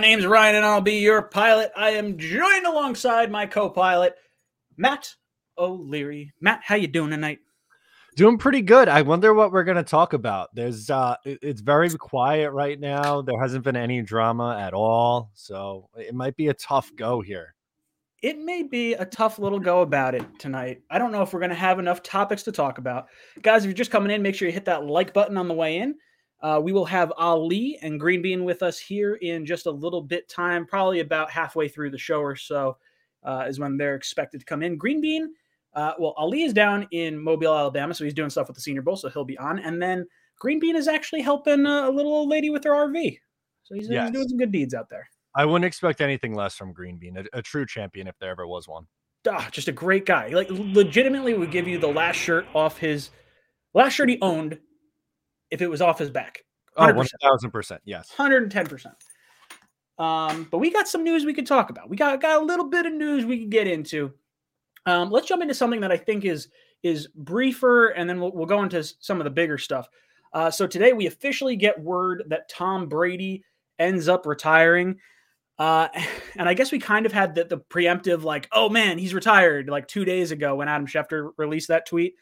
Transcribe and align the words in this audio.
My 0.00 0.06
name's 0.06 0.24
Ryan, 0.24 0.56
and 0.56 0.64
I'll 0.64 0.80
be 0.80 0.94
your 0.94 1.20
pilot. 1.20 1.72
I 1.76 1.90
am 1.90 2.16
joined 2.16 2.64
alongside 2.64 3.30
my 3.30 3.44
co-pilot, 3.44 4.14
Matt 4.78 5.14
O'Leary. 5.58 6.32
Matt, 6.40 6.60
how 6.64 6.76
you 6.76 6.86
doing 6.86 7.10
tonight? 7.10 7.40
Doing 8.16 8.38
pretty 8.38 8.62
good. 8.62 8.88
I 8.88 9.02
wonder 9.02 9.34
what 9.34 9.52
we're 9.52 9.62
going 9.62 9.76
to 9.76 9.82
talk 9.82 10.14
about. 10.14 10.54
There's 10.54 10.88
uh 10.88 11.16
it's 11.26 11.60
very 11.60 11.90
quiet 11.90 12.50
right 12.52 12.80
now. 12.80 13.20
There 13.20 13.38
hasn't 13.38 13.62
been 13.62 13.76
any 13.76 14.00
drama 14.00 14.58
at 14.58 14.72
all, 14.72 15.32
so 15.34 15.90
it 15.94 16.14
might 16.14 16.34
be 16.34 16.48
a 16.48 16.54
tough 16.54 16.90
go 16.96 17.20
here. 17.20 17.54
It 18.22 18.38
may 18.38 18.62
be 18.62 18.94
a 18.94 19.04
tough 19.04 19.38
little 19.38 19.60
go 19.60 19.82
about 19.82 20.14
it 20.14 20.24
tonight. 20.38 20.80
I 20.88 20.96
don't 20.96 21.12
know 21.12 21.20
if 21.20 21.34
we're 21.34 21.40
going 21.40 21.50
to 21.50 21.56
have 21.56 21.78
enough 21.78 22.02
topics 22.02 22.42
to 22.44 22.52
talk 22.52 22.78
about. 22.78 23.08
Guys, 23.42 23.64
if 23.64 23.66
you're 23.66 23.74
just 23.74 23.90
coming 23.90 24.10
in, 24.10 24.22
make 24.22 24.34
sure 24.34 24.48
you 24.48 24.54
hit 24.54 24.64
that 24.64 24.86
like 24.86 25.12
button 25.12 25.36
on 25.36 25.46
the 25.46 25.52
way 25.52 25.76
in. 25.76 25.94
Uh, 26.42 26.60
we 26.62 26.72
will 26.72 26.86
have 26.86 27.12
Ali 27.18 27.78
and 27.82 28.00
Green 28.00 28.22
Bean 28.22 28.44
with 28.44 28.62
us 28.62 28.78
here 28.78 29.16
in 29.16 29.44
just 29.44 29.66
a 29.66 29.70
little 29.70 30.00
bit 30.00 30.28
time, 30.28 30.64
probably 30.66 31.00
about 31.00 31.30
halfway 31.30 31.68
through 31.68 31.90
the 31.90 31.98
show 31.98 32.20
or 32.20 32.34
so, 32.34 32.78
uh, 33.24 33.44
is 33.46 33.60
when 33.60 33.76
they're 33.76 33.94
expected 33.94 34.40
to 34.40 34.46
come 34.46 34.62
in. 34.62 34.78
Green 34.78 35.00
Bean, 35.00 35.34
uh, 35.74 35.92
well, 35.98 36.14
Ali 36.16 36.42
is 36.42 36.54
down 36.54 36.88
in 36.92 37.18
Mobile, 37.18 37.54
Alabama, 37.54 37.92
so 37.92 38.04
he's 38.04 38.14
doing 38.14 38.30
stuff 38.30 38.48
with 38.48 38.56
the 38.56 38.62
Senior 38.62 38.82
Bowl, 38.82 38.96
so 38.96 39.10
he'll 39.10 39.24
be 39.24 39.38
on. 39.38 39.58
And 39.58 39.82
then 39.82 40.06
Green 40.38 40.58
Bean 40.58 40.76
is 40.76 40.88
actually 40.88 41.20
helping 41.20 41.66
a 41.66 41.90
little 41.90 42.12
old 42.12 42.30
lady 42.30 42.48
with 42.48 42.64
her 42.64 42.70
RV, 42.70 43.18
so 43.64 43.74
he's, 43.74 43.88
yes. 43.90 44.04
he's 44.04 44.12
doing 44.12 44.28
some 44.28 44.38
good 44.38 44.52
deeds 44.52 44.72
out 44.72 44.88
there. 44.88 45.06
I 45.34 45.44
wouldn't 45.44 45.66
expect 45.66 46.00
anything 46.00 46.34
less 46.34 46.56
from 46.56 46.72
Green 46.72 46.96
Bean, 46.96 47.18
a, 47.18 47.38
a 47.38 47.42
true 47.42 47.66
champion 47.66 48.06
if 48.06 48.18
there 48.18 48.30
ever 48.30 48.46
was 48.46 48.66
one. 48.66 48.86
Ah, 49.28 49.48
just 49.52 49.68
a 49.68 49.72
great 49.72 50.06
guy. 50.06 50.28
Like 50.28 50.48
legitimately 50.50 51.34
would 51.34 51.50
give 51.50 51.68
you 51.68 51.78
the 51.78 51.88
last 51.88 52.16
shirt 52.16 52.46
off 52.54 52.78
his 52.78 53.10
last 53.74 53.92
shirt 53.92 54.08
he 54.08 54.18
owned 54.22 54.58
if 55.50 55.62
it 55.62 55.68
was 55.68 55.80
off 55.80 55.98
his 55.98 56.10
back. 56.10 56.44
100%. 56.78 57.14
Oh, 57.22 57.36
1000%. 57.36 57.78
Yes. 57.84 58.10
110%. 58.16 58.86
Um, 60.02 60.48
but 60.50 60.58
we 60.58 60.70
got 60.70 60.88
some 60.88 61.04
news 61.04 61.24
we 61.24 61.34
could 61.34 61.46
talk 61.46 61.70
about. 61.70 61.90
We 61.90 61.96
got, 61.96 62.20
got 62.20 62.40
a 62.40 62.44
little 62.44 62.68
bit 62.68 62.86
of 62.86 62.92
news 62.92 63.26
we 63.26 63.38
can 63.38 63.50
get 63.50 63.66
into. 63.66 64.12
Um, 64.86 65.10
let's 65.10 65.28
jump 65.28 65.42
into 65.42 65.54
something 65.54 65.80
that 65.80 65.92
I 65.92 65.96
think 65.96 66.24
is 66.24 66.48
is 66.82 67.08
briefer, 67.08 67.88
and 67.88 68.08
then 68.08 68.18
we'll, 68.18 68.32
we'll 68.32 68.46
go 68.46 68.62
into 68.62 68.82
some 68.82 69.20
of 69.20 69.24
the 69.24 69.30
bigger 69.30 69.58
stuff. 69.58 69.88
Uh, 70.32 70.50
so 70.50 70.66
today 70.66 70.94
we 70.94 71.06
officially 71.06 71.56
get 71.56 71.78
word 71.78 72.24
that 72.28 72.48
Tom 72.48 72.88
Brady 72.88 73.44
ends 73.78 74.08
up 74.08 74.24
retiring. 74.24 74.96
Uh, 75.58 75.88
and 76.36 76.48
I 76.48 76.54
guess 76.54 76.72
we 76.72 76.78
kind 76.78 77.04
of 77.04 77.12
had 77.12 77.34
the, 77.34 77.44
the 77.44 77.58
preemptive, 77.58 78.22
like, 78.22 78.48
oh 78.52 78.68
man, 78.68 78.96
he's 78.98 79.12
retired, 79.12 79.68
like 79.68 79.88
two 79.88 80.04
days 80.04 80.30
ago 80.30 80.56
when 80.56 80.68
Adam 80.68 80.86
Schefter 80.86 81.32
released 81.36 81.68
that 81.68 81.86
tweet. 81.86 82.14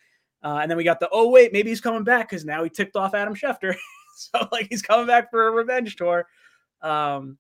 Uh, 0.43 0.59
and 0.63 0.71
then 0.71 0.79
we 0.79 0.85
got 0.85 1.01
the, 1.01 1.09
oh 1.13 1.29
wait, 1.29 1.53
maybe 1.53 1.71
he's 1.71 1.81
coming 1.81 2.05
back 2.05 2.29
because 2.29 2.45
now 2.45 2.63
he 2.63 2.71
ticked 2.71 2.97
off 2.97 3.15
Adam 3.15 3.35
Schefter. 3.35 3.75
so 4.17 4.49
like 4.53 4.69
he's 4.71 4.83
coming 4.83 5.07
back 5.07 5.31
for 5.31 5.49
a 5.49 5.51
revenge 5.51 5.97
tour. 5.97 6.27
Um, 6.83 7.39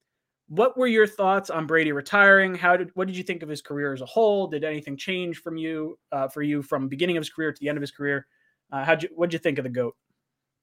what 0.48 0.78
were 0.78 0.86
your 0.86 1.06
thoughts 1.06 1.50
on 1.50 1.66
Brady 1.66 1.92
retiring? 1.92 2.55
How 2.55 2.77
did 2.77 2.90
what 2.94 3.06
did 3.06 3.16
you 3.16 3.22
think 3.22 3.42
of 3.42 3.48
his 3.48 3.60
career 3.60 3.92
as 3.92 4.00
a 4.00 4.06
whole? 4.06 4.46
Did 4.46 4.64
anything 4.64 4.96
change 4.96 5.42
from 5.42 5.56
you 5.56 5.98
uh, 6.10 6.28
for 6.28 6.42
you 6.42 6.62
from 6.62 6.89
beginning 6.89 7.17
of 7.17 7.20
his 7.20 7.30
career 7.30 7.52
to 7.52 7.61
the 7.61 7.68
end 7.68 7.77
of 7.77 7.83
his 7.83 7.90
career? 7.90 8.27
Uh, 8.73 8.84
how'd 8.84 9.02
you 9.02 9.11
what'd 9.14 9.33
you 9.33 9.39
think 9.39 9.58
of 9.58 9.64
the 9.64 9.70
goat? 9.70 9.94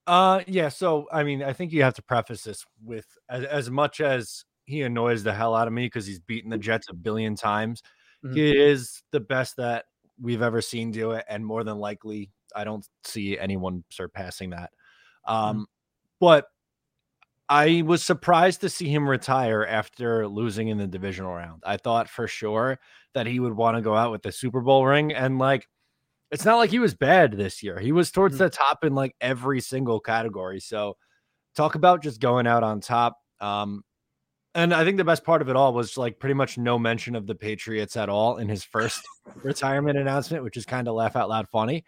Uh, 0.08 0.42
yeah. 0.48 0.70
So 0.70 1.08
I 1.12 1.24
mean, 1.24 1.44
I 1.44 1.54
think 1.54 1.72
you 1.72 1.84
have 1.84 1.94
to 1.96 2.02
preface 2.02 2.44
this 2.44 2.66
with 2.84 3.06
as, 3.30 3.46
as 3.46 3.70
much 3.70 4.02
as 4.02 4.44
he 4.66 4.82
annoys 4.82 5.24
the 5.24 5.34
hell 5.34 5.56
out 5.56 5.68
of 5.68 5.74
me 5.74 5.86
because 5.86 6.08
he's 6.08 6.20
beaten 6.20 6.50
the 6.50 6.58
Jets 6.58 6.88
a 6.90 6.94
billion 6.94 7.36
times. 7.36 7.84
Mm-hmm. 8.24 8.36
He 8.36 8.58
is 8.58 9.04
the 9.12 9.20
best 9.20 9.58
that 9.58 9.86
we've 10.22 10.42
ever 10.42 10.62
seen 10.62 10.92
do 10.92 11.12
it, 11.12 11.26
and 11.30 11.46
more 11.46 11.64
than 11.64 11.78
likely, 11.78 12.32
I 12.56 12.64
don't 12.64 12.88
see 13.04 13.38
anyone 13.38 13.84
surpassing 13.90 14.52
that. 14.52 14.72
Mm-hmm. 15.28 15.34
Um. 15.34 15.66
But 16.20 16.48
I 17.50 17.84
was 17.86 18.04
surprised 18.04 18.62
to 18.62 18.70
see 18.70 18.90
him 18.90 19.08
retire 19.08 19.66
after 19.66 20.28
losing 20.28 20.70
in 20.70 20.78
the 20.78 20.88
divisional 20.88 21.34
round. 21.34 21.62
I 21.66 21.78
thought 21.78 22.10
for 22.10 22.28
sure 22.28 22.80
that 23.14 23.28
he 23.28 23.40
would 23.40 23.54
want 23.54 23.78
to 23.78 23.82
go 23.82 23.96
out 23.96 24.12
with 24.12 24.24
the 24.24 24.32
Super 24.32 24.62
Bowl 24.62 24.86
ring. 24.86 25.14
And 25.14 25.38
like, 25.38 25.68
it's 26.32 26.46
not 26.46 26.58
like 26.58 26.72
he 26.72 26.80
was 26.80 26.96
bad 26.96 27.34
this 27.34 27.62
year. 27.62 27.80
He 27.80 27.92
was 27.92 28.12
towards 28.12 28.36
mm-hmm. 28.36 28.46
the 28.46 28.50
top 28.50 28.84
in 28.84 28.96
like 28.96 29.16
every 29.22 29.62
single 29.62 30.00
category. 30.00 30.60
So, 30.60 30.98
talk 31.56 31.76
about 31.76 32.02
just 32.02 32.20
going 32.20 32.48
out 32.48 32.64
on 32.64 32.82
top. 32.82 33.18
Um, 33.40 33.84
and 34.56 34.74
I 34.74 34.86
think 34.86 34.98
the 34.98 35.04
best 35.04 35.26
part 35.26 35.42
of 35.42 35.50
it 35.50 35.58
all 35.58 35.74
was 35.74 35.98
like 35.98 36.18
pretty 36.18 36.34
much 36.34 36.58
no 36.58 36.80
mention 36.80 37.16
of 37.16 37.28
the 37.28 37.36
Patriots 37.36 37.98
at 37.98 38.08
all 38.08 38.38
in 38.38 38.48
his 38.48 38.64
first 38.64 39.04
retirement 39.44 39.98
announcement, 39.98 40.44
which 40.44 40.56
is 40.56 40.66
kind 40.66 40.88
of 40.88 40.96
laugh 40.96 41.18
out 41.18 41.30
loud 41.30 41.48
funny. 41.50 41.84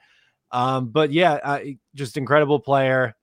Um, 0.51 0.89
but 0.89 1.11
yeah, 1.11 1.33
uh, 1.43 1.59
just 1.95 2.17
incredible 2.17 2.59
player. 2.59 3.15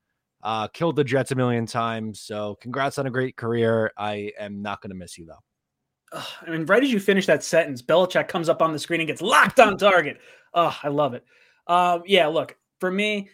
Uh, 0.42 0.68
killed 0.68 0.96
the 0.96 1.04
Jets 1.04 1.30
a 1.30 1.34
million 1.34 1.66
times. 1.66 2.20
So 2.20 2.56
congrats 2.60 2.98
on 2.98 3.06
a 3.06 3.10
great 3.10 3.36
career. 3.36 3.92
I 3.96 4.32
am 4.38 4.60
not 4.62 4.80
going 4.80 4.90
to 4.90 4.96
miss 4.96 5.16
you 5.16 5.26
though. 5.26 6.20
I 6.46 6.50
mean, 6.50 6.64
right 6.66 6.82
as 6.82 6.92
you 6.92 7.00
finish 7.00 7.26
that 7.26 7.44
sentence, 7.44 7.82
Belichick 7.82 8.28
comes 8.28 8.48
up 8.48 8.62
on 8.62 8.72
the 8.72 8.78
screen 8.78 9.00
and 9.00 9.06
gets 9.06 9.22
locked 9.22 9.60
on 9.60 9.76
target. 9.76 10.18
Oh, 10.52 10.76
I 10.82 10.88
love 10.88 11.14
it. 11.14 11.24
Um, 11.66 12.02
yeah, 12.06 12.26
look, 12.28 12.56
for 12.78 12.90
me, 12.90 13.28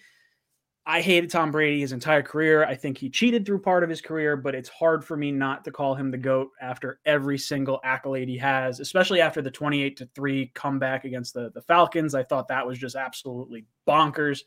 I 0.87 1.03
hated 1.03 1.31
Tom 1.31 1.51
Brady 1.51 1.81
his 1.81 1.93
entire 1.93 2.23
career. 2.23 2.65
I 2.65 2.75
think 2.75 2.99
he 2.99 3.11
cheated 3.11 3.45
through 3.45 3.61
part 3.61 3.85
of 3.85 3.91
his 3.91 4.01
career, 4.01 4.37
but 4.37 4.55
it's 4.55 4.69
hard 4.69 5.05
for 5.05 5.17
me 5.17 5.31
not 5.31 5.65
to 5.65 5.71
call 5.71 5.95
him 5.95 6.11
the 6.11 6.19
GOAT 6.19 6.49
after 6.61 7.01
every 7.05 7.39
single 7.39 7.81
accolade 7.85 8.29
he 8.29 8.39
has, 8.39 8.81
especially 8.81 9.21
after 9.21 9.43
the 9.43 9.51
28 9.51 9.97
to 9.99 10.09
3 10.15 10.51
comeback 10.55 11.05
against 11.05 11.35
the, 11.35 11.51
the 11.55 11.63
Falcons. 11.63 12.15
I 12.15 12.25
thought 12.25 12.49
that 12.49 12.67
was 12.67 12.79
just 12.79 12.97
absolutely 12.97 13.67
bonkers. 13.87 14.41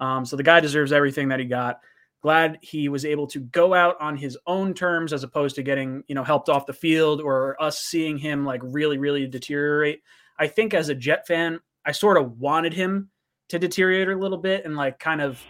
Um, 0.00 0.24
so 0.24 0.36
the 0.36 0.42
guy 0.42 0.60
deserves 0.60 0.92
everything 0.92 1.28
that 1.28 1.38
he 1.38 1.46
got 1.46 1.80
glad 2.20 2.58
he 2.62 2.88
was 2.88 3.04
able 3.04 3.26
to 3.28 3.40
go 3.40 3.74
out 3.74 3.96
on 4.00 4.16
his 4.16 4.36
own 4.46 4.74
terms 4.74 5.12
as 5.12 5.22
opposed 5.22 5.54
to 5.56 5.62
getting 5.62 6.02
you 6.08 6.14
know 6.14 6.24
helped 6.24 6.48
off 6.48 6.66
the 6.66 6.72
field 6.72 7.20
or 7.20 7.60
us 7.62 7.78
seeing 7.78 8.18
him 8.18 8.44
like 8.44 8.60
really 8.64 8.98
really 8.98 9.26
deteriorate 9.26 10.02
i 10.38 10.46
think 10.46 10.74
as 10.74 10.88
a 10.88 10.94
jet 10.94 11.26
fan 11.26 11.60
i 11.84 11.92
sort 11.92 12.16
of 12.16 12.38
wanted 12.38 12.74
him 12.74 13.08
to 13.48 13.58
deteriorate 13.58 14.16
a 14.16 14.20
little 14.20 14.38
bit 14.38 14.64
and 14.64 14.76
like 14.76 14.98
kind 14.98 15.20
of 15.20 15.40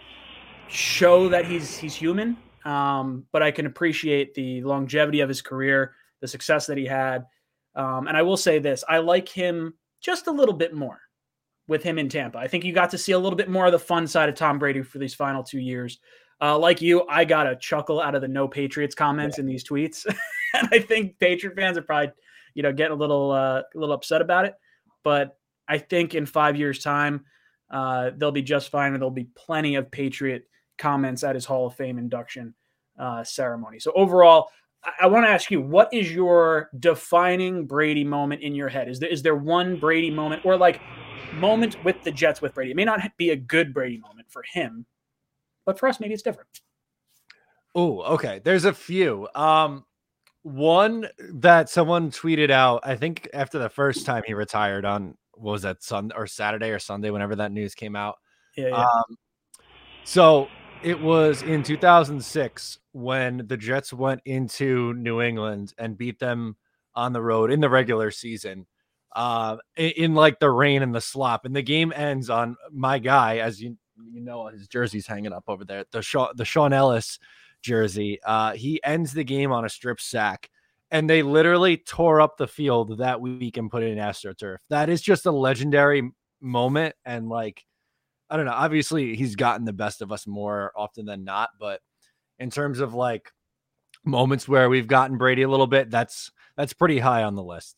show 0.69 1.29
that 1.29 1.45
he's 1.45 1.77
he's 1.77 1.95
human. 1.95 2.37
Um, 2.65 3.25
but 3.31 3.41
i 3.41 3.51
can 3.51 3.65
appreciate 3.65 4.33
the 4.33 4.61
longevity 4.63 5.21
of 5.21 5.29
his 5.29 5.41
career 5.41 5.93
the 6.21 6.27
success 6.27 6.67
that 6.67 6.77
he 6.77 6.85
had. 6.85 7.25
Um, 7.75 8.07
and 8.07 8.17
i 8.17 8.21
will 8.21 8.37
say 8.37 8.59
this 8.59 8.83
i 8.87 8.97
like 8.97 9.29
him 9.29 9.73
just 10.01 10.27
a 10.27 10.31
little 10.31 10.53
bit 10.53 10.73
more 10.73 10.99
with 11.67 11.83
him 11.83 11.99
in 11.99 12.09
tampa. 12.09 12.37
I 12.37 12.47
think 12.47 12.65
you 12.65 12.73
got 12.73 12.89
to 12.91 12.97
see 12.97 13.11
a 13.11 13.19
little 13.19 13.37
bit 13.37 13.49
more 13.49 13.67
of 13.67 13.71
the 13.71 13.79
fun 13.79 14.07
side 14.07 14.27
of 14.27 14.35
tom 14.35 14.59
brady 14.59 14.81
for 14.81 14.97
these 14.97 15.13
final 15.13 15.43
two 15.43 15.59
years. 15.59 15.99
Uh, 16.41 16.57
like 16.57 16.81
you, 16.81 17.05
I 17.07 17.25
got 17.25 17.47
a 17.47 17.55
chuckle 17.55 18.01
out 18.01 18.15
of 18.15 18.21
the 18.21 18.27
no 18.27 18.47
Patriots 18.47 18.95
comments 18.95 19.37
yeah. 19.37 19.41
in 19.41 19.47
these 19.47 19.67
tweets, 19.67 20.05
and 20.53 20.69
I 20.71 20.79
think 20.79 21.19
Patriot 21.19 21.55
fans 21.55 21.77
are 21.77 21.81
probably, 21.81 22.11
you 22.53 22.63
know, 22.63 22.71
getting 22.71 22.93
a 22.93 22.99
little 22.99 23.31
uh, 23.31 23.59
a 23.59 23.77
little 23.77 23.93
upset 23.93 24.21
about 24.21 24.45
it. 24.45 24.55
But 25.03 25.37
I 25.67 25.77
think 25.77 26.15
in 26.15 26.25
five 26.25 26.55
years' 26.55 26.81
time, 26.81 27.25
uh, 27.69 28.11
they'll 28.15 28.31
be 28.31 28.41
just 28.41 28.69
fine, 28.69 28.93
and 28.93 29.01
there'll 29.01 29.11
be 29.11 29.29
plenty 29.35 29.75
of 29.75 29.91
Patriot 29.91 30.43
comments 30.79 31.23
at 31.23 31.35
his 31.35 31.45
Hall 31.45 31.67
of 31.67 31.75
Fame 31.75 31.99
induction 31.99 32.55
uh, 32.97 33.23
ceremony. 33.23 33.79
So 33.79 33.91
overall, 33.95 34.49
I, 34.83 34.91
I 35.01 35.07
want 35.07 35.25
to 35.25 35.29
ask 35.29 35.51
you, 35.51 35.61
what 35.61 35.93
is 35.93 36.11
your 36.11 36.69
defining 36.79 37.67
Brady 37.67 38.03
moment 38.03 38.41
in 38.41 38.55
your 38.55 38.69
head? 38.69 38.89
Is 38.89 38.99
there 38.99 39.09
is 39.09 39.21
there 39.21 39.35
one 39.35 39.79
Brady 39.79 40.09
moment 40.09 40.45
or 40.45 40.57
like 40.57 40.81
moment 41.33 41.83
with 41.83 42.01
the 42.03 42.11
Jets 42.11 42.41
with 42.41 42.53
Brady? 42.53 42.71
It 42.71 42.77
may 42.77 42.85
not 42.85 43.01
be 43.17 43.29
a 43.29 43.35
good 43.35 43.73
Brady 43.73 43.97
moment 43.97 44.31
for 44.31 44.43
him, 44.51 44.85
but 45.65 45.77
for 45.77 45.87
us, 45.87 45.99
maybe 45.99 46.13
it's 46.13 46.23
different. 46.23 46.49
Oh, 47.75 48.01
okay. 48.13 48.41
There's 48.43 48.65
a 48.65 48.73
few. 48.73 49.27
Um, 49.35 49.85
one 50.41 51.07
that 51.33 51.69
someone 51.69 52.11
tweeted 52.11 52.49
out, 52.49 52.81
I 52.83 52.95
think 52.95 53.29
after 53.33 53.59
the 53.59 53.69
first 53.69 54.05
time 54.05 54.23
he 54.25 54.33
retired 54.33 54.85
on 54.85 55.15
what 55.33 55.51
was 55.51 55.61
that 55.61 55.83
Sunday 55.83 56.15
or 56.15 56.27
Saturday 56.27 56.71
or 56.71 56.79
Sunday, 56.79 57.11
whenever 57.11 57.35
that 57.35 57.51
news 57.51 57.75
came 57.75 57.95
out. 57.95 58.15
Yeah. 58.57 58.69
yeah. 58.69 58.83
Um, 58.83 59.17
so 60.03 60.47
it 60.83 60.99
was 60.99 61.43
in 61.43 61.63
2006 61.63 62.79
when 62.93 63.45
the 63.47 63.57
Jets 63.57 63.93
went 63.93 64.21
into 64.25 64.93
New 64.93 65.21
England 65.21 65.73
and 65.77 65.97
beat 65.97 66.19
them 66.19 66.55
on 66.95 67.13
the 67.13 67.21
road 67.21 67.51
in 67.51 67.59
the 67.59 67.69
regular 67.69 68.11
season 68.11 68.65
uh 69.15 69.57
in, 69.75 69.91
in, 69.91 70.13
like 70.13 70.39
the 70.39 70.49
rain 70.49 70.83
and 70.83 70.93
the 70.93 71.01
slop 71.01 71.45
and 71.45 71.55
the 71.55 71.61
game 71.61 71.91
ends 71.95 72.29
on 72.29 72.55
my 72.71 72.99
guy 72.99 73.37
as 73.37 73.59
you 73.59 73.75
you 74.11 74.21
know 74.21 74.47
his 74.47 74.67
jersey's 74.67 75.07
hanging 75.07 75.33
up 75.33 75.43
over 75.47 75.65
there. 75.65 75.85
The 75.91 76.01
Shaun, 76.01 76.29
the 76.35 76.45
Shaun 76.45 76.73
Ellis 76.73 77.19
jersey. 77.61 78.19
Uh, 78.23 78.53
he 78.53 78.81
ends 78.83 79.13
the 79.13 79.23
game 79.23 79.51
on 79.51 79.65
a 79.65 79.69
strip 79.69 79.99
sack, 79.99 80.49
and 80.91 81.09
they 81.09 81.23
literally 81.23 81.77
tore 81.77 82.21
up 82.21 82.37
the 82.37 82.47
field 82.47 82.97
that 82.99 83.21
week 83.21 83.57
and 83.57 83.69
put 83.69 83.83
in 83.83 83.97
AstroTurf. 83.97 84.57
That 84.69 84.89
is 84.89 85.01
just 85.01 85.25
a 85.25 85.31
legendary 85.31 86.11
moment, 86.41 86.95
and 87.05 87.29
like 87.29 87.65
I 88.29 88.37
don't 88.37 88.45
know. 88.45 88.53
Obviously, 88.53 89.15
he's 89.15 89.35
gotten 89.35 89.65
the 89.65 89.73
best 89.73 90.01
of 90.01 90.11
us 90.11 90.27
more 90.27 90.71
often 90.75 91.05
than 91.05 91.23
not, 91.23 91.49
but 91.59 91.81
in 92.37 92.49
terms 92.49 92.79
of 92.79 92.93
like 92.93 93.31
moments 94.05 94.47
where 94.47 94.69
we've 94.69 94.87
gotten 94.87 95.17
Brady 95.17 95.41
a 95.41 95.49
little 95.49 95.67
bit, 95.67 95.89
that's 95.89 96.31
that's 96.55 96.73
pretty 96.73 96.99
high 96.99 97.23
on 97.23 97.35
the 97.35 97.43
list. 97.43 97.75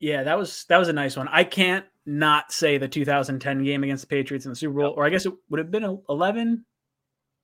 Yeah, 0.00 0.22
that 0.22 0.38
was 0.38 0.64
that 0.68 0.78
was 0.78 0.88
a 0.88 0.92
nice 0.92 1.16
one. 1.16 1.28
I 1.28 1.44
can't 1.44 1.84
not 2.06 2.52
say 2.52 2.78
the 2.78 2.88
2010 2.88 3.64
game 3.64 3.84
against 3.84 4.02
the 4.02 4.08
Patriots 4.08 4.46
in 4.46 4.52
the 4.52 4.56
Super 4.56 4.74
Bowl, 4.74 4.94
or 4.96 5.04
I 5.04 5.10
guess 5.10 5.26
it 5.26 5.34
would 5.50 5.58
have 5.58 5.70
been 5.70 5.98
11. 6.08 6.64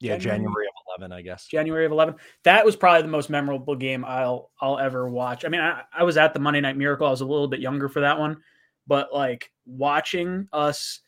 Yeah, 0.00 0.16
January, 0.16 0.38
January 0.38 0.66
of 0.66 1.00
11, 1.00 1.12
I 1.12 1.22
guess. 1.22 1.46
January 1.46 1.86
of 1.86 1.92
11. 1.92 2.16
That 2.44 2.64
was 2.64 2.76
probably 2.76 3.02
the 3.02 3.08
most 3.08 3.30
memorable 3.30 3.76
game 3.76 4.04
I'll 4.04 4.50
I'll 4.60 4.78
ever 4.78 5.08
watch. 5.08 5.44
I 5.44 5.48
mean, 5.48 5.60
I, 5.60 5.82
I 5.92 6.04
was 6.04 6.16
at 6.16 6.32
the 6.32 6.40
Monday 6.40 6.60
Night 6.60 6.76
Miracle. 6.76 7.06
I 7.06 7.10
was 7.10 7.20
a 7.20 7.26
little 7.26 7.48
bit 7.48 7.60
younger 7.60 7.88
for 7.88 8.00
that 8.00 8.18
one, 8.18 8.38
but 8.86 9.12
like 9.12 9.50
watching 9.66 10.48
us 10.52 11.00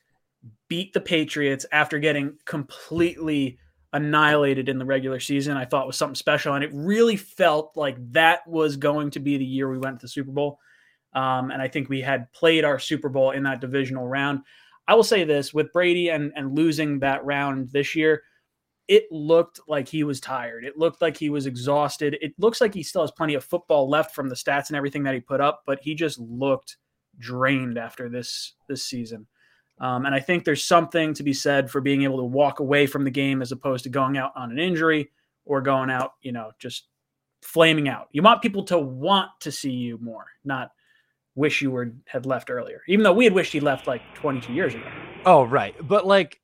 beat 0.69 0.93
the 0.93 1.01
Patriots 1.01 1.67
after 1.73 1.99
getting 1.99 2.37
completely 2.45 3.59
annihilated 3.93 4.69
in 4.69 4.79
the 4.79 4.85
regular 4.85 5.21
season, 5.21 5.57
I 5.57 5.65
thought 5.65 5.87
was 5.87 5.97
something 5.97 6.15
special, 6.15 6.55
and 6.55 6.65
it 6.65 6.71
really 6.73 7.17
felt 7.17 7.77
like 7.77 7.97
that 8.13 8.47
was 8.47 8.77
going 8.77 9.11
to 9.13 9.21
be 9.21 9.37
the 9.37 9.45
year 9.45 9.71
we 9.71 9.79
went 9.79 10.01
to 10.01 10.05
the 10.05 10.11
Super 10.11 10.33
Bowl. 10.33 10.59
Um, 11.15 11.51
and 11.51 11.63
I 11.63 11.69
think 11.69 11.89
we 11.89 12.03
had 12.03 12.31
played 12.33 12.65
our 12.65 12.79
Super 12.79 13.09
Bowl 13.09 13.31
in 13.31 13.43
that 13.45 13.61
divisional 13.61 14.07
round. 14.07 14.41
I 14.87 14.95
will 14.95 15.03
say 15.03 15.25
this 15.25 15.55
with 15.55 15.73
Brady 15.73 16.11
and 16.11 16.33
and 16.37 16.55
losing 16.55 17.01
that 17.01 17.25
round 17.25 17.71
this 17.73 17.95
year, 17.97 18.23
it 18.87 19.11
looked 19.11 19.61
like 19.67 19.89
he 19.89 20.05
was 20.05 20.21
tired. 20.21 20.65
It 20.65 20.77
looked 20.77 21.01
like 21.03 21.17
he 21.17 21.31
was 21.31 21.47
exhausted. 21.47 22.19
It 22.21 22.35
looks 22.39 22.61
like 22.61 22.75
he 22.75 22.83
still 22.83 23.03
has 23.03 23.11
plenty 23.11 23.35
of 23.35 23.45
football 23.45 23.89
left 23.89 24.15
from 24.15 24.29
the 24.29 24.37
stats 24.37 24.69
and 24.69 24.77
everything 24.77 25.03
that 25.05 25.15
he 25.15 25.21
put 25.21 25.41
up, 25.41 25.63
but 25.67 25.81
he 25.81 25.95
just 25.95 26.19
looked 26.19 26.77
drained 27.19 27.79
after 27.79 28.09
this 28.09 28.55
this 28.69 28.85
season. 28.85 29.27
Um, 29.79 30.07
and 30.07 30.15
I 30.15 30.21
think 30.21 30.45
there's 30.45 30.65
something 30.65 31.13
to 31.15 31.23
be 31.23 31.35
said 31.35 31.71
for 31.71 31.81
being 31.81 32.03
able 32.03 32.19
to 32.19 32.25
walk 32.25 32.61
away 32.61 32.87
from 32.87 33.05
the 33.05 33.11
game 33.11 33.43
as 33.43 33.53
opposed 33.53 33.85
to 33.85 33.91
going 33.91 34.17
out 34.17 34.33
on 34.35 34.51
an 34.51 34.59
injury 34.59 35.11
or 35.45 35.61
going 35.61 35.91
out, 35.91 36.15
you 36.23 36.33
know, 36.33 36.53
just 36.59 36.89
flaming 37.43 37.89
out. 37.89 38.09
You 38.13 38.23
want 38.23 38.43
people 38.43 38.65
to 38.65 38.79
want 38.79 39.31
to 39.41 39.53
see 39.53 39.73
you 39.73 39.99
more, 39.99 40.27
not 40.45 40.71
wish 41.35 41.61
you 41.61 41.71
were 41.71 41.93
had 42.07 42.25
left 42.25 42.51
earlier. 42.51 42.83
Even 42.89 43.05
though 43.05 43.13
we 43.13 43.25
had 43.25 43.35
wished 43.35 43.53
he 43.53 43.61
left 43.61 43.87
like 43.87 44.03
22 44.15 44.53
years 44.53 44.75
ago. 44.75 44.91
Oh, 45.27 45.45
right. 45.45 45.75
But 45.87 46.07
like 46.07 46.41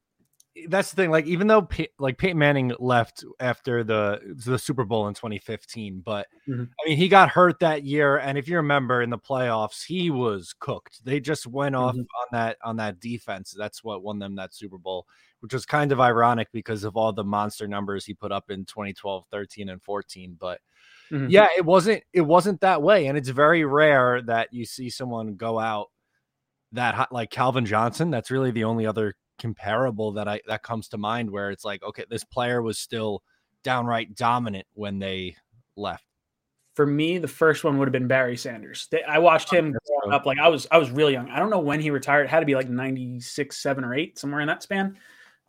that's 0.69 0.91
the 0.91 0.97
thing. 0.97 1.11
Like, 1.11 1.27
even 1.27 1.47
though 1.47 1.67
like 1.99 2.19
Peyton 2.19 2.39
Manning 2.39 2.75
left 2.79 3.25
after 3.41 3.83
the 3.83 4.21
the 4.47 4.59
Super 4.59 4.85
Bowl 4.85 5.09
in 5.09 5.15
2015, 5.15 6.03
but 6.05 6.27
mm-hmm. 6.49 6.65
I 6.65 6.89
mean, 6.89 6.99
he 6.99 7.09
got 7.09 7.31
hurt 7.31 7.61
that 7.61 7.85
year, 7.85 8.19
and 8.19 8.37
if 8.37 8.49
you 8.49 8.57
remember 8.57 9.03
in 9.03 9.11
the 9.11 9.19
playoffs, 9.19 9.85
he 9.85 10.11
was 10.11 10.55
cooked. 10.59 11.05
They 11.05 11.21
just 11.21 11.47
went 11.47 11.75
mm-hmm. 11.75 11.85
off 11.85 11.95
on 11.97 12.27
that 12.33 12.59
on 12.63 12.77
that 12.77 13.01
defense. 13.01 13.55
That's 13.57 13.83
what 13.83 14.03
won 14.03 14.19
them 14.19 14.37
that 14.37 14.55
Super 14.55 14.79
Bowl, 14.79 15.07
which 15.41 15.55
was 15.55 15.65
kind 15.65 15.91
of 15.91 16.01
ironic 16.01 16.49
because 16.53 16.85
of 16.85 16.97
all 16.97 17.13
the 17.13 17.25
monster 17.25 17.67
numbers 17.67 18.05
he 18.05 18.15
put 18.15 18.33
up 18.33 18.51
in 18.51 18.67
2012, 18.67 19.25
13, 19.31 19.71
and 19.71 19.83
14. 19.83 20.37
But 20.39 20.61
mm-hmm. 21.11 21.31
yeah, 21.31 21.49
it 21.57 21.65
wasn't 21.65 22.03
it 22.13 22.23
wasn't 22.23 22.61
that 22.61 22.83
way, 22.83 23.07
and 23.07 23.17
it's 23.17 23.31
very 23.31 23.65
rare 23.65 24.21
that 24.23 24.53
you 24.53 24.67
see 24.67 24.91
someone 24.91 25.37
go 25.37 25.59
out 25.59 25.89
that 26.73 26.95
hot, 26.95 27.13
like 27.13 27.31
Calvin 27.31 27.65
Johnson. 27.65 28.11
That's 28.11 28.31
really 28.31 28.51
the 28.51 28.65
only 28.65 28.87
other 28.87 29.15
comparable 29.43 30.13
that 30.13 30.29
I 30.29 30.41
that 30.47 30.63
comes 30.63 30.89
to 30.89 30.99
mind 30.99 31.29
where 31.29 31.51
it's 31.51 31.65
like, 31.65 31.83
okay, 31.83 32.05
this 32.09 32.23
player 32.23 32.63
was 32.63 32.79
still 32.79 33.23
downright 33.65 34.15
dominant 34.15 34.67
when 34.75 35.01
they 35.01 35.37
left. 35.77 36.05
For 36.75 36.87
me, 36.87 37.19
the 37.19 37.29
first 37.29 37.65
one 37.65 37.77
would 37.77 37.89
have 37.89 37.93
been 37.93 38.07
Barry 38.07 38.37
Sanders. 38.37 38.87
They, 38.91 39.03
I 39.03 39.19
watched 39.19 39.53
him 39.53 39.75
growing 39.87 40.15
up 40.15 40.25
like 40.25 40.39
I 40.39 40.49
was 40.49 40.69
I 40.71 40.79
was 40.79 40.91
really 40.91 41.13
young. 41.13 41.29
I 41.29 41.41
don't 41.41 41.51
know 41.51 41.59
when 41.59 41.81
he 41.81 41.91
retired. 41.91 42.25
It 42.25 42.31
had 42.31 42.41
to 42.41 42.47
be 42.47 42.55
like 42.55 42.69
96, 42.69 43.59
7 43.59 43.85
or 43.85 43.95
8, 43.95 44.17
somewhere 44.17 44.41
in 44.41 44.47
that 44.47 44.63
span. 44.63 44.97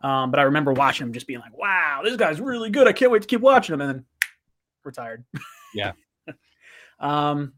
Um, 0.02 0.30
but 0.32 0.40
I 0.40 0.42
remember 0.42 0.72
watching 0.72 1.06
him 1.06 1.12
just 1.14 1.26
being 1.26 1.40
like, 1.40 1.56
wow, 1.56 2.02
this 2.04 2.16
guy's 2.16 2.40
really 2.40 2.68
good. 2.68 2.88
I 2.88 2.92
can't 2.92 3.12
wait 3.12 3.22
to 3.22 3.28
keep 3.28 3.40
watching 3.40 3.72
him. 3.72 3.80
And 3.80 3.90
then 3.90 4.04
retired. 4.82 5.24
Yeah. 5.74 5.92
um, 7.00 7.54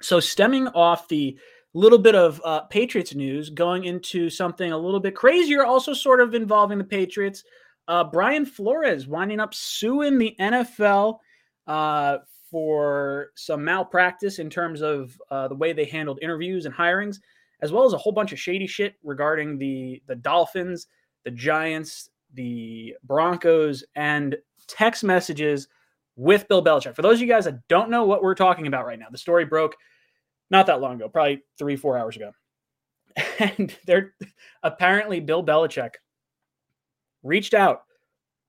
so 0.00 0.18
stemming 0.20 0.68
off 0.68 1.06
the 1.06 1.38
little 1.76 1.98
bit 1.98 2.14
of 2.14 2.40
uh, 2.44 2.60
Patriots 2.62 3.14
news 3.14 3.50
going 3.50 3.84
into 3.84 4.30
something 4.30 4.72
a 4.72 4.78
little 4.78 5.00
bit 5.00 5.14
crazier, 5.14 5.64
also 5.64 5.92
sort 5.92 6.20
of 6.20 6.34
involving 6.34 6.78
the 6.78 6.84
Patriots. 6.84 7.44
Uh, 7.86 8.02
Brian 8.02 8.46
Flores 8.46 9.06
winding 9.06 9.40
up 9.40 9.52
suing 9.52 10.16
the 10.16 10.34
NFL 10.40 11.18
uh, 11.66 12.18
for 12.50 13.28
some 13.34 13.62
malpractice 13.62 14.38
in 14.38 14.48
terms 14.48 14.80
of 14.80 15.20
uh, 15.30 15.48
the 15.48 15.54
way 15.54 15.72
they 15.72 15.84
handled 15.84 16.18
interviews 16.22 16.64
and 16.64 16.74
hirings, 16.74 17.18
as 17.60 17.72
well 17.72 17.84
as 17.84 17.92
a 17.92 17.98
whole 17.98 18.12
bunch 18.12 18.32
of 18.32 18.40
shady 18.40 18.66
shit 18.66 18.94
regarding 19.02 19.58
the 19.58 20.02
the 20.06 20.16
Dolphins, 20.16 20.86
the 21.24 21.30
Giants, 21.30 22.08
the 22.32 22.94
Broncos, 23.04 23.84
and 23.94 24.36
text 24.66 25.04
messages 25.04 25.68
with 26.16 26.48
Bill 26.48 26.64
Belichick. 26.64 26.96
For 26.96 27.02
those 27.02 27.18
of 27.18 27.20
you 27.20 27.28
guys 27.28 27.44
that 27.44 27.68
don't 27.68 27.90
know 27.90 28.06
what 28.06 28.22
we're 28.22 28.34
talking 28.34 28.66
about 28.66 28.86
right 28.86 28.98
now, 28.98 29.08
the 29.10 29.18
story 29.18 29.44
broke 29.44 29.76
not 30.50 30.66
that 30.66 30.80
long 30.80 30.96
ago, 30.96 31.08
probably 31.08 31.42
three, 31.58 31.76
four 31.76 31.98
hours 31.98 32.16
ago. 32.16 32.32
And 33.38 33.74
they're 33.86 34.14
apparently 34.62 35.20
Bill 35.20 35.44
Belichick 35.44 35.94
reached 37.22 37.54
out 37.54 37.82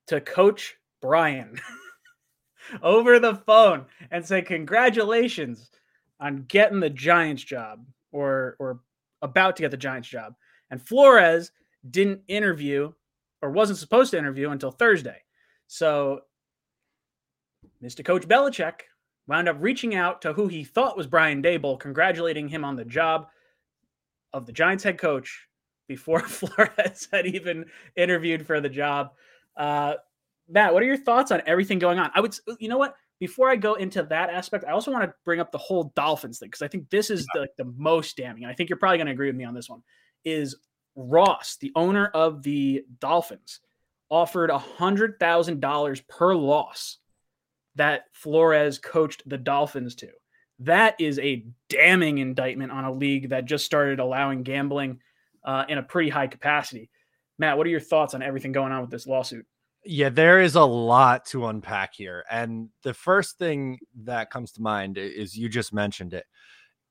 to 0.08 0.22
Coach 0.22 0.76
Brian 1.02 1.60
over 2.82 3.20
the 3.20 3.36
phone 3.36 3.86
and 4.12 4.26
said, 4.26 4.46
Congratulations 4.46 5.70
on 6.20 6.44
getting 6.48 6.80
the 6.80 6.90
Giants 6.90 7.44
job 7.44 7.86
or 8.12 8.56
or 8.60 8.80
about 9.22 9.56
to 9.56 9.64
get 9.64 9.72
the 9.72 9.78
Giants 9.78 10.08
job. 10.08 10.34
And 10.70 10.82
Flores 10.82 11.52
didn't 11.90 12.22
interview 12.28 12.92
or 13.42 13.52
wasn't 13.52 13.80
supposed 13.80 14.12
to 14.12 14.18
interview 14.18 14.50
until 14.50 14.72
Thursday. 14.72 15.22
So 15.68 16.22
Mr. 17.84 18.04
Coach 18.04 18.28
Belichick 18.28 18.82
wound 19.27 19.50
up 19.50 19.57
reaching 19.59 19.94
out 19.95 20.21
to 20.21 20.33
who 20.33 20.47
he 20.47 20.63
thought 20.63 20.97
was 20.97 21.07
Brian 21.07 21.44
Daboll, 21.44 21.79
congratulating 21.79 22.47
him 22.47 22.63
on 22.63 22.75
the 22.75 22.85
job 22.85 23.27
of 24.33 24.45
the 24.45 24.51
Giants 24.51 24.83
head 24.83 24.97
coach 24.97 25.47
before 25.88 26.19
Flores 26.27 27.07
had 27.12 27.25
even 27.25 27.65
interviewed 27.95 28.45
for 28.45 28.59
the 28.62 28.69
job. 28.69 29.12
Uh, 29.56 29.95
Matt, 30.50 30.74
what 30.74 30.83
are 30.83 30.85
your 30.85 30.97
thoughts 30.97 31.31
on 31.31 31.41
everything 31.45 31.79
going 31.79 32.00
on? 32.00 32.09
I 32.13 32.21
would, 32.21 32.35
you 32.59 32.69
know 32.69 32.77
what? 32.77 32.95
Before 33.19 33.50
I 33.50 33.56
go 33.56 33.74
into 33.74 34.03
that 34.03 34.29
aspect, 34.29 34.63
I 34.68 34.71
also 34.71 34.91
want 34.91 35.03
to 35.03 35.13
bring 35.25 35.39
up 35.39 35.51
the 35.51 35.57
whole 35.57 35.91
Dolphins 35.96 36.39
thing 36.39 36.50
because 36.50 36.62
I 36.62 36.67
think 36.67 36.89
this 36.89 37.10
is 37.10 37.25
the, 37.34 37.41
like, 37.41 37.55
the 37.57 37.65
most 37.75 38.15
damning. 38.15 38.43
And 38.43 38.51
I 38.51 38.55
think 38.55 38.69
you're 38.69 38.77
probably 38.77 39.00
going 39.00 39.07
to 39.07 39.13
agree 39.13 39.27
with 39.27 39.36
me 39.36 39.43
on 39.43 39.55
this 39.55 39.69
one. 39.69 39.81
Is 40.24 40.55
Ross, 40.96 41.57
the 41.60 41.72
owner 41.75 42.07
of 42.07 42.43
the 42.43 42.86
Dolphins, 43.00 43.60
offered 44.10 44.51
a 44.51 44.57
hundred 44.60 45.19
thousand 45.19 45.62
dollars 45.62 46.01
per 46.01 46.36
loss 46.36 47.00
that 47.77 48.05
Flores 48.12 48.77
coached 48.79 49.27
the 49.27 49.38
Dolphins 49.38 49.96
to. 49.96 50.10
That 50.60 50.96
is 51.00 51.19
a 51.19 51.46
damning 51.69 52.17
indictment 52.17 52.72
on 52.72 52.86
a 52.86 52.91
league 52.91 53.29
that 53.29 53.46
just 53.46 53.65
started 53.65 54.00
allowing 54.00 54.43
gambling 54.43 55.00
uh, 55.43 55.65
in 55.69 55.77
a 55.77 55.84
pretty 55.84 56.10
high 56.10 56.27
capacity. 56.27 56.89
Matt, 57.39 57.57
what 57.57 57.67
are 57.67 57.72
your 57.72 57.79
thoughts 57.79 58.13
on 58.13 58.24
everything 58.24 58.51
going 58.51 58.72
on 58.72 58.81
with 58.81 58.89
this 58.89 59.07
lawsuit? 59.07 59.46
Yeah, 59.86 60.10
there 60.10 60.41
is 60.41 60.55
a 60.55 60.63
lot 60.63 61.25
to 61.27 61.48
unpack 61.48 61.93
here. 61.93 62.25
And 62.29 62.69
the 62.84 62.93
first 62.93 63.38
thing 63.38 63.77
that 64.03 64.31
comes 64.31 64.51
to 64.53 64.62
mind 64.62 64.98
is 64.98 65.38
you 65.38 65.48
just 65.48 65.74
mentioned 65.74 66.13
it. 66.13 66.25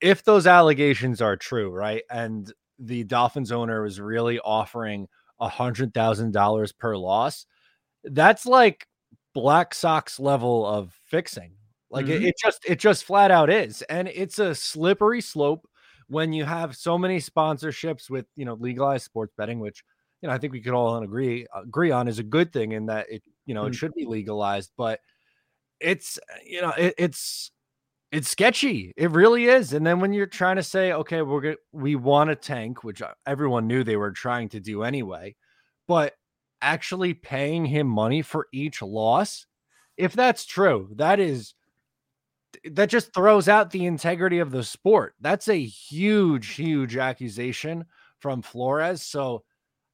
If 0.01 0.23
those 0.25 0.47
allegations 0.47 1.21
are 1.21 1.37
true, 1.37 1.71
right? 1.71 2.03
And 2.11 2.51
the 2.79 3.05
Dolphins 3.05 3.51
owner 3.51 3.85
is 3.85 4.01
really 4.01 4.39
offering 4.39 5.09
a 5.41 5.49
hundred 5.49 5.93
thousand 5.93 6.33
dollars 6.33 6.73
per 6.73 6.97
loss, 6.97 7.47
that's 8.05 8.47
like 8.47 8.87
Black 9.37 9.75
Sox 9.75 10.19
level 10.19 10.65
of 10.65 10.99
fixing. 11.05 11.53
Like 11.91 12.07
mm-hmm. 12.07 12.25
it, 12.25 12.29
it 12.29 12.35
just 12.43 12.65
it 12.67 12.79
just 12.79 13.05
flat 13.05 13.31
out 13.31 13.51
is. 13.51 13.83
And 13.83 14.09
it's 14.09 14.39
a 14.39 14.55
slippery 14.55 15.21
slope 15.21 15.69
when 16.09 16.33
you 16.33 16.47
have 16.47 16.75
so 16.75 16.97
many 16.97 17.19
sponsorships 17.19 18.09
with 18.09 18.25
you 18.35 18.47
know 18.47 18.55
legalized 18.55 19.05
sports 19.05 19.35
betting, 19.37 19.61
which 19.61 19.85
you 20.23 20.29
know 20.29 20.35
I 20.35 20.39
think 20.39 20.55
we 20.55 20.63
could 20.63 20.73
all 20.73 20.97
agree 21.03 21.47
agree 21.55 21.91
on 21.91 22.09
is 22.09 22.19
a 22.19 22.23
good 22.23 22.51
thing 22.51 22.73
in 22.73 22.87
that 22.87 23.11
it 23.11 23.23
you 23.45 23.53
know 23.53 23.65
mm-hmm. 23.65 23.73
it 23.73 23.75
should 23.75 23.93
be 23.93 24.07
legalized, 24.07 24.73
but 24.79 25.01
it's 25.81 26.19
you 26.43 26.63
know 26.63 26.73
it, 26.79 26.95
it's 26.97 27.53
it's 28.11 28.31
sketchy. 28.31 28.95
It 28.97 29.11
really 29.11 29.45
is. 29.45 29.75
And 29.75 29.87
then 29.87 30.01
when 30.01 30.15
you're 30.15 30.25
trying 30.25 30.57
to 30.57 30.63
say, 30.63 30.95
okay, 30.95 31.21
we're 31.21 31.43
gonna 31.43 31.57
we 31.73 31.95
want 31.95 32.31
a 32.31 32.37
tank, 32.37 32.85
which 32.85 33.03
uh, 33.03 33.13
everyone 33.27 33.67
knew 33.67 33.85
they 33.85 33.97
were 33.97 34.13
trying 34.13 34.49
to 34.49 34.61
do 34.61 34.83
anyway, 34.83 35.37
but 35.87 36.15
actually 36.63 37.15
paying 37.15 37.67
him 37.67 37.87
money 37.87 38.23
for 38.23 38.49
each 38.53 38.83
loss, 38.83 39.47
if 39.97 40.13
that's 40.13 40.45
true, 40.45 40.91
that 40.97 41.21
is 41.21 41.55
that 42.65 42.89
just 42.89 43.13
throws 43.13 43.49
out 43.49 43.71
the 43.71 43.87
integrity 43.87 44.39
of 44.39 44.51
the 44.51 44.63
sport. 44.63 45.15
That's 45.21 45.49
a 45.49 45.63
huge, 45.63 46.49
huge 46.49 46.97
accusation 46.97 47.85
from 48.19 48.43
Flores. 48.43 49.03
So, 49.03 49.45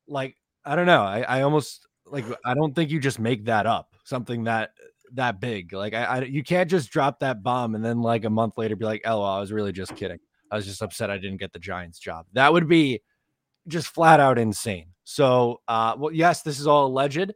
like, 0.06 0.36
I 0.64 0.76
don't 0.76 0.86
know. 0.86 1.02
I, 1.02 1.22
I 1.22 1.42
almost 1.42 1.86
like 2.06 2.24
I 2.44 2.54
don't 2.54 2.74
think 2.74 2.90
you 2.90 3.00
just 3.00 3.18
make 3.18 3.46
that 3.46 3.66
up. 3.66 3.94
Something 4.04 4.44
that 4.44 4.70
that 5.14 5.40
big. 5.40 5.72
Like, 5.72 5.94
I, 5.94 6.04
I 6.04 6.22
you 6.22 6.42
can't 6.42 6.70
just 6.70 6.90
drop 6.90 7.20
that 7.20 7.42
bomb 7.42 7.74
and 7.74 7.84
then 7.84 8.00
like 8.00 8.24
a 8.24 8.30
month 8.30 8.56
later 8.58 8.76
be 8.76 8.84
like, 8.84 9.02
"Oh, 9.04 9.22
I 9.22 9.40
was 9.40 9.52
really 9.52 9.72
just 9.72 9.96
kidding. 9.96 10.18
I 10.50 10.56
was 10.56 10.66
just 10.66 10.82
upset 10.82 11.10
I 11.10 11.18
didn't 11.18 11.38
get 11.38 11.52
the 11.52 11.58
Giants 11.58 11.98
job." 11.98 12.26
That 12.32 12.52
would 12.52 12.68
be 12.68 13.00
just 13.68 13.88
flat 13.88 14.20
out 14.20 14.38
insane. 14.38 14.86
So, 15.04 15.60
uh, 15.68 15.94
well, 15.98 16.12
yes, 16.12 16.42
this 16.42 16.58
is 16.60 16.66
all 16.66 16.86
alleged. 16.86 17.32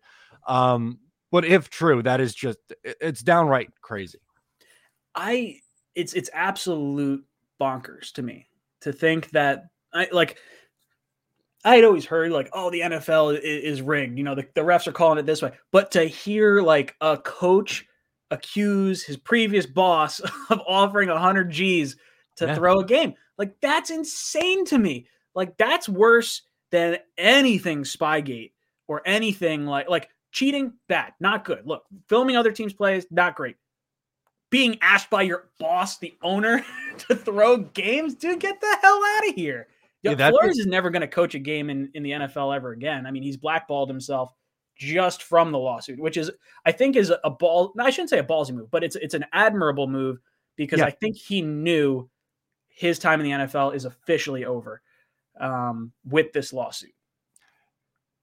Um, 0.46 0.98
but 1.32 1.44
if 1.44 1.68
true, 1.68 2.02
that 2.02 2.20
is 2.20 2.34
just 2.34 2.58
it's 2.84 3.22
downright 3.22 3.68
crazy. 3.80 4.18
I 5.14 5.60
it's 5.94 6.14
it's 6.14 6.30
absolute 6.32 7.24
bonkers 7.60 8.12
to 8.12 8.22
me 8.22 8.48
to 8.82 8.92
think 8.92 9.30
that 9.30 9.64
I 9.92 10.08
like 10.12 10.38
I 11.64 11.74
had 11.74 11.84
always 11.84 12.06
heard 12.06 12.30
like, 12.30 12.48
oh, 12.52 12.70
the 12.70 12.80
NFL 12.80 13.36
is, 13.36 13.40
is 13.40 13.82
rigged. 13.82 14.16
You 14.16 14.24
know, 14.24 14.36
the, 14.36 14.46
the 14.54 14.60
refs 14.60 14.86
are 14.86 14.92
calling 14.92 15.18
it 15.18 15.26
this 15.26 15.42
way. 15.42 15.50
But 15.72 15.90
to 15.92 16.04
hear 16.04 16.62
like 16.62 16.94
a 17.00 17.16
coach 17.18 17.84
accuse 18.30 19.02
his 19.02 19.16
previous 19.16 19.66
boss 19.66 20.20
of 20.50 20.60
offering 20.66 21.08
100 21.08 21.50
G's 21.50 21.96
to 22.36 22.46
yeah. 22.46 22.54
throw 22.54 22.78
a 22.78 22.84
game, 22.84 23.14
like 23.36 23.56
that's 23.60 23.90
insane 23.90 24.64
to 24.66 24.78
me. 24.78 25.08
Like 25.36 25.56
that's 25.58 25.88
worse 25.88 26.42
than 26.72 26.96
anything 27.16 27.84
Spygate 27.84 28.52
or 28.88 29.02
anything 29.06 29.66
like 29.66 29.88
like 29.88 30.08
cheating. 30.32 30.72
Bad, 30.88 31.12
not 31.20 31.44
good. 31.44 31.66
Look, 31.66 31.84
filming 32.08 32.36
other 32.36 32.50
teams' 32.50 32.72
plays, 32.72 33.06
not 33.10 33.36
great. 33.36 33.56
Being 34.50 34.78
asked 34.80 35.10
by 35.10 35.22
your 35.22 35.48
boss, 35.60 35.98
the 35.98 36.14
owner, 36.22 36.64
to 37.08 37.14
throw 37.14 37.58
games, 37.58 38.14
dude, 38.14 38.40
get 38.40 38.60
the 38.60 38.78
hell 38.80 39.00
out 39.16 39.28
of 39.28 39.34
here. 39.34 39.68
Yeah, 40.02 40.30
Flores 40.30 40.58
is 40.58 40.66
never 40.66 40.90
going 40.90 41.00
to 41.00 41.08
coach 41.08 41.34
a 41.34 41.38
game 41.38 41.68
in, 41.68 41.90
in 41.94 42.04
the 42.04 42.12
NFL 42.12 42.54
ever 42.54 42.70
again. 42.70 43.06
I 43.06 43.10
mean, 43.10 43.24
he's 43.24 43.36
blackballed 43.36 43.88
himself 43.88 44.32
just 44.76 45.22
from 45.22 45.50
the 45.50 45.58
lawsuit, 45.58 45.98
which 45.98 46.16
is 46.16 46.30
I 46.64 46.72
think 46.72 46.96
is 46.96 47.12
a 47.24 47.30
ball. 47.30 47.74
I 47.78 47.90
shouldn't 47.90 48.10
say 48.10 48.18
a 48.18 48.24
ballsy 48.24 48.52
move, 48.52 48.70
but 48.70 48.84
it's 48.84 48.96
it's 48.96 49.14
an 49.14 49.26
admirable 49.32 49.88
move 49.88 50.18
because 50.54 50.78
yeah. 50.78 50.86
I 50.86 50.90
think 50.90 51.16
he 51.16 51.42
knew 51.42 52.08
his 52.68 52.98
time 52.98 53.20
in 53.20 53.24
the 53.24 53.46
NFL 53.46 53.74
is 53.74 53.84
officially 53.84 54.44
over 54.44 54.80
um, 55.40 55.92
with 56.04 56.32
this 56.32 56.52
lawsuit. 56.52 56.92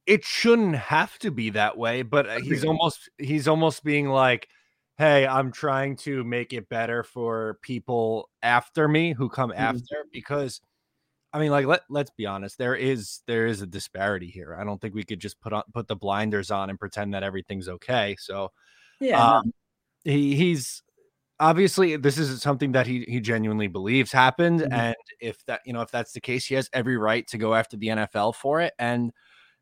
It 0.05 0.25
shouldn't 0.25 0.75
have 0.75 1.17
to 1.19 1.31
be 1.31 1.51
that 1.51 1.77
way, 1.77 2.01
but 2.01 2.27
uh, 2.27 2.39
he's 2.39 2.65
almost 2.65 3.09
he's 3.17 3.47
almost 3.47 3.83
being 3.83 4.09
like, 4.09 4.49
"Hey, 4.97 5.25
I'm 5.25 5.51
trying 5.51 5.95
to 5.97 6.23
make 6.25 6.51
it 6.51 6.67
better 6.67 7.03
for 7.03 7.59
people 7.61 8.29
after 8.41 8.87
me 8.87 9.13
who 9.13 9.29
come 9.29 9.51
mm-hmm. 9.51 9.59
after 9.59 10.05
because." 10.11 10.61
I 11.35 11.39
mean, 11.39 11.49
like 11.49 11.65
let 11.65 11.81
let's 11.89 12.11
be 12.11 12.27
honest. 12.27 12.59
There 12.59 12.75
is 12.75 13.21
there 13.25 13.47
is 13.47 13.63
a 13.63 13.65
disparity 13.65 14.27
here. 14.27 14.55
I 14.59 14.63
don't 14.63 14.79
think 14.79 14.93
we 14.93 15.03
could 15.03 15.19
just 15.19 15.41
put 15.41 15.51
on 15.51 15.63
put 15.73 15.87
the 15.87 15.95
blinders 15.95 16.51
on 16.51 16.69
and 16.69 16.79
pretend 16.79 17.15
that 17.15 17.23
everything's 17.23 17.67
okay. 17.67 18.15
So, 18.19 18.51
yeah, 18.99 19.37
um, 19.37 19.51
he 20.03 20.35
he's 20.35 20.83
obviously 21.39 21.95
this 21.97 22.17
is 22.17 22.41
something 22.41 22.71
that 22.73 22.87
he 22.87 23.05
he 23.07 23.19
genuinely 23.19 23.67
believes 23.67 24.11
happened, 24.11 24.61
mm-hmm. 24.61 24.73
and 24.73 24.95
if 25.19 25.43
that 25.45 25.61
you 25.65 25.73
know 25.73 25.81
if 25.81 25.91
that's 25.91 26.13
the 26.13 26.21
case, 26.21 26.45
he 26.45 26.55
has 26.55 26.69
every 26.73 26.97
right 26.97 27.25
to 27.27 27.37
go 27.37 27.53
after 27.53 27.77
the 27.77 27.87
NFL 27.87 28.35
for 28.35 28.61
it. 28.61 28.73
And 28.79 29.11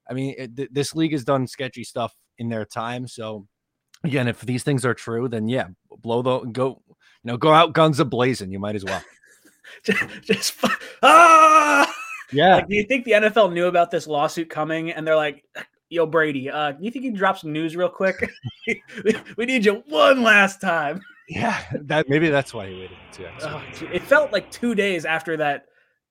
I 0.09 0.13
mean, 0.13 0.35
it, 0.37 0.55
th- 0.55 0.69
this 0.71 0.95
league 0.95 1.13
has 1.13 1.23
done 1.23 1.47
sketchy 1.47 1.83
stuff 1.83 2.13
in 2.37 2.49
their 2.49 2.65
time, 2.65 3.07
so 3.07 3.47
again, 4.03 4.27
if 4.27 4.41
these 4.41 4.63
things 4.63 4.85
are 4.85 4.93
true, 4.93 5.27
then 5.27 5.47
yeah, 5.47 5.67
blow 6.01 6.21
the 6.21 6.39
go, 6.39 6.81
you 6.87 6.95
know, 7.25 7.37
go 7.37 7.53
out 7.53 7.73
guns 7.73 7.99
a 7.99 8.05
blazing. 8.05 8.51
You 8.51 8.59
might 8.59 8.75
as 8.75 8.85
well. 8.85 9.03
just, 9.83 10.03
just 10.21 10.55
ah. 11.03 11.93
Yeah. 12.31 12.55
Like, 12.55 12.67
do 12.67 12.75
you 12.75 12.83
think 12.83 13.05
the 13.05 13.11
NFL 13.11 13.53
knew 13.53 13.65
about 13.65 13.91
this 13.91 14.07
lawsuit 14.07 14.49
coming 14.49 14.91
and 14.91 15.05
they're 15.05 15.15
like, 15.15 15.43
"Yo, 15.91 16.05
Brady, 16.05 16.50
uh, 16.50 16.74
you 16.79 16.89
think 16.89 17.05
you 17.05 17.12
can 17.12 17.17
drop 17.17 17.38
some 17.38 17.51
news 17.51 17.75
real 17.75 17.89
quick? 17.89 18.15
we 19.38 19.45
need 19.45 19.65
you 19.65 19.83
one 19.88 20.24
last 20.24 20.62
time." 20.62 21.01
Yeah, 21.27 21.62
that 21.74 22.10
maybe 22.10 22.29
that's 22.29 22.53
why 22.53 22.69
he 22.69 22.74
waited 22.74 22.98
two 23.12 23.27
oh, 23.43 23.63
It 23.93 24.01
felt 24.01 24.31
like 24.31 24.50
two 24.51 24.74
days 24.74 25.05
after 25.05 25.38
that 25.38 25.67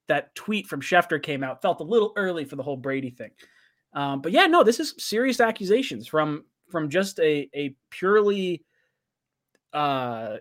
that 0.08 0.34
tweet 0.34 0.66
from 0.66 0.80
Schefter 0.80 1.22
came 1.22 1.42
out. 1.42 1.62
Felt 1.62 1.80
a 1.80 1.84
little 1.84 2.12
early 2.16 2.44
for 2.44 2.56
the 2.56 2.62
whole 2.62 2.76
Brady 2.76 3.10
thing. 3.10 3.30
Um, 3.92 4.20
but 4.20 4.32
yeah, 4.32 4.46
no, 4.46 4.62
this 4.62 4.80
is 4.80 4.94
serious 4.98 5.40
accusations 5.40 6.06
from 6.06 6.44
from 6.68 6.88
just 6.88 7.18
a 7.18 7.48
a 7.54 7.74
purely 7.90 8.64
uh 9.72 10.36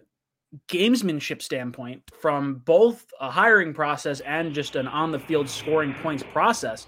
gamesmanship 0.67 1.41
standpoint 1.41 2.01
from 2.19 2.55
both 2.65 3.05
a 3.19 3.29
hiring 3.29 3.73
process 3.73 4.19
and 4.21 4.53
just 4.53 4.75
an 4.75 4.87
on 4.87 5.11
the 5.11 5.19
field 5.19 5.47
scoring 5.47 5.93
points 6.01 6.23
process 6.31 6.87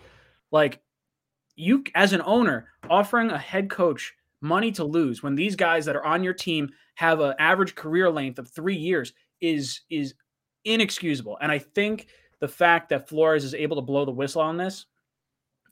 like 0.50 0.81
you 1.62 1.84
as 1.96 2.13
an 2.13 2.22
owner 2.25 2.68
offering 2.89 3.30
a 3.30 3.38
head 3.38 3.70
coach 3.70 4.13
money 4.41 4.72
to 4.72 4.84
lose 4.84 5.22
when 5.22 5.36
these 5.36 5.56
guys 5.56 5.86
that 5.86 5.96
are 5.96 6.06
on 6.06 6.24
your 6.24 6.34
team 6.34 6.70
have 6.96 7.20
an 7.20 7.36
average 7.39 7.75
career 7.75 8.10
length 8.10 8.39
of 8.39 8.50
3 8.50 8.75
years 8.75 9.13
is 9.39 9.82
is 9.89 10.15
inexcusable. 10.65 11.38
And 11.41 11.51
i 11.51 11.60
think 11.60 12.08
the 12.39 12.48
fact 12.48 12.89
that 12.89 13.08
Flores 13.08 13.44
is 13.44 13.53
able 13.53 13.75
to 13.75 13.82
blow 13.82 14.03
the 14.06 14.12
whistle 14.12 14.41
on 14.41 14.58
this 14.58 14.86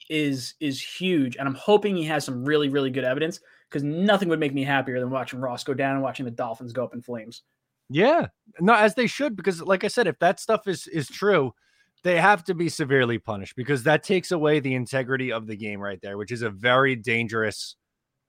is 0.10 0.54
is 0.60 0.82
huge. 0.82 1.36
And 1.38 1.48
i'm 1.48 1.56
hoping 1.56 1.96
he 1.96 2.06
has 2.06 2.24
some 2.24 2.46
really 2.46 2.70
really 2.70 2.92
good 2.92 3.04
evidence 3.04 3.40
because 3.70 3.84
nothing 3.84 4.30
would 4.30 4.40
make 4.40 4.54
me 4.54 4.64
happier 4.64 5.00
than 5.00 5.10
watching 5.10 5.40
Ross 5.40 5.64
go 5.64 5.74
down 5.74 5.94
and 5.94 6.04
watching 6.04 6.26
the 6.26 6.32
Dolphins 6.32 6.74
go 6.74 6.84
up 6.84 6.94
in 6.94 7.02
flames. 7.02 7.44
Yeah, 7.90 8.28
no, 8.60 8.74
as 8.74 8.94
they 8.96 9.08
should, 9.08 9.36
because 9.36 9.62
like 9.62 9.84
I 9.84 9.88
said, 9.88 10.08
if 10.08 10.20
that 10.20 10.40
stuff 10.40 10.68
is 10.68 10.88
is 10.88 11.08
true, 11.08 11.54
they 12.04 12.20
have 12.20 12.44
to 12.46 12.54
be 12.54 12.70
severely 12.70 13.20
punished 13.20 13.56
because 13.56 13.84
that 13.84 14.04
takes 14.04 14.32
away 14.32 14.60
the 14.60 14.74
integrity 14.74 15.32
of 15.32 15.48
the 15.48 15.56
game 15.56 15.80
right 15.80 16.00
there, 16.02 16.18
which 16.18 16.32
is 16.32 16.42
a 16.42 16.50
very 16.50 16.96
dangerous 16.96 17.76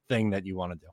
thing 0.08 0.30
that 0.30 0.46
you 0.46 0.56
want 0.56 0.72
to 0.72 0.78
do. 0.78 0.86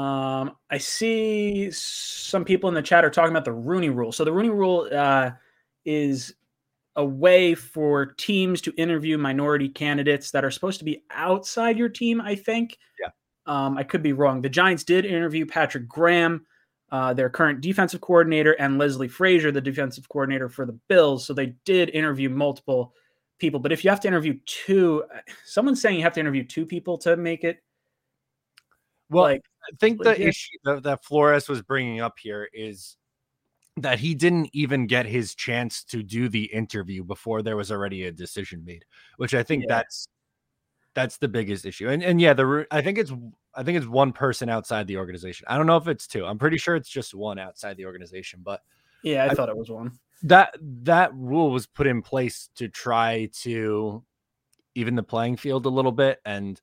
Um, 0.00 0.52
I 0.70 0.78
see 0.78 1.70
some 1.70 2.44
people 2.44 2.68
in 2.68 2.74
the 2.74 2.82
chat 2.82 3.04
are 3.04 3.10
talking 3.10 3.30
about 3.30 3.44
the 3.44 3.52
Rooney 3.52 3.90
Rule. 3.90 4.12
So 4.12 4.24
the 4.24 4.32
Rooney 4.32 4.50
Rule 4.50 4.88
uh, 4.92 5.30
is 5.84 6.34
a 6.96 7.04
way 7.04 7.54
for 7.54 8.06
teams 8.06 8.60
to 8.62 8.72
interview 8.76 9.18
minority 9.18 9.68
candidates 9.68 10.30
that 10.30 10.44
are 10.44 10.50
supposed 10.50 10.78
to 10.80 10.84
be 10.84 11.02
outside 11.10 11.78
your 11.78 11.88
team. 11.88 12.20
I 12.20 12.34
think. 12.34 12.78
Yeah. 13.00 13.10
Um, 13.46 13.78
I 13.78 13.84
could 13.84 14.02
be 14.02 14.12
wrong. 14.12 14.42
The 14.42 14.48
Giants 14.48 14.82
did 14.82 15.06
interview 15.06 15.46
Patrick 15.46 15.88
Graham, 15.88 16.44
uh, 16.92 17.12
their 17.14 17.28
current 17.28 17.60
defensive 17.60 18.00
coordinator, 18.00 18.52
and 18.52 18.78
Leslie 18.78 19.08
Frazier, 19.08 19.50
the 19.50 19.60
defensive 19.60 20.08
coordinator 20.08 20.48
for 20.48 20.66
the 20.66 20.78
Bills. 20.88 21.26
So 21.26 21.34
they 21.34 21.54
did 21.64 21.90
interview 21.90 22.28
multiple 22.28 22.94
people. 23.38 23.60
But 23.60 23.72
if 23.72 23.84
you 23.84 23.90
have 23.90 24.00
to 24.00 24.08
interview 24.08 24.38
two, 24.46 25.04
someone's 25.44 25.80
saying 25.80 25.96
you 25.96 26.04
have 26.04 26.14
to 26.14 26.20
interview 26.20 26.44
two 26.44 26.66
people 26.66 26.98
to 26.98 27.16
make 27.16 27.44
it. 27.44 27.62
Well, 29.10 29.24
like, 29.24 29.42
I 29.72 29.76
think 29.78 30.02
the 30.02 30.20
issue 30.20 30.56
that, 30.64 30.82
that 30.84 31.04
Flores 31.04 31.48
was 31.48 31.62
bringing 31.62 32.00
up 32.00 32.18
here 32.18 32.48
is 32.52 32.96
that 33.76 33.98
he 33.98 34.14
didn't 34.14 34.48
even 34.52 34.86
get 34.86 35.06
his 35.06 35.34
chance 35.34 35.84
to 35.84 36.02
do 36.02 36.28
the 36.28 36.44
interview 36.44 37.04
before 37.04 37.42
there 37.42 37.56
was 37.56 37.70
already 37.70 38.04
a 38.04 38.12
decision 38.12 38.64
made, 38.64 38.84
which 39.18 39.34
I 39.34 39.42
think 39.42 39.64
yeah. 39.64 39.76
that's 39.76 40.08
that's 40.96 41.18
the 41.18 41.28
biggest 41.28 41.66
issue. 41.66 41.90
And 41.90 42.02
and 42.02 42.20
yeah, 42.20 42.32
the 42.32 42.66
I 42.70 42.80
think 42.80 42.96
it's 42.96 43.12
I 43.54 43.62
think 43.62 43.76
it's 43.76 43.86
one 43.86 44.12
person 44.12 44.48
outside 44.48 44.86
the 44.86 44.96
organization. 44.96 45.46
I 45.46 45.58
don't 45.58 45.66
know 45.66 45.76
if 45.76 45.86
it's 45.88 46.06
two. 46.06 46.24
I'm 46.24 46.38
pretty 46.38 46.56
sure 46.56 46.74
it's 46.74 46.88
just 46.88 47.14
one 47.14 47.38
outside 47.38 47.76
the 47.76 47.84
organization, 47.84 48.40
but 48.42 48.62
yeah, 49.04 49.24
I, 49.24 49.28
I 49.28 49.34
thought 49.34 49.50
it 49.50 49.56
was 49.56 49.70
one. 49.70 49.92
That 50.22 50.56
that 50.82 51.14
rule 51.14 51.50
was 51.50 51.66
put 51.66 51.86
in 51.86 52.00
place 52.00 52.48
to 52.56 52.68
try 52.68 53.28
to 53.42 54.02
even 54.74 54.94
the 54.96 55.02
playing 55.02 55.36
field 55.36 55.66
a 55.66 55.68
little 55.68 55.92
bit. 55.92 56.18
And 56.24 56.58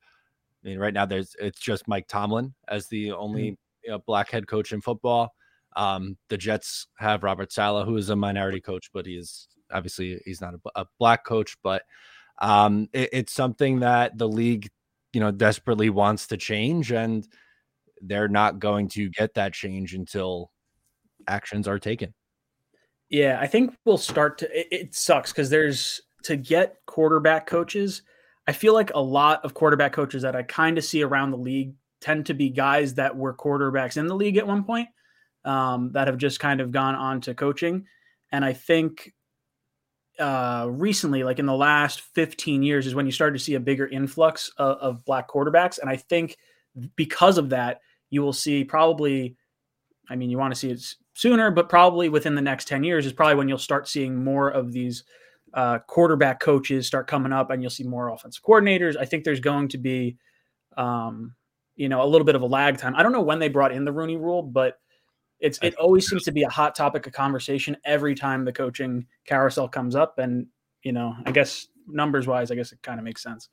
I 0.65 0.69
mean, 0.69 0.79
right 0.79 0.93
now 0.93 1.05
there's 1.05 1.35
it's 1.39 1.59
just 1.59 1.87
Mike 1.87 2.07
Tomlin 2.07 2.55
as 2.67 2.87
the 2.87 3.11
only 3.11 3.43
mm-hmm. 3.43 3.85
you 3.85 3.91
know, 3.91 3.99
black 3.99 4.31
head 4.31 4.47
coach 4.47 4.73
in 4.73 4.81
football. 4.81 5.35
Um, 5.75 6.17
the 6.29 6.37
Jets 6.37 6.87
have 6.97 7.21
Robert 7.21 7.51
Saleh, 7.51 7.85
who 7.85 7.97
is 7.97 8.09
a 8.09 8.15
minority 8.15 8.61
coach, 8.61 8.89
but 8.91 9.05
he 9.05 9.13
is 9.13 9.47
obviously 9.71 10.19
he's 10.25 10.41
not 10.41 10.55
a, 10.55 10.81
a 10.81 10.85
black 10.97 11.23
coach, 11.23 11.55
but 11.61 11.83
um, 12.41 12.89
it, 12.93 13.09
it's 13.13 13.33
something 13.33 13.79
that 13.79 14.17
the 14.17 14.27
league, 14.27 14.69
you 15.13 15.19
know, 15.19 15.31
desperately 15.31 15.89
wants 15.89 16.27
to 16.27 16.37
change, 16.37 16.91
and 16.91 17.27
they're 18.01 18.27
not 18.27 18.59
going 18.59 18.89
to 18.89 19.09
get 19.09 19.35
that 19.35 19.53
change 19.53 19.93
until 19.93 20.51
actions 21.27 21.67
are 21.67 21.79
taken. 21.79 22.13
Yeah, 23.09 23.37
I 23.39 23.47
think 23.47 23.75
we'll 23.85 23.97
start 23.97 24.39
to. 24.39 24.59
It, 24.59 24.67
it 24.71 24.95
sucks 24.95 25.31
because 25.31 25.49
there's 25.49 26.01
to 26.23 26.35
get 26.35 26.77
quarterback 26.85 27.45
coaches. 27.45 28.01
I 28.47 28.51
feel 28.51 28.73
like 28.73 28.91
a 28.93 29.01
lot 29.01 29.45
of 29.45 29.53
quarterback 29.53 29.93
coaches 29.93 30.23
that 30.23 30.35
I 30.35 30.43
kind 30.43 30.77
of 30.77 30.83
see 30.83 31.03
around 31.03 31.31
the 31.31 31.37
league 31.37 31.75
tend 32.01 32.25
to 32.25 32.33
be 32.33 32.49
guys 32.49 32.95
that 32.95 33.15
were 33.15 33.33
quarterbacks 33.33 33.95
in 33.95 34.07
the 34.07 34.15
league 34.15 34.37
at 34.37 34.47
one 34.47 34.63
point 34.63 34.89
um, 35.45 35.91
that 35.93 36.07
have 36.07 36.17
just 36.17 36.39
kind 36.39 36.59
of 36.59 36.71
gone 36.71 36.95
on 36.95 37.21
to 37.21 37.33
coaching. 37.33 37.85
And 38.31 38.43
I 38.43 38.53
think 38.53 39.13
uh, 40.20 40.67
recently, 40.70 41.24
like 41.24 41.39
in 41.39 41.46
the 41.46 41.55
last 41.55 42.01
15 42.01 42.63
years, 42.63 42.86
is 42.86 42.96
when 42.96 43.05
you 43.05 43.12
started 43.12 43.38
to 43.38 43.43
see 43.43 43.55
a 43.55 43.60
bigger 43.60 43.88
influx 43.88 44.51
of, 44.58 44.77
of 44.77 45.05
black 45.05 45.27
quarterbacks. 45.27 45.79
And 45.79 45.89
I 45.89 45.96
think 45.96 46.38
because 46.96 47.38
of 47.38 47.50
that, 47.50 47.82
you 48.10 48.22
will 48.22 48.34
see 48.34 48.63
probably, 48.63 49.36
I 50.10 50.15
mean, 50.15 50.29
you 50.29 50.38
want 50.38 50.53
to 50.53 50.60
see 50.60 50.70
it 50.70 50.84
sooner, 51.13 51.51
but 51.51 51.70
probably 51.70 52.10
within 52.10 52.36
the 52.36 52.41
next 52.41 52.67
10 52.67 52.84
years 52.84 53.05
is 53.05 53.13
probably 53.13 53.36
when 53.36 53.48
you'll 53.48 53.58
start 53.58 53.88
seeing 53.88 54.24
more 54.24 54.50
of 54.50 54.72
these 54.72 55.03
uh, 55.53 55.79
quarterback 55.79 56.39
coaches 56.39 56.88
start 56.88 57.08
coming 57.08 57.32
up 57.32 57.50
and 57.50 57.62
you'll 57.62 57.70
see 57.70 57.84
more 57.84 58.10
offensive 58.10 58.43
coordinators. 58.43 58.98
I 58.98 59.05
think 59.05 59.24
there's 59.24 59.39
going 59.39 59.67
to 59.70 59.77
be, 59.77 60.17
um, 60.77 61.36
you 61.75 61.89
know, 61.89 62.03
a 62.03 62.08
little 62.08 62.25
bit 62.25 62.36
of 62.36 62.41
a 62.41 62.48
lag 62.48 62.77
time. 62.77 62.96
I 62.96 63.03
don't 63.03 63.12
know 63.12 63.22
when 63.22 63.39
they 63.39 63.50
brought 63.50 63.72
in 63.72 63.86
the 63.86 63.91
Rooney 63.91 64.17
rule, 64.17 64.41
but 64.41 64.79
it's 65.43 65.59
it 65.62 65.75
always 65.75 66.07
seems 66.07 66.23
to 66.23 66.31
be 66.31 66.43
a 66.43 66.50
hot 66.50 66.73
topic 66.73 67.05
of 67.05 67.12
conversation 67.12 67.75
every 67.83 68.15
time 68.15 68.45
the 68.45 68.53
coaching 68.53 69.05
carousel 69.25 69.67
comes 69.67 69.93
up, 69.93 70.17
and 70.17 70.47
you 70.83 70.93
know, 70.93 71.13
I 71.25 71.31
guess 71.31 71.67
numbers 71.85 72.27
wise, 72.27 72.50
I 72.50 72.55
guess 72.55 72.71
it 72.71 72.81
kind 72.81 72.97
of 72.97 73.03
makes 73.03 73.21
sense. 73.21 73.50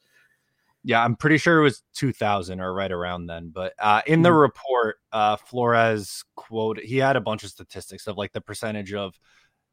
Yeah, 0.85 1.05
I'm 1.05 1.17
pretty 1.17 1.37
sure 1.37 1.59
it 1.59 1.63
was 1.65 1.83
2000 1.97 2.61
or 2.61 2.73
right 2.73 2.93
around 2.93 3.27
then. 3.27 3.51
But 3.53 3.75
uh, 3.79 4.03
in 4.07 4.23
the 4.23 4.31
mm-hmm. 4.31 4.39
report, 4.39 4.97
uh, 5.13 5.37
Flores 5.37 6.25
quote 6.37 6.79
he 6.79 6.97
had 6.97 7.17
a 7.17 7.21
bunch 7.21 7.43
of 7.43 7.51
statistics 7.51 8.07
of 8.07 8.17
like 8.17 8.33
the 8.33 8.41
percentage 8.41 8.95
of 8.95 9.19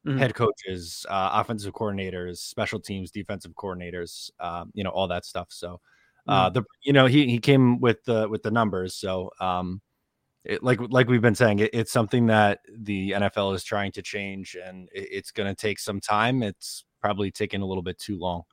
mm-hmm. 0.05 0.17
head 0.17 0.33
coaches, 0.33 1.05
uh, 1.07 1.29
offensive 1.33 1.74
coordinators, 1.74 2.38
special 2.38 2.79
teams, 2.79 3.12
defensive 3.12 3.53
coordinators, 3.53 4.31
um, 4.39 4.71
you 4.74 4.83
know, 4.83 4.89
all 4.89 5.07
that 5.07 5.24
stuff. 5.24 5.47
So, 5.51 5.79
uh, 6.27 6.47
mm-hmm. 6.47 6.53
the 6.55 6.63
you 6.81 6.93
know 6.93 7.05
he 7.05 7.29
he 7.29 7.38
came 7.38 7.79
with 7.79 8.03
the 8.05 8.27
with 8.27 8.41
the 8.41 8.51
numbers. 8.51 8.95
So, 8.95 9.29
um, 9.39 9.81
it, 10.48 10.63
like 10.63 10.80
like 10.89 11.10
we've 11.10 11.22
been 11.22 11.36
saying, 11.36 11.60
it, 11.60 11.72
it's 11.74 11.92
something 11.92 12.27
that 12.27 12.60
the 12.74 13.12
NFL 13.12 13.54
is 13.54 13.63
trying 13.63 13.92
to 13.92 14.01
change, 14.01 14.56
and 14.56 14.88
it, 14.94 15.10
it's 15.12 15.32
going 15.32 15.48
to 15.48 15.56
take 15.56 15.77
some 15.77 16.00
time. 16.00 16.42
It's 16.42 16.86
probably 17.01 17.32
taking 17.32 17.62
a 17.62 17.66
little 17.66 17.84
bit 17.84 18.00
too 18.00 18.18
long. 18.18 18.44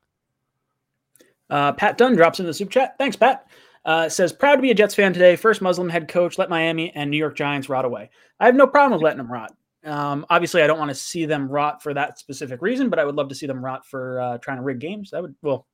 Uh, 1.49 1.73
Pat 1.73 1.97
Dunn 1.97 2.17
drops 2.17 2.41
in 2.41 2.47
the 2.47 2.55
soup 2.55 2.71
chat. 2.71 2.97
Thanks, 2.99 3.17
Pat. 3.17 3.47
Uh, 3.85 4.09
says 4.09 4.33
proud 4.33 4.57
to 4.57 4.63
be 4.63 4.71
a 4.71 4.75
Jets 4.75 4.95
fan 4.95 5.13
today. 5.13 5.37
First 5.37 5.63
Muslim 5.63 5.89
head 5.89 6.09
coach 6.09 6.37
let 6.37 6.51
Miami 6.51 6.91
and 6.95 7.11
New 7.11 7.19
York 7.19 7.37
Giants 7.37 7.69
rot 7.69 7.85
away. 7.85 8.11
I 8.41 8.47
have 8.47 8.57
no 8.57 8.67
problem 8.67 8.93
with 8.93 9.05
letting 9.05 9.19
them 9.19 9.31
rot. 9.31 9.55
Um, 9.85 10.27
obviously, 10.31 10.63
I 10.63 10.67
don't 10.67 10.79
want 10.79 10.89
to 10.89 10.95
see 10.95 11.27
them 11.27 11.49
rot 11.49 11.83
for 11.83 11.95
that 11.95 12.19
specific 12.19 12.61
reason, 12.61 12.89
but 12.89 12.99
I 12.99 13.05
would 13.05 13.15
love 13.15 13.29
to 13.29 13.35
see 13.35 13.47
them 13.47 13.65
rot 13.65 13.87
for 13.87 14.21
uh, 14.21 14.39
trying 14.39 14.57
to 14.57 14.63
rig 14.63 14.81
games. 14.81 15.11
That 15.11 15.23
would 15.23 15.35
well, 15.43 15.67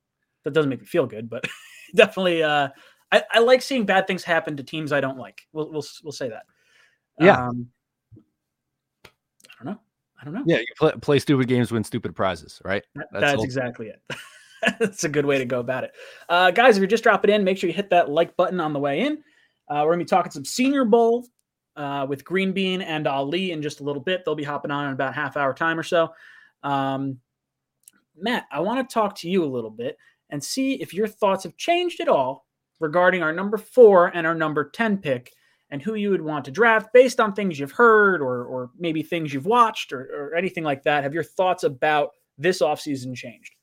that 0.45 0.53
doesn't 0.53 0.69
make 0.69 0.81
me 0.81 0.87
feel 0.87 1.07
good, 1.07 1.31
but 1.31 1.45
definitely, 1.95 2.43
uh, 2.43 2.69
I, 3.13 3.23
I, 3.33 3.39
like 3.41 3.63
seeing 3.63 3.87
bad 3.87 4.07
things 4.07 4.23
happen 4.23 4.57
to 4.57 4.63
teams 4.63 4.93
I 4.93 5.01
don't 5.01 5.19
like. 5.19 5.47
We'll 5.53 5.71
we'll, 5.71 5.85
we'll 6.05 6.13
say 6.13 6.29
that. 6.29 6.45
Yeah. 7.19 7.49
Um, 7.49 7.69
I 9.05 9.65
don't 9.65 9.75
know. 9.75 9.81
I 10.21 10.25
don't 10.25 10.35
know. 10.35 10.45
Yeah, 10.47 10.59
you 10.59 10.67
play, 10.79 10.93
play 11.01 11.19
stupid 11.19 11.49
games, 11.49 11.73
win 11.73 11.85
stupid 11.85 12.15
prizes, 12.15 12.61
right? 12.65 12.85
That's, 12.95 13.09
That's 13.13 13.45
exactly 13.45 13.89
it. 13.89 14.03
That's 14.79 15.05
a 15.05 15.09
good 15.09 15.27
way 15.27 15.39
to 15.39 15.45
go 15.45 15.61
about 15.61 15.85
it. 15.85 15.93
Uh, 16.29 16.51
guys, 16.51 16.77
if 16.77 16.81
you're 16.81 16.89
just 16.89 17.03
dropping 17.03 17.31
in, 17.31 17.45
make 17.45 17.59
sure 17.59 17.69
you 17.69 17.75
hit 17.75 17.91
that 17.91 18.11
like 18.11 18.37
button 18.37 18.61
on 18.61 18.73
the 18.73 18.79
way 18.79 19.01
in. 19.01 19.23
Uh, 19.69 19.83
we're 19.83 19.95
going 19.95 20.01
to 20.01 20.05
be 20.05 20.09
talking 20.09 20.33
some 20.33 20.45
Senior 20.45 20.85
Bowl 20.85 21.27
uh, 21.77 22.07
with 22.09 22.25
Green 22.25 22.53
Bean 22.53 22.83
and 22.83 23.07
Ali 23.07 23.53
in 23.53 23.63
just 23.63 23.81
a 23.81 23.85
little 23.85 24.03
bit. 24.03 24.25
They'll 24.25 24.35
be 24.35 24.45
hopping 24.45 24.71
on 24.71 24.87
in 24.87 24.93
about 24.93 25.15
half 25.15 25.37
hour 25.37 25.55
time 25.55 25.79
or 25.79 25.83
so. 25.83 26.13
Um, 26.63 27.21
Matt, 28.17 28.47
I 28.51 28.61
want 28.61 28.87
to 28.87 28.93
talk 28.93 29.15
to 29.17 29.31
you 29.31 29.45
a 29.45 29.47
little 29.47 29.71
bit 29.71 29.97
and 30.29 30.43
see 30.43 30.75
if 30.75 30.93
your 30.93 31.09
thoughts 31.09 31.45
have 31.45 31.57
changed 31.57 32.01
at 32.01 32.09
all 32.09 32.47
regarding 32.81 33.23
our 33.23 33.33
number 33.33 33.57
four 33.57 34.09
and 34.09 34.27
our 34.27 34.35
number 34.35 34.71
10 34.71 34.99
pick 34.99 35.33
and 35.71 35.81
who 35.81 35.95
you 35.95 36.11
would 36.11 36.23
want 36.23 36.45
to 36.47 36.51
draft 36.51 36.93
based 36.93 37.21
on 37.21 37.33
things 37.33 37.59
you've 37.59 37.73
heard 37.73 38.21
or, 38.21 38.45
or 38.45 38.71
maybe 38.79 39.03
things 39.03 39.33
you've 39.33 39.47
watched 39.47 39.93
or, 39.93 40.01
or 40.13 40.35
anything 40.35 40.65
like 40.65 40.83
that. 40.83 41.05
Have 41.05 41.15
your 41.15 41.23
thoughts 41.23 41.63
about 41.63 42.11
this 42.37 42.61
offseason 42.61 43.15
changed? 43.15 43.55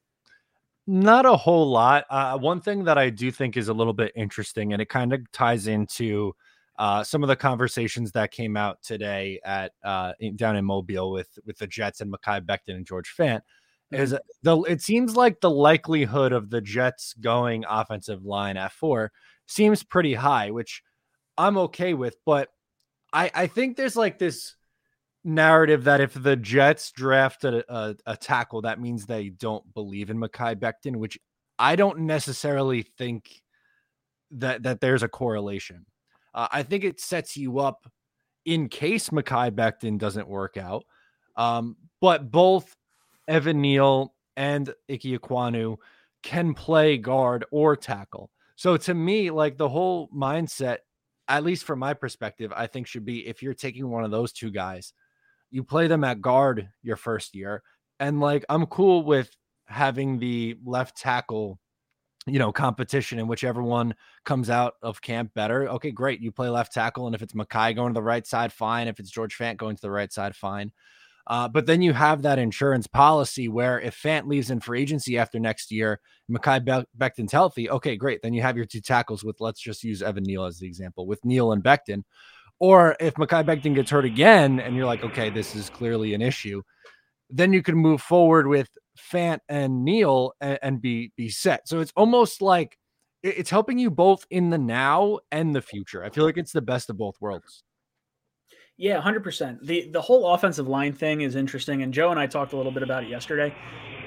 Not 0.85 1.25
a 1.25 1.35
whole 1.35 1.69
lot. 1.69 2.05
Uh, 2.09 2.37
one 2.37 2.61
thing 2.61 2.85
that 2.85 2.97
I 2.97 3.09
do 3.09 3.29
think 3.29 3.57
is 3.57 3.67
a 3.67 3.73
little 3.73 3.91
bit 3.91 4.13
interesting, 4.15 4.71
and 4.71 4.81
it 4.81 4.87
kind 4.87 5.11
of 5.11 5.29
ties 5.33 5.67
into 5.67 6.33
uh, 6.79 7.03
some 7.03 7.23
of 7.23 7.27
the 7.27 7.35
conversations 7.35 8.13
that 8.13 8.31
came 8.31 8.55
out 8.55 8.81
today 8.81 9.41
at 9.43 9.73
uh, 9.83 10.13
in, 10.21 10.37
down 10.37 10.55
in 10.55 10.63
Mobile 10.63 11.11
with 11.11 11.27
with 11.45 11.57
the 11.57 11.67
Jets 11.67 11.99
and 11.99 12.13
Mekhi 12.13 12.45
Becton 12.45 12.75
and 12.75 12.85
George 12.85 13.13
Fant 13.17 13.41
is 13.91 14.15
the 14.43 14.61
it 14.63 14.81
seems 14.81 15.15
like 15.15 15.39
the 15.39 15.49
likelihood 15.49 16.33
of 16.33 16.49
the 16.49 16.61
Jets 16.61 17.13
going 17.13 17.63
offensive 17.67 18.23
line 18.23 18.57
at 18.57 18.73
four 18.73 19.11
seems 19.45 19.83
pretty 19.83 20.13
high, 20.13 20.51
which 20.51 20.83
I'm 21.37 21.57
okay 21.57 21.93
with, 21.93 22.17
but 22.25 22.49
I 23.13 23.31
I 23.33 23.47
think 23.47 23.77
there's 23.77 23.95
like 23.95 24.19
this 24.19 24.55
narrative 25.23 25.85
that 25.85 26.01
if 26.01 26.13
the 26.13 26.35
Jets 26.35 26.91
draft 26.91 27.43
a, 27.43 27.63
a, 27.73 27.95
a, 28.05 28.15
tackle, 28.15 28.61
that 28.61 28.79
means 28.79 29.05
they 29.05 29.27
don't 29.27 29.73
believe 29.73 30.09
in 30.09 30.17
Mekhi 30.17 30.55
Becton, 30.55 30.95
which 30.95 31.17
I 31.59 31.75
don't 31.75 31.99
necessarily 32.01 32.83
think 32.83 33.41
that 34.31 34.63
that 34.63 34.81
there's 34.81 35.03
a 35.03 35.09
correlation. 35.09 35.85
Uh, 36.33 36.47
I 36.51 36.63
think 36.63 36.83
it 36.83 36.99
sets 36.99 37.35
you 37.37 37.59
up 37.59 37.89
in 38.45 38.69
case 38.69 39.09
Mekhi 39.09 39.51
Becton 39.51 39.97
doesn't 39.97 40.27
work 40.27 40.57
out. 40.57 40.85
Um, 41.35 41.75
but 41.99 42.31
both 42.31 42.75
Evan 43.27 43.61
Neal 43.61 44.13
and 44.35 44.69
Ike 44.89 45.01
Ekwonu 45.01 45.77
can 46.23 46.53
play 46.53 46.97
guard 46.97 47.45
or 47.51 47.75
tackle. 47.75 48.29
So 48.55 48.77
to 48.77 48.93
me, 48.93 49.31
like 49.31 49.57
the 49.57 49.69
whole 49.69 50.09
mindset, 50.09 50.77
at 51.27 51.43
least 51.43 51.65
from 51.65 51.79
my 51.79 51.93
perspective, 51.93 52.53
I 52.55 52.67
think 52.67 52.87
should 52.87 53.05
be 53.05 53.27
if 53.27 53.43
you're 53.43 53.53
taking 53.53 53.89
one 53.89 54.03
of 54.03 54.11
those 54.11 54.31
two 54.31 54.51
guys– 54.51 54.93
you 55.49 55.63
play 55.63 55.87
them 55.87 56.03
at 56.03 56.21
guard 56.21 56.69
your 56.83 56.97
first 56.97 57.35
year. 57.35 57.63
And 57.99 58.19
like, 58.19 58.45
I'm 58.49 58.65
cool 58.65 59.03
with 59.03 59.31
having 59.65 60.19
the 60.19 60.57
left 60.65 60.97
tackle, 60.97 61.59
you 62.25 62.39
know, 62.39 62.51
competition 62.51 63.19
in 63.19 63.27
whichever 63.27 63.63
one 63.63 63.95
comes 64.25 64.49
out 64.49 64.73
of 64.81 65.01
camp 65.01 65.33
better. 65.33 65.69
Okay, 65.69 65.91
great. 65.91 66.21
You 66.21 66.31
play 66.31 66.49
left 66.49 66.73
tackle. 66.73 67.05
And 67.05 67.15
if 67.15 67.21
it's 67.21 67.33
Mekhi 67.33 67.75
going 67.75 67.93
to 67.93 67.97
the 67.97 68.03
right 68.03 68.27
side, 68.27 68.51
fine. 68.51 68.87
If 68.87 68.99
it's 68.99 69.09
George 69.09 69.37
Fant 69.37 69.57
going 69.57 69.75
to 69.75 69.81
the 69.81 69.91
right 69.91 70.11
side, 70.11 70.35
fine. 70.35 70.71
Uh, 71.29 71.47
but 71.47 71.65
then 71.65 71.81
you 71.81 71.91
have 71.91 72.21
that 72.21 72.39
insurance 72.39 72.87
policy 72.87 73.49
where 73.49 73.79
if 73.81 74.01
Fant 74.01 74.27
leaves 74.27 74.49
in 74.49 74.61
free 74.61 74.81
agency 74.81 75.17
after 75.17 75.39
next 75.39 75.71
year, 75.71 75.99
Mekhi 76.31 76.63
Be- 76.63 76.87
Becton's 76.97 77.33
healthy. 77.33 77.69
Okay, 77.69 77.97
great. 77.97 78.21
Then 78.21 78.33
you 78.33 78.41
have 78.41 78.55
your 78.55 78.65
two 78.65 78.79
tackles 78.79 79.25
with, 79.25 79.41
let's 79.41 79.59
just 79.59 79.83
use 79.83 80.01
Evan 80.01 80.23
Neal 80.23 80.45
as 80.45 80.57
the 80.57 80.67
example, 80.67 81.05
with 81.05 81.23
Neal 81.25 81.51
and 81.51 81.61
Becton. 81.61 82.03
Or 82.59 82.95
if 82.99 83.15
Mekhi 83.15 83.45
Becton 83.45 83.75
gets 83.75 83.91
hurt 83.91 84.05
again 84.05 84.61
and 84.61 84.75
you're 84.75 84.85
like, 84.85 85.03
okay, 85.03 85.29
this 85.29 85.53
is 85.53 85.69
clearly 85.69 86.13
an 86.13 86.21
issue, 86.21 86.61
then 87.29 87.51
you 87.51 87.61
can 87.61 87.75
move 87.75 88.01
forward 88.01 88.47
with 88.47 88.69
Fant 88.97 89.39
and 89.49 89.83
Neal 89.83 90.33
and, 90.39 90.57
and 90.61 90.81
be 90.81 91.11
be 91.17 91.29
set. 91.29 91.67
So 91.67 91.81
it's 91.81 91.93
almost 91.95 92.41
like 92.41 92.77
it's 93.21 93.49
helping 93.49 93.77
you 93.77 93.91
both 93.91 94.25
in 94.29 94.49
the 94.49 94.57
now 94.57 95.19
and 95.31 95.53
the 95.53 95.61
future. 95.61 96.03
I 96.03 96.09
feel 96.09 96.23
like 96.23 96.37
it's 96.37 96.53
the 96.53 96.61
best 96.61 96.89
of 96.89 96.97
both 96.97 97.15
worlds. 97.19 97.63
Yeah, 98.77 99.01
hundred 99.01 99.23
percent. 99.23 99.65
the 99.65 99.89
The 99.89 100.01
whole 100.01 100.33
offensive 100.33 100.67
line 100.67 100.93
thing 100.93 101.21
is 101.21 101.35
interesting, 101.35 101.81
and 101.81 101.93
Joe 101.93 102.11
and 102.11 102.19
I 102.19 102.27
talked 102.27 102.53
a 102.53 102.57
little 102.57 102.71
bit 102.71 102.83
about 102.83 103.03
it 103.03 103.09
yesterday. 103.09 103.53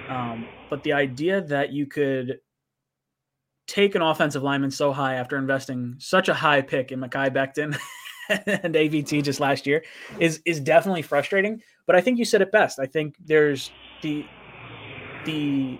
Um, 0.08 0.46
but 0.68 0.82
the 0.82 0.92
idea 0.92 1.40
that 1.42 1.72
you 1.72 1.86
could 1.86 2.38
take 3.66 3.94
an 3.94 4.02
offensive 4.02 4.42
lineman 4.42 4.70
so 4.70 4.92
high 4.92 5.14
after 5.14 5.36
investing 5.36 5.94
such 5.98 6.28
a 6.28 6.34
high 6.34 6.60
pick 6.60 6.90
in 6.90 7.00
Mekhi 7.00 7.30
Becton 7.30 7.78
and 8.28 8.74
AVT 8.74 9.22
just 9.22 9.40
last 9.40 9.66
year 9.66 9.84
is 10.18 10.40
is 10.44 10.60
definitely 10.60 11.02
frustrating. 11.02 11.60
But 11.86 11.96
I 11.96 12.00
think 12.00 12.18
you 12.18 12.24
said 12.24 12.42
it 12.42 12.52
best. 12.52 12.78
I 12.78 12.86
think 12.86 13.16
there's 13.24 13.70
the 14.02 14.24
the 15.24 15.78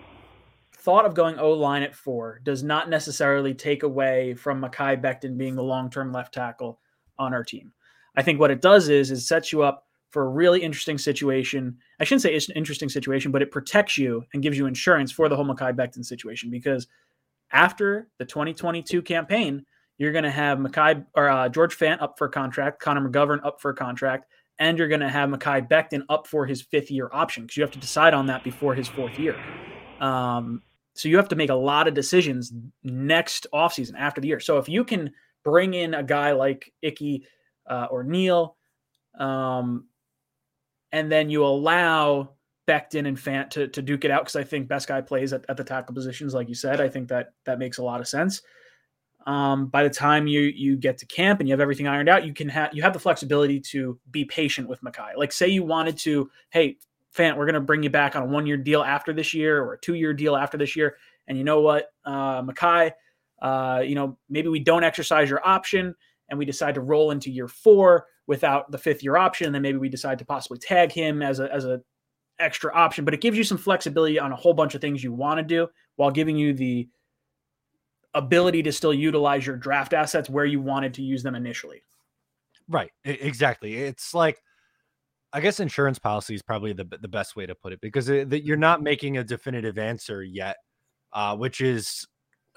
thought 0.76 1.04
of 1.04 1.14
going 1.14 1.38
O 1.38 1.52
line 1.52 1.82
at 1.82 1.94
four 1.94 2.40
does 2.42 2.62
not 2.62 2.88
necessarily 2.88 3.54
take 3.54 3.82
away 3.82 4.34
from 4.34 4.60
Mekhi 4.60 5.00
Becton 5.00 5.36
being 5.36 5.54
the 5.54 5.62
long 5.62 5.90
term 5.90 6.12
left 6.12 6.34
tackle 6.34 6.80
on 7.18 7.34
our 7.34 7.44
team. 7.44 7.72
I 8.16 8.22
think 8.22 8.40
what 8.40 8.50
it 8.50 8.60
does 8.60 8.88
is 8.88 9.10
is 9.10 9.26
sets 9.26 9.52
you 9.52 9.62
up 9.62 9.86
for 10.10 10.22
a 10.24 10.28
really 10.28 10.62
interesting 10.62 10.98
situation. 10.98 11.76
I 12.00 12.04
shouldn't 12.04 12.22
say 12.22 12.34
it's 12.34 12.48
an 12.48 12.56
interesting 12.56 12.88
situation, 12.88 13.30
but 13.30 13.42
it 13.42 13.50
protects 13.50 13.96
you 13.96 14.24
and 14.34 14.42
gives 14.42 14.58
you 14.58 14.66
insurance 14.66 15.12
for 15.12 15.28
the 15.28 15.36
whole 15.36 15.44
Mekhi 15.44 15.74
Becton 15.74 16.04
situation 16.04 16.50
because 16.50 16.88
after 17.52 18.08
the 18.18 18.24
2022 18.24 19.02
campaign, 19.02 19.64
you're 19.98 20.12
going 20.12 20.24
to 20.24 20.30
have 20.30 20.58
Mekhi 20.58 21.04
or 21.14 21.28
uh, 21.28 21.48
George 21.48 21.76
Fant 21.76 22.00
up 22.02 22.18
for 22.18 22.26
a 22.26 22.30
contract, 22.30 22.80
Connor 22.80 23.08
McGovern 23.08 23.44
up 23.44 23.60
for 23.60 23.70
a 23.70 23.74
contract, 23.74 24.26
and 24.58 24.78
you're 24.78 24.88
going 24.88 25.00
to 25.00 25.08
have 25.08 25.28
Mekhi 25.30 25.68
Becton 25.68 26.02
up 26.08 26.26
for 26.26 26.46
his 26.46 26.62
fifth 26.62 26.90
year 26.90 27.08
option 27.12 27.44
because 27.44 27.56
you 27.56 27.62
have 27.62 27.70
to 27.72 27.78
decide 27.78 28.14
on 28.14 28.26
that 28.26 28.42
before 28.42 28.74
his 28.74 28.88
fourth 28.88 29.18
year. 29.18 29.38
Um, 30.00 30.62
so 30.94 31.08
you 31.08 31.16
have 31.16 31.28
to 31.28 31.36
make 31.36 31.50
a 31.50 31.54
lot 31.54 31.86
of 31.86 31.94
decisions 31.94 32.52
next 32.82 33.46
offseason 33.54 33.94
after 33.96 34.20
the 34.20 34.28
year. 34.28 34.40
So 34.40 34.58
if 34.58 34.68
you 34.68 34.84
can 34.84 35.12
bring 35.44 35.74
in 35.74 35.94
a 35.94 36.02
guy 36.02 36.32
like 36.32 36.72
Ickey 36.82 37.26
uh, 37.70 37.86
or 37.90 38.04
Neal, 38.04 38.56
um, 39.18 39.86
and 40.92 41.10
then 41.10 41.30
you 41.30 41.44
allow 41.44 42.34
Becton 42.68 43.08
and 43.08 43.16
Fant 43.16 43.50
to, 43.50 43.68
to 43.68 43.80
duke 43.80 44.04
it 44.04 44.10
out 44.10 44.22
because 44.22 44.36
I 44.36 44.44
think 44.44 44.68
best 44.68 44.88
guy 44.88 45.00
plays 45.00 45.32
at, 45.32 45.44
at 45.48 45.56
the 45.56 45.64
tackle 45.64 45.94
positions, 45.94 46.34
like 46.34 46.48
you 46.48 46.54
said. 46.54 46.80
I 46.80 46.88
think 46.88 47.08
that 47.08 47.32
that 47.46 47.58
makes 47.58 47.78
a 47.78 47.82
lot 47.82 48.00
of 48.00 48.08
sense 48.08 48.42
um, 49.26 49.66
by 49.66 49.82
the 49.82 49.90
time 49.90 50.26
you 50.26 50.40
you 50.40 50.76
get 50.76 50.98
to 50.98 51.06
camp 51.06 51.40
and 51.40 51.48
you 51.48 51.52
have 51.52 51.60
everything 51.60 51.86
ironed 51.86 52.08
out, 52.08 52.24
you 52.24 52.32
can 52.32 52.48
have 52.48 52.70
you 52.72 52.82
have 52.82 52.92
the 52.92 52.98
flexibility 52.98 53.60
to 53.60 53.98
be 54.10 54.24
patient 54.24 54.68
with 54.68 54.80
Mekhi. 54.82 55.16
Like 55.16 55.32
say 55.32 55.48
you 55.48 55.62
wanted 55.62 55.98
to, 55.98 56.30
hey, 56.50 56.78
Fant, 57.14 57.36
we're 57.36 57.44
going 57.44 57.54
to 57.54 57.60
bring 57.60 57.82
you 57.82 57.90
back 57.90 58.16
on 58.16 58.22
a 58.22 58.26
one 58.26 58.46
year 58.46 58.56
deal 58.56 58.82
after 58.82 59.12
this 59.12 59.34
year 59.34 59.62
or 59.62 59.74
a 59.74 59.80
two 59.80 59.94
year 59.94 60.14
deal 60.14 60.36
after 60.36 60.56
this 60.56 60.74
year, 60.74 60.96
and 61.26 61.36
you 61.36 61.44
know 61.44 61.60
what, 61.60 61.92
uh, 62.04 62.42
Mekhi, 62.42 62.92
uh, 63.42 63.82
you 63.84 63.94
know 63.94 64.16
maybe 64.28 64.48
we 64.48 64.60
don't 64.60 64.84
exercise 64.84 65.28
your 65.28 65.46
option 65.46 65.94
and 66.30 66.38
we 66.38 66.44
decide 66.44 66.74
to 66.76 66.80
roll 66.80 67.10
into 67.10 67.30
year 67.30 67.48
four 67.48 68.06
without 68.26 68.70
the 68.70 68.78
fifth 68.78 69.02
year 69.02 69.16
option, 69.16 69.46
and 69.46 69.54
then 69.54 69.62
maybe 69.62 69.78
we 69.78 69.88
decide 69.88 70.18
to 70.20 70.24
possibly 70.24 70.58
tag 70.58 70.92
him 70.92 71.22
as 71.22 71.40
a 71.40 71.52
as 71.52 71.64
a 71.64 71.80
extra 72.38 72.72
option, 72.74 73.04
but 73.04 73.12
it 73.12 73.20
gives 73.20 73.36
you 73.36 73.44
some 73.44 73.58
flexibility 73.58 74.18
on 74.18 74.32
a 74.32 74.36
whole 74.36 74.54
bunch 74.54 74.74
of 74.74 74.80
things 74.80 75.04
you 75.04 75.12
want 75.12 75.38
to 75.38 75.44
do 75.44 75.68
while 75.96 76.10
giving 76.10 76.36
you 76.36 76.54
the 76.54 76.88
ability 78.14 78.62
to 78.62 78.72
still 78.72 78.94
utilize 78.94 79.46
your 79.46 79.56
draft 79.56 79.92
assets 79.92 80.30
where 80.30 80.46
you 80.46 80.60
wanted 80.60 80.94
to 80.94 81.02
use 81.02 81.22
them 81.22 81.34
initially. 81.34 81.82
Right. 82.68 82.90
Exactly. 83.04 83.76
It's 83.76 84.14
like, 84.14 84.42
I 85.32 85.40
guess 85.40 85.60
insurance 85.60 85.98
policy 85.98 86.34
is 86.34 86.42
probably 86.42 86.72
the, 86.72 86.84
the 86.84 87.08
best 87.08 87.36
way 87.36 87.46
to 87.46 87.54
put 87.54 87.72
it 87.72 87.80
because 87.80 88.08
it, 88.08 88.32
you're 88.42 88.56
not 88.56 88.82
making 88.82 89.18
a 89.18 89.24
definitive 89.24 89.78
answer 89.78 90.24
yet, 90.24 90.56
uh, 91.12 91.36
which 91.36 91.60
is 91.60 92.06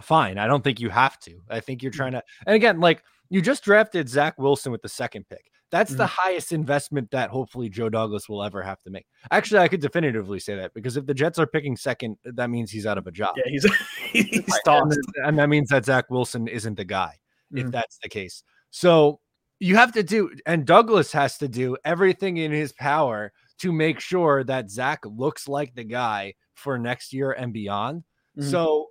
fine. 0.02 0.38
I 0.38 0.48
don't 0.48 0.64
think 0.64 0.80
you 0.80 0.90
have 0.90 1.20
to. 1.22 1.40
I 1.50 1.60
think 1.60 1.84
you're 1.84 1.92
mm. 1.92 1.98
trying 1.98 2.12
to, 2.14 2.24
and 2.48 2.56
again, 2.56 2.80
like 2.80 3.04
you 3.30 3.42
just 3.42 3.64
drafted 3.64 4.10
Zach 4.10 4.38
Wilson 4.38 4.72
with 4.72 4.82
the 4.82 4.90
second 4.90 5.28
pick. 5.30 5.50
That's 5.72 5.92
mm-hmm. 5.92 5.98
the 5.98 6.06
highest 6.06 6.52
investment 6.52 7.10
that 7.12 7.32
hopefully 7.32 7.68
Joe 7.68 7.90
Douglas 7.90 8.30
will 8.30 8.44
ever 8.44 8.62
have 8.62 8.80
to 8.84 8.92
make. 8.92 9.08
Actually, 9.32 9.62
I 9.62 9.68
could 9.68 9.82
definitively 9.82 10.40
say 10.40 10.56
that 10.56 10.72
because 10.76 10.98
if 10.98 11.08
the 11.08 11.16
Jets 11.16 11.40
are 11.40 11.48
picking 11.48 11.76
second, 11.76 12.18
that 12.24 12.52
means 12.52 12.70
he's 12.70 12.86
out 12.86 13.00
of 13.00 13.08
a 13.08 13.12
job. 13.12 13.34
Yeah, 13.38 13.50
he's 13.50 13.66
he's 14.12 14.48
right. 14.48 14.82
and, 14.84 14.94
and, 15.26 15.40
that 15.40 15.50
means 15.50 15.70
that 15.70 15.86
Zach 15.86 16.12
Wilson 16.12 16.48
isn't 16.48 16.76
the 16.76 16.86
guy. 16.86 17.18
Mm-hmm. 17.52 17.66
If 17.66 17.72
that's 17.72 17.98
the 18.04 18.10
case, 18.10 18.44
so 18.70 19.20
you 19.60 19.76
have 19.76 19.94
to 19.94 20.04
do, 20.04 20.30
and 20.46 20.66
Douglas 20.66 21.12
has 21.14 21.38
to 21.40 21.48
do 21.48 21.78
everything 21.84 22.38
in 22.38 22.52
his 22.52 22.72
power 22.74 23.32
to 23.60 23.72
make 23.72 24.00
sure 24.00 24.44
that 24.44 24.70
Zach 24.70 25.00
looks 25.06 25.48
like 25.48 25.74
the 25.74 25.84
guy 25.84 26.34
for 26.54 26.78
next 26.78 27.14
year 27.14 27.32
and 27.32 27.54
beyond. 27.54 28.04
Mm-hmm. 28.38 28.50
So 28.50 28.90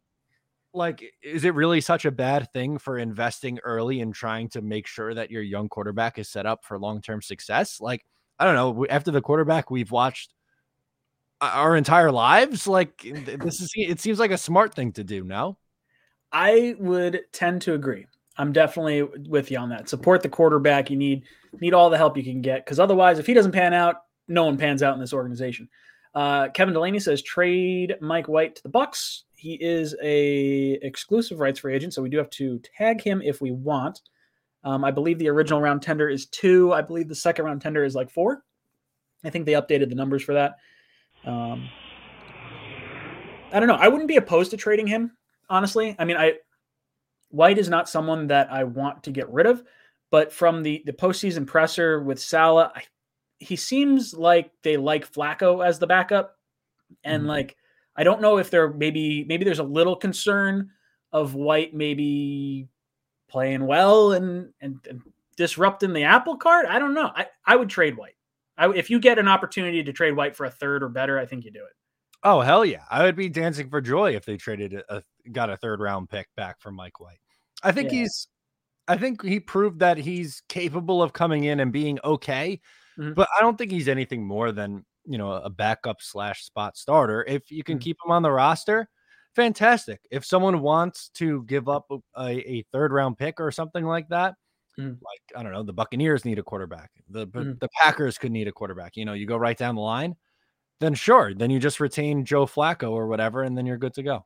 like 0.75 1.13
is 1.23 1.45
it 1.45 1.55
really 1.55 1.81
such 1.81 2.05
a 2.05 2.11
bad 2.11 2.53
thing 2.53 2.79
for 2.79 2.99
investing 2.99 3.59
early 3.65 4.01
and 4.01 4.15
trying 4.15 4.49
to 4.51 4.63
make 4.63 4.87
sure 4.87 5.13
that 5.15 5.31
your 5.31 5.43
young 5.43 5.69
quarterback 5.69 6.19
is 6.19 6.29
set 6.29 6.47
up 6.47 6.65
for 6.65 6.79
long-term 6.79 7.23
success? 7.23 7.81
Like 7.81 8.05
i 8.39 8.45
don't 8.45 8.55
know 8.55 8.87
after 8.89 9.11
the 9.11 9.21
quarterback 9.21 9.71
we've 9.71 9.91
watched 9.91 10.35
our 11.41 11.77
entire 11.77 12.11
lives? 12.11 12.67
Like 12.67 13.03
this 13.03 13.61
is 13.61 13.71
it 13.75 14.01
seems 14.01 14.19
like 14.19 14.31
a 14.31 14.39
smart 14.39 14.75
thing 14.75 14.93
to 14.93 15.05
do 15.05 15.25
no? 15.25 15.59
I 16.31 16.77
would 16.79 17.21
tend 17.33 17.63
to 17.63 17.75
agree. 17.75 18.07
I'm 18.39 18.53
definitely 18.53 19.03
with 19.03 19.51
you 19.51 19.59
on 19.59 19.69
that. 19.69 19.91
Support 19.91 20.23
the 20.23 20.29
quarterback. 20.29 20.89
You 20.89 20.97
need 20.97 21.25
need 21.61 21.75
all 21.75 21.91
the 21.91 21.99
help 21.99 22.17
you 22.17 22.25
can 22.25 22.41
get 22.41 22.65
because 22.65 22.81
otherwise 22.81 23.19
if 23.19 23.27
he 23.27 23.35
doesn't 23.35 23.53
pan 23.53 23.75
out 23.75 23.97
no 24.29 24.45
one 24.45 24.57
pans 24.57 24.83
out 24.83 24.95
in 24.95 25.01
this 25.01 25.13
organization. 25.13 25.69
Uh, 26.15 26.49
Kevin 26.49 26.75
Delaney 26.75 26.99
says 26.99 27.23
trade 27.23 27.97
Mike 28.01 28.29
White 28.29 28.57
to 28.57 28.63
the 28.63 28.69
Bucks 28.69 29.25
he 29.43 29.55
is 29.55 29.97
a 30.01 30.79
exclusive 30.83 31.41
rights 31.41 31.59
free 31.59 31.75
agent, 31.75 31.93
so 31.93 32.01
we 32.01 32.09
do 32.09 32.17
have 32.17 32.31
to 32.31 32.61
tag 32.61 33.03
him 33.03 33.21
if 33.21 33.41
we 33.41 33.51
want. 33.51 34.01
Um, 34.63 34.85
I 34.85 34.93
believe 34.93 35.19
the 35.19 35.29
original 35.29 35.61
round 35.61 35.83
tender 35.83 36.09
is 36.09 36.27
two. 36.27 36.73
I 36.73 36.81
believe 36.81 37.09
the 37.09 37.17
second 37.17 37.47
round 37.47 37.61
tender 37.61 37.85
is 37.85 37.97
like 37.97 38.09
four. 38.09 38.45
I 39.25 39.31
think 39.31 39.45
they 39.45 39.55
updated 39.55 39.89
the 39.89 39.97
numbers 39.97 40.23
for 40.23 40.35
that. 40.35 40.59
Um, 41.25 41.69
I 43.53 43.59
don't 43.59 43.67
know. 43.67 43.75
I 43.75 43.89
wouldn't 43.89 44.07
be 44.07 44.17
opposed 44.17 44.53
to 44.53 44.57
trading 44.57 44.87
him, 44.87 45.11
honestly. 45.51 45.97
I 45.99 46.05
mean, 46.05 46.17
I 46.17 46.35
White 47.31 47.59
is 47.59 47.69
not 47.69 47.89
someone 47.89 48.29
that 48.29 48.49
I 48.53 48.63
want 48.63 49.03
to 49.03 49.11
get 49.11 49.29
rid 49.29 49.47
of, 49.47 49.65
but 50.13 50.33
from 50.33 50.63
the 50.63 50.85
the 50.87 50.93
postseason 50.93 51.49
presser 51.49 52.01
with 52.01 52.21
Saleh, 52.21 52.71
I, 52.77 52.85
he 53.41 53.57
seems 53.57 54.15
like 54.15 54.53
they 54.63 54.77
like 54.77 55.13
Flacco 55.13 55.67
as 55.67 55.81
the 55.81 55.89
backup, 55.89 56.37
and 57.03 57.23
mm-hmm. 57.23 57.31
like 57.31 57.57
I 57.97 58.05
don't 58.05 58.21
know 58.23 58.39
if 58.39 58.51
there 58.51 58.73
maybe 58.73 59.25
maybe 59.25 59.45
there's 59.45 59.59
a 59.59 59.65
little 59.65 59.97
concern 59.97 60.71
of 61.13 61.35
White 61.35 61.75
maybe 61.75 62.69
playing 63.29 63.67
well 63.67 64.13
and 64.13 64.53
and, 64.61 64.79
and 64.89 65.03
disrupting 65.37 65.93
the 65.93 66.05
apple 66.05 66.37
cart. 66.37 66.67
I 66.67 66.79
don't 66.79 66.95
know. 66.95 67.11
I, 67.15 67.27
I 67.45 67.57
would 67.57 67.69
trade 67.69 67.97
White. 67.97 68.17
I, 68.57 68.69
if 68.71 68.91
you 68.91 69.01
get 69.01 69.19
an 69.19 69.29
opportunity 69.29 69.83
to 69.83 69.93
trade 69.93 70.17
White 70.17 70.37
for 70.37 70.47
a 70.47 70.51
third 70.51 70.83
or 70.83 70.89
better, 70.89 71.19
I 71.19 71.27
think 71.27 71.45
you 71.45 71.51
do 71.51 71.65
it. 71.65 71.73
Oh 72.25 72.41
hell 72.41 72.65
yeah! 72.65 72.85
I 72.91 73.03
would 73.03 73.17
be 73.17 73.29
dancing 73.29 73.69
for 73.69 73.81
joy 73.81 74.15
if 74.15 74.25
they 74.25 74.37
traded 74.37 74.75
a, 74.89 75.03
got 75.33 75.51
a 75.51 75.57
third 75.57 75.81
round 75.81 76.09
pick 76.09 76.29
back 76.37 76.61
from 76.61 76.77
Mike 76.77 77.01
White. 77.01 77.19
I 77.65 77.73
think 77.73 77.91
yeah. 77.91 78.01
he's, 78.01 78.29
I 78.87 78.97
think 78.97 79.25
he 79.25 79.41
proved 79.41 79.81
that 79.81 79.99
he's 79.99 80.43
capable 80.49 81.03
of 81.03 81.13
coming 81.13 81.45
in 81.45 81.61
and 81.61 81.73
being 81.73 81.99
okay, 82.05 82.61
mm-hmm. 82.99 83.15
but 83.15 83.29
I 83.37 83.43
don't 83.43 83.59
think 83.59 83.73
he's 83.73 83.89
anything 83.89 84.25
more 84.25 84.53
than 84.53 84.85
you 85.05 85.19
know 85.19 85.33
a 85.33 85.51
backup 85.51 86.01
slash 86.01 86.45
spot 86.45 86.77
starter. 86.77 87.25
If 87.27 87.51
you 87.51 87.65
can 87.65 87.77
mm-hmm. 87.77 87.83
keep 87.83 87.99
him 88.05 88.11
on 88.11 88.23
the 88.23 88.31
roster, 88.31 88.89
fantastic. 89.35 90.01
If 90.11 90.25
someone 90.25 90.61
wants 90.61 91.11
to 91.15 91.45
give 91.45 91.69
up 91.69 91.87
a, 91.91 92.01
a 92.25 92.65
third 92.73 92.93
round 92.93 93.19
pick 93.19 93.41
or 93.41 93.51
something 93.51 93.85
like 93.85 94.09
that, 94.09 94.35
mm-hmm. 94.79 94.91
like 94.91 95.23
I 95.37 95.43
don't 95.43 95.53
know, 95.53 95.63
the 95.63 95.73
Buccaneers 95.73 96.25
need 96.25 96.39
a 96.39 96.43
quarterback. 96.43 96.91
The 97.09 97.27
mm-hmm. 97.27 97.53
the 97.61 97.69
Packers 97.81 98.19
could 98.19 98.33
need 98.33 98.49
a 98.49 98.53
quarterback. 98.53 98.97
You 98.97 99.05
know, 99.05 99.15
you 99.15 99.27
go 99.27 99.37
right 99.37 99.57
down 99.57 99.75
the 99.75 99.81
line. 99.81 100.17
Then 100.81 100.95
sure, 100.95 101.33
then 101.35 101.51
you 101.51 101.61
just 101.61 101.79
retain 101.79 102.25
Joe 102.25 102.47
Flacco 102.47 102.91
or 102.91 103.07
whatever, 103.07 103.43
and 103.43 103.57
then 103.57 103.67
you're 103.67 103.79
good 103.79 103.95
to 103.95 104.03
go. 104.03 104.25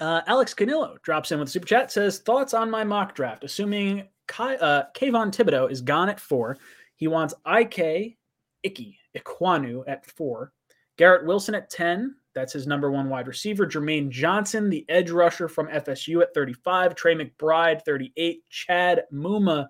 Uh, 0.00 0.22
Alex 0.26 0.54
Canillo 0.54 1.00
drops 1.02 1.32
in 1.32 1.40
with 1.40 1.50
super 1.50 1.66
chat. 1.66 1.90
Says 1.90 2.18
thoughts 2.18 2.54
on 2.54 2.70
my 2.70 2.84
mock 2.84 3.14
draft. 3.14 3.44
Assuming 3.44 4.08
Kai, 4.26 4.56
uh, 4.56 4.84
Kayvon 4.94 5.34
Thibodeaux 5.34 5.70
is 5.70 5.80
gone 5.80 6.08
at 6.08 6.20
four, 6.20 6.58
he 6.96 7.08
wants 7.08 7.34
IK 7.46 8.16
Ickey 8.62 8.98
Ekwonu 9.16 9.84
at 9.86 10.06
four. 10.06 10.52
Garrett 10.96 11.26
Wilson 11.26 11.54
at 11.54 11.70
10. 11.70 12.14
That's 12.34 12.52
his 12.52 12.66
number 12.66 12.90
one 12.90 13.08
wide 13.08 13.26
receiver. 13.26 13.66
Jermaine 13.66 14.08
Johnson, 14.08 14.70
the 14.70 14.84
edge 14.88 15.10
rusher 15.10 15.48
from 15.48 15.68
FSU 15.68 16.22
at 16.22 16.32
35. 16.34 16.94
Trey 16.94 17.14
McBride, 17.14 17.82
38. 17.84 18.42
Chad 18.48 19.04
Muma 19.12 19.68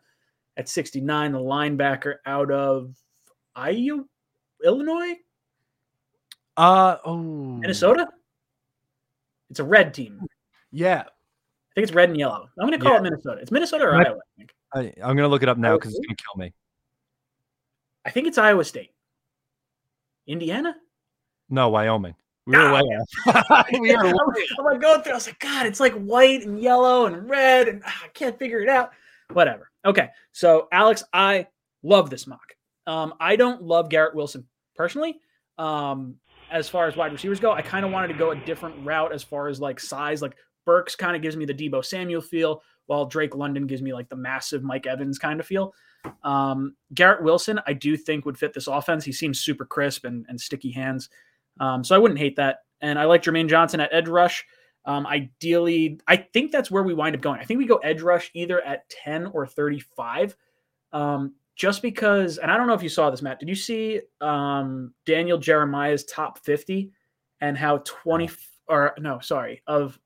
at 0.56 0.68
69, 0.68 1.32
the 1.32 1.38
linebacker 1.38 2.16
out 2.26 2.50
of 2.50 2.94
Iowa, 3.54 4.04
Illinois? 4.64 5.14
Uh 6.56 6.96
oh. 7.04 7.16
Minnesota? 7.16 8.08
It's 9.50 9.60
a 9.60 9.64
red 9.64 9.94
team. 9.94 10.20
Yeah. 10.70 11.00
I 11.00 11.74
think 11.74 11.84
it's 11.84 11.92
red 11.92 12.10
and 12.10 12.18
yellow. 12.18 12.48
I'm 12.58 12.68
going 12.68 12.78
to 12.78 12.84
call 12.84 12.92
yeah. 12.92 12.98
it 12.98 13.02
Minnesota. 13.02 13.40
It's 13.40 13.50
Minnesota 13.50 13.84
or 13.84 13.94
I, 13.94 14.04
Iowa, 14.04 14.20
I 14.74 14.80
am 14.98 15.16
going 15.16 15.18
to 15.18 15.28
look 15.28 15.42
it 15.42 15.48
up 15.48 15.58
now 15.58 15.76
because 15.76 15.94
it's 15.94 16.06
going 16.06 16.16
to 16.16 16.22
kill 16.22 16.38
me. 16.38 16.52
I 18.04 18.10
think 18.10 18.26
it's 18.26 18.38
Iowa 18.38 18.64
State. 18.64 18.92
Indiana? 20.26 20.76
No, 21.48 21.68
Wyoming. 21.68 22.14
We 22.46 22.58
were 22.58 22.72
way 22.72 22.80
off. 22.80 23.66
we 23.72 23.94
were 23.94 24.06
I'm 24.58 24.64
like 24.64 24.80
going 24.80 25.02
through. 25.02 25.12
I 25.12 25.14
was 25.14 25.26
like, 25.26 25.38
God, 25.38 25.66
it's 25.66 25.78
like 25.78 25.94
white 25.94 26.44
and 26.44 26.60
yellow 26.60 27.06
and 27.06 27.28
red, 27.28 27.68
and 27.68 27.82
ah, 27.86 28.02
I 28.04 28.08
can't 28.08 28.38
figure 28.38 28.60
it 28.60 28.68
out. 28.68 28.90
Whatever. 29.32 29.70
Okay. 29.84 30.08
So, 30.32 30.68
Alex, 30.72 31.04
I 31.12 31.46
love 31.82 32.10
this 32.10 32.26
mock. 32.26 32.54
Um, 32.86 33.14
I 33.20 33.36
don't 33.36 33.62
love 33.62 33.88
Garrett 33.88 34.14
Wilson 34.14 34.46
personally. 34.74 35.20
Um, 35.58 36.16
as 36.50 36.68
far 36.68 36.86
as 36.86 36.96
wide 36.96 37.12
receivers 37.12 37.38
go, 37.38 37.52
I 37.52 37.62
kind 37.62 37.84
of 37.84 37.92
wanted 37.92 38.08
to 38.08 38.14
go 38.14 38.32
a 38.32 38.36
different 38.36 38.84
route 38.84 39.12
as 39.12 39.22
far 39.22 39.48
as 39.48 39.60
like 39.60 39.78
size. 39.78 40.20
Like 40.20 40.36
Burks 40.66 40.96
kind 40.96 41.14
of 41.14 41.22
gives 41.22 41.36
me 41.36 41.44
the 41.44 41.54
Deebo 41.54 41.84
Samuel 41.84 42.20
feel, 42.20 42.62
while 42.86 43.06
Drake 43.06 43.34
London 43.34 43.66
gives 43.66 43.82
me 43.82 43.92
like 43.92 44.08
the 44.08 44.16
massive 44.16 44.62
Mike 44.62 44.86
Evans 44.86 45.18
kind 45.18 45.40
of 45.40 45.46
feel. 45.46 45.74
Um, 46.24 46.74
Garrett 46.94 47.22
Wilson, 47.22 47.60
I 47.66 47.72
do 47.72 47.96
think 47.96 48.24
would 48.24 48.38
fit 48.38 48.52
this 48.52 48.66
offense. 48.66 49.04
He 49.04 49.12
seems 49.12 49.40
super 49.40 49.64
crisp 49.64 50.04
and, 50.04 50.26
and 50.28 50.40
sticky 50.40 50.72
hands. 50.72 51.08
Um, 51.60 51.84
so 51.84 51.94
I 51.94 51.98
wouldn't 51.98 52.18
hate 52.18 52.36
that. 52.36 52.58
And 52.80 52.98
I 52.98 53.04
like 53.04 53.22
Jermaine 53.22 53.48
Johnson 53.48 53.80
at 53.80 53.92
edge 53.92 54.08
rush. 54.08 54.44
Um, 54.84 55.06
ideally, 55.06 56.00
I 56.08 56.16
think 56.16 56.50
that's 56.50 56.70
where 56.70 56.82
we 56.82 56.94
wind 56.94 57.14
up 57.14 57.22
going. 57.22 57.40
I 57.40 57.44
think 57.44 57.58
we 57.58 57.66
go 57.66 57.76
edge 57.76 58.02
rush 58.02 58.30
either 58.34 58.60
at 58.62 58.88
10 58.90 59.26
or 59.26 59.46
35. 59.46 60.36
Um, 60.92 61.34
just 61.54 61.82
because, 61.82 62.38
and 62.38 62.50
I 62.50 62.56
don't 62.56 62.66
know 62.66 62.74
if 62.74 62.82
you 62.82 62.88
saw 62.88 63.10
this, 63.10 63.22
Matt. 63.22 63.38
Did 63.38 63.48
you 63.48 63.54
see 63.54 64.00
um, 64.20 64.92
Daniel 65.06 65.38
Jeremiah's 65.38 66.04
top 66.04 66.38
50 66.38 66.90
and 67.40 67.56
how 67.56 67.78
20 67.84 68.28
or 68.68 68.94
no, 68.98 69.18
sorry, 69.20 69.62
of 69.66 69.98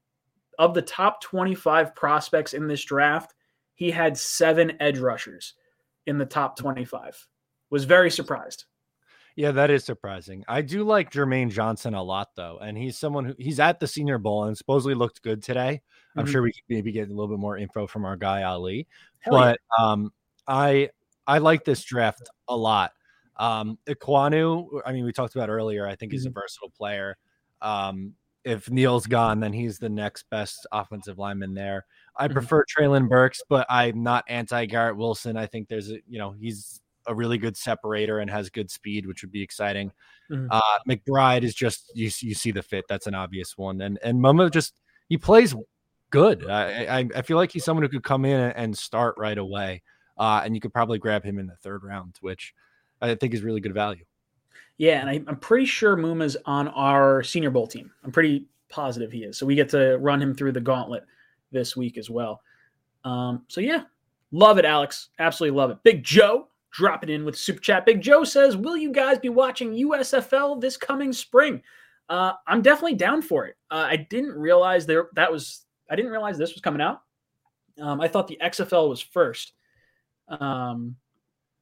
of 0.59 0.75
the 0.75 0.83
top 0.83 1.21
25 1.21 1.95
prospects 1.95 2.55
in 2.55 2.66
this 2.66 2.85
draft, 2.85 3.35
he 3.75 3.90
had 3.90 4.16
seven 4.16 4.73
edge 4.81 4.99
rushers 4.99 5.55
in 6.07 6.19
the 6.19 6.27
top 6.27 6.57
25. 6.57 7.27
Was 7.71 7.85
very 7.85 8.11
surprised. 8.11 8.64
Yeah, 9.37 9.51
that 9.51 9.71
is 9.71 9.85
surprising. 9.85 10.45
I 10.49 10.62
do 10.62 10.83
like 10.83 11.11
Jermaine 11.11 11.51
Johnson 11.51 11.92
a 11.92 12.03
lot, 12.03 12.31
though, 12.37 12.59
and 12.62 12.77
he's 12.77 12.97
someone 12.97 13.27
who 13.27 13.35
he's 13.38 13.61
at 13.61 13.79
the 13.79 13.87
Senior 13.87 14.16
Bowl 14.16 14.45
and 14.45 14.57
supposedly 14.57 14.95
looked 14.95 15.21
good 15.21 15.42
today. 15.42 15.83
I'm 16.16 16.25
mm-hmm. 16.25 16.33
sure 16.33 16.42
we 16.42 16.53
maybe 16.71 16.90
get 16.90 17.09
a 17.09 17.12
little 17.12 17.29
bit 17.29 17.38
more 17.38 17.59
info 17.59 17.87
from 17.87 18.07
our 18.07 18.16
guy 18.16 18.45
Ali, 18.45 18.87
Hell 19.19 19.35
but 19.35 19.61
yeah. 19.79 19.85
um, 19.85 20.11
I 20.49 20.88
I 21.27 21.38
like 21.38 21.64
this 21.64 21.85
draft 21.85 22.31
a 22.49 22.57
lot. 22.57 22.92
Um, 23.37 23.79
Ekwonu, 23.87 24.81
I 24.87 24.92
mean, 24.92 25.05
we 25.05 25.12
talked 25.12 25.35
about 25.35 25.51
earlier. 25.51 25.87
I 25.87 25.97
think 25.97 26.12
he's 26.12 26.27
mm-hmm. 26.27 26.38
a 26.38 26.40
versatile 26.40 26.71
player. 26.71 27.19
Um, 27.61 28.14
if 28.47 28.71
Neal's 28.71 29.09
gone, 29.09 29.41
then 29.41 29.53
he's 29.53 29.79
the 29.79 29.89
next 29.89 30.25
best 30.31 30.67
offensive 30.71 31.19
lineman 31.19 31.53
there. 31.53 31.85
I 32.17 32.27
mm-hmm. 32.27 32.35
prefer 32.35 32.65
Treylon 32.65 33.09
Burks, 33.09 33.43
but 33.49 33.67
I'm 33.69 34.05
not 34.05 34.25
anti 34.29 34.67
Garrett 34.67 34.97
Wilson. 34.97 35.37
I 35.37 35.47
think 35.47 35.69
there's 35.69 35.91
a 35.91 35.99
you 36.09 36.19
know 36.19 36.31
he's 36.31 36.81
a 37.09 37.15
really 37.15 37.39
good 37.39 37.57
separator 37.57 38.21
and 38.21 38.31
has 38.31 38.49
good 38.49 38.71
speed, 38.71 39.05
which 39.05 39.23
would 39.23 39.33
be 39.33 39.43
exciting. 39.43 39.91
Mm-hmm. 40.31 40.47
Uh, 40.51 40.61
McBride 40.89 41.43
is 41.43 41.55
just 41.55 41.91
you 41.95 42.09
you 42.21 42.35
see 42.35 42.53
the 42.53 42.63
fit. 42.63 42.85
That's 42.89 43.09
an 43.09 43.17
obvious 43.17 43.59
one, 43.59 43.81
and 43.81 43.99
and 44.03 44.21
Muma 44.21 44.51
just 44.51 44.75
he 45.09 45.19
plays 45.19 45.53
good. 46.11 46.49
I, 46.49 46.99
I, 47.01 47.09
I 47.17 47.23
feel 47.23 47.37
like 47.37 47.51
he's 47.51 47.65
someone 47.65 47.83
who 47.83 47.89
could 47.89 48.05
come 48.05 48.25
in 48.25 48.53
and 48.53 48.79
start 48.79 49.17
right 49.19 49.39
away, 49.39 49.83
uh, 50.17 50.43
and 50.45 50.55
you 50.55 50.61
could 50.61 50.73
probably 50.73 51.01
grab 51.01 51.25
him 51.25 51.41
in 51.41 51.49
the 51.49 51.57
third 51.57 51.83
round, 51.83 52.15
which 52.21 52.55
I 53.03 53.17
think 53.17 53.35
is 53.35 53.43
really 53.43 53.61
good 53.61 53.75
value. 53.75 54.05
Yeah, 54.79 55.01
and 55.01 55.09
I, 55.09 55.15
am 55.29 55.37
pretty 55.37 55.67
sure 55.67 55.97
Muma's 55.97 56.37
on 56.45 56.69
our 56.69 57.23
Senior 57.23 57.51
Bowl 57.51 57.67
team. 57.67 57.91
I'm 58.05 58.12
pretty 58.12 58.47
positive 58.69 59.11
he 59.11 59.25
is. 59.25 59.39
So 59.39 59.47
we 59.47 59.55
get 59.55 59.69
to 59.71 59.97
run 59.99 60.21
him 60.21 60.35
through 60.35 60.53
the 60.53 60.61
gauntlet 60.61 61.05
this 61.51 61.77
week 61.77 61.97
as 61.97 62.11
well. 62.11 62.43
Um, 63.05 63.45
so 63.49 63.61
yeah, 63.61 63.85
love 64.33 64.59
it, 64.59 64.65
Alex. 64.65 65.09
Absolutely 65.19 65.57
love 65.57 65.71
it. 65.71 65.79
Big 65.83 66.05
Joe 66.05 66.49
dropping 66.73 67.09
in 67.09 67.25
with 67.25 67.39
super 67.39 67.61
chat. 67.61 67.87
Big 67.87 68.03
Joe 68.03 68.25
says, 68.25 68.57
"Will 68.57 68.77
you 68.77 68.93
guys 68.93 69.19
be 69.19 69.31
watching 69.31 69.73
USFL 69.73 70.61
this 70.61 70.77
coming 70.77 71.12
spring?" 71.12 71.62
Uh, 72.09 72.33
I'm 72.47 72.62
definitely 72.62 72.97
down 72.97 73.23
for 73.23 73.47
it. 73.47 73.57
Uh, 73.71 73.87
I 73.89 73.97
didn't 73.97 74.33
realize 74.33 74.85
there 74.85 75.09
that 75.15 75.33
was. 75.33 75.65
I 75.89 75.97
didn't 75.97 76.11
realize 76.11 76.37
this 76.37 76.53
was 76.53 76.61
coming 76.61 76.83
out. 76.83 77.03
Um, 77.81 78.01
I 78.01 78.09
thought 78.09 78.27
the 78.27 78.39
XFL 78.43 78.89
was 78.89 79.01
first. 79.01 79.53
Um, 80.29 80.97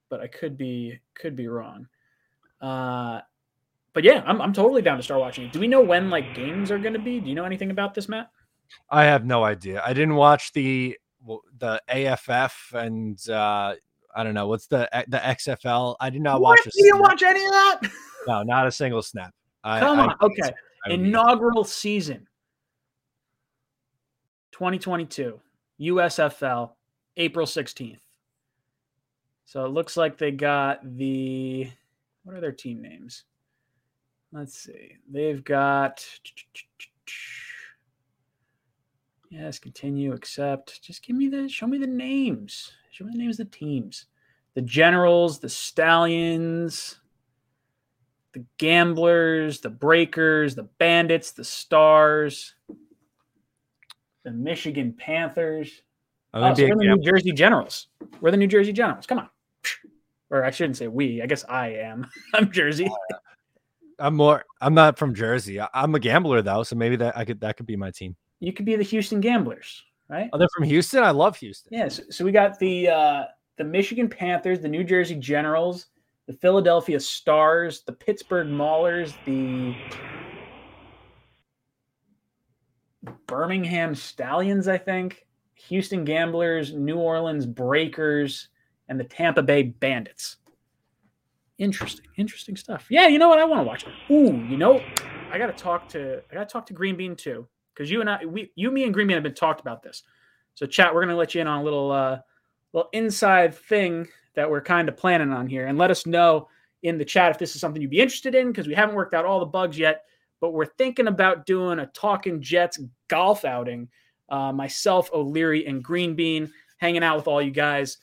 but 0.08 0.20
I 0.20 0.26
could 0.26 0.56
be 0.56 0.98
could 1.14 1.36
be 1.36 1.48
wrong. 1.48 1.86
Uh, 2.64 3.20
but 3.92 4.04
yeah, 4.04 4.22
I'm 4.26 4.40
I'm 4.40 4.54
totally 4.54 4.80
down 4.80 4.96
to 4.96 5.02
start 5.02 5.20
watching 5.20 5.44
it. 5.44 5.52
Do 5.52 5.60
we 5.60 5.68
know 5.68 5.82
when 5.82 6.08
like 6.08 6.34
games 6.34 6.70
are 6.70 6.78
going 6.78 6.94
to 6.94 6.98
be? 6.98 7.20
Do 7.20 7.28
you 7.28 7.34
know 7.34 7.44
anything 7.44 7.70
about 7.70 7.92
this, 7.92 8.08
Matt? 8.08 8.30
I 8.90 9.04
have 9.04 9.26
no 9.26 9.44
idea. 9.44 9.82
I 9.84 9.92
didn't 9.92 10.14
watch 10.14 10.52
the 10.54 10.96
the 11.58 11.80
AAF 11.90 12.72
and 12.72 13.18
uh 13.28 13.74
I 14.16 14.24
don't 14.24 14.32
know 14.32 14.46
what's 14.46 14.66
the 14.66 14.88
the 15.08 15.18
XFL. 15.18 15.96
I 16.00 16.08
did 16.08 16.22
not 16.22 16.40
what? 16.40 16.58
watch. 16.64 16.74
You 16.74 16.84
didn't 16.84 17.00
watch 17.00 17.22
any 17.22 17.44
of 17.44 17.50
that? 17.50 17.80
No, 18.26 18.42
not 18.42 18.66
a 18.66 18.72
single 18.72 19.02
snap. 19.02 19.34
Come 19.62 19.98
on. 20.00 20.08
I, 20.08 20.14
okay. 20.22 20.50
I 20.86 20.92
Inaugural 20.92 21.62
season 21.62 22.26
2022 24.52 25.38
USFL 25.82 26.70
April 27.18 27.46
16th. 27.46 27.98
So 29.44 29.66
it 29.66 29.68
looks 29.68 29.98
like 29.98 30.16
they 30.16 30.30
got 30.30 30.80
the 30.96 31.68
what 32.24 32.34
are 32.34 32.40
their 32.40 32.52
team 32.52 32.82
names? 32.82 33.24
Let's 34.32 34.58
see. 34.58 34.96
They've 35.08 35.44
got 35.44 36.04
Yes, 39.30 39.58
continue, 39.58 40.12
accept. 40.12 40.80
Just 40.80 41.04
give 41.04 41.16
me 41.16 41.28
the 41.28 41.48
show 41.48 41.66
me 41.66 41.78
the 41.78 41.86
names. 41.86 42.72
Show 42.90 43.04
me 43.04 43.12
the 43.12 43.18
names 43.18 43.40
of 43.40 43.50
the 43.50 43.56
teams. 43.56 44.06
The 44.54 44.62
Generals, 44.62 45.40
the 45.40 45.48
Stallions, 45.48 47.00
the 48.32 48.44
Gamblers, 48.58 49.60
the 49.60 49.70
Breakers, 49.70 50.54
the 50.54 50.68
Bandits, 50.78 51.32
the 51.32 51.42
Stars, 51.42 52.54
the 54.22 54.30
Michigan 54.30 54.92
Panthers. 54.92 55.82
Oh, 56.32 56.42
oh 56.42 56.54
we're 56.56 56.76
the 56.76 56.84
New 56.84 57.02
Jersey 57.02 57.32
Generals. 57.32 57.88
We're 58.20 58.30
the 58.30 58.36
New 58.36 58.46
Jersey 58.46 58.72
Generals. 58.72 59.06
Come 59.06 59.18
on. 59.18 59.28
Or 60.34 60.44
I 60.44 60.50
shouldn't 60.50 60.76
say 60.76 60.88
we. 60.88 61.22
I 61.22 61.26
guess 61.26 61.44
I 61.48 61.68
am. 61.68 62.08
I'm 62.34 62.50
Jersey. 62.50 62.86
Uh, 62.86 63.16
I'm 64.00 64.16
more. 64.16 64.44
I'm 64.60 64.74
not 64.74 64.98
from 64.98 65.14
Jersey. 65.14 65.60
I'm 65.72 65.94
a 65.94 66.00
gambler 66.00 66.42
though, 66.42 66.64
so 66.64 66.74
maybe 66.74 66.96
that 66.96 67.16
I 67.16 67.24
could 67.24 67.40
that 67.40 67.56
could 67.56 67.66
be 67.66 67.76
my 67.76 67.92
team. 67.92 68.16
You 68.40 68.52
could 68.52 68.66
be 68.66 68.74
the 68.74 68.82
Houston 68.82 69.20
Gamblers, 69.20 69.84
right? 70.08 70.28
Oh, 70.32 70.38
they're 70.38 70.48
from 70.52 70.64
Houston. 70.64 71.04
I 71.04 71.12
love 71.12 71.36
Houston. 71.36 71.72
Yeah. 71.72 71.86
So, 71.86 72.02
so 72.10 72.24
we 72.24 72.32
got 72.32 72.58
the 72.58 72.88
uh, 72.88 73.24
the 73.58 73.62
Michigan 73.62 74.08
Panthers, 74.08 74.58
the 74.58 74.68
New 74.68 74.82
Jersey 74.82 75.14
Generals, 75.14 75.86
the 76.26 76.32
Philadelphia 76.32 76.98
Stars, 76.98 77.82
the 77.82 77.92
Pittsburgh 77.92 78.48
Maulers, 78.48 79.14
the 79.26 79.76
Birmingham 83.28 83.94
Stallions, 83.94 84.66
I 84.66 84.78
think, 84.78 85.26
Houston 85.54 86.04
Gamblers, 86.04 86.74
New 86.74 86.96
Orleans 86.96 87.46
Breakers, 87.46 88.48
and 88.88 88.98
the 88.98 89.04
Tampa 89.04 89.42
Bay 89.42 89.62
Bandits. 89.62 90.36
Interesting, 91.58 92.06
interesting 92.16 92.56
stuff. 92.56 92.86
Yeah, 92.90 93.06
you 93.06 93.18
know 93.18 93.28
what? 93.28 93.38
I 93.38 93.44
want 93.44 93.60
to 93.60 93.64
watch. 93.64 93.86
Ooh, 94.10 94.36
you 94.48 94.56
know, 94.56 94.82
I 95.30 95.38
got 95.38 95.46
to 95.46 95.52
talk 95.52 95.88
to 95.90 96.22
I 96.30 96.34
got 96.34 96.48
to 96.48 96.52
talk 96.52 96.66
to 96.66 96.72
Green 96.72 96.96
Bean 96.96 97.14
too, 97.14 97.46
because 97.72 97.90
you 97.90 98.00
and 98.00 98.10
I, 98.10 98.24
we, 98.24 98.50
you, 98.56 98.70
me, 98.70 98.84
and 98.84 98.92
Green 98.92 99.06
Bean 99.06 99.14
have 99.14 99.22
been 99.22 99.34
talked 99.34 99.60
about 99.60 99.82
this. 99.82 100.02
So, 100.54 100.66
chat, 100.66 100.92
we're 100.92 101.02
gonna 101.02 101.16
let 101.16 101.34
you 101.34 101.40
in 101.40 101.46
on 101.46 101.60
a 101.60 101.64
little 101.64 101.92
uh, 101.92 102.18
little 102.72 102.90
inside 102.92 103.54
thing 103.54 104.08
that 104.34 104.50
we're 104.50 104.60
kind 104.60 104.88
of 104.88 104.96
planning 104.96 105.32
on 105.32 105.46
here. 105.46 105.66
And 105.66 105.78
let 105.78 105.90
us 105.90 106.06
know 106.06 106.48
in 106.82 106.98
the 106.98 107.04
chat 107.04 107.30
if 107.30 107.38
this 107.38 107.54
is 107.54 107.60
something 107.60 107.80
you'd 107.80 107.90
be 107.90 108.00
interested 108.00 108.34
in 108.34 108.48
because 108.48 108.66
we 108.66 108.74
haven't 108.74 108.94
worked 108.94 109.14
out 109.14 109.24
all 109.24 109.40
the 109.40 109.46
bugs 109.46 109.78
yet. 109.78 110.04
But 110.40 110.52
we're 110.52 110.66
thinking 110.66 111.06
about 111.06 111.46
doing 111.46 111.78
a 111.78 111.86
Talking 111.86 112.42
Jets 112.42 112.80
golf 113.08 113.44
outing. 113.44 113.88
Uh, 114.28 114.52
myself, 114.52 115.10
O'Leary, 115.12 115.66
and 115.66 115.84
Green 115.84 116.14
Bean 116.14 116.50
hanging 116.78 117.04
out 117.04 117.16
with 117.16 117.28
all 117.28 117.40
you 117.40 117.50
guys. 117.50 117.98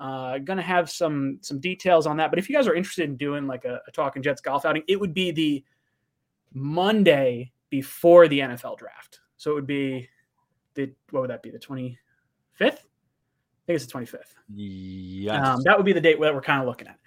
Uh, 0.00 0.38
gonna 0.38 0.62
have 0.62 0.90
some 0.90 1.38
some 1.42 1.60
details 1.60 2.06
on 2.06 2.16
that. 2.16 2.30
But 2.30 2.38
if 2.38 2.48
you 2.48 2.56
guys 2.56 2.66
are 2.66 2.74
interested 2.74 3.08
in 3.08 3.16
doing 3.16 3.46
like 3.46 3.64
a, 3.64 3.80
a 3.86 3.92
Talking 3.92 4.22
Jets 4.22 4.40
golf 4.40 4.64
outing, 4.64 4.82
it 4.88 4.98
would 4.98 5.14
be 5.14 5.30
the 5.30 5.64
Monday 6.52 7.52
before 7.68 8.26
the 8.26 8.40
NFL 8.40 8.78
draft. 8.78 9.20
So 9.36 9.50
it 9.52 9.54
would 9.54 9.66
be 9.66 10.08
the 10.74 10.90
what 11.10 11.20
would 11.20 11.30
that 11.30 11.42
be? 11.42 11.50
The 11.50 11.58
twenty 11.58 11.98
fifth 12.54 12.86
I 13.70 13.72
think 13.72 13.76
it's 13.76 13.86
the 13.86 13.98
25th. 13.98 14.34
Yes. 14.54 15.46
Um, 15.46 15.62
that 15.64 15.76
would 15.76 15.86
be 15.86 15.92
the 15.92 16.00
date 16.00 16.20
that 16.20 16.34
we're 16.34 16.40
kind 16.40 16.60
of 16.60 16.66
looking 16.66 16.88
at. 16.88 16.98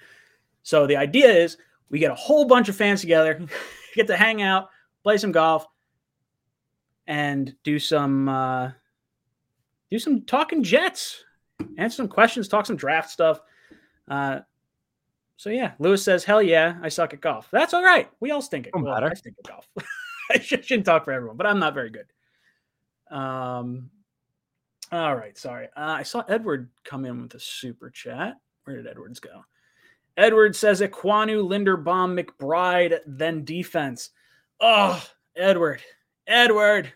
So 0.62 0.88
the 0.88 0.96
idea 0.96 1.30
is 1.30 1.58
we 1.90 2.00
get 2.00 2.12
a 2.12 2.16
whole 2.16 2.46
bunch 2.46 2.70
of 2.70 2.76
fans 2.76 3.02
together, 3.02 3.46
get 3.96 4.08
to 4.08 4.16
hang 4.16 4.42
out, 4.42 4.70
play 5.04 5.18
some 5.18 5.32
golf, 5.32 5.66
and 7.08 7.54
do 7.64 7.80
some 7.80 8.30
uh, 8.30 8.72
do 9.92 10.00
some 10.00 10.22
talking 10.22 10.64
Jets, 10.64 11.24
answer 11.78 11.96
some 11.98 12.08
questions, 12.08 12.48
talk 12.48 12.66
some 12.66 12.76
draft 12.76 13.10
stuff. 13.10 13.40
Uh, 14.08 14.40
so 15.38 15.50
yeah, 15.50 15.74
Lewis 15.80 16.04
says, 16.04 16.24
"Hell 16.24 16.42
yeah, 16.42 16.78
I 16.82 16.90
suck 16.90 17.14
at 17.14 17.22
golf. 17.22 17.50
That's 17.52 17.74
all 17.74 17.84
right. 17.84 18.10
We 18.20 18.32
all 18.32 18.42
stink 18.42 18.68
at, 18.68 18.80
well, 18.80 18.94
I 18.94 19.14
stink 19.14 19.36
at 19.40 19.50
golf. 19.50 19.68
I 20.32 20.40
shouldn't 20.40 20.86
talk 20.86 21.06
for 21.06 21.12
everyone, 21.12 21.38
but 21.38 21.48
I'm 21.48 21.60
not 21.60 21.74
very 21.74 21.90
good." 21.90 22.06
Um, 23.16 23.90
all 24.92 25.16
right, 25.16 25.38
sorry. 25.38 25.68
Uh, 25.76 25.96
I 25.98 26.04
saw 26.04 26.24
Edward 26.28 26.70
come 26.84 27.06
in 27.06 27.22
with 27.22 27.34
a 27.34 27.40
super 27.40 27.90
chat. 27.90 28.36
Where 28.64 28.78
did 28.78 28.88
Edwards 28.88 29.20
go? 29.20 29.44
Edward 30.18 30.56
says 30.56 30.82
Ekwonu, 30.82 31.44
Linderbaum, 31.48 32.20
McBride, 32.20 33.00
then 33.08 33.44
defense. 33.44 34.12
Oh, 34.60 35.04
Edward, 35.36 35.82
Edward. 36.28 36.94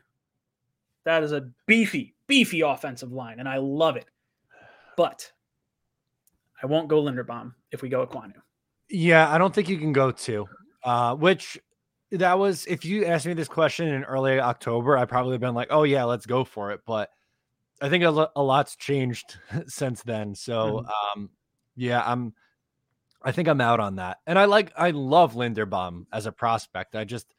That 1.05 1.23
is 1.23 1.31
a 1.31 1.49
beefy, 1.65 2.15
beefy 2.27 2.61
offensive 2.61 3.11
line, 3.11 3.39
and 3.39 3.49
I 3.49 3.57
love 3.57 3.95
it. 3.95 4.05
But 4.97 5.31
I 6.61 6.65
won't 6.65 6.89
go 6.89 7.01
Linderbaum 7.01 7.53
if 7.71 7.81
we 7.81 7.87
go 7.87 8.05
Ekwonu. 8.05 8.33
Yeah, 8.89 9.29
I 9.29 9.37
don't 9.37 9.55
think 9.55 9.69
you 9.69 9.77
can 9.77 9.93
go 9.93 10.11
two. 10.11 10.45
Uh, 10.83 11.15
which 11.15 11.57
that 12.11 12.37
was 12.37 12.65
if 12.65 12.83
you 12.83 13.05
asked 13.05 13.25
me 13.25 13.33
this 13.33 13.47
question 13.47 13.87
in 13.87 14.03
early 14.03 14.39
October, 14.39 14.97
I 14.97 15.05
probably 15.05 15.33
have 15.33 15.41
been 15.41 15.55
like, 15.55 15.67
oh 15.71 15.83
yeah, 15.83 16.03
let's 16.03 16.25
go 16.25 16.43
for 16.43 16.71
it. 16.71 16.81
But 16.85 17.09
I 17.81 17.89
think 17.89 18.03
a, 18.03 18.31
a 18.35 18.43
lot's 18.43 18.75
changed 18.75 19.37
since 19.67 20.01
then. 20.03 20.35
So, 20.35 20.83
mm-hmm. 20.83 21.19
um, 21.19 21.29
yeah, 21.75 22.03
I'm. 22.05 22.33
I 23.21 23.31
think 23.31 23.47
I'm 23.47 23.59
out 23.59 23.79
on 23.79 23.95
that. 23.95 24.19
And 24.27 24.37
I 24.37 24.45
like, 24.45 24.71
I 24.77 24.91
love 24.91 25.33
Linderbaum 25.33 26.05
as 26.13 26.27
a 26.27 26.31
prospect. 26.31 26.95
I 26.95 27.03
just, 27.03 27.33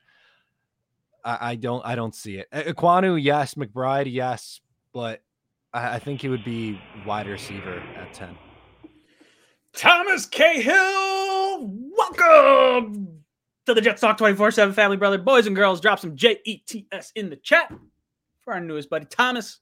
I, 1.25 1.53
I 1.53 1.55
don't, 1.55 1.87
I 1.87 1.95
don't 1.95 2.15
see 2.15 2.37
it. 2.37 2.49
Ekwonu, 2.53 3.23
yes. 3.23 3.55
McBride, 3.55 4.13
yes. 4.13 4.61
But 4.93 5.23
I, 5.73 5.99
think 5.99 6.23
he 6.23 6.29
would 6.29 6.45
be 6.45 6.81
wide 7.07 7.27
receiver 7.27 7.83
at 7.97 8.13
ten. 8.15 8.37
Thomas 9.75 10.27
Cahill, 10.27 11.71
welcome 11.71 13.23
to 13.67 13.75
the 13.75 13.81
Jets 13.81 14.01
Talk 14.01 14.17
24 14.17 14.51
7 14.51 14.75
Family 14.75 14.97
Brother. 14.97 15.19
Boys 15.19 15.47
and 15.47 15.55
girls, 15.55 15.81
drop 15.81 15.99
some 15.99 16.17
J 16.17 16.39
E 16.45 16.59
T 16.67 16.87
S 16.91 17.13
in 17.15 17.29
the 17.29 17.37
chat 17.37 17.73
for 18.41 18.55
our 18.55 18.61
newest 18.61 18.89
buddy, 18.89 19.05
Thomas. 19.05 19.61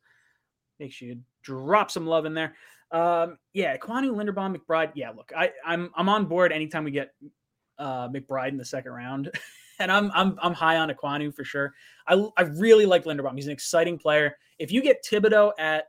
Make 0.79 0.92
sure 0.92 1.09
you 1.09 1.19
drop 1.42 1.90
some 1.90 2.07
love 2.07 2.25
in 2.25 2.35
there. 2.35 2.55
Um, 2.92 3.38
yeah, 3.53 3.77
Kwanu, 3.77 4.12
Linderbaum, 4.12 4.57
McBride. 4.57 4.92
Yeah, 4.95 5.11
look, 5.11 5.33
I, 5.37 5.51
I'm 5.64 5.90
I'm 5.97 6.09
on 6.09 6.27
board 6.27 6.53
anytime 6.53 6.85
we 6.85 6.92
get 6.92 7.14
uh, 7.79 8.09
McBride 8.09 8.51
in 8.51 8.59
the 8.59 8.64
second 8.64 8.92
round, 8.92 9.31
and 9.81 9.90
I'm 9.90 10.12
I'm 10.14 10.38
I'm 10.40 10.55
high 10.55 10.77
on 10.77 10.88
Ekwonu 10.88 11.35
for 11.35 11.42
sure. 11.42 11.75
I 12.07 12.14
I 12.37 12.42
really 12.42 12.87
like 12.87 13.05
Linderbaum. 13.05 13.35
He's 13.35 13.47
an 13.47 13.53
exciting 13.53 13.99
player. 13.99 14.37
If 14.61 14.71
you 14.71 14.83
get 14.83 15.05
Thibodeaux 15.05 15.51
at 15.59 15.88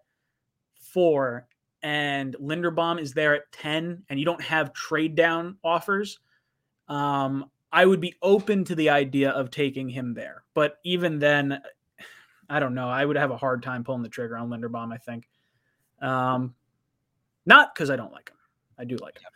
four 0.98 1.46
and 1.84 2.36
Linderbaum 2.42 3.00
is 3.00 3.14
there 3.14 3.36
at 3.36 3.52
ten, 3.52 4.02
and 4.10 4.18
you 4.18 4.26
don't 4.26 4.42
have 4.42 4.74
trade 4.74 5.14
down 5.14 5.58
offers, 5.64 6.18
um, 6.88 7.52
I 7.72 7.86
would 7.86 8.02
be 8.02 8.16
open 8.24 8.64
to 8.64 8.74
the 8.74 8.90
idea 8.90 9.30
of 9.30 9.52
taking 9.52 9.90
him 9.90 10.16
there. 10.16 10.44
But 10.56 10.80
even 10.84 11.20
then, 11.20 11.62
I 12.50 12.60
don't 12.60 12.74
know. 12.74 12.90
I 12.90 13.06
would 13.06 13.16
have 13.16 13.30
a 13.30 13.38
hard 13.38 13.62
time 13.62 13.84
pulling 13.84 14.02
the 14.02 14.10
trigger 14.10 14.38
on 14.38 14.50
Linderbaum. 14.50 14.92
I 14.92 14.98
think, 14.98 15.30
um, 16.02 16.56
not 17.46 17.76
because 17.76 17.92
I 17.92 17.96
don't 17.96 18.12
like 18.12 18.32
him. 18.32 18.38
I 18.80 18.84
do 18.84 18.98
like 18.98 19.20
him. 19.20 19.30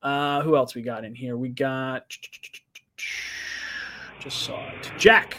Uh, 0.00 0.40
who 0.40 0.56
else 0.56 0.74
we 0.74 0.80
got 0.80 1.04
in 1.04 1.14
here? 1.14 1.36
We 1.36 1.50
got 1.50 2.08
just 4.18 4.44
saw 4.44 4.66
it. 4.66 4.90
Jack. 4.96 5.36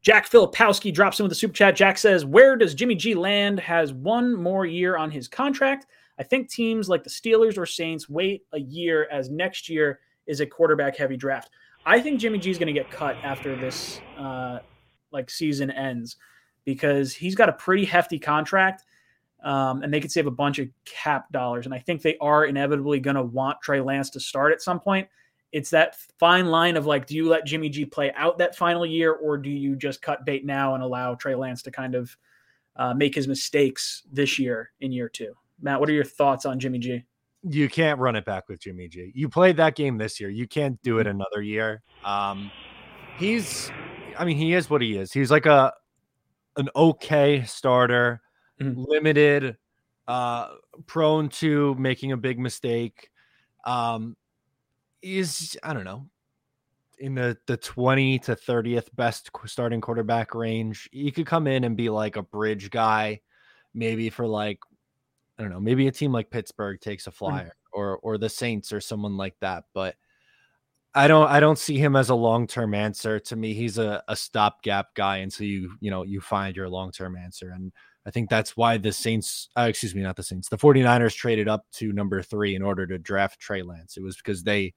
Jack 0.00 0.28
Filipowski 0.30 0.92
drops 0.92 1.18
in 1.18 1.24
with 1.24 1.32
a 1.32 1.36
super 1.36 1.54
chat. 1.54 1.76
Jack 1.76 1.98
says, 1.98 2.24
"Where 2.24 2.56
does 2.56 2.74
Jimmy 2.74 2.94
G 2.94 3.14
land? 3.14 3.58
Has 3.60 3.92
one 3.92 4.34
more 4.34 4.64
year 4.64 4.96
on 4.96 5.10
his 5.10 5.28
contract. 5.28 5.86
I 6.18 6.22
think 6.22 6.50
teams 6.50 6.88
like 6.88 7.04
the 7.04 7.10
Steelers 7.10 7.58
or 7.58 7.66
Saints 7.66 8.08
wait 8.08 8.42
a 8.52 8.58
year 8.60 9.08
as 9.10 9.30
next 9.30 9.68
year 9.68 10.00
is 10.26 10.40
a 10.40 10.46
quarterback 10.46 10.96
heavy 10.96 11.16
draft. 11.16 11.50
I 11.86 12.00
think 12.00 12.20
Jimmy 12.20 12.38
G 12.38 12.50
is 12.50 12.58
going 12.58 12.72
to 12.72 12.72
get 12.72 12.90
cut 12.90 13.16
after 13.22 13.56
this 13.56 14.00
uh, 14.18 14.58
like 15.10 15.30
season 15.30 15.70
ends 15.70 16.16
because 16.64 17.14
he's 17.14 17.34
got 17.34 17.48
a 17.48 17.52
pretty 17.52 17.84
hefty 17.84 18.18
contract 18.18 18.84
um, 19.42 19.82
and 19.82 19.92
they 19.92 20.00
could 20.00 20.12
save 20.12 20.26
a 20.26 20.30
bunch 20.30 20.58
of 20.58 20.68
cap 20.84 21.30
dollars. 21.32 21.66
And 21.66 21.74
I 21.74 21.78
think 21.78 22.02
they 22.02 22.16
are 22.20 22.44
inevitably 22.44 23.00
going 23.00 23.16
to 23.16 23.22
want 23.22 23.58
Trey 23.62 23.80
Lance 23.80 24.10
to 24.10 24.20
start 24.20 24.52
at 24.52 24.60
some 24.60 24.80
point. 24.80 25.08
It's 25.52 25.70
that 25.70 25.96
fine 26.18 26.46
line 26.46 26.76
of 26.76 26.86
like, 26.86 27.06
do 27.06 27.14
you 27.14 27.28
let 27.28 27.46
Jimmy 27.46 27.68
G 27.68 27.84
play 27.84 28.12
out 28.14 28.38
that 28.38 28.56
final 28.56 28.84
year 28.84 29.12
or 29.12 29.38
do 29.38 29.50
you 29.50 29.76
just 29.76 30.02
cut 30.02 30.24
bait 30.24 30.44
now 30.44 30.74
and 30.74 30.82
allow 30.82 31.14
Trey 31.14 31.34
Lance 31.34 31.62
to 31.62 31.70
kind 31.70 31.94
of 31.94 32.16
uh, 32.76 32.94
make 32.94 33.14
his 33.14 33.26
mistakes 33.26 34.02
this 34.12 34.38
year 34.38 34.70
in 34.80 34.92
year 34.92 35.08
two? 35.08 35.34
Matt, 35.60 35.80
what 35.80 35.88
are 35.88 35.94
your 35.94 36.04
thoughts 36.04 36.44
on 36.46 36.58
Jimmy 36.58 36.78
G? 36.78 37.04
You 37.42 37.68
can't 37.68 37.98
run 37.98 38.16
it 38.16 38.24
back 38.24 38.48
with 38.48 38.60
Jimmy 38.60 38.88
G. 38.88 39.12
You 39.14 39.28
played 39.28 39.56
that 39.56 39.74
game 39.74 39.96
this 39.96 40.20
year. 40.20 40.28
You 40.28 40.46
can't 40.46 40.80
do 40.82 40.98
it 40.98 41.06
mm-hmm. 41.06 41.20
another 41.20 41.42
year. 41.42 41.82
Um, 42.04 42.50
he's, 43.16 43.70
I 44.18 44.24
mean, 44.24 44.36
he 44.36 44.54
is 44.54 44.68
what 44.68 44.82
he 44.82 44.96
is. 44.96 45.12
He's 45.12 45.30
like 45.30 45.46
a 45.46 45.72
an 46.56 46.68
okay 46.74 47.44
starter, 47.44 48.20
mm-hmm. 48.60 48.82
limited, 48.86 49.56
uh, 50.08 50.48
prone 50.86 51.28
to 51.28 51.74
making 51.76 52.12
a 52.12 52.16
big 52.16 52.38
mistake. 52.38 53.10
Um, 53.64 54.16
is 55.02 55.56
I 55.62 55.72
don't 55.72 55.84
know 55.84 56.06
in 56.98 57.14
the 57.14 57.36
the 57.46 57.56
20 57.56 58.18
to 58.20 58.34
30th 58.34 58.88
best 58.94 59.30
starting 59.46 59.80
quarterback 59.80 60.34
range. 60.34 60.88
He 60.92 61.10
could 61.10 61.26
come 61.26 61.46
in 61.46 61.64
and 61.64 61.76
be 61.76 61.90
like 61.90 62.16
a 62.16 62.22
bridge 62.22 62.70
guy, 62.70 63.20
maybe 63.74 64.10
for 64.10 64.26
like 64.26 64.58
I 65.38 65.42
don't 65.42 65.52
know, 65.52 65.60
maybe 65.60 65.86
a 65.86 65.92
team 65.92 66.12
like 66.12 66.30
Pittsburgh 66.30 66.80
takes 66.80 67.06
a 67.06 67.10
mm. 67.10 67.14
flyer 67.14 67.44
mm-hmm. 67.44 67.80
or 67.80 67.98
or 67.98 68.18
the 68.18 68.28
Saints 68.28 68.72
or 68.72 68.80
someone 68.80 69.16
like 69.16 69.36
that. 69.40 69.64
But 69.72 69.96
I 70.94 71.06
don't 71.06 71.28
I 71.28 71.40
don't 71.40 71.58
see 71.58 71.78
him 71.78 71.96
as 71.96 72.10
a 72.10 72.14
long-term 72.14 72.74
answer. 72.74 73.20
To 73.20 73.36
me, 73.36 73.54
he's 73.54 73.78
a, 73.78 74.02
a 74.08 74.16
stopgap 74.16 74.94
guy 74.94 75.18
until 75.18 75.46
you, 75.46 75.76
you 75.80 75.90
know, 75.90 76.02
you 76.02 76.20
find 76.20 76.56
your 76.56 76.68
long-term 76.68 77.16
answer. 77.16 77.50
And 77.50 77.72
I 78.06 78.10
think 78.10 78.30
that's 78.30 78.56
why 78.56 78.78
the 78.78 78.90
Saints, 78.90 79.48
uh, 79.56 79.66
excuse 79.68 79.94
me, 79.94 80.02
not 80.02 80.16
the 80.16 80.22
Saints, 80.22 80.48
the 80.48 80.56
49ers 80.56 81.14
traded 81.14 81.46
up 81.46 81.66
to 81.74 81.92
number 81.92 82.22
three 82.22 82.56
in 82.56 82.62
order 82.62 82.86
to 82.86 82.98
draft 82.98 83.38
Trey 83.38 83.62
Lance. 83.62 83.96
It 83.96 84.02
was 84.02 84.16
because 84.16 84.42
they 84.42 84.74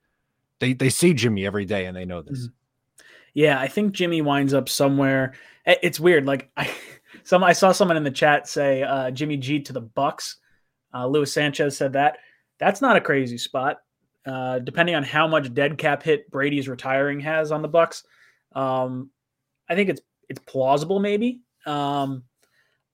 they 0.62 0.74
they 0.74 0.90
see 0.90 1.14
Jimmy 1.14 1.46
every 1.46 1.66
day 1.66 1.86
and 1.86 1.98
they 1.98 2.06
know 2.06 2.22
this. 2.22 2.48
Mm-hmm. 2.48 3.04
Yeah, 3.34 3.60
I 3.60 3.68
think 3.68 3.94
Jimmy 3.94 4.22
winds 4.22 4.54
up 4.54 4.70
somewhere. 4.70 5.34
It's 5.66 6.00
weird. 6.00 6.26
Like 6.26 6.50
I 6.58 6.70
some 7.24 7.44
I 7.44 7.52
saw 7.52 7.74
someone 7.74 7.98
in 7.98 8.04
the 8.04 8.12
chat 8.12 8.48
say 8.48 8.84
uh, 8.84 9.12
Jimmy 9.12 9.36
G 9.36 9.60
to 9.60 9.74
the 9.74 9.82
Bucks. 9.82 10.38
Uh, 10.94 11.08
Luis 11.08 11.34
Sanchez 11.34 11.76
said 11.76 11.94
that. 11.94 12.20
That's 12.60 12.82
not 12.82 12.96
a 12.96 13.02
crazy 13.02 13.38
spot. 13.38 13.78
Uh, 14.26 14.60
depending 14.60 14.94
on 14.94 15.04
how 15.04 15.28
much 15.28 15.52
dead 15.54 15.80
cap 15.80 16.04
hit 16.04 16.30
Brady's 16.30 16.70
retiring 16.70 17.20
has 17.22 17.52
on 17.52 17.64
the 17.64 17.68
Bucks, 17.68 18.04
um, 18.54 19.10
I 19.68 19.76
think 19.76 19.90
it's 19.90 20.02
it's 20.30 20.42
plausible. 20.46 21.00
Maybe 21.00 21.42
um, 21.66 22.24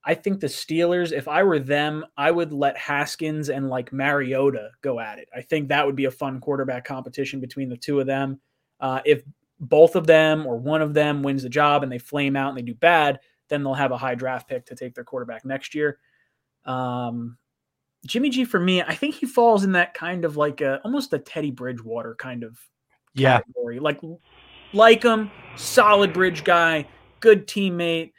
I 0.07 0.15
think 0.15 0.39
the 0.39 0.47
Steelers, 0.47 1.11
if 1.11 1.27
I 1.27 1.43
were 1.43 1.59
them, 1.59 2.05
I 2.15 2.31
would 2.31 2.53
let 2.53 2.77
Haskins 2.77 3.49
and 3.49 3.67
like 3.67 3.91
Mariota 3.91 4.69
go 4.81 5.01
at 5.01 5.19
it. 5.19 5.27
I 5.35 5.41
think 5.41 5.67
that 5.67 5.85
would 5.85 5.97
be 5.97 6.05
a 6.05 6.11
fun 6.11 6.39
quarterback 6.39 6.85
competition 6.85 7.41
between 7.41 7.67
the 7.67 7.75
two 7.75 7.99
of 7.99 8.07
them. 8.07 8.39
Uh, 8.79 9.01
if 9.03 9.23
both 9.59 9.97
of 9.97 10.07
them 10.07 10.47
or 10.47 10.55
one 10.55 10.81
of 10.81 10.93
them 10.93 11.23
wins 11.23 11.43
the 11.43 11.49
job 11.49 11.83
and 11.83 11.91
they 11.91 11.97
flame 11.97 12.37
out 12.37 12.47
and 12.47 12.57
they 12.57 12.61
do 12.61 12.73
bad, 12.73 13.19
then 13.49 13.63
they'll 13.63 13.73
have 13.73 13.91
a 13.91 13.97
high 13.97 14.15
draft 14.15 14.47
pick 14.47 14.65
to 14.67 14.75
take 14.75 14.95
their 14.95 15.03
quarterback 15.03 15.43
next 15.43 15.75
year. 15.75 15.99
Um, 16.63 17.37
Jimmy 18.05 18.29
G 18.29 18.45
for 18.45 18.61
me, 18.61 18.81
I 18.81 18.95
think 18.95 19.15
he 19.15 19.25
falls 19.25 19.65
in 19.65 19.73
that 19.73 19.93
kind 19.93 20.23
of 20.23 20.37
like 20.37 20.61
a 20.61 20.79
almost 20.85 21.11
a 21.11 21.19
Teddy 21.19 21.51
Bridgewater 21.51 22.15
kind 22.15 22.43
of 22.43 22.57
category. 23.17 23.75
Yeah. 23.75 23.81
Like 23.81 23.99
like 24.71 25.03
him, 25.03 25.31
solid 25.57 26.13
bridge 26.13 26.45
guy, 26.45 26.87
good 27.19 27.45
teammate, 27.45 28.13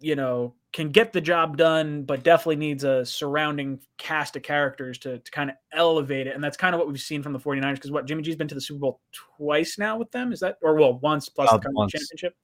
you 0.00 0.16
know, 0.16 0.54
can 0.74 0.90
get 0.90 1.12
the 1.12 1.20
job 1.20 1.56
done, 1.56 2.02
but 2.02 2.24
definitely 2.24 2.56
needs 2.56 2.82
a 2.82 3.06
surrounding 3.06 3.78
cast 3.96 4.34
of 4.34 4.42
characters 4.42 4.98
to, 4.98 5.20
to 5.20 5.30
kind 5.30 5.48
of 5.48 5.54
elevate 5.72 6.26
it. 6.26 6.34
And 6.34 6.42
that's 6.42 6.56
kind 6.56 6.74
of 6.74 6.80
what 6.80 6.88
we've 6.88 7.00
seen 7.00 7.22
from 7.22 7.32
the 7.32 7.38
49ers. 7.38 7.74
Because 7.74 7.92
what 7.92 8.06
Jimmy 8.06 8.24
G's 8.24 8.34
been 8.34 8.48
to 8.48 8.56
the 8.56 8.60
Super 8.60 8.80
Bowl 8.80 9.00
twice 9.12 9.78
now 9.78 9.96
with 9.96 10.10
them. 10.10 10.32
Is 10.32 10.40
that 10.40 10.58
or 10.62 10.74
well 10.74 10.98
once 10.98 11.28
plus 11.28 11.50
uh, 11.50 11.58
the 11.58 11.70
once. 11.72 11.92
championship? 11.92 12.34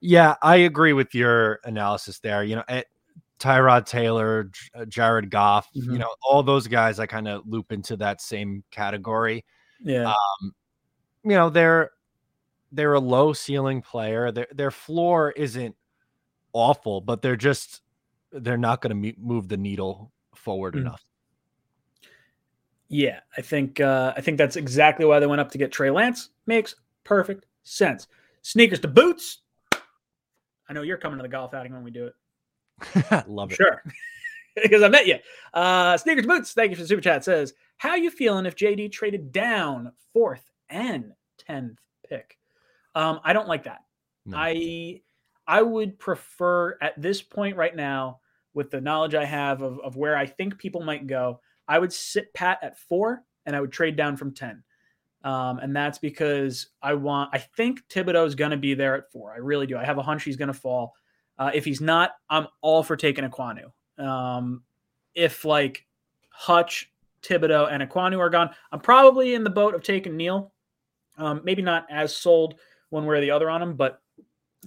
Yeah, 0.00 0.36
I 0.42 0.56
agree 0.58 0.92
with 0.92 1.12
your 1.12 1.58
analysis 1.64 2.20
there. 2.20 2.44
You 2.44 2.56
know, 2.56 2.64
at, 2.68 2.76
eh, 2.76 2.82
Tyrod 3.40 3.84
Taylor, 3.84 4.50
uh, 4.74 4.84
Jared 4.84 5.28
Goff, 5.28 5.68
mm-hmm. 5.76 5.92
you 5.92 5.98
know, 5.98 6.08
all 6.22 6.44
those 6.44 6.68
guys 6.68 7.00
I 7.00 7.06
kind 7.06 7.26
of 7.26 7.42
loop 7.46 7.72
into 7.72 7.96
that 7.96 8.22
same 8.22 8.62
category. 8.70 9.44
Yeah. 9.82 10.10
Um, 10.10 10.54
you 11.24 11.32
know, 11.32 11.50
they're 11.50 11.90
they're 12.70 12.94
a 12.94 13.00
low 13.00 13.32
ceiling 13.32 13.82
player. 13.82 14.30
Their 14.30 14.46
their 14.54 14.70
floor 14.70 15.32
isn't 15.32 15.74
awful, 16.56 17.00
but 17.02 17.20
they're 17.20 17.36
just 17.36 17.82
they're 18.32 18.56
not 18.56 18.80
going 18.80 19.02
to 19.02 19.14
move 19.20 19.48
the 19.48 19.56
needle 19.56 20.10
forward 20.34 20.74
mm. 20.74 20.80
enough. 20.80 21.04
Yeah, 22.88 23.20
I 23.36 23.42
think 23.42 23.80
uh, 23.80 24.14
I 24.16 24.20
think 24.20 24.38
that's 24.38 24.56
exactly 24.56 25.04
why 25.04 25.20
they 25.20 25.26
went 25.26 25.40
up 25.40 25.50
to 25.52 25.58
get 25.58 25.70
Trey 25.70 25.90
Lance. 25.90 26.30
Makes 26.46 26.74
perfect 27.04 27.46
sense. 27.62 28.06
Sneakers 28.42 28.80
to 28.80 28.88
boots. 28.88 29.38
I 30.68 30.72
know 30.72 30.82
you're 30.82 30.96
coming 30.96 31.18
to 31.18 31.22
the 31.22 31.28
golf 31.28 31.52
outing 31.52 31.72
when 31.72 31.84
we 31.84 31.90
do 31.90 32.06
it. 32.06 33.28
Love 33.28 33.52
it. 33.52 33.56
Sure. 33.56 33.82
because 34.62 34.82
I 34.82 34.88
met 34.88 35.06
you. 35.06 35.18
Uh, 35.52 35.96
Sneakers 35.96 36.22
to 36.22 36.28
boots. 36.28 36.52
Thank 36.52 36.70
you 36.70 36.76
for 36.76 36.82
the 36.82 36.88
super 36.88 37.02
chat. 37.02 37.24
Says, 37.24 37.54
how 37.76 37.94
you 37.94 38.10
feeling 38.10 38.46
if 38.46 38.56
JD 38.56 38.92
traded 38.92 39.32
down 39.32 39.92
fourth 40.12 40.50
and 40.68 41.12
tenth 41.38 41.78
pick? 42.08 42.38
Um, 42.94 43.20
I 43.22 43.32
don't 43.32 43.48
like 43.48 43.64
that. 43.64 43.82
No. 44.24 44.36
I 44.38 45.02
I 45.46 45.62
would 45.62 45.98
prefer 45.98 46.76
at 46.80 47.00
this 47.00 47.22
point 47.22 47.56
right 47.56 47.74
now, 47.74 48.20
with 48.54 48.70
the 48.70 48.80
knowledge 48.80 49.14
I 49.14 49.24
have 49.24 49.60
of, 49.60 49.78
of 49.80 49.96
where 49.96 50.16
I 50.16 50.26
think 50.26 50.58
people 50.58 50.82
might 50.82 51.06
go, 51.06 51.40
I 51.68 51.78
would 51.78 51.92
sit 51.92 52.32
pat 52.32 52.58
at 52.62 52.78
four 52.78 53.22
and 53.44 53.54
I 53.54 53.60
would 53.60 53.70
trade 53.70 53.96
down 53.96 54.16
from 54.16 54.32
10. 54.32 54.62
Um, 55.24 55.58
and 55.58 55.76
that's 55.76 55.98
because 55.98 56.68
I 56.82 56.94
want, 56.94 57.30
I 57.32 57.38
think 57.38 57.86
Thibodeaux 57.88 58.26
is 58.26 58.34
going 58.34 58.52
to 58.52 58.56
be 58.56 58.74
there 58.74 58.94
at 58.94 59.10
four. 59.12 59.32
I 59.32 59.38
really 59.38 59.66
do. 59.66 59.76
I 59.76 59.84
have 59.84 59.98
a 59.98 60.02
hunch 60.02 60.24
he's 60.24 60.36
going 60.36 60.48
to 60.48 60.54
fall. 60.54 60.94
Uh, 61.38 61.50
if 61.52 61.64
he's 61.64 61.80
not, 61.82 62.12
I'm 62.30 62.46
all 62.62 62.82
for 62.82 62.96
taking 62.96 63.28
Ekwonu. 63.28 63.72
Um, 63.98 64.62
if 65.14 65.44
like 65.44 65.84
Hutch, 66.30 66.90
Thibodeaux, 67.22 67.70
and 67.70 67.82
Ekwonu 67.82 68.18
are 68.18 68.30
gone, 68.30 68.50
I'm 68.72 68.80
probably 68.80 69.34
in 69.34 69.44
the 69.44 69.50
boat 69.50 69.74
of 69.74 69.82
taking 69.82 70.16
Neal. 70.16 70.52
Um, 71.18 71.42
maybe 71.44 71.60
not 71.60 71.86
as 71.90 72.16
sold 72.16 72.54
one 72.90 73.04
way 73.04 73.16
or 73.16 73.20
the 73.20 73.32
other 73.32 73.50
on 73.50 73.62
him, 73.62 73.74
but 73.74 74.00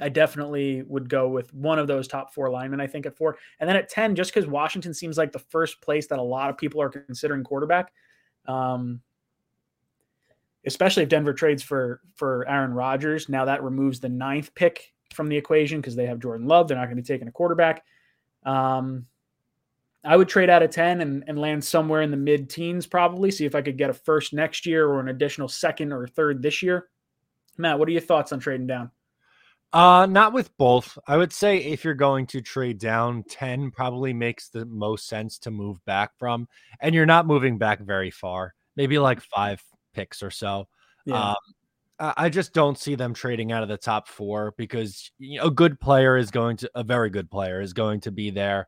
I 0.02 0.10
definitely 0.10 0.84
would 0.84 1.10
go 1.10 1.28
with 1.28 1.54
one 1.54 1.80
of 1.80 1.88
those 1.88 2.08
top 2.08 2.34
four 2.34 2.50
linemen, 2.50 2.82
I 2.82 2.88
think, 2.88 3.06
at 3.06 3.18
four. 3.18 3.38
And 3.60 3.68
then 3.68 3.76
at 3.76 3.90
10, 3.90 4.16
just 4.16 4.34
because 4.34 4.48
Washington 4.48 4.94
seems 4.94 5.18
like 5.18 5.32
the 5.32 5.40
first 5.40 5.82
place 5.82 6.08
that 6.08 6.20
a 6.20 6.24
lot 6.24 6.50
of 6.50 6.58
people 6.58 6.82
are 6.82 6.90
considering 6.90 7.44
quarterback. 7.44 7.92
Um, 8.48 9.02
especially 10.66 11.04
if 11.04 11.10
Denver 11.10 11.34
trades 11.34 11.64
for 11.64 12.02
for 12.16 12.48
Aaron 12.48 12.74
Rodgers. 12.74 13.30
Now 13.30 13.46
that 13.46 13.64
removes 13.64 14.00
the 14.00 14.10
ninth 14.10 14.54
pick 14.56 14.94
from 15.14 15.30
the 15.30 15.38
equation 15.38 15.80
because 15.80 15.96
they 15.96 16.06
have 16.06 16.20
Jordan 16.20 16.48
Love. 16.48 16.68
They're 16.68 16.78
not 16.78 16.86
going 16.86 16.98
to 16.98 17.02
be 17.02 17.08
taking 17.08 17.28
a 17.28 17.32
quarterback. 17.32 17.84
Um, 18.44 19.06
I 20.04 20.16
would 20.16 20.30
trade 20.30 20.50
out 20.50 20.64
of 20.64 20.70
10 20.70 21.02
and, 21.02 21.24
and 21.28 21.40
land 21.40 21.64
somewhere 21.64 22.02
in 22.02 22.12
the 22.12 22.18
mid 22.18 22.50
teens, 22.50 22.88
probably. 22.88 23.32
See 23.32 23.46
if 23.46 23.56
I 23.56 23.62
could 23.62 23.78
get 23.78 23.90
a 23.90 23.94
first 23.94 24.34
next 24.34 24.66
year 24.66 24.88
or 24.88 25.00
an 25.00 25.10
additional 25.10 25.48
second 25.48 25.92
or 25.92 26.08
third 26.08 26.42
this 26.42 26.64
year. 26.64 26.90
Matt, 27.58 27.80
what 27.80 27.90
are 27.90 27.92
your 27.92 28.02
thoughts 28.02 28.32
on 28.32 28.40
trading 28.40 28.68
down? 28.68 28.92
Uh, 29.72 30.08
not 30.10 30.34
with 30.34 30.56
both. 30.58 30.98
I 31.08 31.18
would 31.18 31.32
say 31.32 31.58
if 31.58 31.84
you're 31.84 31.94
going 31.94 32.26
to 32.28 32.42
trade 32.42 32.80
down, 32.80 33.24
10 33.30 33.72
probably 33.72 34.14
makes 34.14 34.50
the 34.50 34.66
most 34.66 35.08
sense 35.08 35.38
to 35.40 35.52
move 35.52 35.84
back 35.86 36.12
from. 36.18 36.48
And 36.82 36.96
you're 36.96 37.06
not 37.06 37.28
moving 37.28 37.58
back 37.58 37.80
very 37.80 38.10
far, 38.10 38.56
maybe 38.76 38.98
like 38.98 39.22
five 39.22 39.64
picks 39.94 40.24
or 40.24 40.32
so. 40.32 40.68
Yeah. 41.06 41.32
Um, 41.32 41.36
I 42.00 42.30
just 42.30 42.54
don't 42.54 42.78
see 42.78 42.96
them 42.96 43.14
trading 43.14 43.52
out 43.52 43.62
of 43.62 43.68
the 43.68 43.78
top 43.78 44.08
four 44.08 44.54
because 44.58 45.12
you 45.20 45.38
know, 45.38 45.48
a 45.48 45.52
good 45.52 45.80
player 45.82 46.16
is 46.16 46.32
going 46.32 46.56
to, 46.58 46.72
a 46.74 46.84
very 46.84 47.10
good 47.10 47.30
player 47.30 47.60
is 47.60 47.74
going 47.74 48.00
to 48.02 48.12
be 48.12 48.30
there. 48.32 48.68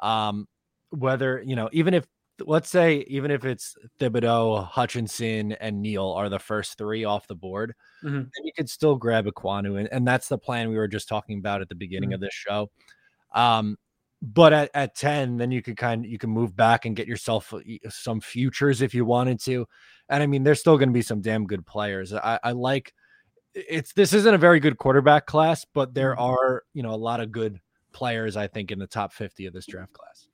Um, 0.00 0.48
whether, 0.88 1.42
you 1.44 1.56
know, 1.56 1.68
even 1.72 1.92
if 1.92 2.06
let's 2.46 2.68
say 2.68 3.04
even 3.08 3.30
if 3.30 3.44
it's 3.44 3.76
Thibodeaux, 3.98 4.66
Hutchinson, 4.66 5.52
and 5.52 5.80
Neal 5.80 6.10
are 6.10 6.28
the 6.28 6.38
first 6.38 6.78
three 6.78 7.04
off 7.04 7.26
the 7.26 7.34
board, 7.34 7.74
mm-hmm. 8.02 8.16
then 8.16 8.44
you 8.44 8.52
could 8.56 8.68
still 8.68 8.96
grab 8.96 9.26
Ekwonu, 9.26 9.78
and, 9.78 9.88
and 9.92 10.06
that's 10.06 10.28
the 10.28 10.38
plan 10.38 10.68
we 10.68 10.76
were 10.76 10.88
just 10.88 11.08
talking 11.08 11.38
about 11.38 11.60
at 11.60 11.68
the 11.68 11.74
beginning 11.74 12.10
mm-hmm. 12.10 12.14
of 12.14 12.20
this 12.20 12.34
show. 12.34 12.70
Um, 13.34 13.76
but 14.22 14.52
at, 14.52 14.70
at 14.74 14.94
10, 14.94 15.38
then 15.38 15.50
you 15.50 15.62
could 15.62 15.76
kind 15.76 16.04
of 16.04 16.10
you 16.10 16.18
can 16.18 16.30
move 16.30 16.54
back 16.54 16.84
and 16.84 16.94
get 16.94 17.06
yourself 17.06 17.54
uh, 17.54 17.60
some 17.88 18.20
futures 18.20 18.82
if 18.82 18.94
you 18.94 19.04
wanted 19.04 19.40
to. 19.40 19.66
And 20.08 20.22
I 20.22 20.26
mean, 20.26 20.42
there's 20.42 20.60
still 20.60 20.76
going 20.76 20.90
to 20.90 20.94
be 20.94 21.02
some 21.02 21.20
damn 21.20 21.46
good 21.46 21.64
players. 21.64 22.12
I, 22.12 22.38
I 22.42 22.52
like 22.52 22.92
it's 23.54 23.92
this 23.92 24.12
isn't 24.12 24.34
a 24.34 24.38
very 24.38 24.60
good 24.60 24.78
quarterback 24.78 25.26
class, 25.26 25.64
but 25.72 25.94
there 25.94 26.12
mm-hmm. 26.12 26.22
are, 26.22 26.64
you 26.74 26.82
know, 26.82 26.92
a 26.92 26.96
lot 26.96 27.20
of 27.20 27.32
good 27.32 27.60
players, 27.92 28.36
I 28.36 28.46
think, 28.46 28.70
in 28.70 28.78
the 28.78 28.86
top 28.86 29.12
50 29.12 29.46
of 29.46 29.52
this 29.52 29.66
draft 29.66 29.92
class. 29.92 30.28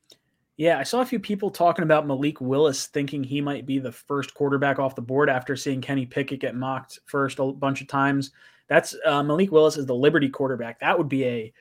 Yeah, 0.57 0.79
I 0.79 0.85
saw 0.85 1.03
a 1.03 1.07
few 1.07 1.19
people 1.19 1.51
talking 1.51 1.83
about 1.83 2.07
Malik 2.07 2.41
Willis 2.41 2.87
thinking 2.87 3.23
he 3.23 3.43
might 3.43 3.67
be 3.67 3.79
the 3.79 3.93
first 3.93 4.33
quarterback 4.33 4.79
off 4.79 4.95
the 4.95 5.03
board 5.03 5.29
after 5.29 5.55
seeing 5.55 5.83
Kenny 5.83 6.07
Pickett 6.07 6.41
get 6.41 6.55
mocked 6.55 7.01
first 7.05 7.39
a 7.39 7.53
bunch 7.53 7.83
of 7.83 7.89
times. 7.89 8.31
That's 8.69 8.97
uh, 9.05 9.23
Malik 9.23 9.53
Willis 9.53 9.77
is 9.77 9.85
the 9.85 9.95
Liberty 9.95 10.31
quarterback. 10.31 10.81
That 10.81 10.97
would 10.97 11.09
be 11.09 11.25
a. 11.25 11.53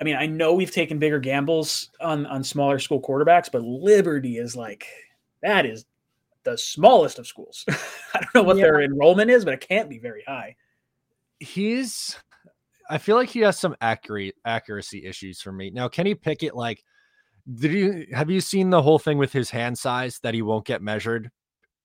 I 0.00 0.04
mean, 0.04 0.16
I 0.16 0.26
know 0.26 0.54
we've 0.54 0.70
taken 0.70 0.98
bigger 0.98 1.18
gambles 1.18 1.90
on 2.00 2.26
on 2.26 2.44
smaller 2.44 2.78
school 2.78 3.02
quarterbacks, 3.02 3.50
but 3.50 3.62
Liberty 3.62 4.38
is 4.38 4.54
like 4.54 4.86
that 5.42 5.66
is 5.66 5.84
the 6.44 6.56
smallest 6.56 7.18
of 7.18 7.26
schools. 7.26 7.64
I 7.68 8.20
don't 8.20 8.34
know 8.34 8.42
what 8.44 8.56
yeah. 8.56 8.64
their 8.64 8.82
enrollment 8.82 9.30
is, 9.30 9.44
but 9.44 9.54
it 9.54 9.66
can't 9.66 9.88
be 9.88 9.98
very 9.98 10.22
high. 10.26 10.54
He's 11.40 12.16
I 12.88 12.98
feel 12.98 13.16
like 13.16 13.30
he 13.30 13.40
has 13.40 13.58
some 13.58 13.74
accurate 13.80 14.36
accuracy 14.44 15.04
issues 15.04 15.40
for 15.40 15.52
me. 15.52 15.70
Now, 15.70 15.88
Kenny 15.88 16.14
Pickett, 16.14 16.54
like 16.54 16.84
Did 17.52 17.72
you 17.72 18.06
have 18.12 18.30
you 18.30 18.40
seen 18.40 18.70
the 18.70 18.82
whole 18.82 18.98
thing 18.98 19.18
with 19.18 19.32
his 19.32 19.50
hand 19.50 19.78
size 19.78 20.18
that 20.22 20.34
he 20.34 20.42
won't 20.42 20.64
get 20.64 20.82
measured? 20.82 21.30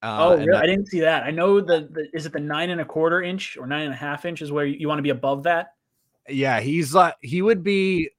Uh, 0.02 0.18
oh, 0.20 0.38
really? 0.38 0.46
That, 0.52 0.64
I 0.64 0.66
didn't 0.66 0.88
see 0.88 1.02
that. 1.02 1.24
I 1.24 1.32
know 1.32 1.60
the, 1.60 1.90
the 1.92 2.08
is 2.14 2.26
it 2.26 2.32
the 2.32 2.40
nine 2.40 2.70
and 2.70 2.80
a 2.80 2.86
quarter 2.86 3.22
inch 3.22 3.58
or 3.58 3.68
nine 3.68 3.84
and 3.84 3.94
a 3.94 3.98
half 3.98 4.24
inch 4.24 4.42
is 4.42 4.52
where 4.52 4.66
you, 4.66 4.78
you 4.80 4.88
want 4.88 5.00
to 5.00 5.04
be 5.04 5.10
above 5.10 5.44
that. 5.44 5.74
Yeah, 6.30 6.62
he's 6.62 6.94
like 6.94 7.16
he 7.22 7.42
would 7.42 7.64
be 7.64 8.10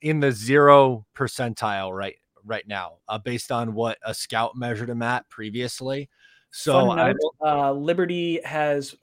in 0.00 0.20
the 0.20 0.30
zero 0.30 1.04
percentile 1.16 1.96
right 1.96 2.14
right 2.44 2.66
now, 2.66 2.98
uh, 3.08 3.18
based 3.18 3.50
on 3.50 3.74
what 3.74 3.98
a 4.04 4.14
scout 4.14 4.56
measured 4.56 4.90
him 4.90 5.02
at 5.02 5.28
previously. 5.28 6.08
So 6.50 6.94
note, 6.94 7.16
uh, 7.44 7.72
Liberty 7.72 8.40
has 8.44 8.94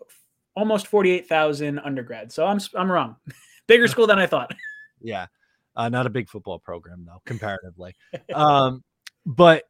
almost 0.56 0.88
forty 0.88 1.12
eight 1.12 1.28
thousand 1.28 1.80
undergrads. 1.80 2.34
So 2.34 2.46
I'm 2.46 2.60
I'm 2.76 2.92
wrong. 2.92 3.18
Bigger 3.68 3.88
school 3.90 4.08
than 4.08 4.20
I 4.20 4.28
thought. 4.28 4.54
yeah, 5.02 5.28
uh, 5.76 5.90
not 5.90 6.06
a 6.06 6.10
big 6.10 6.30
football 6.30 6.60
program 6.60 7.06
though, 7.06 7.22
comparatively. 7.26 7.96
um, 8.34 8.84
but 9.26 9.64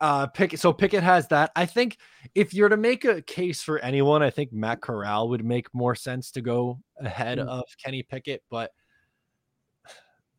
uh, 0.00 0.26
Pickett. 0.28 0.60
So 0.60 0.72
Pickett 0.72 1.02
has 1.02 1.28
that. 1.28 1.50
I 1.54 1.66
think 1.66 1.98
if 2.34 2.54
you're 2.54 2.68
to 2.68 2.76
make 2.76 3.04
a 3.04 3.22
case 3.22 3.62
for 3.62 3.78
anyone, 3.80 4.22
I 4.22 4.30
think 4.30 4.52
Matt 4.52 4.80
Corral 4.80 5.28
would 5.28 5.44
make 5.44 5.72
more 5.74 5.94
sense 5.94 6.30
to 6.32 6.40
go 6.40 6.80
ahead 6.98 7.38
mm. 7.38 7.46
of 7.46 7.64
Kenny 7.82 8.02
Pickett. 8.02 8.42
But 8.50 8.70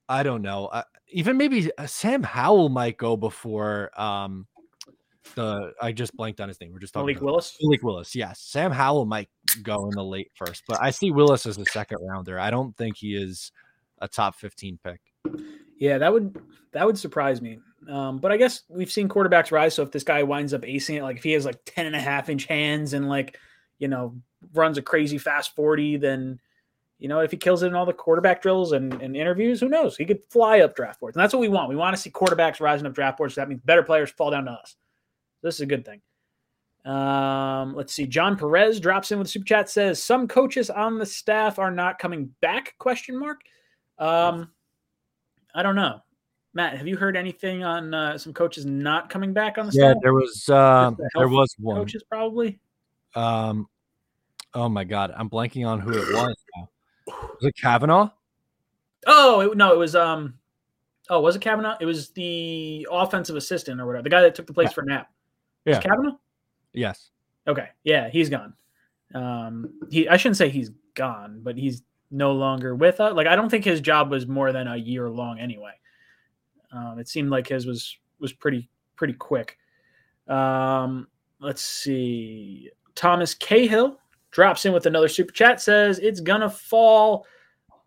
I 0.10 0.24
don't 0.24 0.42
know. 0.42 0.66
Uh, 0.68 0.84
even 1.10 1.38
maybe 1.38 1.72
uh, 1.78 1.86
Sam 1.86 2.24
Howell 2.24 2.70
might 2.70 2.98
go 2.98 3.16
before 3.16 3.92
um, 4.00 4.48
the. 5.36 5.72
I 5.82 5.92
just 5.92 6.16
blanked 6.16 6.42
on 6.42 6.48
his 6.48 6.60
name. 6.60 6.72
We're 6.74 6.80
just 6.80 6.94
talking 6.94 7.08
Malik 7.08 7.22
Willis. 7.22 7.56
Malik 7.62 7.84
Willis. 7.84 8.16
Yes, 8.16 8.42
Sam 8.42 8.72
Howell 8.72 9.06
might 9.06 9.30
go 9.62 9.86
in 9.86 9.92
the 9.92 10.04
late 10.04 10.32
first, 10.34 10.64
but 10.68 10.82
I 10.82 10.90
see 10.90 11.12
Willis 11.12 11.46
as 11.46 11.58
a 11.58 11.66
second 11.66 12.00
rounder. 12.02 12.40
I 12.40 12.50
don't 12.50 12.76
think 12.78 12.98
he 12.98 13.16
is 13.16 13.52
a 14.02 14.08
top 14.08 14.36
15 14.36 14.80
pick. 14.84 15.00
Yeah, 15.78 15.98
that 15.98 16.12
would 16.12 16.40
that 16.74 16.86
would 16.86 16.98
surprise 16.98 17.42
me. 17.42 17.60
Um, 17.90 18.20
but 18.20 18.32
I 18.32 18.38
guess 18.38 18.64
we've 18.70 18.92
seen 18.92 19.10
quarterbacks 19.10 19.52
rise. 19.52 19.74
So 19.74 19.84
if 19.84 19.92
this 19.92 20.04
guy 20.04 20.24
winds 20.24 20.54
up 20.54 20.62
acing 20.62 20.98
it, 20.98 21.04
like 21.04 21.18
if 21.18 21.24
he 21.24 21.32
has 21.32 21.46
like 21.46 21.60
10 21.66 21.88
and 21.88 21.96
a 21.96 22.00
half 22.00 22.30
inch 22.30 22.46
hands 22.46 22.94
and 22.94 23.10
like, 23.10 23.40
you 23.80 23.88
know, 23.88 24.16
runs 24.54 24.78
a 24.78 24.82
crazy 24.82 25.18
fast 25.18 25.56
40, 25.56 25.98
then, 25.98 26.40
you 27.00 27.08
know, 27.08 27.20
if 27.20 27.32
he 27.32 27.38
kills 27.38 27.64
it 27.64 27.68
in 27.68 27.76
all 27.76 27.86
the 27.86 27.94
quarterback 27.94 28.42
drills 28.42 28.74
and, 28.74 28.94
and 29.02 29.18
interviews, 29.18 29.60
who 29.60 29.70
knows? 29.70 29.98
He 29.98 30.06
could 30.06 30.24
fly 30.30 30.60
up 30.60 30.76
draft 30.76 31.00
boards. 31.00 31.18
And 31.18 31.24
that's 31.24 31.34
what 31.34 31.42
we 31.42 31.50
want. 31.50 31.70
We 31.70 31.76
want 31.76 31.96
to 31.96 32.02
see 32.02 32.12
quarterbacks 32.12 32.60
rising 32.60 32.86
up 32.86 32.94
draft 32.94 33.18
boards. 33.18 33.34
So 33.34 33.42
that 33.42 33.50
means 33.50 33.62
better 33.62 33.84
players 33.84 34.12
fall 34.12 34.30
down 34.30 34.46
to 34.46 34.52
us. 34.52 34.76
This 35.42 35.56
is 35.56 35.62
a 35.62 35.66
good 35.66 35.84
thing. 35.84 36.02
Um, 36.86 37.76
let's 37.76 37.94
see. 37.94 38.06
John 38.06 38.38
Perez 38.38 38.80
drops 38.80 39.12
in 39.12 39.20
with 39.20 39.30
super 39.30 39.46
chat 39.46 39.70
says 39.70 40.02
some 40.02 40.28
coaches 40.28 40.70
on 40.70 40.98
the 40.98 41.06
staff 41.06 41.60
are 41.60 41.72
not 41.72 42.00
coming 42.00 42.34
back 42.42 42.76
question 42.78 43.20
mark. 43.20 43.42
Um, 44.02 44.50
I 45.54 45.62
don't 45.64 45.76
know. 45.76 46.02
Matt, 46.54 46.76
have 46.78 46.88
you 46.88 46.98
heard 46.98 47.16
anything 47.16 47.64
on 47.64 47.94
uh, 47.94 48.18
some 48.18 48.34
coaches 48.34 48.66
not 48.66 49.10
coming 49.10 49.32
back 49.32 49.58
on 49.58 49.68
the 49.68 49.74
yeah, 49.74 49.94
there 50.02 50.14
was 50.14 50.50
uh, 50.50 50.92
the 50.98 51.10
there 51.16 51.30
was 51.30 51.56
one 51.60 51.78
coaches 51.78 52.04
probably. 52.10 52.60
Um, 53.16 53.68
oh 54.54 54.68
my 54.68 54.84
god, 54.84 55.14
I'm 55.16 55.30
blanking 55.30 55.66
on 55.66 55.80
who 55.80 55.92
it 55.92 56.14
was. 56.14 56.36
Now. 56.58 56.70
Was 57.08 57.44
it 57.44 57.56
Kavanaugh? 57.56 58.10
Oh 59.08 59.40
it, 59.42 59.56
no, 59.56 59.72
it 59.72 59.78
was 59.78 59.96
um. 59.96 60.34
Oh, 61.10 61.22
was 61.22 61.36
it 61.36 61.42
Kavanaugh? 61.42 61.78
It 61.80 61.86
was 61.86 62.10
the 62.10 62.88
offensive 62.92 63.36
assistant 63.36 63.80
or 63.80 63.86
whatever, 63.86 64.04
the 64.04 64.10
guy 64.10 64.22
that 64.22 64.36
took 64.36 64.48
the 64.48 64.54
place 64.54 64.70
yeah. 64.70 64.74
for 64.74 64.82
Knapp. 64.84 65.12
Yeah, 65.66 65.80
Kavanaugh. 65.80 66.18
Yes. 66.74 67.12
Okay. 67.48 67.70
Yeah, 67.84 68.10
he's 68.10 68.30
gone. 68.30 68.54
Um, 69.14 69.80
he 69.90 70.10
I 70.10 70.18
shouldn't 70.18 70.38
say 70.38 70.50
he's 70.50 70.72
gone, 70.96 71.40
but 71.44 71.58
he's 71.58 71.84
no 72.12 72.34
longer 72.34 72.76
with 72.76 73.00
us. 73.00 73.14
Like 73.14 73.28
I 73.28 73.36
don't 73.36 73.50
think 73.50 73.66
his 73.66 73.82
job 73.82 74.12
was 74.12 74.28
more 74.28 74.52
than 74.52 74.68
a 74.68 74.76
year 74.76 75.10
long 75.10 75.40
anyway. 75.40 75.74
Um, 76.72 77.00
it 77.00 77.08
seemed 77.08 77.30
like 77.30 77.48
his 77.48 77.66
was 77.66 77.98
was 78.20 78.34
pretty 78.34 78.70
pretty 78.96 79.14
quick. 79.14 79.58
Um, 80.28 81.08
let's 81.40 81.62
see. 81.62 82.70
Thomas 82.96 83.34
Cahill 83.34 83.98
drops 84.32 84.66
in 84.66 84.74
with 84.74 84.86
another 84.86 85.08
super 85.08 85.34
chat. 85.34 85.62
Says 85.62 86.00
it's 86.00 86.20
gonna 86.20 86.50
fall. 86.50 87.26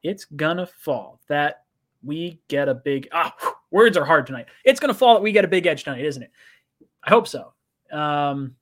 It's 0.02 0.24
gonna 0.24 0.66
fall. 0.66 1.20
That 1.28 1.64
we 2.02 2.40
get 2.48 2.68
a 2.68 2.74
big 2.74 3.08
ah 3.12 3.34
words 3.70 3.96
are 3.96 4.04
hard 4.04 4.26
tonight. 4.26 4.46
It's 4.64 4.80
gonna 4.80 4.94
fall 4.94 5.14
that 5.14 5.22
we 5.22 5.32
get 5.32 5.44
a 5.44 5.48
big 5.48 5.66
edge 5.66 5.84
tonight, 5.84 6.04
isn't 6.04 6.22
it? 6.22 6.30
I 7.04 7.10
hope 7.10 7.28
so. 7.28 7.52
Um, 7.92 8.56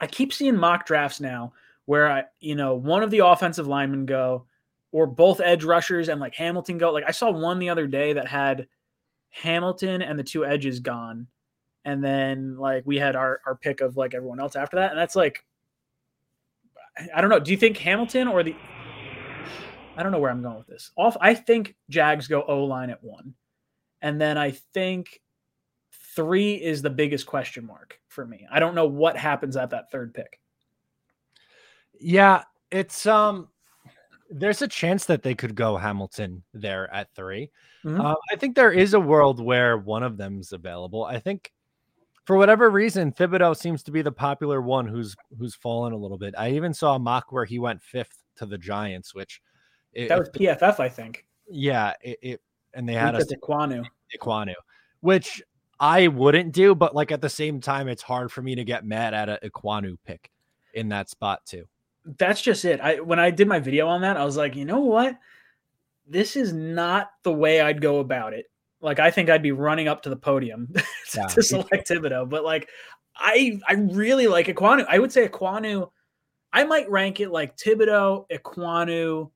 I 0.00 0.06
keep 0.06 0.32
seeing 0.32 0.56
mock 0.56 0.86
drafts 0.86 1.20
now 1.20 1.52
where 1.86 2.10
I, 2.10 2.24
you 2.40 2.54
know, 2.54 2.74
one 2.74 3.02
of 3.02 3.10
the 3.10 3.20
offensive 3.20 3.66
linemen 3.66 4.06
go, 4.06 4.46
or 4.96 5.06
both 5.06 5.42
edge 5.42 5.62
rushers 5.62 6.08
and 6.08 6.22
like 6.22 6.34
Hamilton 6.34 6.78
go. 6.78 6.90
Like 6.90 7.04
I 7.06 7.10
saw 7.10 7.30
one 7.30 7.58
the 7.58 7.68
other 7.68 7.86
day 7.86 8.14
that 8.14 8.26
had 8.26 8.66
Hamilton 9.28 10.00
and 10.00 10.18
the 10.18 10.24
two 10.24 10.46
edges 10.46 10.80
gone. 10.80 11.26
And 11.84 12.02
then 12.02 12.56
like 12.56 12.82
we 12.86 12.96
had 12.96 13.14
our, 13.14 13.42
our 13.44 13.56
pick 13.56 13.82
of 13.82 13.98
like 13.98 14.14
everyone 14.14 14.40
else 14.40 14.56
after 14.56 14.76
that. 14.76 14.92
And 14.92 14.98
that's 14.98 15.14
like 15.14 15.44
I 17.14 17.20
don't 17.20 17.28
know. 17.28 17.38
Do 17.38 17.50
you 17.50 17.58
think 17.58 17.76
Hamilton 17.76 18.26
or 18.26 18.42
the 18.42 18.56
I 19.98 20.02
don't 20.02 20.12
know 20.12 20.18
where 20.18 20.30
I'm 20.30 20.40
going 20.40 20.56
with 20.56 20.66
this. 20.66 20.90
Off 20.96 21.14
I 21.20 21.34
think 21.34 21.76
Jags 21.90 22.26
go 22.26 22.42
O 22.48 22.64
line 22.64 22.88
at 22.88 23.04
one. 23.04 23.34
And 24.00 24.18
then 24.18 24.38
I 24.38 24.52
think 24.72 25.20
three 26.14 26.54
is 26.54 26.80
the 26.80 26.88
biggest 26.88 27.26
question 27.26 27.66
mark 27.66 28.00
for 28.08 28.26
me. 28.26 28.46
I 28.50 28.60
don't 28.60 28.74
know 28.74 28.86
what 28.86 29.18
happens 29.18 29.58
at 29.58 29.68
that 29.68 29.90
third 29.90 30.14
pick. 30.14 30.40
Yeah, 32.00 32.44
it's 32.70 33.04
um 33.04 33.48
there's 34.30 34.62
a 34.62 34.68
chance 34.68 35.04
that 35.06 35.22
they 35.22 35.34
could 35.34 35.54
go 35.54 35.76
Hamilton 35.76 36.42
there 36.52 36.92
at 36.92 37.14
3 37.14 37.50
mm-hmm. 37.84 38.00
uh, 38.00 38.14
I 38.32 38.36
think 38.36 38.54
there 38.54 38.72
is 38.72 38.94
a 38.94 39.00
world 39.00 39.40
where 39.40 39.78
one 39.78 40.02
of 40.02 40.16
them's 40.16 40.52
available. 40.52 41.04
I 41.04 41.18
think 41.18 41.52
for 42.24 42.36
whatever 42.36 42.70
reason, 42.70 43.12
Thibodeaux 43.12 43.56
seems 43.56 43.84
to 43.84 43.92
be 43.92 44.02
the 44.02 44.12
popular 44.12 44.60
one 44.60 44.86
who's 44.86 45.14
who's 45.38 45.54
fallen 45.54 45.92
a 45.92 45.96
little 45.96 46.18
bit. 46.18 46.34
I 46.36 46.50
even 46.50 46.74
saw 46.74 46.96
a 46.96 46.98
mock 46.98 47.30
where 47.30 47.44
he 47.44 47.60
went 47.60 47.82
fifth 47.82 48.24
to 48.36 48.46
the 48.46 48.58
Giants, 48.58 49.14
which 49.14 49.40
it, 49.92 50.08
that 50.08 50.18
was 50.18 50.28
PFF, 50.30 50.80
I 50.80 50.88
think. 50.88 51.24
Yeah, 51.48 51.94
it, 52.02 52.18
it 52.22 52.40
and 52.74 52.88
they 52.88 52.94
had 52.94 53.14
a 53.14 53.24
Ekwonu. 53.24 53.84
Ekwonu, 54.18 54.54
which 55.00 55.40
I 55.78 56.08
wouldn't 56.08 56.52
do, 56.52 56.74
but 56.74 56.96
like 56.96 57.12
at 57.12 57.20
the 57.20 57.28
same 57.28 57.60
time, 57.60 57.86
it's 57.86 58.02
hard 58.02 58.32
for 58.32 58.42
me 58.42 58.56
to 58.56 58.64
get 58.64 58.84
mad 58.84 59.14
at 59.14 59.28
a 59.28 59.38
Ekwonu 59.48 59.96
pick 60.04 60.30
in 60.74 60.88
that 60.88 61.08
spot 61.08 61.46
too 61.46 61.66
that's 62.18 62.40
just 62.40 62.64
it. 62.64 62.80
I 62.80 63.00
when 63.00 63.18
I 63.18 63.30
did 63.30 63.48
my 63.48 63.58
video 63.58 63.88
on 63.88 64.02
that, 64.02 64.16
I 64.16 64.24
was 64.24 64.36
like, 64.36 64.56
you 64.56 64.64
know 64.64 64.80
what? 64.80 65.18
This 66.06 66.36
is 66.36 66.52
not 66.52 67.10
the 67.24 67.32
way 67.32 67.60
I'd 67.60 67.80
go 67.80 67.98
about 67.98 68.32
it. 68.32 68.46
Like 68.80 69.00
I 69.00 69.10
think 69.10 69.28
I'd 69.28 69.42
be 69.42 69.52
running 69.52 69.88
up 69.88 70.02
to 70.02 70.10
the 70.10 70.16
podium 70.16 70.72
yeah, 71.14 71.26
to 71.26 71.42
select 71.42 71.88
Thibodeaux, 71.88 72.28
but 72.28 72.44
like 72.44 72.68
I 73.16 73.58
I 73.68 73.74
really 73.74 74.28
like 74.28 74.46
Ekwonu. 74.46 74.86
I 74.88 74.98
would 74.98 75.12
say 75.12 75.26
Ekwonu. 75.26 75.90
I 76.52 76.64
might 76.64 76.88
rank 76.88 77.20
it 77.20 77.30
like 77.30 77.56
Thibodeaux, 77.56 78.26
Ekwonu, 78.30 79.30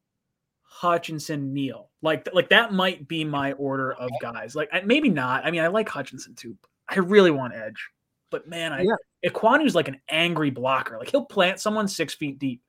Hutchinson, 0.63 1.53
Neal. 1.53 1.91
Like 2.03 2.29
like 2.33 2.51
that 2.51 2.73
might 2.73 3.09
be 3.09 3.25
my 3.25 3.53
order 3.53 3.93
of 3.93 4.11
guys. 4.21 4.55
Like 4.55 4.87
maybe 4.87 5.09
not. 5.09 5.45
I 5.45 5.51
mean, 5.51 5.63
I 5.63 5.67
like 5.67 5.89
Hutchinson 5.89 6.35
too. 6.35 6.57
I 6.89 6.99
really 6.99 7.31
want 7.31 7.55
Edge. 7.55 7.89
But 8.31 8.49
man, 8.49 8.73
I 8.73 8.83
yeah. 8.83 9.31
Ekwonu's 9.31 9.75
like 9.75 9.89
an 9.89 10.01
angry 10.09 10.51
blocker. 10.51 10.99
Like 10.99 11.11
he'll 11.11 11.25
plant 11.25 11.61
someone 11.61 11.89
six 11.89 12.15
feet 12.15 12.39
deep. 12.39 12.63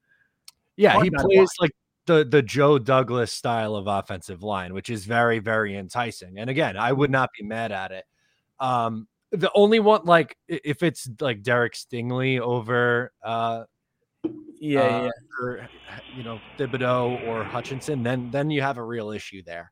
Yeah, 0.76 1.02
he 1.02 1.10
plays 1.10 1.50
like 1.60 1.72
the 2.06 2.26
the 2.26 2.42
Joe 2.42 2.80
Douglas 2.80 3.32
style 3.32 3.76
of 3.76 3.88
offensive 3.88 4.44
line, 4.44 4.74
which 4.74 4.90
is 4.90 5.06
very 5.06 5.40
very 5.40 5.76
enticing. 5.76 6.40
And 6.40 6.50
again, 6.50 6.78
I 6.78 6.92
would 6.92 7.12
not 7.12 7.30
be 7.38 7.46
mad 7.46 7.72
at 7.72 7.92
it. 7.92 8.06
Um, 8.60 9.08
the 9.32 9.52
only 9.56 9.80
one 9.80 10.02
like 10.06 10.38
if 10.48 10.84
it's 10.84 11.10
like 11.20 11.42
Derek 11.44 11.74
Stingley 11.74 12.40
over 12.40 13.12
uh 13.24 13.64
yeah, 14.60 14.82
uh, 14.82 15.04
yeah. 15.04 15.10
or 15.42 15.70
you 16.16 16.24
know 16.24 16.40
Thibodeaux 16.58 17.28
or 17.28 17.44
Hutchinson, 17.44 18.04
then 18.04 18.30
then 18.32 18.52
you 18.52 18.62
have 18.62 18.78
a 18.78 18.84
real 18.84 19.12
issue 19.12 19.42
there. 19.44 19.72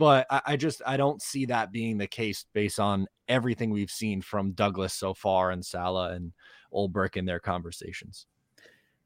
But 0.00 0.26
I, 0.30 0.40
I, 0.46 0.56
just 0.56 0.80
I 0.86 0.96
don't 0.96 1.20
see 1.20 1.44
that 1.44 1.72
being 1.72 1.98
the 1.98 2.06
case 2.06 2.46
based 2.54 2.80
on 2.80 3.06
everything 3.28 3.68
we've 3.68 3.90
seen 3.90 4.22
from 4.22 4.52
Douglas 4.52 4.94
so 4.94 5.12
far 5.12 5.50
and 5.50 5.62
Saleh 5.62 6.12
and 6.12 6.32
Ulbrich 6.72 7.18
in 7.18 7.26
their 7.26 7.38
conversations. 7.38 8.24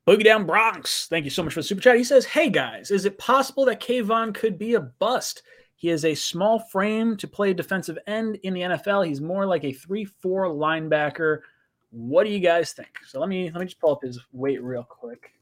Boogie 0.07 0.23
Down 0.23 0.47
Bronx, 0.47 1.09
thank 1.09 1.25
you 1.25 1.33
so 1.33 1.43
much 1.43 1.53
for 1.53 1.63
the 1.63 1.67
super 1.67 1.81
chat. 1.81 1.97
He 1.97 2.05
says, 2.05 2.25
Hey 2.25 2.49
guys, 2.49 2.93
is 2.93 3.07
it 3.07 3.19
possible 3.19 3.65
that 3.65 3.81
Kayvon 3.81 4.33
could 4.37 4.57
be 4.57 4.75
a 4.75 4.81
bust? 4.81 5.43
He 5.75 5.89
has 5.89 6.05
a 6.05 6.15
small 6.15 6.61
frame 6.61 7.17
to 7.17 7.27
play 7.27 7.53
defensive 7.55 7.99
end 8.07 8.39
in 8.45 8.55
the 8.55 8.61
NFL. 8.61 9.05
He's 9.05 9.21
more 9.21 9.47
like 9.47 9.65
a 9.65 9.73
3 9.73 10.05
4 10.05 10.47
linebacker. 10.47 11.41
What 11.91 12.23
do 12.23 12.31
you 12.31 12.39
guys 12.39 12.73
think? 12.73 13.01
So 13.05 13.19
let 13.19 13.29
me 13.29 13.51
let 13.51 13.59
me 13.59 13.67
just 13.67 13.81
pull 13.81 13.91
up 13.91 14.03
his 14.05 14.21
weight 14.31 14.63
real 14.63 14.85
quick. 14.85 15.33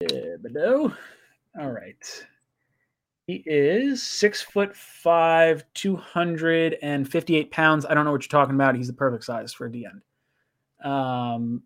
Yeah, 0.00 0.36
All 1.60 1.70
right. 1.70 2.24
He 3.26 3.42
is 3.46 4.02
six 4.02 4.42
foot 4.42 4.76
five, 4.76 5.64
258 5.74 7.50
pounds. 7.50 7.86
I 7.86 7.94
don't 7.94 8.04
know 8.04 8.10
what 8.10 8.22
you're 8.22 8.28
talking 8.28 8.54
about. 8.54 8.74
He's 8.74 8.88
the 8.88 8.92
perfect 8.92 9.24
size 9.24 9.52
for 9.52 9.66
a 9.66 9.72
D 9.72 9.86
end. 9.86 10.90
Um, 10.90 11.62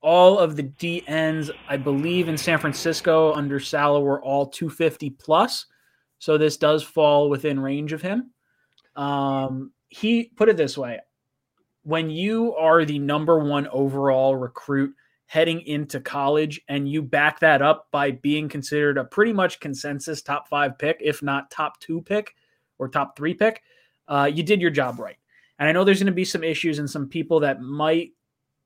all 0.00 0.38
of 0.38 0.56
the 0.56 0.62
D 0.62 1.04
ends, 1.06 1.50
I 1.68 1.76
believe, 1.76 2.28
in 2.28 2.38
San 2.38 2.58
Francisco 2.58 3.32
under 3.34 3.60
Saleh 3.60 4.02
were 4.02 4.22
all 4.22 4.46
250 4.46 5.10
plus. 5.10 5.66
so 6.18 6.38
this 6.38 6.56
does 6.56 6.82
fall 6.82 7.28
within 7.28 7.60
range 7.60 7.92
of 7.92 8.00
him. 8.02 8.30
Um, 8.96 9.72
he 9.88 10.24
put 10.36 10.48
it 10.48 10.56
this 10.56 10.78
way: 10.78 11.00
when 11.82 12.08
you 12.10 12.54
are 12.56 12.84
the 12.84 12.98
number 12.98 13.38
one 13.38 13.68
overall 13.68 14.36
recruit 14.36 14.94
heading 15.28 15.60
into 15.60 16.00
college, 16.00 16.58
and 16.68 16.88
you 16.88 17.02
back 17.02 17.38
that 17.40 17.60
up 17.60 17.86
by 17.92 18.10
being 18.10 18.48
considered 18.48 18.96
a 18.96 19.04
pretty 19.04 19.32
much 19.32 19.60
consensus 19.60 20.22
top 20.22 20.48
five 20.48 20.78
pick, 20.78 20.96
if 21.00 21.22
not 21.22 21.50
top 21.50 21.78
two 21.80 22.00
pick 22.00 22.34
or 22.78 22.88
top 22.88 23.14
three 23.14 23.34
pick, 23.34 23.62
uh, 24.08 24.28
you 24.32 24.42
did 24.42 24.60
your 24.60 24.70
job 24.70 24.98
right. 24.98 25.18
And 25.58 25.68
I 25.68 25.72
know 25.72 25.84
there's 25.84 25.98
going 25.98 26.06
to 26.06 26.12
be 26.12 26.24
some 26.24 26.42
issues 26.42 26.78
and 26.78 26.88
some 26.88 27.08
people 27.08 27.40
that 27.40 27.60
might 27.60 28.12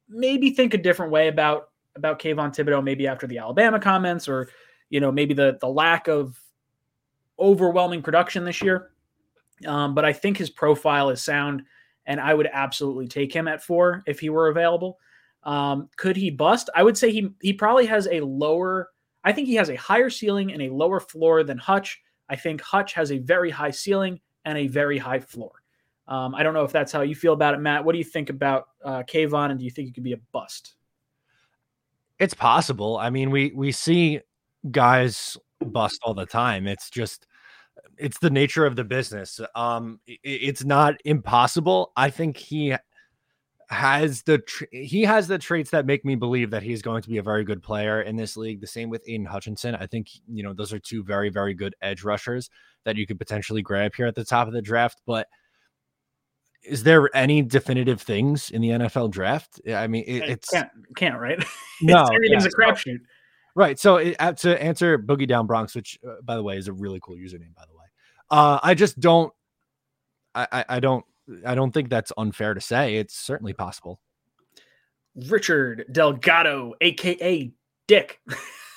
maybe 0.09 0.51
think 0.51 0.73
a 0.73 0.79
different 0.79 1.11
way 1.11 1.29
about 1.29 1.71
about 1.97 2.21
Kayvon 2.21 2.55
Thibodeaux, 2.55 2.83
maybe 2.83 3.07
after 3.07 3.27
the 3.27 3.39
Alabama 3.39 3.81
comments, 3.81 4.29
or 4.29 4.49
you 4.89 5.01
know 5.01 5.11
maybe 5.11 5.35
the 5.35 5.59
the 5.61 5.69
lack 5.69 6.07
of 6.07 6.41
overwhelming 7.41 8.03
production 8.03 8.45
this 8.45 8.63
year. 8.63 8.91
Um, 9.67 9.97
but 9.97 10.05
I 10.05 10.13
think 10.13 10.37
his 10.37 10.49
profile 10.49 11.11
is 11.11 11.21
sound, 11.21 11.65
and 12.07 12.21
I 12.21 12.35
would 12.35 12.49
absolutely 12.53 13.09
take 13.09 13.35
him 13.35 13.49
at 13.49 13.65
four 13.65 14.05
if 14.07 14.21
he 14.21 14.31
were 14.31 14.49
available. 14.49 14.99
Um, 15.45 15.89
could 15.97 16.17
he 16.17 16.31
bust? 16.31 16.71
I 16.75 16.83
would 16.83 16.97
say 16.97 17.11
he 17.11 17.31
he 17.41 17.53
probably 17.53 17.87
has 17.87 18.09
a 18.11 18.21
lower. 18.21 18.91
I 19.25 19.33
think 19.33 19.47
he 19.49 19.55
has 19.57 19.71
a 19.71 19.77
higher 19.77 20.11
ceiling 20.11 20.53
and 20.53 20.63
a 20.63 20.71
lower 20.71 21.01
floor 21.01 21.45
than 21.45 21.59
Hutch. 21.59 22.01
I 22.29 22.37
think 22.37 22.61
Hutch 22.61 22.93
has 22.95 23.13
a 23.13 23.19
very 23.19 23.51
high 23.51 23.71
ceiling 23.71 24.21
and 24.45 24.59
a 24.59 24.67
very 24.67 24.99
high 24.99 25.21
floor. 25.21 25.53
Um, 26.09 26.35
I 26.35 26.43
don't 26.43 26.55
know 26.55 26.65
if 26.65 26.73
that's 26.73 26.93
how 26.93 27.03
you 27.03 27.15
feel 27.15 27.33
about 27.33 27.55
it, 27.55 27.61
Matt. 27.61 27.85
What 27.85 27.93
do 27.93 27.99
you 27.99 28.05
think 28.05 28.31
about 28.31 28.69
uh, 28.85 29.03
Kayvon, 29.05 29.51
and 29.51 29.59
do 29.59 29.65
you 29.65 29.71
think 29.71 29.87
he 29.87 29.93
could 29.93 30.03
be 30.03 30.13
a 30.13 30.21
bust? 30.33 30.75
It's 32.19 32.35
possible. 32.35 32.99
I 32.99 33.11
mean, 33.11 33.31
we 33.31 33.53
we 33.55 33.73
see 33.73 34.21
guys 34.71 35.37
bust 35.65 35.99
all 36.05 36.15
the 36.15 36.27
time. 36.27 36.67
It's 36.67 36.91
just 36.91 37.27
it's 37.99 38.19
the 38.19 38.31
nature 38.31 38.67
of 38.67 38.77
the 38.77 38.85
business. 38.85 39.41
Um, 39.55 40.01
it, 40.07 40.21
it's 40.23 40.65
not 40.65 40.95
impossible. 41.05 41.93
I 41.97 42.11
think 42.11 42.37
he 42.37 42.75
has 43.69 44.23
the 44.23 44.39
tr- 44.39 44.65
he 44.71 45.03
has 45.03 45.29
the 45.29 45.39
traits 45.39 45.71
that 45.71 45.87
make 45.87 46.05
me 46.05 46.15
believe 46.15 46.51
that 46.51 46.63
he's 46.63 46.83
going 46.83 47.03
to 47.03 47.09
be 47.09 47.19
a 47.19 47.23
very 47.23 47.45
good 47.45 47.63
player 47.63 48.03
in 48.03 48.17
this 48.17 48.37
league. 48.37 48.61
The 48.61 48.67
same 48.67 48.91
with 48.91 49.03
Aidan 49.07 49.27
Hutchinson. 49.27 49.75
I 49.75 49.87
think 49.87 50.09
you 50.27 50.43
know 50.43 50.53
those 50.53 50.73
are 50.73 50.79
two 50.79 51.03
very 51.03 51.31
very 51.31 51.55
good 51.55 51.75
edge 51.81 52.05
rushers 52.05 52.51
that 52.85 52.97
you 52.97 53.07
could 53.07 53.19
potentially 53.19 53.63
grab 53.63 53.95
here 53.95 54.07
at 54.07 54.15
the 54.15 54.25
top 54.25 54.47
of 54.47 54.53
the 54.53 54.63
draft. 54.63 55.01
But 55.07 55.29
is 56.65 56.83
there 56.83 57.15
any 57.15 57.43
definitive 57.43 58.01
things 58.01 58.51
in 58.51 58.63
the 58.63 58.69
NFL 58.69 59.11
draft? 59.11 59.61
I 59.69 59.87
mean, 59.87 60.05
it, 60.07 60.29
it's 60.29 60.49
can't, 60.49 60.71
can't 60.97 61.19
right? 61.19 61.43
No, 61.83 62.05
everything's 62.05 62.45
yeah. 62.45 62.51
a 62.67 62.73
crapshoot. 62.73 63.01
Right. 63.55 63.79
So 63.79 63.97
it, 63.97 64.17
to 64.39 64.63
answer 64.63 64.99
Boogie 64.99 65.27
Down 65.27 65.47
Bronx, 65.47 65.75
which 65.75 65.99
uh, 66.07 66.23
by 66.23 66.37
the 66.37 66.43
way 66.43 66.57
is 66.57 66.69
a 66.69 66.73
really 66.73 67.01
cool 67.03 67.17
username, 67.17 67.55
by 67.55 67.65
the 67.67 67.75
way. 67.75 67.85
Uh, 68.31 68.61
I 68.63 68.75
just 68.75 68.99
don't. 69.01 69.33
I, 70.35 70.47
I, 70.51 70.65
I 70.69 70.81
don't 70.81 71.05
I 71.47 71.55
don't 71.55 71.73
think 71.73 71.89
that's 71.89 72.13
unfair 72.17 72.55
to 72.55 72.61
say. 72.61 72.97
It's 72.97 73.15
certainly 73.15 73.53
possible. 73.53 74.01
Richard 75.29 75.87
Delgado, 75.93 76.75
aka 76.81 77.53
Dick. 77.87 78.21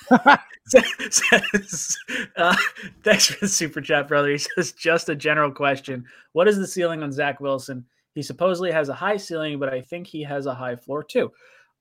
says, 0.67 1.97
uh, 2.37 2.55
thanks 3.03 3.27
for 3.27 3.39
the 3.39 3.47
super 3.47 3.81
chat, 3.81 4.07
brother. 4.07 4.29
He 4.29 4.37
says, 4.37 4.71
just 4.71 5.09
a 5.09 5.15
general 5.15 5.51
question. 5.51 6.05
What 6.33 6.47
is 6.47 6.57
the 6.57 6.67
ceiling 6.67 7.03
on 7.03 7.11
Zach 7.11 7.39
Wilson? 7.39 7.85
He 8.13 8.21
supposedly 8.21 8.71
has 8.71 8.89
a 8.89 8.93
high 8.93 9.17
ceiling, 9.17 9.59
but 9.59 9.73
I 9.73 9.81
think 9.81 10.07
he 10.07 10.23
has 10.23 10.45
a 10.45 10.55
high 10.55 10.75
floor 10.75 11.03
too. 11.03 11.31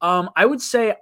Um, 0.01 0.31
I 0.37 0.47
would 0.47 0.61
say 0.61 0.95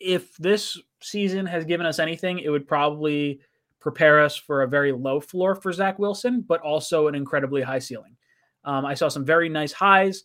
if 0.00 0.36
this 0.38 0.80
season 1.02 1.46
has 1.46 1.64
given 1.64 1.86
us 1.86 1.98
anything, 1.98 2.38
it 2.38 2.48
would 2.48 2.66
probably 2.66 3.40
prepare 3.80 4.20
us 4.20 4.36
for 4.36 4.62
a 4.62 4.68
very 4.68 4.92
low 4.92 5.20
floor 5.20 5.54
for 5.54 5.72
Zach 5.72 5.98
Wilson, 5.98 6.44
but 6.46 6.60
also 6.60 7.08
an 7.08 7.14
incredibly 7.14 7.62
high 7.62 7.78
ceiling. 7.78 8.16
Um, 8.64 8.84
I 8.84 8.94
saw 8.94 9.08
some 9.08 9.24
very 9.24 9.48
nice 9.48 9.72
highs, 9.72 10.24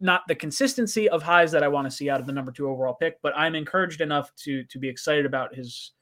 not 0.00 0.22
the 0.28 0.34
consistency 0.34 1.08
of 1.08 1.22
highs 1.22 1.52
that 1.52 1.62
I 1.62 1.68
want 1.68 1.86
to 1.86 1.90
see 1.90 2.10
out 2.10 2.20
of 2.20 2.26
the 2.26 2.32
number 2.32 2.52
two 2.52 2.68
overall 2.68 2.94
pick, 2.94 3.20
but 3.22 3.32
I'm 3.36 3.54
encouraged 3.54 4.00
enough 4.00 4.34
to 4.44 4.64
to 4.64 4.78
be 4.78 4.88
excited 4.88 5.26
about 5.26 5.54
his 5.54 5.92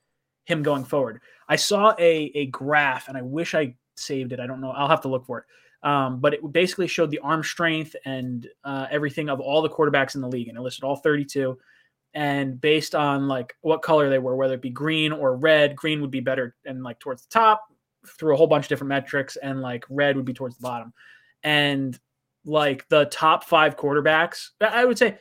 him 0.45 0.63
going 0.63 0.85
forward. 0.85 1.21
I 1.49 1.57
saw 1.57 1.95
a 1.99 2.33
a 2.35 2.47
graph, 2.47 3.09
and 3.09 3.17
I 3.17 3.23
wish 3.23 3.55
I 3.55 3.75
saved 3.97 4.33
it. 4.33 4.41
I 4.41 4.47
don't 4.47 4.61
know. 4.61 4.71
I'll 4.71 4.89
have 4.89 5.03
to 5.03 5.09
look 5.09 5.27
for 5.27 5.39
it. 5.41 5.45
Um, 5.83 6.19
but 6.19 6.35
it 6.35 6.53
basically 6.53 6.89
showed 6.89 7.11
the 7.11 7.21
arm 7.21 7.45
strength 7.45 7.95
and 8.05 8.49
uh, 8.65 8.87
everything 8.91 9.29
of 9.29 9.41
all 9.41 9.63
the 9.63 9.69
quarterbacks 9.69 10.15
in 10.15 10.21
the 10.21 10.29
league, 10.29 10.49
and 10.49 10.59
it 10.59 10.61
listed 10.61 10.85
all 10.85 10.97
32. 10.97 11.57
And 12.15 12.61
based 12.61 12.95
on 12.95 13.29
like 13.29 13.55
what 13.61 13.83
color 13.83 14.09
they 14.09 14.19
were, 14.19 14.35
whether 14.35 14.55
it 14.55 14.63
be 14.63 14.71
green 14.71 15.13
or 15.13 15.37
red, 15.37 15.77
green 15.77 16.01
would 16.01 16.11
be 16.11 16.21
better 16.21 16.57
and 16.65 16.83
like 16.83 16.99
towards 16.99 17.23
the 17.23 17.29
top 17.29 17.63
through 18.07 18.35
a 18.35 18.37
whole 18.37 18.47
bunch 18.47 18.65
of 18.65 18.69
different 18.71 18.89
metrics, 18.89 19.37
and 19.37 19.61
like 19.61 19.85
red 19.91 20.17
would 20.17 20.25
be 20.25 20.33
towards 20.33 20.57
the 20.57 20.63
bottom 20.63 20.93
and 21.43 21.99
like 22.45 22.89
the 22.89 23.07
top 23.07 23.45
five 23.45 23.77
quarterbacks, 23.77 24.49
I 24.61 24.85
would 24.85 24.99
say 24.99 25.19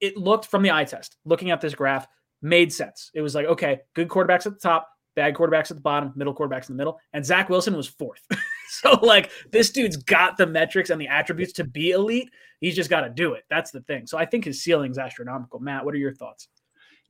it 0.00 0.16
looked 0.16 0.46
from 0.46 0.62
the 0.62 0.70
eye 0.70 0.84
test, 0.84 1.16
looking 1.24 1.50
at 1.50 1.60
this 1.60 1.74
graph, 1.74 2.06
made 2.42 2.72
sense. 2.72 3.10
It 3.14 3.20
was 3.20 3.34
like, 3.34 3.46
okay, 3.46 3.80
good 3.94 4.08
quarterbacks 4.08 4.46
at 4.46 4.54
the 4.54 4.60
top, 4.60 4.88
bad 5.14 5.34
quarterbacks 5.34 5.70
at 5.70 5.76
the 5.76 5.82
bottom, 5.82 6.12
middle 6.16 6.34
quarterbacks 6.34 6.68
in 6.68 6.76
the 6.76 6.80
middle. 6.80 6.98
And 7.12 7.24
Zach 7.24 7.48
Wilson 7.48 7.76
was 7.76 7.86
fourth. 7.86 8.24
so, 8.68 8.92
like, 9.02 9.30
this 9.52 9.70
dude's 9.70 9.96
got 9.96 10.36
the 10.36 10.46
metrics 10.46 10.90
and 10.90 11.00
the 11.00 11.08
attributes 11.08 11.52
to 11.54 11.64
be 11.64 11.90
elite. 11.90 12.30
He's 12.60 12.76
just 12.76 12.90
got 12.90 13.02
to 13.02 13.10
do 13.10 13.34
it. 13.34 13.44
That's 13.50 13.70
the 13.70 13.82
thing. 13.82 14.06
So, 14.06 14.18
I 14.18 14.24
think 14.24 14.44
his 14.44 14.62
ceiling's 14.62 14.98
astronomical. 14.98 15.60
Matt, 15.60 15.84
what 15.84 15.94
are 15.94 15.98
your 15.98 16.14
thoughts? 16.14 16.48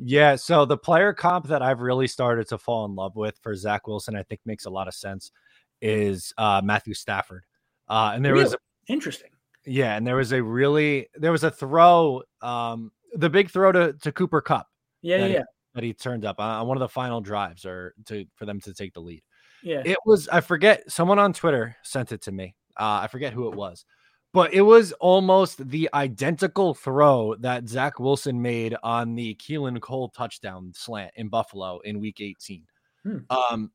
Yeah, 0.02 0.36
so 0.36 0.64
the 0.64 0.78
player 0.78 1.12
comp 1.12 1.48
that 1.48 1.60
I've 1.60 1.82
really 1.82 2.06
started 2.06 2.48
to 2.48 2.58
fall 2.58 2.86
in 2.86 2.94
love 2.94 3.16
with 3.16 3.38
for 3.42 3.54
Zach 3.54 3.86
Wilson, 3.86 4.16
I 4.16 4.22
think 4.22 4.40
makes 4.46 4.64
a 4.64 4.70
lot 4.70 4.88
of 4.88 4.94
sense, 4.94 5.30
is 5.82 6.32
uh, 6.38 6.62
Matthew 6.64 6.94
Stafford. 6.94 7.44
Uh, 7.90 8.12
and 8.14 8.24
there 8.24 8.32
really? 8.32 8.44
was 8.44 8.54
a, 8.54 8.58
interesting. 8.88 9.30
Yeah, 9.66 9.96
and 9.96 10.06
there 10.06 10.16
was 10.16 10.32
a 10.32 10.42
really 10.42 11.08
there 11.16 11.32
was 11.32 11.44
a 11.44 11.50
throw, 11.50 12.22
um, 12.40 12.92
the 13.12 13.28
big 13.28 13.50
throw 13.50 13.72
to, 13.72 13.92
to 13.92 14.12
Cooper 14.12 14.40
Kupp. 14.40 14.66
Yeah, 15.02 15.18
that 15.18 15.30
yeah, 15.30 15.38
he, 15.38 15.44
that 15.74 15.84
he 15.84 15.92
turned 15.92 16.24
up 16.24 16.40
on 16.40 16.66
one 16.66 16.76
of 16.76 16.80
the 16.80 16.88
final 16.88 17.20
drives 17.20 17.66
or 17.66 17.94
to 18.06 18.24
for 18.36 18.46
them 18.46 18.60
to 18.60 18.72
take 18.72 18.94
the 18.94 19.00
lead. 19.00 19.22
Yeah. 19.62 19.82
It 19.84 19.98
was 20.06 20.28
I 20.28 20.40
forget 20.40 20.90
someone 20.90 21.18
on 21.18 21.32
Twitter 21.32 21.76
sent 21.82 22.12
it 22.12 22.22
to 22.22 22.32
me. 22.32 22.54
Uh, 22.78 23.00
I 23.02 23.08
forget 23.08 23.32
who 23.32 23.48
it 23.48 23.56
was. 23.56 23.84
But 24.32 24.54
it 24.54 24.60
was 24.60 24.92
almost 24.92 25.68
the 25.70 25.90
identical 25.92 26.72
throw 26.72 27.34
that 27.40 27.68
Zach 27.68 27.98
Wilson 27.98 28.40
made 28.40 28.76
on 28.82 29.16
the 29.16 29.34
Keelan 29.34 29.80
Cole 29.80 30.08
touchdown 30.08 30.72
slant 30.74 31.10
in 31.16 31.28
Buffalo 31.28 31.80
in 31.80 31.98
week 31.98 32.20
18. 32.20 32.64
Hmm. 33.02 33.18
Um, 33.28 33.72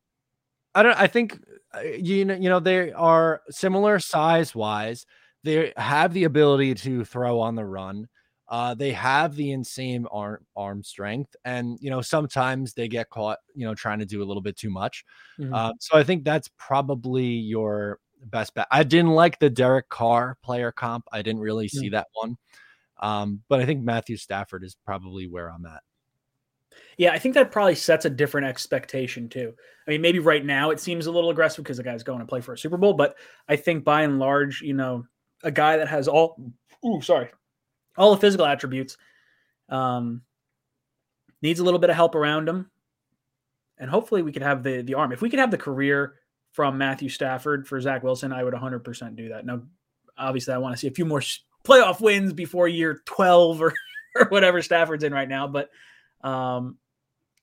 I 0.76 0.84
don't. 0.84 1.00
I 1.00 1.08
think 1.08 1.40
uh, 1.74 1.82
you 1.82 2.26
know. 2.26 2.36
You 2.36 2.50
know 2.50 2.60
they 2.60 2.92
are 2.92 3.42
similar 3.50 4.00
size 4.00 4.54
wise. 4.54 5.06
They 5.44 5.74
have 5.78 6.14
the 6.14 6.26
ability 6.26 6.76
to 6.76 7.06
throw 7.06 7.40
on 7.40 7.56
the 7.56 7.66
run. 7.66 8.08
Uh, 8.48 8.76
they 8.76 8.92
have 8.92 9.36
the 9.36 9.52
insane 9.52 10.06
arm 10.12 10.46
arm 10.56 10.84
strength, 10.84 11.36
and 11.46 11.78
you 11.82 11.90
know 11.90 12.02
sometimes 12.02 12.74
they 12.74 12.88
get 12.88 13.10
caught. 13.10 13.40
You 13.56 13.66
know 13.66 13.74
trying 13.74 14.00
to 14.00 14.06
do 14.06 14.22
a 14.22 14.26
little 14.26 14.42
bit 14.42 14.58
too 14.58 14.70
much. 14.70 15.04
Mm-hmm. 15.40 15.54
Uh, 15.54 15.72
so 15.80 15.98
I 15.98 16.04
think 16.04 16.24
that's 16.24 16.50
probably 16.60 17.26
your 17.26 18.00
best 18.26 18.54
bet. 18.54 18.68
I 18.70 18.84
didn't 18.84 19.12
like 19.12 19.40
the 19.40 19.50
Derek 19.50 19.90
Carr 19.90 20.38
player 20.44 20.72
comp. 20.72 21.06
I 21.12 21.22
didn't 21.22 21.42
really 21.42 21.68
see 21.68 21.88
mm-hmm. 21.88 21.96
that 21.96 22.08
one. 22.14 22.38
Um, 23.00 23.42
but 23.50 23.60
I 23.60 23.66
think 23.66 23.84
Matthew 23.84 24.18
Stafford 24.18 24.64
is 24.64 24.76
probably 24.86 25.28
where 25.28 25.50
I'm 25.52 25.66
at. 25.66 25.82
Yeah, 26.98 27.12
I 27.12 27.20
think 27.20 27.36
that 27.36 27.52
probably 27.52 27.76
sets 27.76 28.06
a 28.06 28.10
different 28.10 28.48
expectation 28.48 29.30
too. 29.30 29.54
I 29.88 29.92
mean, 29.92 30.02
maybe 30.02 30.20
right 30.20 30.44
now 30.44 30.72
it 30.72 30.80
seems 30.80 31.06
a 31.06 31.12
little 31.12 31.30
aggressive 31.30 31.64
because 31.64 31.78
the 31.78 31.84
guy's 31.84 32.04
going 32.04 32.20
to 32.20 32.26
play 32.26 32.42
for 32.42 32.54
a 32.54 32.58
Super 32.58 32.78
Bowl, 32.78 32.94
but 32.94 33.16
I 33.48 33.56
think 33.56 33.84
by 33.84 34.04
and 34.04 34.20
large, 34.20 34.62
you 34.62 34.74
know, 34.74 35.06
a 35.44 35.52
guy 35.52 35.78
that 35.78 35.88
has 35.88 36.08
all, 36.08 36.42
ooh, 36.86 37.02
sorry, 37.02 37.30
all 37.98 38.12
the 38.12 38.22
physical 38.22 38.46
attributes, 38.46 38.98
um, 39.70 40.22
needs 41.42 41.60
a 41.60 41.64
little 41.64 41.80
bit 41.80 41.90
of 41.90 41.96
help 41.96 42.16
around 42.16 42.50
him, 42.50 42.70
and 43.78 43.90
hopefully 43.90 44.22
we 44.22 44.32
could 44.32 44.42
have 44.42 44.64
the 44.64 44.82
the 44.82 44.96
arm. 44.96 45.12
If 45.12 45.22
we 45.22 45.30
could 45.30 45.40
have 45.40 45.52
the 45.52 45.58
career 45.58 46.16
from 46.52 46.78
Matthew 46.78 47.10
Stafford 47.10 47.68
for 47.68 47.80
Zach 47.82 48.02
Wilson, 48.02 48.32
I 48.32 48.44
would 48.44 48.54
100% 48.54 49.16
do 49.16 49.30
that. 49.30 49.46
Now, 49.46 49.62
obviously, 50.18 50.54
I 50.54 50.58
want 50.58 50.74
to 50.74 50.80
see 50.80 50.88
a 50.88 50.92
few 50.92 51.06
more 51.06 51.22
playoff 51.66 52.00
wins 52.00 52.32
before 52.32 52.70
year 52.70 53.02
12 53.06 53.62
or, 53.62 53.74
or 54.16 54.26
whatever 54.30 54.62
Stafford's 54.62 55.04
in 55.04 55.14
right 55.14 55.28
now, 55.28 55.48
but 55.48 55.70
um, 56.26 56.78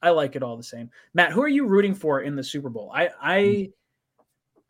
I 0.03 0.11
like 0.11 0.35
it 0.35 0.43
all 0.43 0.57
the 0.57 0.63
same. 0.63 0.91
Matt, 1.15 1.33
who 1.33 1.43
are 1.43 1.49
you 1.49 1.67
rooting 1.67 1.95
for 1.95 2.21
in 2.21 2.35
the 2.35 2.43
Super 2.43 2.69
Bowl? 2.69 2.91
I 2.95 3.11
I 3.23 3.71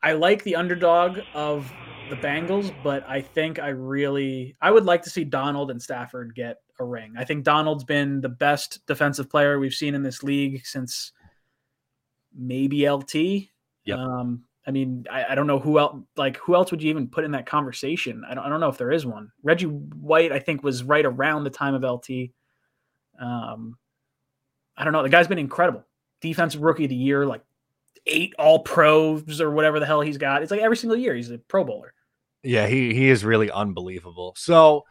I 0.02 0.12
like 0.12 0.42
the 0.44 0.56
underdog 0.56 1.20
of 1.32 1.72
the 2.10 2.16
Bengals, 2.16 2.74
but 2.82 3.08
I 3.08 3.22
think 3.22 3.58
I 3.58 3.68
really 3.68 4.54
I 4.60 4.70
would 4.70 4.84
like 4.84 5.02
to 5.02 5.10
see 5.10 5.24
Donald 5.24 5.70
and 5.70 5.80
Stafford 5.80 6.34
get 6.34 6.58
a 6.78 6.84
ring. 6.84 7.14
I 7.16 7.24
think 7.24 7.44
Donald's 7.44 7.84
been 7.84 8.20
the 8.20 8.28
best 8.28 8.86
defensive 8.86 9.30
player 9.30 9.58
we've 9.58 9.72
seen 9.72 9.94
in 9.94 10.02
this 10.02 10.22
league 10.22 10.66
since 10.66 11.12
maybe 12.36 12.88
LT. 12.88 13.14
Yep. 13.84 13.98
Um, 13.98 14.44
I 14.66 14.70
mean, 14.70 15.06
I, 15.10 15.24
I, 15.30 15.34
don't 15.34 15.48
know 15.48 15.58
who 15.58 15.78
else 15.78 16.02
like 16.16 16.36
who 16.36 16.54
else 16.54 16.70
would 16.70 16.82
you 16.82 16.90
even 16.90 17.08
put 17.08 17.24
in 17.24 17.32
that 17.32 17.46
conversation? 17.46 18.22
I 18.28 18.34
don't, 18.34 18.44
I 18.44 18.48
don't 18.48 18.60
know 18.60 18.68
if 18.68 18.78
there 18.78 18.92
is 18.92 19.04
one. 19.04 19.32
Reggie 19.42 19.66
White, 19.66 20.30
I 20.30 20.38
think, 20.38 20.62
was 20.62 20.84
right 20.84 21.04
around 21.04 21.44
the 21.44 21.50
time 21.50 21.74
of 21.74 21.82
LT. 21.82 22.30
Um, 23.20 23.76
I 24.76 24.84
don't 24.84 24.92
know. 24.92 25.02
The 25.02 25.08
guy's 25.08 25.28
been 25.28 25.38
incredible. 25.38 25.84
Defensive 26.20 26.62
rookie 26.62 26.84
of 26.84 26.90
the 26.90 26.96
year, 26.96 27.26
like 27.26 27.42
eight 28.06 28.34
all 28.38 28.60
pros 28.60 29.40
or 29.40 29.50
whatever 29.50 29.80
the 29.80 29.86
hell 29.86 30.00
he's 30.00 30.18
got. 30.18 30.42
It's 30.42 30.50
like 30.50 30.60
every 30.60 30.76
single 30.76 30.96
year 30.96 31.14
he's 31.14 31.30
a 31.30 31.38
pro 31.38 31.64
bowler. 31.64 31.94
Yeah, 32.42 32.66
he 32.66 32.94
he 32.94 33.08
is 33.08 33.24
really 33.24 33.50
unbelievable. 33.50 34.34
So 34.36 34.84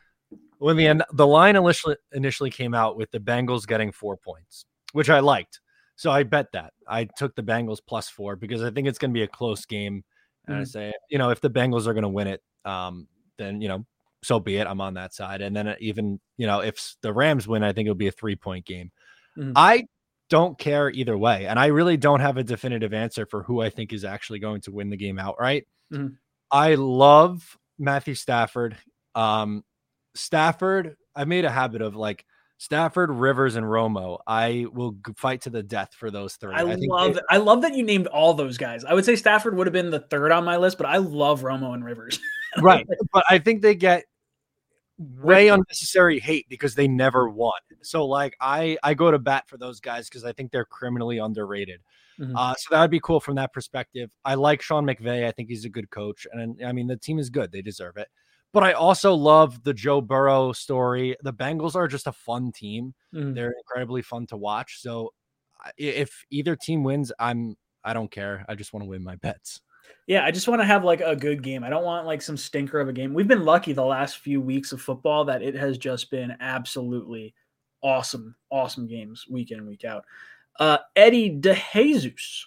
when 0.59 0.77
the 0.77 1.05
the 1.11 1.27
line 1.27 1.55
initially 1.55 1.97
initially 2.13 2.49
came 2.49 2.73
out 2.73 2.95
with 2.95 3.11
the 3.11 3.19
Bengals 3.19 3.67
getting 3.67 3.91
four 3.91 4.17
points, 4.17 4.65
which 4.93 5.09
I 5.09 5.19
liked. 5.19 5.59
So 5.95 6.11
I 6.11 6.23
bet 6.23 6.51
that 6.53 6.73
I 6.87 7.05
took 7.17 7.35
the 7.35 7.43
Bengals 7.43 7.79
plus 7.85 8.09
four 8.09 8.35
because 8.35 8.63
I 8.63 8.71
think 8.71 8.87
it's 8.87 8.97
going 8.97 9.11
to 9.11 9.13
be 9.13 9.23
a 9.23 9.27
close 9.27 9.65
game. 9.65 10.03
And 10.47 10.55
mm-hmm. 10.55 10.61
I 10.61 10.63
say, 10.63 10.93
you 11.09 11.17
know, 11.17 11.29
if 11.29 11.41
the 11.41 11.49
Bengals 11.49 11.87
are 11.87 11.93
going 11.93 12.03
to 12.03 12.09
win 12.09 12.27
it, 12.27 12.41
um, 12.65 13.07
then 13.37 13.61
you 13.61 13.67
know, 13.67 13.85
so 14.23 14.39
be 14.39 14.57
it. 14.57 14.67
I'm 14.67 14.81
on 14.81 14.93
that 14.93 15.13
side. 15.13 15.41
And 15.41 15.55
then 15.55 15.75
even 15.79 16.19
you 16.37 16.47
know, 16.47 16.59
if 16.59 16.95
the 17.01 17.11
Rams 17.11 17.47
win, 17.47 17.63
I 17.63 17.73
think 17.73 17.87
it'll 17.87 17.95
be 17.95 18.07
a 18.07 18.11
three 18.11 18.35
point 18.35 18.65
game. 18.65 18.91
Mm-hmm. 19.37 19.53
I 19.55 19.85
don't 20.29 20.57
care 20.57 20.89
either 20.89 21.17
way, 21.17 21.45
and 21.45 21.59
I 21.59 21.67
really 21.67 21.97
don't 21.97 22.19
have 22.19 22.37
a 22.37 22.43
definitive 22.43 22.93
answer 22.93 23.25
for 23.25 23.43
who 23.43 23.61
I 23.61 23.69
think 23.69 23.93
is 23.93 24.05
actually 24.05 24.39
going 24.39 24.61
to 24.61 24.71
win 24.71 24.89
the 24.89 24.97
game 24.97 25.19
outright. 25.19 25.67
Mm-hmm. 25.93 26.15
I 26.51 26.75
love 26.75 27.57
Matthew 27.77 28.15
Stafford. 28.15 28.77
Um, 29.15 29.63
Stafford, 30.15 30.95
I 31.15 31.25
made 31.25 31.45
a 31.45 31.49
habit 31.49 31.81
of 31.81 31.95
like 31.95 32.25
Stafford, 32.57 33.09
Rivers, 33.09 33.55
and 33.55 33.65
Romo. 33.65 34.19
I 34.27 34.67
will 34.71 34.95
fight 35.17 35.41
to 35.41 35.49
the 35.49 35.63
death 35.63 35.95
for 35.95 36.11
those 36.11 36.35
three. 36.35 36.53
I, 36.53 36.61
I 36.61 36.77
love 36.79 37.15
they, 37.15 37.21
I 37.29 37.37
love 37.37 37.63
that 37.63 37.73
you 37.73 37.83
named 37.83 38.07
all 38.07 38.33
those 38.33 38.57
guys. 38.57 38.85
I 38.85 38.93
would 38.93 39.03
say 39.03 39.15
Stafford 39.15 39.57
would 39.57 39.65
have 39.65 39.73
been 39.73 39.89
the 39.89 40.01
third 40.01 40.31
on 40.31 40.45
my 40.45 40.57
list, 40.57 40.77
but 40.77 40.85
I 40.85 40.97
love 40.97 41.41
Romo 41.41 41.73
and 41.73 41.83
Rivers. 41.83 42.19
right. 42.61 42.85
But 43.11 43.23
I 43.29 43.39
think 43.39 43.63
they 43.63 43.73
get 43.73 44.03
way 45.21 45.47
unnecessary 45.47 46.19
hate 46.19 46.47
because 46.49 46.75
they 46.75 46.87
never 46.87 47.29
won. 47.29 47.59
So 47.81 48.05
like 48.05 48.35
I 48.39 48.77
I 48.83 48.93
go 48.93 49.11
to 49.11 49.19
bat 49.19 49.47
for 49.47 49.57
those 49.57 49.79
guys 49.79 50.09
because 50.09 50.23
I 50.23 50.33
think 50.33 50.51
they're 50.51 50.65
criminally 50.65 51.17
underrated. 51.17 51.81
Mm-hmm. 52.19 52.35
Uh, 52.35 52.53
so 52.55 52.67
that 52.71 52.81
would 52.81 52.91
be 52.91 52.99
cool 52.99 53.19
from 53.19 53.35
that 53.35 53.53
perspective. 53.53 54.11
I 54.23 54.35
like 54.35 54.61
Sean 54.61 54.85
McVay. 54.85 55.25
I 55.25 55.31
think 55.31 55.49
he's 55.49 55.65
a 55.65 55.69
good 55.69 55.89
coach, 55.89 56.27
and 56.31 56.63
I 56.63 56.71
mean 56.71 56.87
the 56.87 56.97
team 56.97 57.19
is 57.19 57.29
good. 57.29 57.51
They 57.51 57.61
deserve 57.61 57.97
it. 57.97 58.09
But 58.53 58.63
I 58.63 58.73
also 58.73 59.13
love 59.13 59.63
the 59.63 59.73
Joe 59.73 60.01
Burrow 60.01 60.51
story. 60.51 61.15
The 61.23 61.33
Bengals 61.33 61.75
are 61.75 61.87
just 61.87 62.07
a 62.07 62.11
fun 62.11 62.51
team. 62.51 62.93
Mm-hmm. 63.13 63.33
They're 63.33 63.53
incredibly 63.57 64.01
fun 64.01 64.27
to 64.27 64.37
watch. 64.37 64.81
So 64.81 65.13
if 65.77 66.25
either 66.29 66.55
team 66.55 66.83
wins, 66.83 67.11
I'm 67.17 67.55
I 67.83 67.93
don't 67.93 68.11
care. 68.11 68.45
I 68.47 68.55
just 68.55 68.73
want 68.73 68.83
to 68.83 68.89
win 68.89 69.03
my 69.03 69.15
bets. 69.15 69.61
Yeah, 70.07 70.25
I 70.25 70.31
just 70.31 70.47
want 70.47 70.61
to 70.61 70.65
have 70.65 70.83
like 70.83 71.01
a 71.01 71.15
good 71.15 71.43
game. 71.43 71.63
I 71.63 71.69
don't 71.69 71.83
want 71.83 72.05
like 72.05 72.21
some 72.21 72.37
stinker 72.37 72.79
of 72.79 72.89
a 72.89 72.93
game. 72.93 73.13
We've 73.13 73.27
been 73.27 73.45
lucky 73.45 73.73
the 73.73 73.85
last 73.85 74.17
few 74.17 74.41
weeks 74.41 74.71
of 74.71 74.81
football 74.81 75.25
that 75.25 75.41
it 75.41 75.55
has 75.55 75.77
just 75.77 76.11
been 76.11 76.35
absolutely 76.39 77.33
awesome, 77.81 78.35
awesome 78.49 78.87
games 78.87 79.25
week 79.29 79.51
in 79.51 79.65
week 79.65 79.85
out. 79.85 80.05
Uh, 80.59 80.79
Eddie 80.95 81.39
DeJesus 81.39 82.45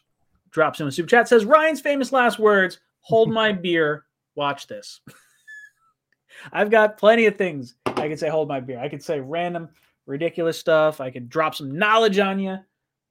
drops 0.50 0.80
in 0.80 0.86
a 0.86 0.92
super 0.92 1.08
chat 1.08 1.28
says 1.28 1.44
Ryan's 1.44 1.80
famous 1.80 2.12
last 2.12 2.38
words: 2.38 2.80
"Hold 3.00 3.30
my 3.30 3.52
beer, 3.52 4.04
watch 4.34 4.66
this." 4.66 5.00
I've 6.52 6.70
got 6.70 6.98
plenty 6.98 7.26
of 7.26 7.36
things 7.36 7.76
I 7.86 8.08
could 8.08 8.18
say. 8.18 8.28
Hold 8.28 8.48
my 8.48 8.60
beer. 8.60 8.78
I 8.78 8.88
could 8.88 9.02
say 9.02 9.20
random, 9.20 9.68
ridiculous 10.06 10.58
stuff. 10.58 11.00
I 11.00 11.10
could 11.10 11.28
drop 11.28 11.54
some 11.54 11.76
knowledge 11.78 12.18
on 12.18 12.38
you. 12.38 12.58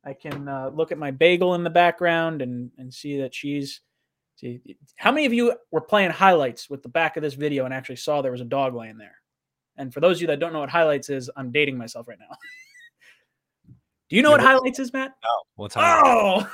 I 0.05 0.13
can 0.13 0.47
uh, 0.47 0.69
look 0.73 0.91
at 0.91 0.97
my 0.97 1.11
bagel 1.11 1.55
in 1.55 1.63
the 1.63 1.69
background 1.69 2.41
and 2.41 2.71
and 2.77 2.93
see 2.93 3.19
that 3.21 3.33
she's. 3.33 3.81
See, 4.35 4.61
how 4.95 5.11
many 5.11 5.25
of 5.25 5.33
you 5.33 5.55
were 5.71 5.81
playing 5.81 6.11
highlights 6.11 6.69
with 6.69 6.83
the 6.83 6.89
back 6.89 7.17
of 7.17 7.23
this 7.23 7.35
video 7.35 7.65
and 7.65 7.73
actually 7.73 7.97
saw 7.97 8.21
there 8.21 8.31
was 8.31 8.41
a 8.41 8.45
dog 8.45 8.75
laying 8.75 8.97
there? 8.97 9.15
And 9.77 9.93
for 9.93 9.99
those 9.99 10.17
of 10.17 10.21
you 10.21 10.27
that 10.27 10.39
don't 10.39 10.53
know 10.53 10.59
what 10.59 10.69
highlights 10.69 11.09
is, 11.09 11.29
I'm 11.35 11.51
dating 11.51 11.77
myself 11.77 12.07
right 12.07 12.19
now. 12.19 12.35
Do 14.09 14.15
you 14.15 14.21
know 14.21 14.29
yeah, 14.29 14.37
what 14.37 14.41
highlights 14.41 14.79
is, 14.79 14.93
Matt? 14.93 15.13
No. 15.23 15.29
What's 15.55 15.75
highlights? 15.75 16.47
Oh, 16.47 16.51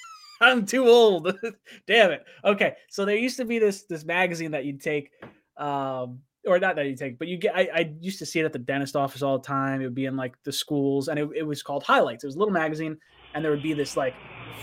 I'm 0.40 0.66
too 0.66 0.86
old. 0.86 1.36
Damn 1.86 2.12
it. 2.12 2.24
Okay, 2.44 2.74
so 2.88 3.04
there 3.04 3.16
used 3.16 3.36
to 3.36 3.44
be 3.44 3.58
this 3.58 3.84
this 3.84 4.04
magazine 4.04 4.52
that 4.52 4.64
you'd 4.64 4.80
take 4.80 5.10
um, 5.56 6.20
or 6.46 6.58
not 6.58 6.76
that 6.76 6.86
you 6.86 6.96
take, 6.96 7.18
but 7.18 7.28
you 7.28 7.36
get. 7.36 7.56
I, 7.56 7.68
I, 7.72 7.92
used 8.00 8.18
to 8.18 8.26
see 8.26 8.40
it 8.40 8.44
at 8.44 8.52
the 8.52 8.58
dentist 8.58 8.96
office 8.96 9.22
all 9.22 9.38
the 9.38 9.46
time. 9.46 9.80
It 9.80 9.84
would 9.84 9.94
be 9.94 10.06
in 10.06 10.16
like 10.16 10.34
the 10.44 10.52
schools, 10.52 11.08
and 11.08 11.18
it, 11.18 11.28
it 11.36 11.42
was 11.42 11.62
called 11.62 11.84
Highlights. 11.84 12.24
It 12.24 12.28
was 12.28 12.36
a 12.36 12.38
little 12.38 12.52
magazine, 12.52 12.96
and 13.34 13.44
there 13.44 13.52
would 13.52 13.62
be 13.62 13.74
this 13.74 13.96
like 13.96 14.14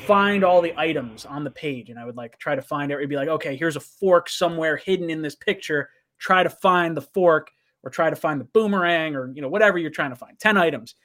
find 0.05 0.43
all 0.43 0.61
the 0.61 0.73
items 0.77 1.25
on 1.25 1.43
the 1.43 1.51
page, 1.51 1.89
and 1.89 1.99
I 1.99 2.05
would 2.05 2.17
like 2.17 2.37
try 2.39 2.55
to 2.55 2.61
find 2.61 2.91
it. 2.91 2.95
It'd 2.95 3.09
be 3.09 3.15
like, 3.15 3.27
okay, 3.27 3.55
here's 3.55 3.75
a 3.75 3.81
fork 3.81 4.29
somewhere 4.29 4.77
hidden 4.77 5.09
in 5.09 5.21
this 5.21 5.35
picture. 5.35 5.89
Try 6.17 6.43
to 6.43 6.49
find 6.49 6.95
the 6.95 7.01
fork, 7.01 7.51
or 7.83 7.89
try 7.89 8.09
to 8.09 8.15
find 8.15 8.39
the 8.39 8.45
boomerang, 8.45 9.15
or 9.15 9.31
you 9.33 9.41
know 9.41 9.49
whatever 9.49 9.77
you're 9.77 9.91
trying 9.91 10.11
to 10.11 10.15
find. 10.15 10.39
Ten 10.39 10.57
items, 10.57 10.95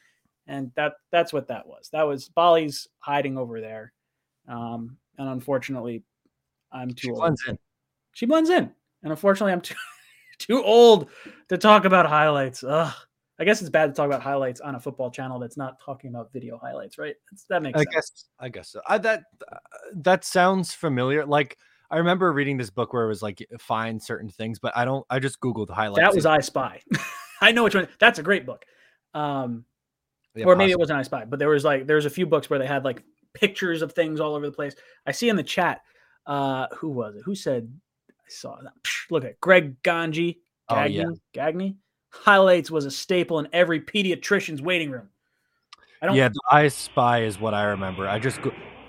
and 0.47 0.71
that 0.77 0.95
that's 1.11 1.33
what 1.33 1.49
that 1.49 1.67
was. 1.67 1.89
That 1.93 2.03
was 2.05 2.29
Bali's 2.29 2.89
hiding 2.99 3.39
over 3.39 3.61
there, 3.61 3.93
um, 4.49 4.97
and 5.19 5.29
unfortunately, 5.29 6.03
I'm 6.73 6.91
too 6.91 7.07
she 7.07 7.11
old. 7.11 7.21
Blends 7.21 7.43
in. 7.49 7.59
She 8.13 8.27
blends 8.27 8.51
in 8.51 8.71
and 9.05 9.13
unfortunately, 9.13 9.53
I'm 9.53 9.61
too 9.61 9.77
too 10.37 10.65
old 10.65 11.09
to 11.49 11.57
talk 11.57 11.85
about 11.85 12.07
highlights. 12.07 12.65
Ugh. 12.65 12.93
I 13.39 13.45
guess 13.45 13.61
it's 13.61 13.71
bad 13.71 13.87
to 13.87 13.93
talk 13.93 14.07
about 14.07 14.23
highlights 14.23 14.61
on 14.61 14.77
a 14.77 14.81
football 14.81 15.11
channel 15.11 15.39
that's 15.39 15.57
not 15.57 15.81
talking 15.85 16.11
about 16.11 16.33
video 16.33 16.57
highlights, 16.57 16.99
right? 16.99 17.17
That's, 17.31 17.45
that 17.51 17.63
makes 17.63 17.77
I 17.77 17.83
sense. 17.83 17.95
guess 17.95 18.25
I 18.39 18.49
guess 18.49 18.69
so. 18.71 18.81
I, 18.89 18.99
that 18.99 19.25
uh, 19.51 19.57
that 19.97 20.25
sounds 20.25 20.73
familiar. 20.73 21.27
Like 21.27 21.59
I 21.91 21.99
remember 21.99 22.33
reading 22.33 22.57
this 22.57 22.71
book 22.71 22.93
where 22.93 23.05
it 23.05 23.09
was 23.09 23.23
like 23.23 23.45
find 23.59 24.01
certain 24.03 24.29
things, 24.29 24.59
but 24.59 24.77
I 24.77 24.85
don't. 24.85 25.05
I 25.11 25.19
just 25.19 25.41
googled 25.41 25.71
highlights. 25.71 26.01
That 26.01 26.15
was 26.15 26.27
I 26.27 26.41
Spy. 26.41 26.81
I 27.41 27.53
know 27.53 27.65
which 27.65 27.75
one. 27.75 27.89
That's 27.99 28.19
a 28.19 28.23
great 28.23 28.47
book. 28.47 28.65
Um, 29.15 29.65
yeah, 30.35 30.45
or 30.47 30.57
maybe 30.57 30.69
possibly. 30.69 30.73
it 30.73 30.79
wasn't 30.79 30.99
I 30.99 31.03
Spy, 31.03 31.25
but 31.25 31.39
there 31.39 31.49
was 31.49 31.65
like 31.65 31.87
there 31.87 31.97
was 31.97 32.07
a 32.07 32.11
few 32.11 32.27
books 32.27 32.49
where 32.49 32.59
they 32.59 32.67
had 32.67 32.85
like 32.85 33.03
pictures 33.35 33.83
of 33.83 33.93
things 33.93 34.21
all 34.21 34.35
over 34.35 34.47
the 34.47 34.53
place. 34.53 34.75
I 35.07 35.13
see 35.13 35.29
in 35.29 35.37
the 35.37 35.43
chat. 35.43 35.81
Uh, 36.27 36.69
who 36.77 36.89
was 36.89 37.17
it? 37.17 37.23
Who 37.25 37.35
said 37.35 37.71
I 38.11 38.31
saw 38.31 38.57
that. 38.63 38.73
Look 39.11 39.25
at 39.25 39.41
Greg 39.41 39.83
Ganji. 39.83 40.39
Gagny, 40.71 40.71
oh, 40.71 40.85
yeah. 40.85 41.05
Gagny. 41.35 41.77
Highlights 42.23 42.71
was 42.71 42.87
a 42.87 42.91
staple 42.91 43.39
in 43.39 43.49
every 43.53 43.81
pediatrician's 43.81 44.63
waiting 44.63 44.91
room. 44.91 45.09
I 46.01 46.07
don't. 46.07 46.17
Yeah, 46.17 46.29
the 46.29 46.41
I 46.51 46.69
Spy 46.69 47.23
is 47.23 47.41
what 47.41 47.55
I 47.55 47.65
remember. 47.65 48.09
I 48.09 48.19
just, 48.19 48.41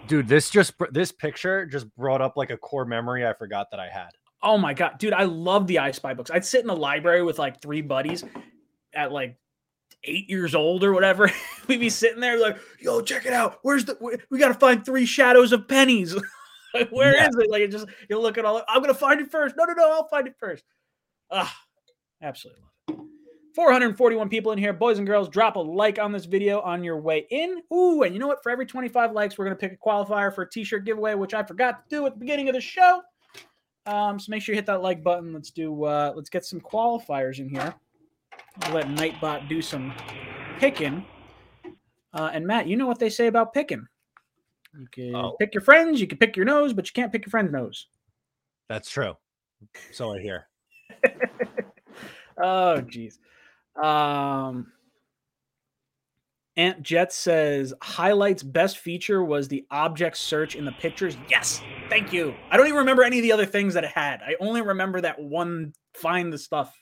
dude, 0.08 0.28
this 0.28 0.50
just 0.50 0.74
this 0.92 1.12
picture 1.12 1.66
just 1.66 1.94
brought 1.96 2.22
up 2.22 2.38
like 2.38 2.50
a 2.50 2.58
core 2.58 2.86
memory 2.86 3.26
I 3.26 3.34
forgot 3.34 3.72
that 3.72 3.80
I 3.80 3.90
had. 3.90 4.10
Oh 4.42 4.58
my 4.58 4.74
god, 4.74 4.98
dude, 5.00 5.14
I 5.14 5.24
love 5.24 5.68
the 5.68 5.80
I 5.80 5.92
Spy 5.92 6.14
books. 6.14 6.30
I'd 6.32 6.46
sit 6.46 6.62
in 6.62 6.68
the 6.68 6.76
library 6.76 7.24
with 7.24 7.40
like 7.40 7.62
three 7.62 7.82
buddies 7.82 8.24
at 8.94 9.12
like 9.12 9.38
eight 10.04 10.30
years 10.30 10.56
old 10.56 10.84
or 10.84 10.94
whatever. 10.94 11.32
We'd 11.68 11.80
be 11.80 11.90
sitting 11.90 12.20
there 12.20 12.40
like, 12.40 12.58
"Yo, 12.80 13.02
check 13.02 13.26
it 13.26 13.34
out. 13.34 13.60
Where's 13.64 13.86
the? 13.86 14.20
We 14.30 14.38
got 14.38 14.50
to 14.50 14.54
find 14.54 14.86
three 14.86 15.06
shadows 15.06 15.52
of 15.52 15.68
pennies." 15.68 16.16
Where 16.90 17.16
yeah. 17.16 17.30
is 17.30 17.36
it? 17.38 17.50
Like 17.50 17.62
it 17.62 17.72
just 17.72 17.88
you 18.10 18.20
look 18.20 18.38
at 18.38 18.46
all. 18.46 18.62
I'm 18.68 18.82
gonna 18.82 18.94
find 18.94 19.22
it 19.22 19.32
first. 19.32 19.56
No, 19.58 19.64
no, 19.64 19.74
no. 19.74 19.92
I'll 19.92 20.08
find 20.10 20.28
it 20.28 20.36
first. 20.38 20.64
Ah, 21.32 21.56
absolutely. 22.22 22.64
441 23.56 24.28
people 24.28 24.52
in 24.52 24.58
here, 24.58 24.74
boys 24.74 24.98
and 24.98 25.08
girls. 25.08 25.30
Drop 25.30 25.56
a 25.56 25.60
like 25.60 25.98
on 25.98 26.12
this 26.12 26.26
video 26.26 26.60
on 26.60 26.84
your 26.84 27.00
way 27.00 27.26
in. 27.30 27.62
Ooh, 27.74 28.04
and 28.04 28.14
you 28.14 28.20
know 28.20 28.28
what? 28.28 28.44
For 28.44 28.52
every 28.52 28.66
25 28.66 29.14
likes, 29.14 29.38
we're 29.38 29.46
gonna 29.46 29.56
pick 29.56 29.72
a 29.72 29.78
qualifier 29.78 30.34
for 30.36 30.42
a 30.42 30.50
t-shirt 30.50 30.84
giveaway, 30.84 31.14
which 31.14 31.34
I 31.34 31.42
forgot 31.42 31.90
to 31.90 31.96
do 31.96 32.06
at 32.06 32.14
the 32.14 32.20
beginning 32.20 32.50
of 32.50 32.54
the 32.54 32.62
show. 32.62 33.02
Um, 33.86 34.20
so 34.20 34.30
make 34.30 34.42
sure 34.42 34.54
you 34.54 34.58
hit 34.58 34.66
that 34.66 34.82
like 34.82 35.04
button. 35.04 35.34
Let's 35.34 35.52
do. 35.52 35.86
Uh, 35.86 36.12
let's 36.16 36.30
get 36.30 36.44
some 36.44 36.60
qualifiers 36.60 37.40
in 37.40 37.48
here. 37.48 37.74
I'll 38.62 38.74
let 38.74 38.88
Nightbot 38.88 39.48
do 39.48 39.62
some 39.62 39.94
picking. 40.60 41.06
Uh, 42.14 42.32
and 42.34 42.46
Matt, 42.46 42.68
you 42.68 42.76
know 42.76 42.88
what 42.88 43.00
they 43.00 43.10
say 43.10 43.28
about 43.28 43.54
picking. 43.54 43.86
You 44.78 44.88
can 44.92 45.16
oh. 45.16 45.36
pick 45.40 45.54
your 45.54 45.62
friends, 45.62 46.02
you 46.02 46.08
can 46.08 46.18
pick 46.18 46.36
your 46.36 46.46
nose, 46.46 46.74
but 46.74 46.88
you 46.88 46.94
can't 46.94 47.12
pick 47.12 47.26
your 47.26 47.32
friend's 47.32 47.54
nose. 47.54 47.88
That's 48.68 48.90
true. 48.90 49.16
So 49.94 50.14
I 50.14 50.20
hear. 50.20 50.48
oh, 52.38 52.82
jeez. 52.82 53.18
Um, 53.82 54.72
Ant 56.58 56.82
Jet 56.82 57.12
says 57.12 57.74
highlights 57.82 58.42
best 58.42 58.78
feature 58.78 59.24
was 59.24 59.48
the 59.48 59.66
object 59.72 60.18
search 60.18 60.56
in 60.56 60.64
the 60.64 60.72
pictures. 60.74 61.18
Yes, 61.30 61.62
thank 61.90 62.14
you. 62.14 62.34
I 62.50 62.58
don't 62.58 62.68
even 62.68 62.80
remember 62.80 63.04
any 63.04 63.20
of 63.20 63.24
the 63.24 63.32
other 63.32 63.46
things 63.46 63.74
that 63.74 63.84
it 63.84 63.92
had. 63.92 64.22
I 64.22 64.36
only 64.40 64.62
remember 64.62 65.02
that 65.02 65.20
one 65.20 65.74
find 65.94 66.32
the 66.32 66.38
stuff. 66.38 66.74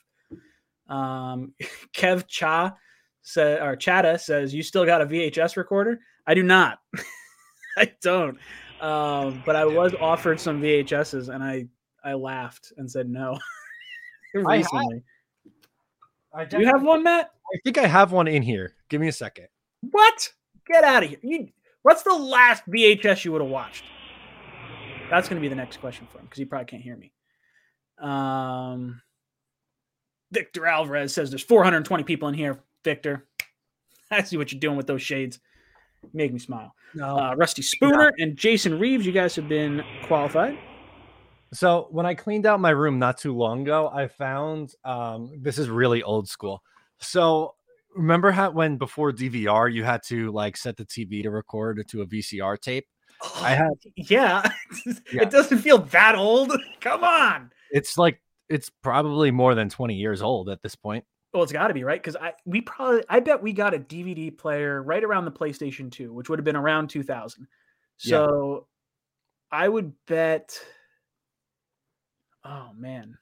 Um, 0.88 1.54
Kev 1.96 2.26
Cha 2.28 2.76
said 3.22 3.60
or 3.62 3.76
Chata 3.76 4.20
says 4.20 4.54
you 4.54 4.62
still 4.62 4.84
got 4.84 5.02
a 5.02 5.06
VHS 5.06 5.56
recorder. 5.56 5.98
I 6.26 6.34
do 6.34 6.42
not. 6.42 6.78
I 7.76 7.90
don't. 8.00 8.38
Um, 8.80 9.42
but 9.44 9.56
I 9.56 9.64
was 9.64 9.94
offered 9.94 10.38
some 10.38 10.60
VHSs 10.60 11.34
and 11.34 11.42
I 11.42 11.66
I 12.04 12.14
laughed 12.14 12.72
and 12.76 12.88
said 12.88 13.08
no. 13.08 13.38
recently. 14.34 15.02
I, 16.34 16.42
I 16.42 16.44
Do 16.44 16.60
you 16.60 16.66
have 16.66 16.82
one, 16.82 17.02
Matt? 17.02 17.30
I 17.54 17.58
think 17.64 17.78
I 17.78 17.86
have 17.86 18.12
one 18.12 18.28
in 18.28 18.42
here. 18.42 18.74
Give 18.88 19.00
me 19.00 19.08
a 19.08 19.12
second. 19.12 19.48
What? 19.90 20.32
Get 20.66 20.84
out 20.84 21.02
of 21.04 21.10
here. 21.10 21.18
You, 21.22 21.48
what's 21.82 22.02
the 22.02 22.14
last 22.14 22.64
VHS 22.68 23.24
you 23.24 23.32
would 23.32 23.42
have 23.42 23.50
watched? 23.50 23.84
That's 25.10 25.28
going 25.28 25.40
to 25.40 25.42
be 25.42 25.48
the 25.48 25.54
next 25.54 25.78
question 25.78 26.06
for 26.10 26.18
him 26.18 26.24
because 26.24 26.38
he 26.38 26.44
probably 26.44 26.66
can't 26.66 26.82
hear 26.82 26.96
me. 26.96 27.12
Um, 27.98 29.00
Victor 30.32 30.66
Alvarez 30.66 31.14
says 31.14 31.30
there's 31.30 31.42
420 31.42 32.02
people 32.04 32.28
in 32.28 32.34
here. 32.34 32.60
Victor, 32.82 33.26
I 34.10 34.22
see 34.22 34.36
what 34.36 34.52
you're 34.52 34.60
doing 34.60 34.76
with 34.76 34.86
those 34.86 35.02
shades. 35.02 35.38
make 36.12 36.32
me 36.32 36.38
smile. 36.38 36.74
No. 36.94 37.18
Uh, 37.18 37.34
Rusty 37.36 37.62
Spooner 37.62 38.12
no. 38.16 38.24
and 38.24 38.36
Jason 38.36 38.78
Reeves, 38.78 39.06
you 39.06 39.12
guys 39.12 39.36
have 39.36 39.48
been 39.48 39.82
qualified. 40.06 40.58
So 41.52 41.88
when 41.90 42.06
I 42.06 42.14
cleaned 42.14 42.46
out 42.46 42.60
my 42.60 42.70
room 42.70 42.98
not 42.98 43.18
too 43.18 43.34
long 43.34 43.62
ago, 43.62 43.90
I 43.92 44.08
found 44.08 44.74
um, 44.84 45.32
this 45.40 45.58
is 45.58 45.68
really 45.68 46.02
old 46.02 46.28
school. 46.28 46.62
So 46.98 47.54
remember 47.94 48.30
how 48.30 48.50
when 48.50 48.76
before 48.76 49.12
DVR 49.12 49.72
you 49.72 49.84
had 49.84 50.02
to 50.04 50.32
like 50.32 50.56
set 50.56 50.76
the 50.76 50.84
TV 50.84 51.22
to 51.22 51.30
record 51.30 51.86
to 51.88 52.02
a 52.02 52.06
VCR 52.06 52.60
tape? 52.60 52.86
Oh, 53.22 53.40
I 53.42 53.50
had 53.50 53.72
yeah. 53.96 54.42
yeah. 54.86 55.22
it 55.22 55.30
doesn't 55.30 55.58
feel 55.58 55.78
that 55.78 56.16
old. 56.16 56.52
Come 56.80 57.04
on. 57.04 57.50
It's 57.70 57.96
like 57.96 58.20
it's 58.48 58.70
probably 58.82 59.30
more 59.30 59.54
than 59.54 59.68
20 59.68 59.94
years 59.94 60.22
old 60.22 60.48
at 60.48 60.62
this 60.62 60.74
point. 60.74 61.04
Well, 61.32 61.42
it's 61.42 61.52
got 61.52 61.68
to 61.68 61.74
be 61.74 61.82
right 61.82 62.00
because 62.00 62.16
I 62.16 62.32
we 62.44 62.60
probably 62.60 63.02
I 63.08 63.20
bet 63.20 63.42
we 63.42 63.52
got 63.52 63.74
a 63.74 63.78
DVD 63.78 64.36
player 64.36 64.82
right 64.82 65.02
around 65.02 65.24
the 65.24 65.32
PlayStation 65.32 65.90
2, 65.90 66.12
which 66.12 66.28
would 66.28 66.38
have 66.38 66.44
been 66.44 66.56
around 66.56 66.90
2000. 66.90 67.46
So 67.96 68.66
yeah. 69.52 69.58
I 69.58 69.68
would 69.68 69.92
bet. 70.06 70.58
Oh 72.44 72.70
man, 72.76 73.16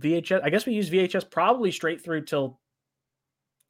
VHS. 0.00 0.42
I 0.42 0.50
guess 0.50 0.66
we 0.66 0.72
used 0.74 0.92
VHS 0.92 1.30
probably 1.30 1.70
straight 1.70 2.02
through 2.02 2.24
till 2.24 2.58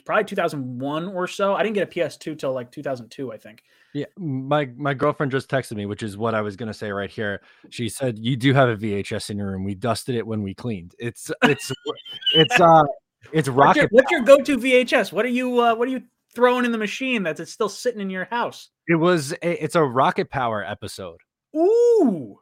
probably 0.04 0.24
2001 0.24 1.08
or 1.08 1.26
so. 1.26 1.54
I 1.54 1.62
didn't 1.62 1.74
get 1.74 1.88
a 1.88 1.90
PS2 1.90 2.38
till 2.38 2.52
like 2.52 2.70
2002, 2.70 3.32
I 3.32 3.36
think. 3.36 3.62
Yeah, 3.94 4.06
my 4.16 4.70
my 4.76 4.94
girlfriend 4.94 5.32
just 5.32 5.50
texted 5.50 5.76
me, 5.76 5.86
which 5.86 6.02
is 6.02 6.16
what 6.16 6.34
I 6.34 6.40
was 6.40 6.56
gonna 6.56 6.72
say 6.72 6.90
right 6.90 7.10
here. 7.10 7.42
She 7.68 7.88
said, 7.88 8.18
"You 8.18 8.36
do 8.36 8.54
have 8.54 8.68
a 8.70 8.76
VHS 8.76 9.30
in 9.30 9.36
your 9.36 9.50
room. 9.50 9.64
We 9.64 9.74
dusted 9.74 10.14
it 10.14 10.26
when 10.26 10.42
we 10.42 10.54
cleaned. 10.54 10.94
It's 10.98 11.30
it's 11.42 11.70
it's 12.34 12.58
uh 12.58 12.84
it's 13.32 13.48
rocket. 13.48 13.88
What's 13.90 14.10
your, 14.10 14.22
what's 14.22 14.46
your 14.46 14.54
go-to 14.54 14.58
VHS? 14.58 15.12
What 15.12 15.24
are 15.24 15.28
you 15.28 15.60
uh, 15.60 15.74
what 15.74 15.88
are 15.88 15.90
you 15.90 16.02
throwing 16.34 16.64
in 16.64 16.72
the 16.72 16.78
machine 16.78 17.22
that's 17.22 17.38
it's 17.38 17.52
still 17.52 17.68
sitting 17.68 18.00
in 18.00 18.08
your 18.08 18.24
house? 18.26 18.70
It 18.88 18.94
was 18.94 19.32
a, 19.42 19.62
it's 19.62 19.74
a 19.74 19.82
rocket 19.82 20.30
power 20.30 20.64
episode. 20.64 21.20
Ooh, 21.54 22.38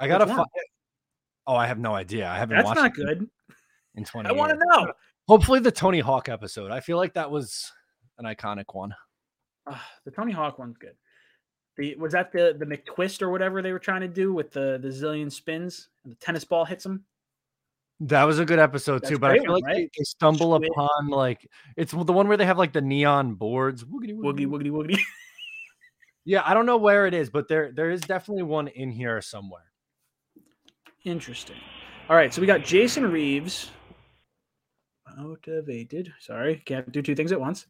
I 0.00 0.08
gotta 0.08 0.26
find. 0.26 0.46
Oh, 1.48 1.56
I 1.56 1.66
have 1.66 1.78
no 1.78 1.94
idea. 1.94 2.28
I 2.28 2.36
haven't. 2.36 2.58
That's 2.58 2.66
watched 2.66 2.76
not 2.76 2.94
good. 2.94 3.26
In 3.94 4.04
twenty, 4.04 4.28
I 4.28 4.32
want 4.32 4.52
to 4.52 4.58
know. 4.68 4.92
Hopefully, 5.26 5.60
the 5.60 5.72
Tony 5.72 5.98
Hawk 5.98 6.28
episode. 6.28 6.70
I 6.70 6.80
feel 6.80 6.98
like 6.98 7.14
that 7.14 7.30
was 7.30 7.72
an 8.18 8.26
iconic 8.26 8.74
one. 8.74 8.94
Uh, 9.66 9.78
the 10.04 10.10
Tony 10.10 10.30
Hawk 10.30 10.58
one's 10.58 10.76
good. 10.76 10.94
The 11.78 11.96
was 11.96 12.12
that 12.12 12.32
the 12.32 12.54
the 12.58 12.66
McTwist 12.66 13.22
or 13.22 13.30
whatever 13.30 13.62
they 13.62 13.72
were 13.72 13.78
trying 13.78 14.02
to 14.02 14.08
do 14.08 14.34
with 14.34 14.52
the 14.52 14.78
the 14.82 14.88
zillion 14.88 15.32
spins 15.32 15.88
and 16.04 16.12
the 16.12 16.16
tennis 16.16 16.44
ball 16.44 16.66
hits 16.66 16.84
him. 16.84 17.04
That 18.00 18.24
was 18.24 18.38
a 18.38 18.44
good 18.44 18.58
episode 18.58 19.00
That's 19.00 19.10
too, 19.10 19.18
but 19.18 19.30
I 19.30 19.38
feel 19.38 19.52
one, 19.52 19.54
like 19.54 19.64
right? 19.64 19.76
they, 19.76 19.90
they, 19.98 20.04
stumble 20.04 20.54
Squid. 20.54 20.70
upon 20.70 21.08
like 21.08 21.48
it's 21.78 21.92
the 21.92 22.12
one 22.12 22.28
where 22.28 22.36
they 22.36 22.46
have 22.46 22.58
like 22.58 22.74
the 22.74 22.82
neon 22.82 23.34
boards. 23.34 23.84
Woogity 23.84 24.14
woogity 24.14 24.46
woogity. 24.46 24.70
woogity. 24.70 25.00
yeah, 26.26 26.42
I 26.44 26.52
don't 26.52 26.66
know 26.66 26.76
where 26.76 27.06
it 27.06 27.14
is, 27.14 27.30
but 27.30 27.48
there 27.48 27.72
there 27.72 27.90
is 27.90 28.02
definitely 28.02 28.42
one 28.42 28.68
in 28.68 28.90
here 28.90 29.22
somewhere. 29.22 29.67
Interesting. 31.04 31.56
All 32.08 32.16
right, 32.16 32.32
so 32.32 32.40
we 32.40 32.46
got 32.46 32.64
Jason 32.64 33.10
Reeves. 33.10 33.70
Motivated. 35.16 36.12
Sorry, 36.20 36.62
can't 36.64 36.90
do 36.92 37.02
two 37.02 37.14
things 37.14 37.32
at 37.32 37.40
once. 37.40 37.66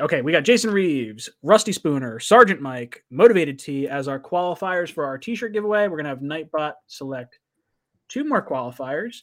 Okay, 0.00 0.22
we 0.22 0.30
got 0.30 0.44
Jason 0.44 0.70
Reeves, 0.70 1.28
Rusty 1.42 1.72
Spooner, 1.72 2.20
Sergeant 2.20 2.60
Mike, 2.60 3.02
Motivated 3.10 3.58
T 3.58 3.88
as 3.88 4.06
our 4.06 4.20
qualifiers 4.20 4.90
for 4.90 5.04
our 5.04 5.18
t-shirt 5.18 5.52
giveaway. 5.52 5.88
We're 5.88 5.96
gonna 5.96 6.10
have 6.10 6.20
Nightbot 6.20 6.74
select 6.86 7.40
two 8.08 8.22
more 8.22 8.46
qualifiers, 8.46 9.22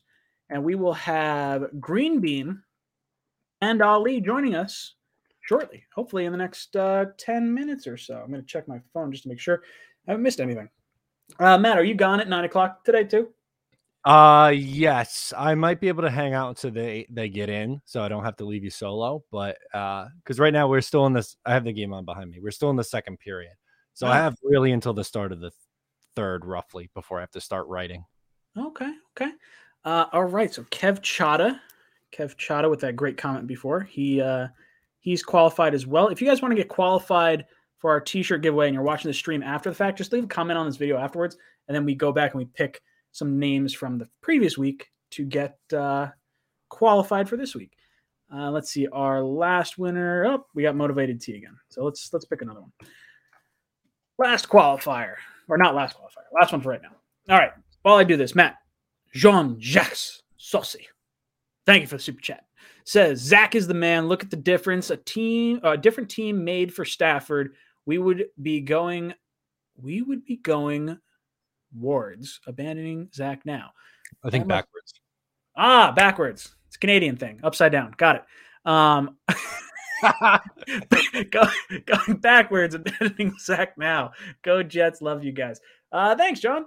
and 0.49 0.63
we 0.63 0.75
will 0.75 0.93
have 0.93 1.79
Green 1.79 2.19
Bean 2.19 2.61
and 3.61 3.81
Ali 3.81 4.19
joining 4.19 4.55
us 4.55 4.95
shortly, 5.41 5.83
hopefully 5.93 6.25
in 6.25 6.31
the 6.31 6.37
next 6.37 6.75
uh, 6.75 7.05
10 7.17 7.53
minutes 7.53 7.87
or 7.87 7.97
so. 7.97 8.15
I'm 8.15 8.29
going 8.29 8.41
to 8.41 8.47
check 8.47 8.67
my 8.67 8.79
phone 8.93 9.11
just 9.11 9.23
to 9.23 9.29
make 9.29 9.39
sure 9.39 9.61
I 10.07 10.11
haven't 10.11 10.23
missed 10.23 10.39
anything. 10.39 10.69
Uh, 11.39 11.57
Matt, 11.57 11.77
are 11.77 11.83
you 11.83 11.95
gone 11.95 12.19
at 12.19 12.29
nine 12.29 12.43
o'clock 12.43 12.83
today 12.83 13.03
too? 13.03 13.29
Uh 14.03 14.51
yes, 14.55 15.31
I 15.37 15.53
might 15.53 15.79
be 15.79 15.87
able 15.87 16.01
to 16.01 16.09
hang 16.09 16.33
out 16.33 16.49
until 16.49 16.71
they 16.71 17.05
they 17.11 17.29
get 17.29 17.49
in, 17.49 17.81
so 17.85 18.01
I 18.01 18.07
don't 18.07 18.23
have 18.23 18.35
to 18.37 18.45
leave 18.45 18.63
you 18.63 18.71
solo. 18.71 19.23
But 19.31 19.57
uh, 19.75 20.07
because 20.23 20.39
right 20.39 20.53
now 20.53 20.67
we're 20.67 20.81
still 20.81 21.05
in 21.05 21.13
this, 21.13 21.37
I 21.45 21.53
have 21.53 21.63
the 21.63 21.71
game 21.71 21.93
on 21.93 22.03
behind 22.03 22.31
me. 22.31 22.39
We're 22.41 22.49
still 22.49 22.71
in 22.71 22.75
the 22.77 22.83
second 22.83 23.19
period, 23.19 23.53
so 23.93 24.07
I 24.07 24.15
have 24.15 24.35
really 24.43 24.71
until 24.71 24.95
the 24.95 25.03
start 25.03 25.31
of 25.31 25.39
the 25.39 25.51
third, 26.15 26.45
roughly, 26.45 26.89
before 26.95 27.19
I 27.19 27.21
have 27.21 27.31
to 27.31 27.41
start 27.41 27.67
writing. 27.67 28.03
Okay, 28.57 28.91
okay. 29.15 29.31
Uh, 29.85 30.05
all 30.13 30.23
right. 30.23 30.51
So 30.51 30.63
Kev 30.63 31.01
Chada, 31.01 31.59
Kev 32.11 32.35
Chada 32.37 32.71
with 32.71 32.79
that 32.79 32.95
great 32.95 33.17
comment 33.17 33.45
before. 33.45 33.81
He 33.81 34.19
uh, 34.19 34.47
he's 34.99 35.21
qualified 35.21 35.75
as 35.75 35.85
well. 35.85 36.07
If 36.07 36.21
you 36.21 36.27
guys 36.27 36.41
want 36.41 36.53
to 36.53 36.57
get 36.57 36.69
qualified 36.69 37.45
for 37.81 37.89
our 37.89 37.99
t-shirt 37.99 38.43
giveaway 38.43 38.67
and 38.67 38.75
you're 38.75 38.83
watching 38.83 39.09
the 39.09 39.13
stream 39.13 39.41
after 39.41 39.69
the 39.69 39.75
fact, 39.75 39.97
just 39.97 40.13
leave 40.13 40.23
a 40.23 40.27
comment 40.27 40.57
on 40.57 40.67
this 40.67 40.77
video 40.77 40.97
afterwards, 40.97 41.35
and 41.67 41.75
then 41.75 41.83
we 41.83 41.95
go 41.95 42.11
back 42.11 42.33
and 42.33 42.39
we 42.39 42.45
pick 42.45 42.81
some 43.11 43.39
names 43.39 43.73
from 43.73 43.97
the 43.97 44.07
previous 44.21 44.57
week 44.57 44.89
to 45.09 45.25
get 45.25 45.57
uh, 45.75 46.07
qualified 46.69 47.27
for 47.27 47.37
this 47.37 47.55
week. 47.55 47.73
Uh, 48.33 48.51
let's 48.51 48.69
see 48.69 48.87
our 48.87 49.21
last 49.21 49.77
winner. 49.77 50.25
Oh, 50.25 50.45
we 50.53 50.63
got 50.63 50.75
motivated 50.75 51.19
T 51.19 51.35
again. 51.35 51.57
So 51.69 51.83
let's 51.83 52.13
let's 52.13 52.23
pick 52.23 52.41
another 52.41 52.61
one. 52.61 52.71
Last 54.17 54.47
qualifier, 54.47 55.15
or 55.49 55.57
not 55.57 55.75
last 55.75 55.97
qualifier. 55.97 56.39
Last 56.39 56.51
one 56.51 56.61
for 56.61 56.69
right 56.69 56.81
now. 56.81 56.95
All 57.33 57.39
right. 57.39 57.51
While 57.81 57.95
I 57.95 58.03
do 58.03 58.15
this, 58.15 58.35
Matt, 58.35 58.57
Jean 59.13 59.59
Jacques 59.59 59.97
Saucy, 60.37 60.87
thank 61.65 61.81
you 61.81 61.87
for 61.87 61.97
the 61.97 62.03
super 62.03 62.21
chat. 62.21 62.45
Says 62.85 63.19
Zach 63.19 63.55
is 63.55 63.67
the 63.67 63.73
man. 63.73 64.07
Look 64.07 64.23
at 64.23 64.29
the 64.29 64.37
difference. 64.37 64.91
A 64.91 64.97
team, 64.97 65.59
a 65.63 65.75
different 65.75 66.09
team 66.09 66.43
made 66.43 66.73
for 66.73 66.85
Stafford. 66.85 67.55
We 67.85 67.97
would 67.97 68.25
be 68.41 68.61
going, 68.61 69.13
we 69.75 70.01
would 70.01 70.25
be 70.25 70.37
going 70.37 70.97
wards, 71.73 72.39
abandoning 72.45 73.09
Zach 73.13 73.45
now. 73.45 73.71
I 74.23 74.29
think 74.29 74.43
Almost, 74.43 74.49
backwards. 74.49 74.93
Ah, 75.55 75.91
backwards. 75.91 76.55
It's 76.67 76.75
a 76.75 76.79
Canadian 76.79 77.17
thing. 77.17 77.39
Upside 77.43 77.71
down. 77.71 77.93
Got 77.97 78.17
it. 78.17 78.23
Um, 78.69 79.17
go, 81.31 81.43
going 81.85 82.17
backwards, 82.19 82.75
abandoning 82.75 83.35
Zach 83.39 83.77
now. 83.77 84.11
Go 84.41 84.63
Jets. 84.63 85.01
Love 85.01 85.23
you 85.23 85.31
guys. 85.31 85.59
Uh, 85.91 86.15
thanks, 86.15 86.39
John. 86.39 86.65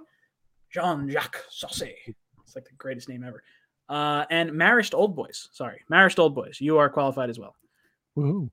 Jean 0.71 1.09
Jacques 1.09 1.43
Saucy. 1.49 1.95
It's 2.43 2.55
like 2.55 2.65
the 2.65 2.73
greatest 2.77 3.09
name 3.09 3.23
ever. 3.23 3.43
Uh, 3.87 4.25
and 4.29 4.51
Marist 4.51 4.93
Old 4.93 5.15
Boys. 5.15 5.49
Sorry, 5.51 5.81
Marist 5.91 6.19
Old 6.19 6.35
Boys. 6.35 6.59
You 6.59 6.77
are 6.77 6.89
qualified 6.89 7.29
as 7.29 7.39
well. 7.39 7.55
Woo. 8.15 8.51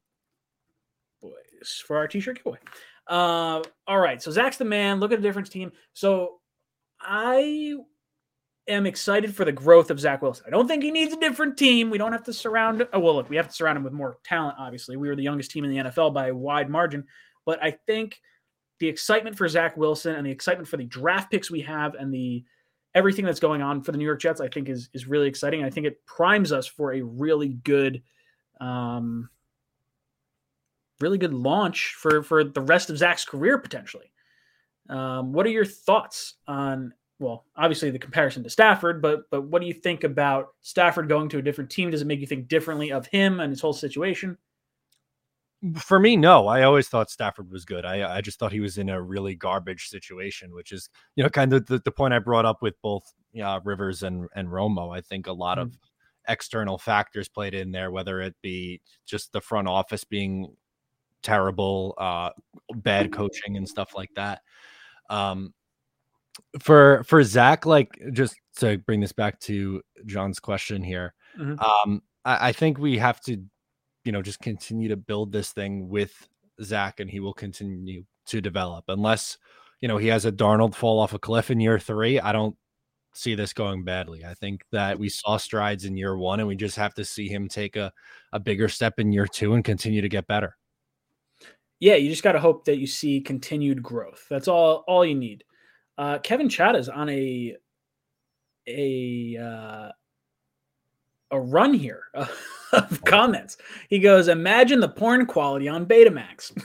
For 1.87 1.97
our 1.97 2.09
t-shirt 2.09 2.37
giveaway. 2.37 2.59
Uh, 3.07 3.63
all 3.87 3.99
right. 3.99 4.23
So 4.23 4.31
Zach's 4.31 4.57
the 4.57 4.65
man. 4.65 5.01
Look 5.01 5.13
at 5.13 5.21
the 5.21 5.27
difference 5.27 5.49
team. 5.49 5.73
So 5.93 6.41
I 7.01 7.75
am 8.69 8.87
excited 8.87 9.35
for 9.35 9.45
the 9.45 9.53
growth 9.53 9.91
of 9.91 9.99
Zach 9.99 10.23
Wilson. 10.23 10.45
I 10.47 10.51
don't 10.51 10.69
think 10.69 10.83
he 10.83 10.91
needs 10.91 11.13
a 11.13 11.21
different 11.21 11.57
team. 11.57 11.91
We 11.91 11.99
don't 11.99 12.13
have 12.13 12.25
to 12.25 12.33
surround. 12.33 12.87
Oh 12.93 13.01
well, 13.01 13.15
look, 13.15 13.29
we 13.29 13.37
have 13.37 13.49
to 13.49 13.55
surround 13.55 13.77
him 13.77 13.85
with 13.85 13.93
more 13.93 14.19
talent. 14.25 14.57
Obviously, 14.59 14.97
we 14.97 15.09
were 15.09 15.17
the 15.17 15.23
youngest 15.23 15.51
team 15.51 15.65
in 15.65 15.71
the 15.71 15.91
NFL 15.91 16.15
by 16.15 16.29
a 16.29 16.35
wide 16.35 16.71
margin. 16.71 17.05
But 17.45 17.63
I 17.63 17.73
think 17.87 18.21
the 18.79 18.89
excitement 18.89 19.37
for 19.37 19.49
Zach 19.49 19.77
Wilson 19.77 20.15
and 20.15 20.27
the 20.27 20.31
excitement 20.31 20.69
for 20.69 20.77
the 20.77 20.85
draft 20.85 21.31
picks 21.31 21.51
we 21.51 21.61
have 21.63 21.95
and 21.95 22.13
the 22.13 22.45
everything 22.95 23.25
that's 23.25 23.41
going 23.41 23.63
on 23.63 23.83
for 23.83 23.93
the 23.93 23.99
New 23.99 24.05
York 24.05 24.21
Jets, 24.21 24.41
I 24.41 24.49
think 24.49 24.69
is 24.69 24.89
is 24.93 25.07
really 25.07 25.29
exciting. 25.29 25.65
I 25.65 25.71
think 25.71 25.87
it 25.87 26.05
primes 26.07 26.53
us 26.53 26.67
for 26.67 26.93
a 26.93 27.03
really 27.03 27.49
good, 27.49 28.03
um, 28.61 29.29
really 31.03 31.19
good 31.19 31.35
launch 31.35 31.95
for 31.99 32.23
for 32.23 32.45
the 32.45 32.61
rest 32.61 32.89
of 32.89 32.97
Zach's 32.97 33.25
career 33.25 33.59
potentially. 33.59 34.13
Um, 34.89 35.33
what 35.33 35.47
are 35.47 35.51
your 35.51 35.65
thoughts 35.65 36.35
on? 36.47 36.95
Well, 37.19 37.45
obviously 37.57 37.91
the 37.91 37.99
comparison 37.99 38.43
to 38.45 38.51
Stafford, 38.51 39.03
but 39.03 39.31
but 39.31 39.43
what 39.43 39.61
do 39.61 39.69
you 39.69 39.75
think 39.75 40.05
about 40.05 40.49
Stafford 40.61 41.09
going 41.09 41.29
to 41.31 41.39
a 41.39 41.43
different 41.43 41.71
team? 41.71 41.91
Does 41.91 42.03
it 42.03 42.07
make 42.07 42.21
you 42.21 42.27
think 42.27 42.49
differently 42.49 42.91
of 42.91 43.07
him 43.07 43.41
and 43.41 43.51
his 43.51 43.61
whole 43.61 43.73
situation? 43.73 44.39
For 45.77 46.01
me, 46.01 46.17
no. 46.17 46.49
I 46.49 46.65
always 46.65 46.89
thought 46.89 47.11
Stafford 47.11 47.53
was 47.53 47.65
good. 47.65 47.85
I 47.85 48.17
I 48.17 48.21
just 48.21 48.39
thought 48.39 48.51
he 48.51 48.61
was 48.61 48.79
in 48.79 48.89
a 48.89 49.01
really 49.01 49.37
garbage 49.37 49.89
situation, 49.89 50.53
which 50.55 50.73
is 50.73 50.89
you 51.15 51.23
know 51.23 51.31
kind 51.31 51.53
of 51.53 51.67
the, 51.67 51.81
the 51.85 51.93
point 51.93 52.15
I 52.15 52.19
brought 52.19 52.47
up 52.47 52.63
with 52.63 52.75
both 52.83 53.05
uh, 53.41 53.61
Rivers 53.63 54.03
and 54.03 54.29
and 54.35 54.49
Romo. 54.49 54.97
I 54.97 55.01
think 55.01 55.27
a 55.29 55.33
lot 55.33 55.59
mm-hmm. 55.59 55.69
of 55.69 55.79
external 56.29 56.79
factors 56.79 57.29
played 57.29 57.55
in 57.55 57.73
there, 57.73 57.91
whether 57.91 58.21
it 58.21 58.35
be 58.43 58.81
just 59.07 59.33
the 59.33 59.41
front 59.41 59.69
office 59.69 60.05
being 60.05 60.57
terrible, 61.23 61.95
uh, 61.99 62.31
bad 62.75 63.13
coaching 63.13 63.57
and 63.57 63.69
stuff 63.69 63.95
like 63.95 64.11
that. 64.17 64.43
Um, 65.11 65.53
for 66.61 67.05
for 67.05 67.23
Zach, 67.23 67.67
like 67.67 68.01
just 68.13 68.35
to 68.57 68.79
bring 68.79 69.01
this 69.01 69.13
back 69.13 69.39
to 69.41 69.83
John's 70.07 70.41
question 70.41 70.83
here, 70.83 71.15
mm-hmm. 71.39 71.59
um, 71.61 72.03
I, 72.25 72.49
I 72.49 72.53
think 72.53 72.79
we 72.79 72.99
have 72.99 73.21
to 73.23 73.43
you 74.05 74.13
know, 74.13 74.23
just 74.23 74.41
continue 74.41 74.89
to 74.89 74.97
build 74.97 75.33
this 75.33 75.53
thing 75.53 75.89
with 75.89 76.29
Zach 76.63 77.01
and 77.01 77.11
he 77.11 77.21
will 77.21 77.35
continue 77.35 78.05
to 78.27 78.41
develop. 78.41 78.85
Unless, 78.89 79.39
you 79.81 79.89
know, 79.89 79.97
he 79.97 80.09
has 80.09 80.25
a 80.25 80.33
Darnold 80.33 80.75
fall 80.75 80.99
off 80.99 81.15
a 81.15 81.19
cliff 81.19 81.51
in 81.51 81.61
year 81.61 81.79
three, 81.79 82.19
I 82.21 82.33
don't 82.33 82.57
see 83.15 83.35
this 83.35 83.53
going 83.53 83.85
badly. 83.85 84.25
I 84.25 84.35
think 84.35 84.63
that 84.73 84.99
we 84.99 85.09
saw 85.09 85.37
strides 85.37 85.85
in 85.85 85.97
year 85.97 86.17
one 86.17 86.41
and 86.41 86.49
we 86.49 86.57
just 86.57 86.77
have 86.77 86.95
to 86.95 87.05
see 87.05 87.29
him 87.29 87.49
take 87.49 87.77
a, 87.77 87.93
a 88.33 88.41
bigger 88.41 88.69
step 88.69 88.99
in 88.99 89.13
year 89.13 89.27
two 89.27 89.55
and 89.55 89.65
continue 89.65 90.01
to 90.01 90.09
get 90.09 90.27
better. 90.27 90.57
Yeah, 91.83 91.97
you 91.97 92.09
just 92.09 92.23
got 92.23 92.33
to 92.33 92.39
hope 92.39 92.65
that 92.67 92.79
you 92.79 92.87
see 92.87 93.21
continued 93.21 93.83
growth. 93.83 94.25
That's 94.31 94.47
all 94.47 94.85
all 94.87 95.05
you 95.05 95.17
need. 95.17 95.43
Uh, 95.99 96.21
Kevin 96.21 96.49
Chad 96.49 96.77
is 96.77 96.89
on 96.89 97.09
a 97.09 97.57
a 98.69 99.37
uh, 99.37 99.89
a 101.33 101.41
run 101.41 101.75
here 101.75 102.05
of 102.15 102.31
oh. 102.73 102.99
comments. 103.05 103.57
He 103.89 103.99
goes, 103.99 104.29
"Imagine 104.29 104.79
the 104.79 104.91
porn 104.91 105.27
quality 105.27 105.69
on 105.69 105.85
Betamax." 105.85 106.57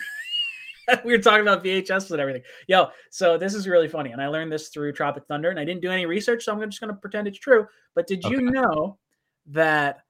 we 1.04 1.14
were 1.14 1.18
talking 1.18 1.42
about 1.42 1.64
VHS 1.64 2.12
and 2.12 2.22
everything. 2.22 2.44
Yo, 2.68 2.90
so 3.10 3.40
this 3.40 3.56
is 3.56 3.68
really 3.68 3.88
funny, 3.88 4.12
and 4.12 4.22
I 4.22 4.28
learned 4.28 4.52
this 4.52 4.70
through 4.70 4.94
Tropic 4.94 5.24
Thunder, 5.28 5.50
and 5.50 5.60
I 5.60 5.66
didn't 5.66 5.82
do 5.82 5.90
any 5.90 6.06
research, 6.06 6.44
so 6.44 6.54
I'm 6.54 6.70
just 6.70 6.80
going 6.80 6.94
to 6.94 7.02
pretend 7.02 7.28
it's 7.28 7.40
true. 7.40 7.66
But 7.96 8.06
did 8.06 8.24
you 8.24 8.40
know 8.40 9.00
that 9.48 10.04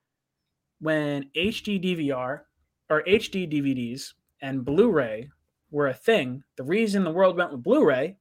when 0.82 1.30
HD 1.34 1.82
DVR 1.82 2.41
or 2.89 3.03
HD 3.03 3.49
DVDs 3.49 4.12
and 4.41 4.63
Blu-ray 4.63 5.29
were 5.71 5.88
a 5.88 5.93
thing, 5.93 6.43
the 6.55 6.63
reason 6.63 7.03
the 7.03 7.11
world 7.11 7.38
went 7.38 7.51
with 7.51 7.63
Blu-ray 7.63 8.17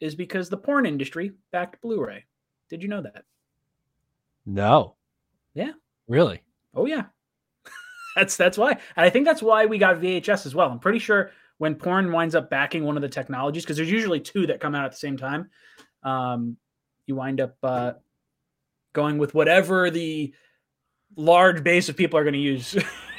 is 0.00 0.14
because 0.14 0.48
the 0.48 0.56
porn 0.56 0.86
industry 0.86 1.32
backed 1.52 1.80
Blu-ray. 1.82 2.24
Did 2.68 2.82
you 2.82 2.88
know 2.88 3.02
that? 3.02 3.24
No. 4.46 4.96
Yeah. 5.54 5.72
Really? 6.08 6.42
Oh 6.74 6.86
yeah. 6.86 7.04
that's 8.16 8.36
that's 8.36 8.56
why. 8.56 8.70
And 8.70 9.06
I 9.06 9.10
think 9.10 9.26
that's 9.26 9.42
why 9.42 9.66
we 9.66 9.78
got 9.78 10.00
VHS 10.00 10.46
as 10.46 10.54
well. 10.54 10.70
I'm 10.70 10.78
pretty 10.78 10.98
sure 10.98 11.30
when 11.58 11.74
porn 11.74 12.10
winds 12.10 12.34
up 12.34 12.48
backing 12.48 12.84
one 12.84 12.96
of 12.96 13.02
the 13.02 13.08
technologies, 13.08 13.64
because 13.64 13.76
there's 13.76 13.90
usually 13.90 14.20
two 14.20 14.46
that 14.46 14.60
come 14.60 14.74
out 14.74 14.86
at 14.86 14.92
the 14.92 14.96
same 14.96 15.16
time, 15.16 15.50
um, 16.02 16.56
you 17.06 17.14
wind 17.14 17.40
up 17.40 17.56
uh, 17.62 17.92
going 18.92 19.18
with 19.18 19.34
whatever 19.34 19.90
the 19.90 20.32
large 21.16 21.62
base 21.62 21.88
of 21.88 21.96
people 21.96 22.18
are 22.18 22.24
going 22.24 22.34
to 22.34 22.40
use 22.40 22.76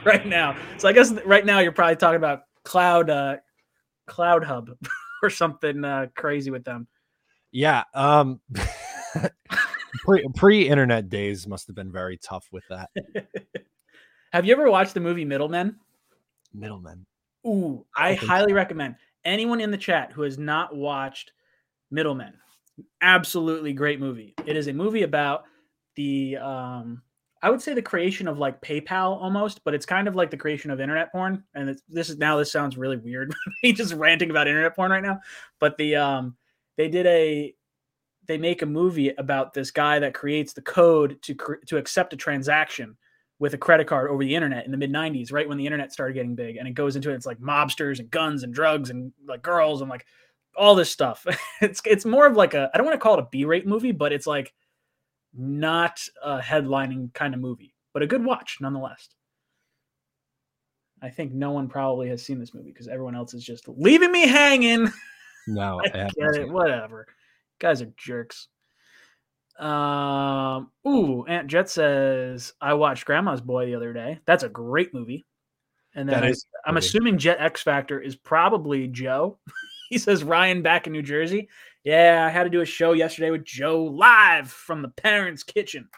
right 0.04 0.26
now. 0.26 0.56
So 0.78 0.88
I 0.88 0.92
guess 0.92 1.12
right 1.24 1.44
now 1.44 1.58
you're 1.58 1.72
probably 1.72 1.96
talking 1.96 2.16
about 2.16 2.42
cloud 2.64 3.10
uh, 3.10 3.36
cloud 4.06 4.44
hub 4.44 4.70
or 5.22 5.30
something 5.30 5.84
uh, 5.84 6.06
crazy 6.16 6.50
with 6.50 6.64
them. 6.64 6.86
Yeah. 7.52 7.84
Um, 7.94 8.40
pre 10.36 10.68
internet 10.68 11.08
days 11.08 11.46
must 11.46 11.66
have 11.66 11.76
been 11.76 11.92
very 11.92 12.16
tough 12.16 12.46
with 12.52 12.64
that. 12.68 12.90
have 14.32 14.44
you 14.44 14.52
ever 14.52 14.70
watched 14.70 14.94
the 14.94 15.00
movie 15.00 15.24
Middlemen? 15.24 15.76
Middlemen. 16.54 17.06
Ooh, 17.46 17.86
I, 17.96 18.10
I 18.10 18.14
highly 18.14 18.52
so. 18.52 18.56
recommend 18.56 18.96
anyone 19.24 19.60
in 19.60 19.70
the 19.70 19.78
chat 19.78 20.12
who 20.12 20.22
has 20.22 20.38
not 20.38 20.74
watched 20.74 21.32
Middlemen. 21.90 22.34
Absolutely 23.02 23.72
great 23.72 24.00
movie. 24.00 24.34
It 24.46 24.56
is 24.56 24.68
a 24.68 24.72
movie 24.72 25.02
about 25.02 25.44
the 25.96 26.36
um 26.38 27.02
I 27.42 27.50
would 27.50 27.62
say 27.62 27.72
the 27.72 27.82
creation 27.82 28.28
of 28.28 28.38
like 28.38 28.60
PayPal 28.60 29.20
almost, 29.20 29.64
but 29.64 29.74
it's 29.74 29.86
kind 29.86 30.06
of 30.06 30.14
like 30.14 30.30
the 30.30 30.36
creation 30.36 30.70
of 30.70 30.80
internet 30.80 31.10
porn. 31.10 31.42
And 31.54 31.78
this 31.88 32.10
is 32.10 32.18
now 32.18 32.36
this 32.36 32.52
sounds 32.52 32.76
really 32.76 32.98
weird. 32.98 33.34
Me 33.62 33.72
just 33.72 33.94
ranting 33.94 34.30
about 34.30 34.46
internet 34.46 34.76
porn 34.76 34.90
right 34.90 35.02
now, 35.02 35.20
but 35.58 35.76
the 35.78 35.96
um 35.96 36.36
they 36.76 36.88
did 36.88 37.06
a 37.06 37.54
they 38.26 38.38
make 38.38 38.62
a 38.62 38.66
movie 38.66 39.08
about 39.18 39.54
this 39.54 39.70
guy 39.70 39.98
that 39.98 40.14
creates 40.14 40.52
the 40.52 40.62
code 40.62 41.20
to 41.22 41.34
to 41.66 41.76
accept 41.78 42.12
a 42.12 42.16
transaction 42.16 42.96
with 43.38 43.54
a 43.54 43.58
credit 43.58 43.86
card 43.86 44.10
over 44.10 44.22
the 44.22 44.34
internet 44.34 44.66
in 44.66 44.70
the 44.70 44.76
mid 44.76 44.92
90s 44.92 45.32
right 45.32 45.48
when 45.48 45.58
the 45.58 45.66
internet 45.66 45.92
started 45.92 46.12
getting 46.14 46.34
big 46.34 46.56
and 46.56 46.68
it 46.68 46.74
goes 46.74 46.94
into 46.94 47.10
it, 47.10 47.14
it's 47.14 47.26
like 47.26 47.38
mobsters 47.38 47.98
and 47.98 48.10
guns 48.10 48.42
and 48.42 48.54
drugs 48.54 48.90
and 48.90 49.12
like 49.26 49.42
girls 49.42 49.80
and 49.80 49.90
like 49.90 50.06
all 50.56 50.74
this 50.74 50.90
stuff 50.90 51.26
it's 51.60 51.80
it's 51.84 52.04
more 52.04 52.26
of 52.26 52.36
like 52.36 52.54
a 52.54 52.70
i 52.72 52.76
don't 52.76 52.86
want 52.86 52.94
to 52.94 53.02
call 53.02 53.14
it 53.14 53.20
a 53.20 53.28
b-rate 53.32 53.66
movie 53.66 53.92
but 53.92 54.12
it's 54.12 54.26
like 54.26 54.52
not 55.34 56.00
a 56.22 56.38
headlining 56.38 57.12
kind 57.14 57.34
of 57.34 57.40
movie, 57.40 57.74
but 57.92 58.02
a 58.02 58.06
good 58.06 58.24
watch 58.24 58.58
nonetheless. 58.60 59.08
I 61.02 61.08
think 61.08 61.32
no 61.32 61.52
one 61.52 61.68
probably 61.68 62.08
has 62.08 62.24
seen 62.24 62.38
this 62.38 62.52
movie 62.52 62.70
because 62.70 62.88
everyone 62.88 63.16
else 63.16 63.32
is 63.32 63.44
just 63.44 63.68
leaving 63.68 64.12
me 64.12 64.26
hanging. 64.26 64.90
No, 65.46 65.80
I 65.80 65.88
get 65.88 66.36
it. 66.36 66.50
Whatever. 66.50 67.06
Guys 67.58 67.80
are 67.80 67.92
jerks. 67.96 68.48
Um. 69.58 70.70
Ooh, 70.86 71.24
Aunt 71.26 71.48
Jet 71.48 71.68
says 71.70 72.52
I 72.60 72.74
watched 72.74 73.06
Grandma's 73.06 73.40
Boy 73.40 73.66
the 73.66 73.74
other 73.74 73.92
day. 73.92 74.20
That's 74.26 74.44
a 74.44 74.50
great 74.50 74.94
movie. 74.94 75.26
And 75.94 76.08
then 76.08 76.22
I, 76.22 76.34
I'm 76.66 76.76
assuming 76.76 77.18
Jet 77.18 77.38
X 77.40 77.62
Factor 77.62 77.98
is 78.00 78.14
probably 78.14 78.86
Joe. 78.86 79.38
he 79.90 79.98
says 79.98 80.22
Ryan 80.22 80.62
back 80.62 80.86
in 80.86 80.92
New 80.92 81.02
Jersey. 81.02 81.48
Yeah, 81.84 82.24
I 82.26 82.30
had 82.30 82.44
to 82.44 82.50
do 82.50 82.60
a 82.60 82.66
show 82.66 82.92
yesterday 82.92 83.30
with 83.30 83.44
Joe 83.44 83.84
live 83.84 84.50
from 84.50 84.82
the 84.82 84.88
parents' 84.88 85.42
kitchen 85.42 85.88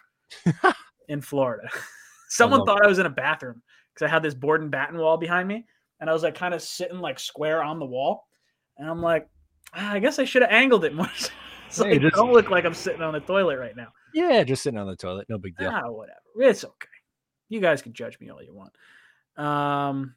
in 1.09 1.21
Florida. 1.21 1.69
Someone 2.29 2.63
I 2.63 2.65
thought 2.65 2.79
that. 2.79 2.87
I 2.87 2.89
was 2.89 2.99
in 2.99 3.07
a 3.07 3.11
bathroom 3.11 3.63
because 3.93 4.07
I 4.07 4.11
had 4.11 4.23
this 4.23 4.35
board 4.35 4.63
and 4.63 4.71
batten 4.71 4.99
wall 4.99 5.17
behind 5.17 5.49
me, 5.49 5.67
and 6.01 6.09
I 6.09 6.13
was 6.13 6.23
like 6.23 6.35
kind 6.35 6.55
of 6.55 6.63
sitting 6.63 6.99
like 6.99 7.19
square 7.19 7.63
on 7.63 7.79
the 7.79 7.85
wall, 7.85 8.29
and 8.79 8.89
I'm 8.89 9.03
like, 9.03 9.29
ah, 9.75 9.93
I 9.93 9.99
guess 9.99 10.19
I 10.19 10.25
should 10.25 10.43
have 10.43 10.53
angled 10.53 10.85
it 10.85 10.95
more. 10.95 11.11
so 11.69 11.85
hey, 11.85 11.99
just, 11.99 12.15
don't 12.15 12.33
look 12.33 12.49
like 12.49 12.65
I'm 12.65 12.75
sitting 12.75 13.03
on 13.03 13.13
the 13.13 13.21
toilet 13.21 13.59
right 13.59 13.77
now. 13.77 13.89
Yeah, 14.15 14.45
just 14.45 14.63
sitting 14.63 14.79
on 14.79 14.87
the 14.87 14.97
toilet, 14.97 15.27
no 15.29 15.39
big 15.39 15.57
deal. 15.57 15.71
Ah, 15.73 15.91
whatever. 15.91 16.21
It's 16.37 16.65
okay. 16.65 16.89
You 17.49 17.61
guys 17.61 17.83
can 17.83 17.93
judge 17.93 18.19
me 18.21 18.31
all 18.31 18.43
you 18.43 18.55
want. 18.55 18.73
Um. 19.37 20.15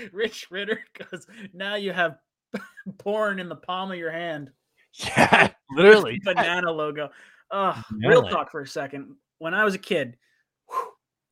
Rich 0.12 0.48
Ritter 0.50 0.80
because 0.92 1.26
now 1.52 1.74
you 1.74 1.92
have 1.92 2.18
porn 2.98 3.40
in 3.40 3.48
the 3.48 3.56
palm 3.56 3.90
of 3.90 3.98
your 3.98 4.10
hand. 4.10 4.50
Yeah, 4.94 5.50
literally. 5.70 6.20
Banana 6.24 6.70
logo. 6.70 7.10
Oh, 7.50 7.82
real 7.92 8.28
talk 8.28 8.50
for 8.50 8.60
a 8.60 8.66
second. 8.66 9.14
When 9.38 9.54
I 9.54 9.64
was 9.64 9.74
a 9.74 9.78
kid, 9.78 10.16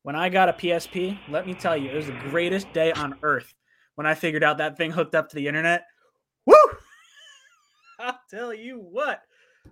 when 0.03 0.17
I 0.17 0.29
got 0.29 0.49
a 0.49 0.53
PSP, 0.53 1.19
let 1.29 1.47
me 1.47 1.55
tell 1.55 1.77
you, 1.77 1.91
it 1.91 1.95
was 1.95 2.07
the 2.07 2.19
greatest 2.31 2.73
day 2.73 2.93
on 2.93 3.17
earth 3.23 3.53
when 3.95 4.07
I 4.07 4.15
figured 4.15 4.43
out 4.43 4.59
that 4.59 4.77
thing 4.77 4.91
hooked 4.91 5.15
up 5.15 5.29
to 5.29 5.37
the 5.37 5.47
internet. 5.47 5.85
Woo! 6.47 6.55
I'll 8.01 8.19
tell 8.31 8.55
you 8.55 8.79
what. 8.79 9.23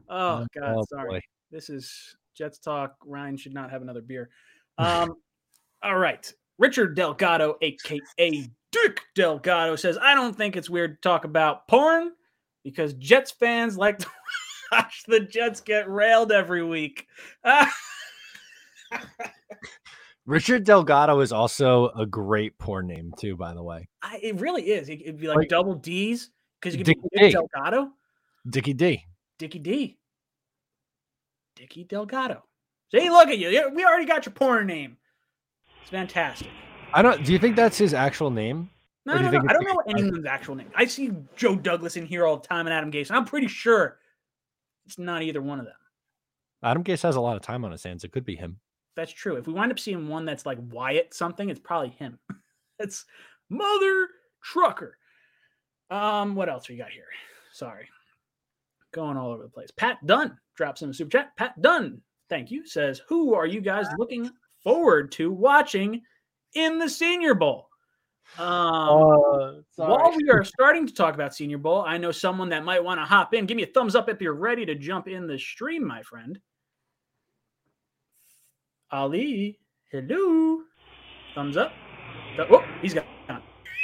Oh, 0.09 0.45
oh 0.45 0.47
God, 0.55 0.77
oh, 0.77 0.85
sorry. 0.89 1.09
Boy. 1.09 1.21
This 1.51 1.71
is 1.71 2.17
Jets 2.37 2.59
talk. 2.59 2.97
Ryan 3.05 3.37
should 3.37 3.55
not 3.55 3.71
have 3.71 3.83
another 3.83 4.03
beer. 4.03 4.29
Um, 4.79 5.15
all 5.83 5.97
right. 5.97 6.33
Richard 6.59 6.95
Delgado, 6.95 7.57
aka 7.61 8.51
Dick 8.73 9.01
Delgado 9.15 9.77
says, 9.77 9.99
I 10.01 10.15
don't 10.15 10.37
think 10.37 10.57
it's 10.57 10.71
weird 10.71 10.97
to 10.97 11.09
talk 11.09 11.25
about 11.25 11.69
porn 11.69 12.13
because 12.65 12.95
Jets 12.95 13.31
fans 13.31 13.77
like 13.77 13.99
to 13.99 14.09
watch 14.73 15.05
the 15.07 15.21
Jets 15.21 15.61
get 15.61 15.89
railed 15.89 16.33
every 16.33 16.65
week. 16.65 17.07
Richard 20.27 20.65
Delgado 20.65 21.21
is 21.21 21.31
also 21.33 21.91
a 21.91 22.05
great 22.05 22.59
porn 22.59 22.89
name 22.89 23.13
too, 23.19 23.37
by 23.37 23.55
the 23.55 23.63
way. 23.63 23.89
I, 24.03 24.19
it 24.23 24.41
really 24.41 24.63
is. 24.71 24.89
It, 24.89 25.03
would 25.07 25.19
be 25.19 25.29
like, 25.29 25.37
like 25.37 25.49
double 25.49 25.75
D's 25.75 26.31
because 26.61 26.77
you 26.77 26.85
could 26.85 27.01
be 27.13 27.19
Dick 27.19 27.33
Delgado. 27.33 27.93
Dickie 28.49 28.75
D. 28.75 29.05
Dickie 29.39 29.59
D. 29.59 29.99
Dickie 31.55 31.85
Delgado. 31.85 32.43
See, 32.93 33.09
look 33.11 33.29
at 33.29 33.39
you. 33.39 33.71
We 33.75 33.85
already 33.85 34.05
got 34.05 34.27
your 34.27 34.33
porn 34.33 34.67
name. 34.67 34.97
It's 35.87 35.93
fantastic. 35.93 36.49
I 36.93 37.01
don't. 37.01 37.25
Do 37.25 37.33
you 37.33 37.39
think 37.39 37.55
that's 37.55 37.79
his 37.79 37.95
actual 37.95 38.29
name? 38.29 38.69
No, 39.05 39.15
no, 39.21 39.31
no. 39.31 39.45
I 39.49 39.53
don't 39.53 39.65
know 39.65 39.81
anyone's 39.87 40.27
actual 40.27 40.57
name. 40.57 40.69
I 40.75 40.85
see 40.85 41.13
Joe 41.37 41.55
Douglas 41.55 41.97
in 41.97 42.05
here 42.05 42.27
all 42.27 42.39
the 42.39 42.49
time 42.49 42.67
and 42.67 42.75
Adam 42.75 42.91
Gase. 42.91 43.09
I'm 43.09 43.25
pretty 43.25 43.47
sure 43.47 43.99
it's 44.85 44.99
not 44.99 45.23
either 45.23 45.41
one 45.41 45.61
of 45.61 45.65
them. 45.65 45.77
Adam 46.65 46.83
Gase 46.83 47.05
has 47.05 47.15
a 47.15 47.21
lot 47.21 47.37
of 47.37 47.43
time 47.43 47.65
on 47.65 47.71
his 47.71 47.85
hands. 47.85 48.03
It 48.03 48.11
could 48.11 48.25
be 48.25 48.35
him. 48.35 48.59
That's 48.97 49.13
true. 49.13 49.37
If 49.37 49.47
we 49.47 49.53
wind 49.53 49.71
up 49.71 49.79
seeing 49.79 50.09
one 50.09 50.25
that's 50.25 50.45
like 50.45 50.59
Wyatt 50.73 51.15
something, 51.15 51.51
it's 51.51 51.61
probably 51.61 51.91
him. 51.91 52.19
it's 52.81 53.05
Mother 53.49 54.09
Trucker. 54.43 54.99
Um, 55.89 56.35
what 56.35 56.49
else 56.49 56.69
we 56.69 56.77
got 56.77 56.91
here? 56.91 57.07
Sorry, 57.53 57.87
going 58.93 59.17
all 59.17 59.31
over 59.31 59.45
the 59.45 59.49
place. 59.49 59.71
Pat 59.77 60.05
Dunn 60.05 60.37
drops 60.57 60.83
in 60.83 60.91
a 60.91 60.95
super 60.95 61.13
chat. 61.13 61.37
Pat 61.37 61.63
Dunn, 61.63 62.01
thank 62.29 62.51
you. 62.51 62.67
Says, 62.67 63.03
"Who 63.09 63.35
are 63.35 63.47
you 63.47 63.61
guys 63.61 63.87
looking 63.99 64.33
forward 64.67 65.13
to 65.13 65.31
watching 65.31 66.03
in 66.55 66.79
the 66.79 66.89
Senior 66.89 67.35
Bowl?" 67.35 67.69
Um, 68.39 68.49
uh, 68.49 69.53
while 69.77 70.13
we 70.17 70.29
are 70.31 70.43
starting 70.45 70.87
to 70.87 70.93
talk 70.93 71.15
about 71.15 71.35
Senior 71.35 71.59
Bowl, 71.59 71.85
I 71.87 71.97
know 71.97 72.11
someone 72.11 72.49
that 72.51 72.65
might 72.65 72.83
want 72.83 73.01
to 73.01 73.05
hop 73.05 73.33
in. 73.35 73.47
Give 73.47 73.57
me 73.57 73.63
a 73.63 73.67
thumbs 73.67 73.95
up 73.95 74.09
if 74.09 74.21
you're 74.21 74.35
ready 74.35 74.67
to 74.67 74.75
jump 74.75 75.09
in 75.09 75.27
the 75.27 75.39
stream, 75.39 75.87
my 75.87 76.03
friend. 76.03 76.39
Ali, 78.91 79.59
hello. 79.91 80.63
Thumbs 81.35 81.57
up. 81.57 81.73
Oh, 82.51 82.65
he's 82.83 82.95
got. 82.95 83.07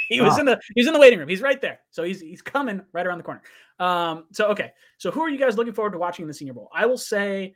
He 0.09 0.21
was 0.21 0.33
ah. 0.35 0.39
in 0.41 0.45
the 0.45 0.59
he's 0.75 0.87
in 0.87 0.93
the 0.93 0.99
waiting 0.99 1.19
room. 1.19 1.27
He's 1.27 1.41
right 1.41 1.61
there. 1.61 1.79
So 1.89 2.03
he's 2.03 2.21
he's 2.21 2.41
coming 2.41 2.81
right 2.93 3.05
around 3.05 3.17
the 3.17 3.23
corner. 3.23 3.41
Um, 3.79 4.25
so 4.31 4.47
okay. 4.47 4.71
So 4.97 5.11
who 5.11 5.21
are 5.21 5.29
you 5.29 5.39
guys 5.39 5.57
looking 5.57 5.73
forward 5.73 5.93
to 5.93 5.97
watching 5.97 6.23
in 6.23 6.27
the 6.27 6.33
Senior 6.33 6.53
Bowl? 6.53 6.69
I 6.73 6.85
will 6.85 6.97
say 6.97 7.55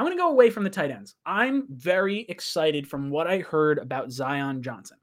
I'm 0.00 0.06
going 0.06 0.16
to 0.16 0.22
go 0.22 0.30
away 0.30 0.48
from 0.48 0.64
the 0.64 0.70
tight 0.70 0.90
ends. 0.90 1.14
I'm 1.26 1.66
very 1.68 2.20
excited 2.20 2.88
from 2.88 3.10
what 3.10 3.26
I 3.26 3.40
heard 3.40 3.76
about 3.76 4.10
Zion 4.10 4.62
Johnson. 4.62 4.96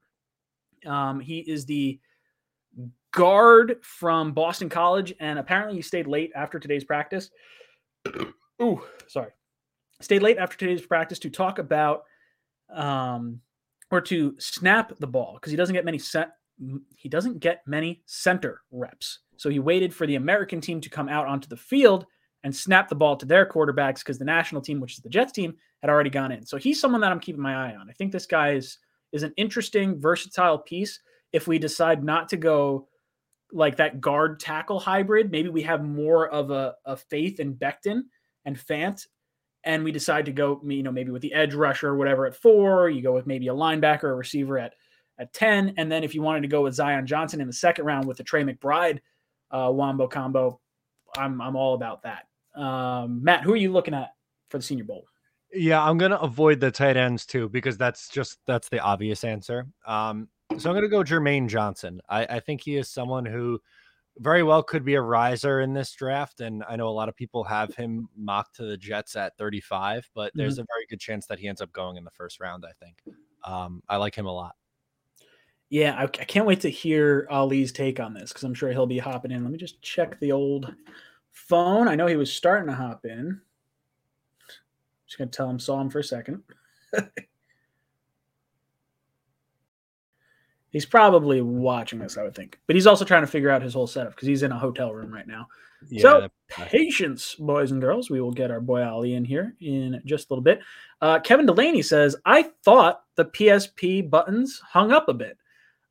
Um, 0.87 1.19
he 1.19 1.37
is 1.41 1.67
the 1.67 1.99
guard 3.11 3.75
from 3.83 4.31
Boston 4.31 4.69
College, 4.69 5.13
and 5.19 5.37
apparently 5.37 5.75
he 5.75 5.83
stayed 5.83 6.07
late 6.07 6.31
after 6.33 6.57
today's 6.57 6.83
practice. 6.83 7.29
Ooh, 8.59 8.81
sorry. 9.07 9.29
Stayed 10.01 10.23
late 10.23 10.39
after 10.39 10.57
today's 10.57 10.83
practice 10.83 11.19
to 11.19 11.29
talk 11.29 11.59
about 11.59 12.05
um, 12.73 13.39
or 13.91 14.01
to 14.01 14.33
snap 14.39 14.93
the 14.97 15.05
ball 15.05 15.35
because 15.35 15.51
he 15.51 15.57
doesn't 15.57 15.75
get 15.75 15.85
many 15.85 15.99
set. 15.99 16.31
He 16.95 17.07
doesn't 17.07 17.39
get 17.39 17.61
many 17.67 18.01
center 18.07 18.63
reps. 18.71 19.19
So 19.35 19.51
he 19.51 19.59
waited 19.59 19.93
for 19.93 20.07
the 20.07 20.15
American 20.15 20.59
team 20.59 20.81
to 20.81 20.89
come 20.89 21.07
out 21.07 21.27
onto 21.27 21.47
the 21.47 21.55
field 21.55 22.07
and 22.43 22.55
snap 22.55 22.87
the 22.87 22.95
ball 22.95 23.15
to 23.17 23.25
their 23.25 23.45
quarterbacks 23.45 23.99
because 23.99 24.17
the 24.17 24.25
national 24.25 24.61
team, 24.61 24.79
which 24.79 24.93
is 24.93 24.99
the 24.99 25.09
Jets 25.09 25.31
team, 25.31 25.55
had 25.81 25.89
already 25.89 26.09
gone 26.09 26.31
in. 26.31 26.45
So 26.45 26.57
he's 26.57 26.79
someone 26.79 27.01
that 27.01 27.11
I'm 27.11 27.19
keeping 27.19 27.41
my 27.41 27.69
eye 27.69 27.75
on. 27.75 27.89
I 27.89 27.93
think 27.93 28.11
this 28.11 28.25
guy 28.25 28.53
is 28.53 28.77
is 29.13 29.23
an 29.23 29.33
interesting, 29.37 29.99
versatile 29.99 30.57
piece. 30.57 30.99
If 31.31 31.47
we 31.47 31.59
decide 31.59 32.03
not 32.03 32.29
to 32.29 32.37
go 32.37 32.87
like 33.51 33.77
that 33.77 34.01
guard 34.01 34.39
tackle 34.39 34.79
hybrid, 34.79 35.31
maybe 35.31 35.49
we 35.49 35.61
have 35.63 35.83
more 35.83 36.27
of 36.29 36.51
a, 36.51 36.75
a 36.85 36.97
faith 36.97 37.39
in 37.39 37.55
Becton 37.55 38.01
and 38.45 38.57
Fant, 38.57 39.05
and 39.63 39.83
we 39.83 39.91
decide 39.91 40.25
to 40.25 40.31
go, 40.31 40.61
you 40.65 40.83
know, 40.83 40.91
maybe 40.91 41.11
with 41.11 41.21
the 41.21 41.33
edge 41.33 41.53
rusher 41.53 41.89
or 41.89 41.97
whatever 41.97 42.25
at 42.25 42.35
four. 42.35 42.89
You 42.89 43.01
go 43.01 43.13
with 43.13 43.27
maybe 43.27 43.47
a 43.47 43.53
linebacker 43.53 44.05
or 44.05 44.15
receiver 44.15 44.59
at 44.59 44.73
at 45.19 45.33
ten, 45.33 45.73
and 45.77 45.91
then 45.91 46.03
if 46.03 46.13
you 46.13 46.21
wanted 46.21 46.41
to 46.41 46.47
go 46.47 46.63
with 46.63 46.75
Zion 46.75 47.07
Johnson 47.07 47.41
in 47.41 47.47
the 47.47 47.53
second 47.53 47.85
round 47.85 48.05
with 48.05 48.17
the 48.17 48.23
Trey 48.23 48.43
McBride 48.43 48.99
uh, 49.51 49.71
Wombo 49.73 50.07
combo, 50.07 50.59
I'm 51.17 51.41
I'm 51.41 51.55
all 51.55 51.73
about 51.73 52.03
that. 52.03 52.27
Um, 52.59 53.23
Matt, 53.23 53.43
who 53.43 53.53
are 53.53 53.57
you 53.57 53.71
looking 53.71 53.93
at 53.93 54.13
for 54.49 54.57
the 54.57 54.63
Senior 54.63 54.85
Bowl? 54.85 55.05
Yeah, 55.53 55.81
I'm 55.81 55.97
gonna 55.97 56.17
avoid 56.17 56.59
the 56.59 56.71
tight 56.71 56.97
ends 56.97 57.25
too 57.25 57.49
because 57.49 57.77
that's 57.77 58.09
just 58.09 58.39
that's 58.45 58.69
the 58.69 58.79
obvious 58.79 59.23
answer. 59.23 59.67
Um, 59.85 60.27
so 60.57 60.69
I'm 60.69 60.75
gonna 60.75 60.87
go 60.87 61.03
Jermaine 61.03 61.47
Johnson. 61.47 62.01
I, 62.09 62.25
I 62.25 62.39
think 62.39 62.61
he 62.61 62.75
is 62.75 62.89
someone 62.89 63.25
who 63.25 63.59
very 64.19 64.43
well 64.43 64.63
could 64.63 64.83
be 64.83 64.95
a 64.95 65.01
riser 65.01 65.61
in 65.61 65.73
this 65.73 65.91
draft, 65.93 66.41
and 66.41 66.63
I 66.67 66.75
know 66.75 66.87
a 66.87 66.89
lot 66.89 67.09
of 67.09 67.15
people 67.15 67.43
have 67.43 67.75
him 67.75 68.09
mocked 68.15 68.55
to 68.55 68.65
the 68.65 68.77
Jets 68.77 69.15
at 69.15 69.37
35, 69.37 70.09
but 70.15 70.31
there's 70.35 70.55
mm-hmm. 70.55 70.61
a 70.61 70.73
very 70.73 70.85
good 70.89 70.99
chance 70.99 71.27
that 71.27 71.39
he 71.39 71.47
ends 71.47 71.61
up 71.61 71.71
going 71.71 71.97
in 71.97 72.03
the 72.03 72.11
first 72.11 72.39
round. 72.39 72.65
I 72.65 72.71
think 72.83 73.03
um, 73.43 73.83
I 73.87 73.97
like 73.97 74.15
him 74.15 74.25
a 74.25 74.33
lot. 74.33 74.55
Yeah, 75.69 75.95
I, 75.97 76.03
I 76.03 76.07
can't 76.07 76.45
wait 76.45 76.61
to 76.61 76.69
hear 76.69 77.27
Ali's 77.29 77.71
take 77.71 77.99
on 77.99 78.13
this 78.13 78.31
because 78.31 78.43
I'm 78.43 78.53
sure 78.53 78.71
he'll 78.71 78.87
be 78.87 78.99
hopping 78.99 79.31
in. 79.31 79.43
Let 79.43 79.51
me 79.51 79.57
just 79.57 79.81
check 79.81 80.19
the 80.19 80.31
old 80.31 80.73
phone. 81.47 81.87
I 81.87 81.95
know 81.95 82.07
he 82.07 82.15
was 82.15 82.33
starting 82.33 82.67
to 82.67 82.75
hop 82.75 83.05
in. 83.05 83.39
Just 85.05 85.17
gonna 85.17 85.29
tell 85.29 85.49
him 85.49 85.59
saw 85.59 85.79
him 85.79 85.89
for 85.89 85.99
a 85.99 86.03
second. 86.03 86.43
he's 90.69 90.85
probably 90.85 91.41
watching 91.41 91.99
this, 91.99 92.17
I 92.17 92.23
would 92.23 92.35
think, 92.35 92.59
but 92.67 92.75
he's 92.75 92.87
also 92.87 93.05
trying 93.05 93.23
to 93.23 93.27
figure 93.27 93.49
out 93.49 93.61
his 93.61 93.73
whole 93.73 93.87
setup 93.87 94.15
because 94.15 94.27
he's 94.27 94.43
in 94.43 94.51
a 94.51 94.59
hotel 94.59 94.93
room 94.93 95.13
right 95.13 95.27
now. 95.27 95.47
Yeah, 95.89 96.01
so 96.01 96.29
patience, 96.49 97.35
boys 97.35 97.71
and 97.71 97.79
girls. 97.79 98.09
We 98.09 98.19
will 98.19 98.31
get 98.31 98.49
our 98.49 98.59
boy 98.59 98.83
Ali 98.83 99.13
in 99.13 99.23
here 99.23 99.55
in 99.61 100.01
just 100.05 100.29
a 100.29 100.33
little 100.33 100.43
bit. 100.43 100.59
Uh, 101.01 101.19
Kevin 101.19 101.45
Delaney 101.45 101.83
says, 101.83 102.15
"I 102.25 102.49
thought 102.63 103.03
the 103.15 103.25
PSP 103.25 104.09
buttons 104.09 104.59
hung 104.59 104.91
up 104.91 105.07
a 105.07 105.13
bit." 105.13 105.37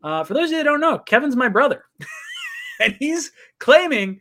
Uh, 0.03 0.25
for 0.25 0.35
those 0.35 0.47
of 0.47 0.53
you 0.53 0.57
that 0.59 0.65
don't 0.65 0.81
know, 0.81 0.99
Kevin's 0.99 1.37
my 1.37 1.49
brother, 1.49 1.85
and 2.81 2.97
he's 2.99 3.31
claiming 3.59 4.21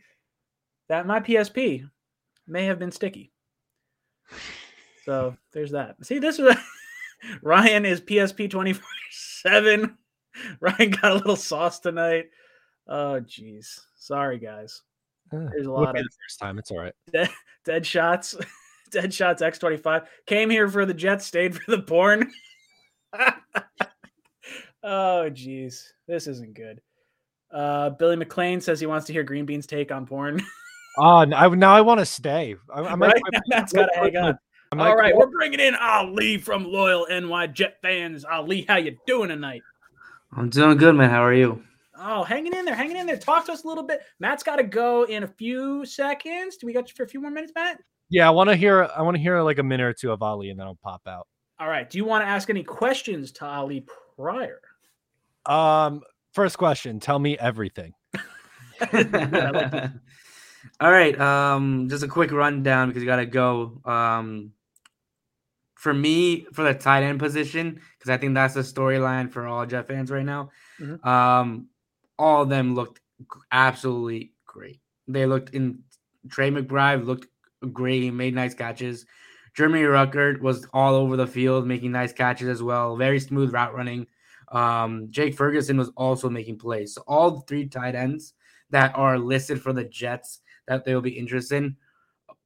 that 0.88 1.06
my 1.06 1.20
PSP 1.20 1.88
may 2.46 2.66
have 2.66 2.78
been 2.78 2.92
sticky. 2.92 3.32
So 5.04 5.36
there's 5.52 5.72
that. 5.72 5.96
See, 6.04 6.18
this 6.18 6.38
is 6.38 6.54
Ryan 7.42 7.84
is 7.84 8.00
PSP 8.00 8.50
24 8.50 8.82
7. 9.10 9.96
Ryan 10.60 10.90
got 10.90 11.12
a 11.12 11.14
little 11.14 11.36
sauce 11.36 11.80
tonight. 11.80 12.26
Oh, 12.86 13.20
jeez. 13.20 13.80
Sorry, 13.96 14.38
guys. 14.38 14.82
There's 15.32 15.66
a 15.66 15.72
lot 15.72 15.94
we'll 15.94 16.04
of 16.04 16.08
first 16.24 16.38
time. 16.40 16.58
It's 16.58 16.70
all 16.70 16.78
right. 16.78 16.94
Dead, 17.12 17.30
dead 17.64 17.84
shots. 17.84 18.36
Dead 18.92 19.12
shots 19.12 19.42
X25. 19.42 20.06
Came 20.26 20.48
here 20.48 20.68
for 20.68 20.86
the 20.86 20.94
Jets, 20.94 21.26
stayed 21.26 21.56
for 21.56 21.68
the 21.72 21.82
porn. 21.82 22.30
Oh, 24.88 25.28
geez, 25.28 25.92
this 26.06 26.28
isn't 26.28 26.54
good. 26.54 26.80
Uh, 27.52 27.90
Billy 27.90 28.14
McLean 28.14 28.60
says 28.60 28.78
he 28.78 28.86
wants 28.86 29.06
to 29.06 29.12
hear 29.12 29.24
Green 29.24 29.44
Bean's 29.44 29.66
take 29.66 29.90
on 29.90 30.06
porn. 30.06 30.40
Oh, 30.98 31.18
I, 31.18 31.48
now 31.48 31.74
I 31.74 31.80
want 31.80 32.00
to 32.00 32.06
stay. 32.06 32.56
I, 32.72 32.80
I 32.80 32.94
might, 32.96 33.06
right? 33.08 33.42
Matt's 33.48 33.72
got 33.72 33.86
to 33.86 34.00
hang 34.00 34.16
on. 34.16 34.38
All 34.72 34.96
right, 34.96 35.16
we're 35.16 35.26
bringing 35.30 35.60
in 35.60 35.74
Ali 35.76 36.38
from 36.38 36.64
Loyal 36.64 37.06
NY 37.08 37.46
Jet 37.48 37.78
fans. 37.82 38.24
Ali, 38.24 38.62
how 38.68 38.76
you 38.76 38.96
doing 39.06 39.28
tonight? 39.28 39.62
I'm 40.32 40.50
doing 40.50 40.76
good, 40.76 40.94
man. 40.94 41.08
How 41.08 41.24
are 41.24 41.32
you? 41.32 41.62
Oh, 41.98 42.24
hanging 42.24 42.52
in 42.52 42.64
there, 42.64 42.74
hanging 42.74 42.96
in 42.96 43.06
there. 43.06 43.16
Talk 43.16 43.46
to 43.46 43.52
us 43.52 43.64
a 43.64 43.68
little 43.68 43.84
bit. 43.84 44.00
Matt's 44.20 44.42
got 44.42 44.56
to 44.56 44.64
go 44.64 45.04
in 45.04 45.22
a 45.22 45.28
few 45.28 45.86
seconds. 45.86 46.56
Do 46.56 46.66
we 46.66 46.72
got 46.72 46.88
you 46.88 46.94
for 46.94 47.04
a 47.04 47.08
few 47.08 47.20
more 47.20 47.30
minutes, 47.30 47.52
Matt? 47.54 47.80
Yeah, 48.10 48.26
I 48.26 48.30
want 48.30 48.50
to 48.50 48.56
hear. 48.56 48.90
I 48.94 49.02
want 49.02 49.16
to 49.16 49.20
hear 49.20 49.40
like 49.40 49.58
a 49.58 49.62
minute 49.62 49.84
or 49.84 49.92
two 49.92 50.12
of 50.12 50.22
Ali, 50.22 50.50
and 50.50 50.58
then 50.58 50.66
I'll 50.66 50.78
pop 50.82 51.02
out. 51.06 51.26
All 51.58 51.68
right. 51.68 51.88
Do 51.88 51.96
you 51.96 52.04
want 52.04 52.22
to 52.22 52.28
ask 52.28 52.50
any 52.50 52.62
questions 52.62 53.32
to 53.32 53.46
Ali 53.46 53.86
prior? 54.16 54.60
Um, 55.46 56.02
first 56.32 56.58
question. 56.58 57.00
Tell 57.00 57.18
me 57.18 57.38
everything. 57.38 57.94
All 60.80 60.90
right. 60.90 61.18
Um, 61.20 61.88
just 61.88 62.02
a 62.02 62.08
quick 62.08 62.32
rundown 62.32 62.88
because 62.88 63.02
you 63.02 63.06
got 63.06 63.16
to 63.16 63.26
go. 63.26 63.80
Um, 63.84 64.52
for 65.74 65.92
me, 65.94 66.46
for 66.52 66.64
the 66.64 66.74
tight 66.74 67.02
end 67.02 67.18
position, 67.18 67.80
because 67.98 68.10
I 68.10 68.16
think 68.16 68.34
that's 68.34 68.54
the 68.54 68.60
storyline 68.60 69.30
for 69.30 69.46
all 69.46 69.66
Jet 69.66 69.86
fans 69.86 70.10
right 70.10 70.24
now. 70.24 70.50
Mm-hmm. 70.80 71.06
Um, 71.06 71.68
all 72.18 72.42
of 72.42 72.48
them 72.48 72.74
looked 72.74 73.00
absolutely 73.52 74.32
great. 74.46 74.80
They 75.06 75.26
looked 75.26 75.50
in. 75.54 75.80
Trey 76.28 76.50
McBride 76.50 77.04
looked 77.04 77.28
great. 77.72 78.02
He 78.02 78.10
made 78.10 78.34
nice 78.34 78.54
catches. 78.54 79.06
Jeremy 79.54 79.82
Ruckert 79.82 80.40
was 80.40 80.66
all 80.72 80.94
over 80.94 81.16
the 81.16 81.26
field, 81.26 81.66
making 81.66 81.92
nice 81.92 82.12
catches 82.12 82.48
as 82.48 82.62
well. 82.62 82.96
Very 82.96 83.20
smooth 83.20 83.54
route 83.54 83.74
running. 83.74 84.06
Um, 84.52 85.08
Jake 85.10 85.34
Ferguson 85.34 85.78
was 85.78 85.90
also 85.96 86.28
making 86.28 86.58
plays. 86.58 86.94
So 86.94 87.02
all 87.06 87.40
three 87.40 87.66
tight 87.66 87.94
ends 87.94 88.34
that 88.70 88.96
are 88.96 89.18
listed 89.18 89.62
for 89.62 89.72
the 89.72 89.84
Jets 89.84 90.40
that 90.66 90.84
they 90.84 90.94
will 90.94 91.02
be 91.02 91.18
interested 91.18 91.56
in 91.56 91.76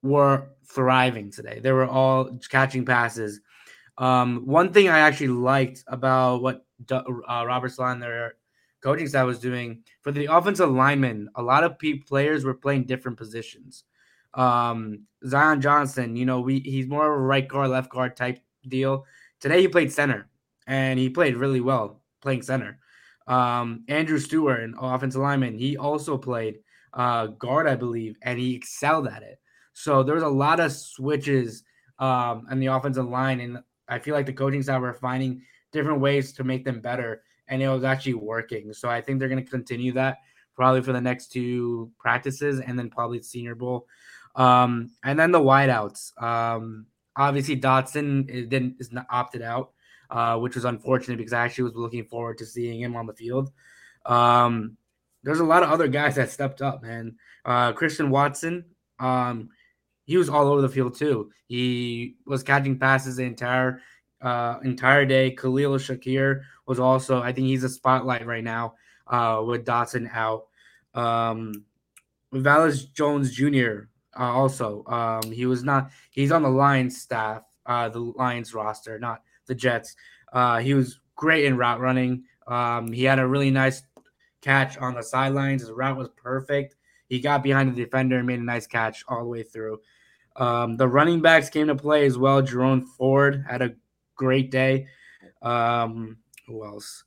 were 0.03 0.49
thriving 0.67 1.31
today. 1.31 1.61
They 1.61 1.73
were 1.73 1.87
all 1.87 2.39
catching 2.49 2.85
passes. 2.85 3.41
Um, 3.99 4.47
one 4.47 4.73
thing 4.73 4.89
I 4.89 5.01
actually 5.01 5.29
liked 5.29 5.85
about 5.87 6.43
what 6.43 6.65
uh, 6.91 7.03
Robert 7.29 7.71
Saleh, 7.71 8.01
their 8.01 8.35
coaching 8.83 9.09
staff, 9.09 9.27
was 9.27 9.39
doing 9.39 9.83
for 10.03 10.11
the 10.11 10.27
offensive 10.27 10.71
linemen, 10.71 11.29
a 11.35 11.43
lot 11.43 11.65
of 11.65 11.79
players 12.07 12.45
were 12.45 12.55
playing 12.55 12.85
different 12.85 13.19
positions. 13.19 13.85
Um, 14.35 15.07
Zion 15.27 15.61
Johnson, 15.61 16.17
you 16.17 16.25
know, 16.25 16.41
we 16.41 16.61
he's 16.61 16.87
more 16.87 17.07
of 17.07 17.13
a 17.13 17.23
right 17.23 17.47
guard, 17.47 17.71
left 17.71 17.91
guard 17.91 18.17
type 18.17 18.41
deal. 18.67 19.05
Today 19.41 19.61
he 19.61 19.69
played 19.69 19.93
center 19.93 20.29
and 20.67 20.99
he 20.99 21.11
played 21.11 21.37
really 21.37 21.61
well 21.61 22.01
playing 22.23 22.43
center. 22.43 22.79
Um, 23.27 23.85
Andrew 23.89 24.19
Stewart, 24.19 24.61
an 24.63 24.75
offensive 24.81 25.21
lineman, 25.21 25.59
he 25.59 25.77
also 25.77 26.17
played 26.17 26.61
uh, 26.95 27.27
guard, 27.27 27.67
I 27.67 27.77
believe, 27.77 28.17
and 28.23 28.39
he 28.39 28.55
excelled 28.55 29.09
at 29.09 29.23
it. 29.23 29.41
So 29.73 30.03
there 30.03 30.15
was 30.15 30.25
a 30.25 30.29
lot 30.29 30.61
of 30.61 30.73
switches 30.73 31.63
um, 31.99 32.47
on 32.51 32.59
the 32.61 32.67
offensive 32.67 33.09
line, 33.09 33.41
and 33.41 33.59
I 33.89 33.99
feel 33.99 34.15
like 34.15 34.27
the 34.27 34.33
coaching 34.33 34.63
staff 34.63 34.81
were 34.81 34.95
finding 34.95 35.43
different 35.73 36.01
ways 36.01 36.33
to 36.35 36.45
make 36.45 36.65
them 36.65 36.81
better, 36.81 37.23
and 37.49 37.63
it 37.63 37.69
was 37.69 37.85
actually 37.85 38.15
working. 38.15 38.73
So 38.73 38.89
I 38.89 39.01
think 39.01 39.19
they're 39.19 39.29
going 39.29 39.45
to 39.45 39.51
continue 39.51 39.93
that 39.93 40.19
probably 40.55 40.83
for 40.83 40.93
the 40.93 41.01
next 41.01 41.33
two 41.33 41.91
practices, 41.99 42.61
and 42.61 42.79
then 42.79 42.91
probably 42.91 43.23
Senior 43.23 43.55
Bowl. 43.55 43.87
Um, 44.37 44.91
and 45.05 45.19
then 45.19 45.33
the 45.33 45.41
wideouts. 45.41 46.21
Um, 46.23 46.87
obviously, 47.17 47.59
Dotson 47.59 48.27
didn't 48.49 48.77
is 48.79 48.93
not 48.93 49.07
opted 49.11 49.43
out 49.43 49.73
uh, 50.11 50.37
which 50.37 50.55
was 50.55 50.65
unfortunate 50.65 51.17
because 51.17 51.33
I 51.33 51.45
actually 51.45 51.65
was 51.65 51.77
looking 51.77 52.05
forward 52.05 52.39
to 52.39 52.47
seeing 52.47 52.81
him 52.81 52.97
on 52.97 53.07
the 53.07 53.15
field. 53.15 53.51
Um, 54.07 54.77
there's 55.23 55.41
a 55.41 55.45
lot 55.45 55.63
of 55.63 55.71
other 55.71 55.89
guys 55.89 56.17
that 56.17 56.31
stepped 56.31 56.63
up, 56.63 56.83
man. 56.83 57.17
Uh, 57.45 57.73
Christian 57.73 58.11
Watson, 58.11 58.65
um, 58.99 59.51
he 60.05 60.17
was 60.17 60.29
all 60.29 60.49
over 60.49 60.61
the 60.61 60.69
field 60.69 60.97
too. 60.97 61.31
He 61.47 62.17
was 62.27 62.43
catching 62.43 62.79
passes 62.79 63.17
the 63.17 63.25
entire 63.25 63.81
uh, 64.23 64.59
entire 64.63 65.07
day. 65.07 65.31
Khalil 65.31 65.79
Shakir 65.79 66.43
was 66.67 66.79
also, 66.79 67.23
I 67.23 67.33
think 67.33 67.47
he's 67.47 67.65
a 67.65 67.69
spotlight 67.69 68.27
right 68.27 68.45
now 68.45 68.75
uh, 69.07 69.43
with 69.45 69.65
Dotson 69.65 70.11
out. 70.13 70.47
Um, 70.95 71.65
Velus 72.33 72.93
Jones 72.93 73.33
Jr. 73.33 73.89
Uh, 74.19 74.33
also, 74.33 74.85
um, 74.87 75.31
he 75.31 75.47
was 75.47 75.63
not. 75.65 75.91
He's 76.11 76.33
on 76.33 76.43
the 76.43 76.51
Lions 76.51 77.01
staff, 77.01 77.43
uh, 77.67 77.89
the 77.89 78.01
Lions 78.01 78.55
roster, 78.55 78.99
not 78.99 79.23
the 79.47 79.55
Jets. 79.55 79.97
Uh, 80.33 80.59
he 80.59 80.75
was 80.75 81.01
great 81.17 81.45
in 81.45 81.57
route 81.57 81.81
running. 81.81 82.25
Um, 82.47 82.93
he 82.93 83.05
had 83.05 83.19
a 83.19 83.27
really 83.27 83.51
nice 83.51 83.83
catch 84.41 84.79
on 84.79 84.95
the 84.95 85.03
sidelines. 85.03 85.63
His 85.63 85.71
route 85.71 85.97
was 85.97 86.09
perfect. 86.11 86.77
He 87.09 87.21
got 87.21 87.43
behind 87.43 87.75
the 87.75 87.85
defender 87.85 88.19
and 88.19 88.27
made 88.27 88.39
a 88.39 88.45
nice 88.45 88.67
catch 88.67 89.05
all 89.09 89.23
the 89.23 89.29
way 89.29 89.43
through. 89.43 89.81
Um, 90.37 90.77
the 90.77 90.89
running 90.89 91.21
backs 91.21 91.51
came 91.51 91.67
to 91.67 91.75
play 91.75 92.07
as 92.07 92.17
well. 92.17 92.41
Jerome 92.41 92.83
Ford 92.83 93.45
had 93.49 93.63
a 93.63 93.75
great 94.15 94.51
day. 94.51 94.87
Um, 95.43 96.19
who 96.47 96.65
else? 96.65 97.05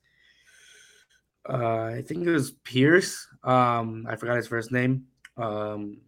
Uh, 1.48 1.86
I 1.86 2.04
think 2.06 2.26
it 2.26 2.32
was 2.32 2.52
Pierce. 2.52 3.28
Um, 3.44 4.06
I 4.10 4.16
forgot 4.16 4.38
his 4.38 4.48
first 4.48 4.72
name. 4.72 5.06
Um, 5.38 6.02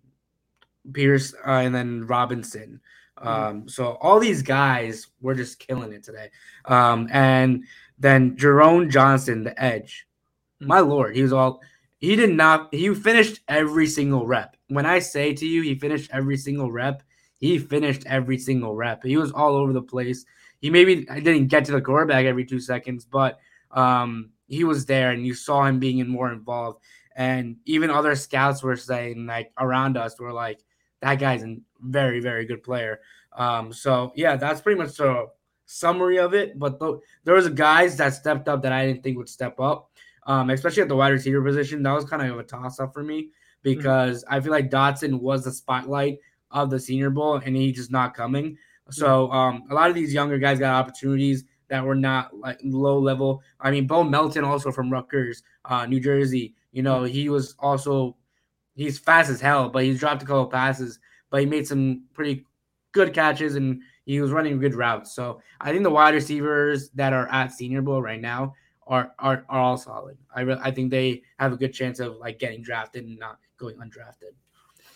Pierce 0.93 1.33
uh, 1.45 1.51
and 1.51 1.73
then 1.73 2.05
Robinson. 2.05 2.79
Mm-hmm. 3.17 3.27
Um, 3.27 3.69
so 3.69 3.97
all 4.01 4.19
these 4.19 4.41
guys 4.41 5.07
were 5.21 5.35
just 5.35 5.59
killing 5.59 5.93
it 5.93 6.03
today. 6.03 6.29
Um, 6.65 7.07
and 7.11 7.63
then 7.97 8.35
Jerome 8.37 8.89
Johnson, 8.89 9.43
the 9.43 9.61
edge. 9.61 10.04
My 10.59 10.79
lord, 10.79 11.15
he 11.15 11.21
was 11.21 11.33
all 11.33 11.61
he 11.97 12.15
did 12.15 12.31
not 12.31 12.73
he 12.73 12.93
finished 12.93 13.41
every 13.47 13.87
single 13.87 14.25
rep. 14.25 14.57
When 14.67 14.85
I 14.85 14.99
say 14.99 15.33
to 15.33 15.45
you 15.45 15.61
he 15.61 15.75
finished 15.75 16.09
every 16.13 16.37
single 16.37 16.71
rep, 16.71 17.03
he 17.37 17.59
finished 17.59 18.03
every 18.05 18.37
single 18.37 18.75
rep. 18.75 19.03
He 19.03 19.17
was 19.17 19.31
all 19.31 19.55
over 19.55 19.73
the 19.73 19.81
place. 19.81 20.25
He 20.59 20.69
maybe 20.69 21.05
didn't 21.05 21.47
get 21.47 21.65
to 21.65 21.71
the 21.71 21.81
quarterback 21.81 22.25
every 22.25 22.45
two 22.45 22.59
seconds, 22.59 23.05
but 23.05 23.39
um, 23.71 24.31
he 24.47 24.63
was 24.63 24.85
there 24.85 25.11
and 25.11 25.25
you 25.25 25.33
saw 25.33 25.65
him 25.65 25.79
being 25.79 26.07
more 26.07 26.31
involved. 26.31 26.81
And 27.15 27.57
even 27.65 27.89
other 27.89 28.15
scouts 28.15 28.63
were 28.63 28.75
saying, 28.75 29.25
like 29.25 29.51
around 29.57 29.97
us, 29.97 30.19
were 30.19 30.33
like, 30.33 30.61
that 31.01 31.15
guy's 31.15 31.43
a 31.43 31.57
very, 31.81 32.19
very 32.19 32.45
good 32.45 32.63
player. 32.63 32.99
Um, 33.33 33.71
so 33.71 34.11
yeah, 34.15 34.35
that's 34.35 34.61
pretty 34.61 34.79
much 34.79 34.95
the 34.95 35.27
summary 35.65 36.19
of 36.19 36.33
it. 36.33 36.57
But 36.57 36.79
th- 36.79 36.95
there 37.23 37.35
was 37.35 37.47
guys 37.49 37.97
that 37.97 38.13
stepped 38.13 38.47
up 38.47 38.63
that 38.63 38.71
I 38.71 38.87
didn't 38.87 39.03
think 39.03 39.17
would 39.17 39.29
step 39.29 39.59
up, 39.59 39.91
um, 40.25 40.49
especially 40.49 40.83
at 40.83 40.89
the 40.89 40.95
wide 40.95 41.09
receiver 41.09 41.41
position. 41.41 41.83
That 41.83 41.93
was 41.93 42.05
kind 42.05 42.21
of 42.21 42.39
a 42.39 42.43
toss 42.43 42.79
up 42.79 42.93
for 42.93 43.03
me 43.03 43.23
mm-hmm. 43.23 43.29
because 43.63 44.23
mm-hmm. 44.23 44.33
I 44.33 44.41
feel 44.41 44.51
like 44.51 44.69
Dotson 44.69 45.19
was 45.19 45.43
the 45.43 45.51
spotlight 45.51 46.19
of 46.51 46.69
the 46.69 46.79
Senior 46.79 47.09
Bowl, 47.09 47.35
and 47.35 47.55
he's 47.55 47.75
just 47.75 47.91
not 47.91 48.13
coming. 48.13 48.57
So 48.91 49.31
um, 49.31 49.63
a 49.71 49.73
lot 49.73 49.89
of 49.89 49.95
these 49.95 50.13
younger 50.13 50.37
guys 50.37 50.59
got 50.59 50.75
opportunities 50.75 51.43
that 51.69 51.83
were 51.83 51.95
not 51.95 52.37
like 52.37 52.59
low 52.63 52.99
level. 52.99 53.41
I 53.59 53.71
mean, 53.71 53.87
Bo 53.87 54.03
Melton 54.03 54.43
also 54.43 54.71
from 54.71 54.91
Rutgers, 54.91 55.43
uh, 55.65 55.85
New 55.85 55.99
Jersey. 55.99 56.53
You 56.71 56.83
know, 56.83 57.03
he 57.03 57.29
was 57.29 57.55
also 57.59 58.15
he's 58.75 58.99
fast 58.99 59.29
as 59.29 59.41
hell, 59.41 59.69
but 59.69 59.83
he's 59.83 59.99
dropped 59.99 60.21
a 60.21 60.25
couple 60.25 60.45
passes, 60.47 60.99
but 61.29 61.39
he 61.39 61.45
made 61.45 61.67
some 61.67 62.03
pretty 62.13 62.45
good 62.91 63.13
catches 63.13 63.55
and 63.55 63.81
he 64.05 64.21
was 64.21 64.31
running 64.31 64.59
good 64.59 64.75
routes. 64.75 65.15
So 65.15 65.41
I 65.59 65.71
think 65.71 65.83
the 65.83 65.89
wide 65.89 66.13
receivers 66.13 66.89
that 66.91 67.13
are 67.13 67.27
at 67.31 67.51
Senior 67.51 67.81
Bowl 67.81 68.01
right 68.01 68.21
now 68.21 68.53
are 68.87 69.13
are, 69.19 69.45
are 69.49 69.59
all 69.59 69.77
solid. 69.77 70.17
I 70.35 70.41
re- 70.41 70.59
I 70.61 70.71
think 70.71 70.91
they 70.91 71.23
have 71.39 71.53
a 71.53 71.57
good 71.57 71.73
chance 71.73 71.99
of 71.99 72.17
like 72.17 72.39
getting 72.39 72.61
drafted 72.61 73.05
and 73.05 73.17
not 73.17 73.37
going 73.57 73.75
undrafted. 73.77 74.33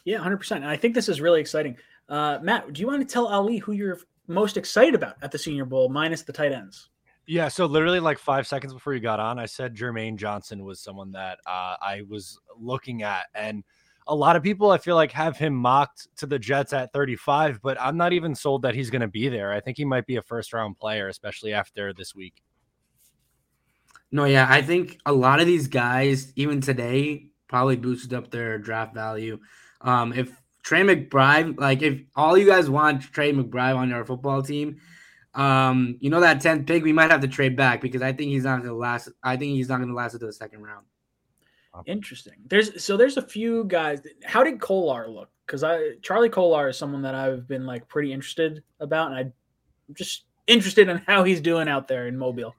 Yeah, 0.06 0.20
hundred 0.20 0.38
percent. 0.38 0.64
I 0.64 0.78
think 0.78 0.94
this 0.96 1.10
is 1.10 1.22
really 1.22 1.42
exciting. 1.42 1.78
Uh, 2.08 2.40
Matt, 2.42 2.74
do 2.74 2.82
you 2.82 2.88
want 2.88 3.08
to 3.08 3.12
tell 3.12 3.28
Ali 3.28 3.58
who 3.58 3.74
you're 3.74 4.00
most 4.28 4.58
excited 4.58 4.96
about 4.96 5.16
at 5.22 5.32
the 5.32 5.38
Senior 5.38 5.66
Bowl, 5.66 5.90
minus 5.90 6.22
the 6.24 6.34
tight 6.34 6.52
ends? 6.52 6.90
Yeah, 7.28 7.48
so 7.48 7.68
literally 7.68 8.00
like 8.00 8.18
five 8.18 8.48
seconds 8.48 8.74
before 8.74 8.96
you 8.96 9.00
got 9.00 9.20
on, 9.20 9.38
I 9.38 9.46
said 9.46 9.76
Jermaine 9.76 10.16
Johnson 10.16 10.64
was 10.64 10.80
someone 10.80 11.12
that 11.12 11.38
uh, 11.46 11.76
I 11.80 12.02
was 12.10 12.40
looking 12.60 13.04
at, 13.04 13.28
and 13.36 13.64
a 14.08 14.16
lot 14.16 14.36
of 14.36 14.42
people 14.42 14.72
I 14.72 14.80
feel 14.80 14.96
like 14.96 15.12
have 15.12 15.38
him 15.38 15.54
mocked 15.54 16.08
to 16.18 16.26
the 16.26 16.40
Jets 16.40 16.74
at 16.74 16.92
35, 16.92 17.62
but 17.62 17.80
I'm 17.80 17.98
not 17.98 18.14
even 18.14 18.34
sold 18.34 18.64
that 18.64 18.74
he's 18.74 18.90
going 18.90 19.02
to 19.02 19.08
be 19.08 19.30
there. 19.30 19.52
I 19.52 19.60
think 19.60 19.78
he 19.78 19.86
might 19.86 20.08
be 20.08 20.16
a 20.16 20.22
first 20.24 20.52
round 20.52 20.80
player, 20.80 21.08
especially 21.08 21.54
after 21.54 21.94
this 21.94 22.16
week. 22.16 22.42
No, 24.12 24.26
yeah, 24.26 24.48
I 24.50 24.62
think 24.62 25.00
a 25.06 25.14
lot 25.14 25.40
of 25.40 25.46
these 25.46 25.68
guys, 25.68 26.34
even 26.36 26.62
today, 26.62 27.28
probably 27.48 27.76
boosted 27.76 28.14
up 28.14 28.32
their 28.32 28.58
draft 28.58 28.94
value. 28.94 29.40
Um, 29.82 30.14
if 30.14 30.32
Trey 30.64 30.82
McBride, 30.82 31.60
like 31.60 31.82
if 31.82 32.02
all 32.16 32.38
you 32.38 32.46
guys 32.46 32.70
want 32.70 33.02
Trey 33.02 33.32
McBride 33.34 33.76
on 33.76 33.90
your 33.90 34.06
football 34.06 34.42
team, 34.42 34.80
um, 35.36 35.98
you 36.00 36.10
know 36.10 36.22
that 36.22 36.42
10th 36.42 36.66
pick, 36.66 36.84
we 36.84 36.94
might 36.94 37.12
have 37.12 37.22
to 37.22 37.28
trade 37.28 37.56
back 37.56 37.82
because 37.82 38.02
I 38.02 38.12
think 38.14 38.32
he's 38.32 38.44
not 38.44 38.62
gonna 38.62 38.74
last. 38.74 39.10
I 39.24 39.38
think 39.38 39.54
he's 39.54 39.70
not 39.70 39.80
gonna 39.80 39.94
last 39.94 40.14
into 40.14 40.26
the 40.26 40.34
second 40.34 40.64
round. 40.64 40.86
Interesting. 41.86 42.34
There's 42.48 42.84
so 42.84 42.98
there's 42.98 43.18
a 43.18 43.22
few 43.22 43.64
guys. 43.66 44.02
How 44.26 44.44
did 44.44 44.60
Kolar 44.60 45.08
look? 45.08 45.30
Because 45.46 45.64
I 45.64 45.94
Charlie 46.02 46.30
Kolar 46.30 46.70
is 46.70 46.78
someone 46.78 47.04
that 47.04 47.16
I've 47.16 47.48
been 47.48 47.66
like 47.66 47.88
pretty 47.88 48.12
interested 48.12 48.64
about, 48.80 49.12
and 49.12 49.20
I'm 49.20 49.34
just 49.94 50.26
interested 50.48 50.90
in 50.90 50.98
how 51.08 51.24
he's 51.24 51.42
doing 51.42 51.70
out 51.70 51.88
there 51.88 52.08
in 52.08 52.18
Mobile. 52.18 52.56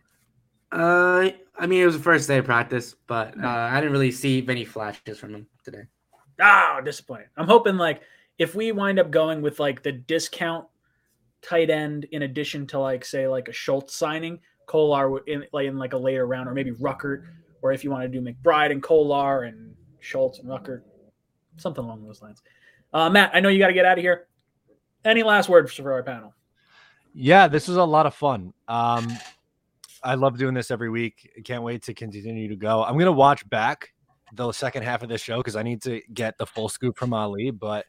Uh, 0.73 1.31
I 1.59 1.67
mean, 1.67 1.83
it 1.83 1.87
was 1.87 1.97
the 1.97 2.03
first 2.03 2.29
day 2.29 2.39
of 2.39 2.45
practice, 2.45 2.95
but 3.07 3.35
uh, 3.43 3.47
I 3.47 3.81
didn't 3.81 3.93
really 3.93 4.13
see 4.13 4.41
many 4.43 4.65
flashes 4.65 5.19
from 5.19 5.35
him 5.35 5.47
today. 5.65 5.83
Oh, 6.41 6.81
disappointing. 6.85 7.27
I'm 7.37 7.47
hoping 7.47 7.77
like 7.77 8.03
if 8.39 8.55
we 8.55 8.73
wind 8.73 8.99
up 8.99 9.11
going 9.11 9.43
with 9.43 9.61
like 9.61 9.83
the 9.83 9.93
discount 9.93 10.67
tight 11.43 11.71
end 11.71 12.05
in 12.13 12.23
addition 12.23 12.67
to 12.69 12.79
like 12.79 13.05
say 13.05 13.29
like 13.29 13.49
a 13.49 13.53
Schultz 13.53 13.95
signing, 13.95 14.39
Kolar 14.67 15.19
in 15.27 15.45
like 15.53 15.67
in 15.67 15.77
like 15.77 15.93
a 15.93 15.99
later 15.99 16.27
round, 16.27 16.49
or 16.49 16.55
maybe 16.55 16.73
Ruckert, 16.73 17.25
or 17.63 17.73
if 17.73 17.85
you 17.85 17.91
want 17.91 18.05
to 18.05 18.09
do 18.09 18.25
McBride 18.25 18.71
and 18.71 18.83
Kolar 18.83 19.45
and 19.45 19.75
Schultz 19.99 20.39
and 20.39 20.49
Ruckert, 20.49 20.83
something 21.57 21.85
along 21.85 22.05
those 22.07 22.23
lines. 22.23 22.43
Uh, 22.93 23.11
Matt, 23.11 23.33
I 23.35 23.41
know 23.41 23.49
you 23.49 23.59
got 23.59 23.69
to 23.69 23.75
get 23.75 23.85
out 23.85 23.99
of 23.99 24.03
here. 24.03 24.27
Any 25.05 25.23
last 25.23 25.49
words 25.49 25.73
for 25.73 25.93
our 25.93 26.03
panel? 26.03 26.35
Yeah, 27.15 27.49
this 27.49 27.69
was 27.69 27.77
a 27.77 27.85
lot 27.85 28.07
of 28.07 28.15
fun. 28.15 28.53
Um, 28.69 29.13
I 30.03 30.15
love 30.15 30.39
doing 30.39 30.55
this 30.55 30.71
every 30.71 30.91
week. 30.91 31.31
Can't 31.45 31.63
wait 31.63 31.83
to 31.85 31.95
continue 31.95 32.49
to 32.49 32.57
go. 32.57 32.83
I'm 32.85 32.99
gonna 32.99 33.13
watch 33.13 33.49
back 33.49 33.91
the 34.33 34.53
second 34.53 34.83
half 34.83 35.03
of 35.03 35.09
this 35.09 35.21
show 35.21 35.39
because 35.39 35.57
I 35.57 35.63
need 35.63 35.83
to 35.83 36.01
get 36.15 36.39
the 36.39 36.47
full 36.47 36.69
scoop 36.69 36.97
from 36.97 37.13
Ali. 37.13 37.51
But 37.51 37.87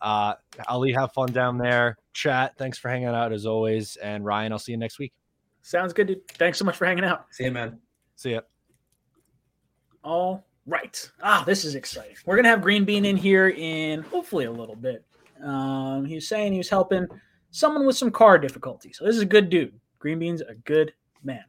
uh, 0.00 0.34
Ali, 0.68 0.92
have 0.92 1.12
fun 1.12 1.32
down 1.32 1.58
there. 1.58 1.96
Chat. 2.12 2.56
Thanks 2.58 2.78
for 2.78 2.88
hanging 2.88 3.08
out 3.08 3.32
as 3.32 3.46
always. 3.46 3.96
And 3.96 4.24
Ryan, 4.24 4.52
I'll 4.52 4.58
see 4.58 4.72
you 4.72 4.78
next 4.78 4.98
week. 4.98 5.12
Sounds 5.62 5.92
good, 5.92 6.08
dude. 6.08 6.28
Thanks 6.28 6.58
so 6.58 6.64
much 6.64 6.76
for 6.76 6.86
hanging 6.86 7.04
out. 7.04 7.26
See 7.30 7.44
you, 7.44 7.52
man. 7.52 7.78
See 8.16 8.32
ya. 8.32 8.40
All 10.02 10.44
right. 10.66 11.10
Ah, 11.22 11.44
this 11.46 11.64
is 11.64 11.76
exciting. 11.76 12.16
We're 12.26 12.36
gonna 12.36 12.48
have 12.48 12.62
Green 12.62 12.84
Bean 12.84 13.04
in 13.04 13.16
here 13.16 13.50
in 13.50 14.02
hopefully 14.02 14.46
a 14.46 14.50
little 14.50 14.74
bit. 14.74 15.04
Um, 15.42 16.04
he 16.04 16.16
was 16.16 16.28
saying 16.28 16.52
he 16.52 16.58
was 16.58 16.68
helping 16.68 17.06
someone 17.50 17.86
with 17.86 17.96
some 17.96 18.10
car 18.10 18.38
difficulty. 18.38 18.92
So 18.92 19.04
this 19.04 19.14
is 19.14 19.22
a 19.22 19.26
good 19.26 19.50
dude. 19.50 19.78
Green 20.00 20.18
Bean's 20.18 20.40
a 20.40 20.54
good 20.54 20.92
man. 21.22 21.44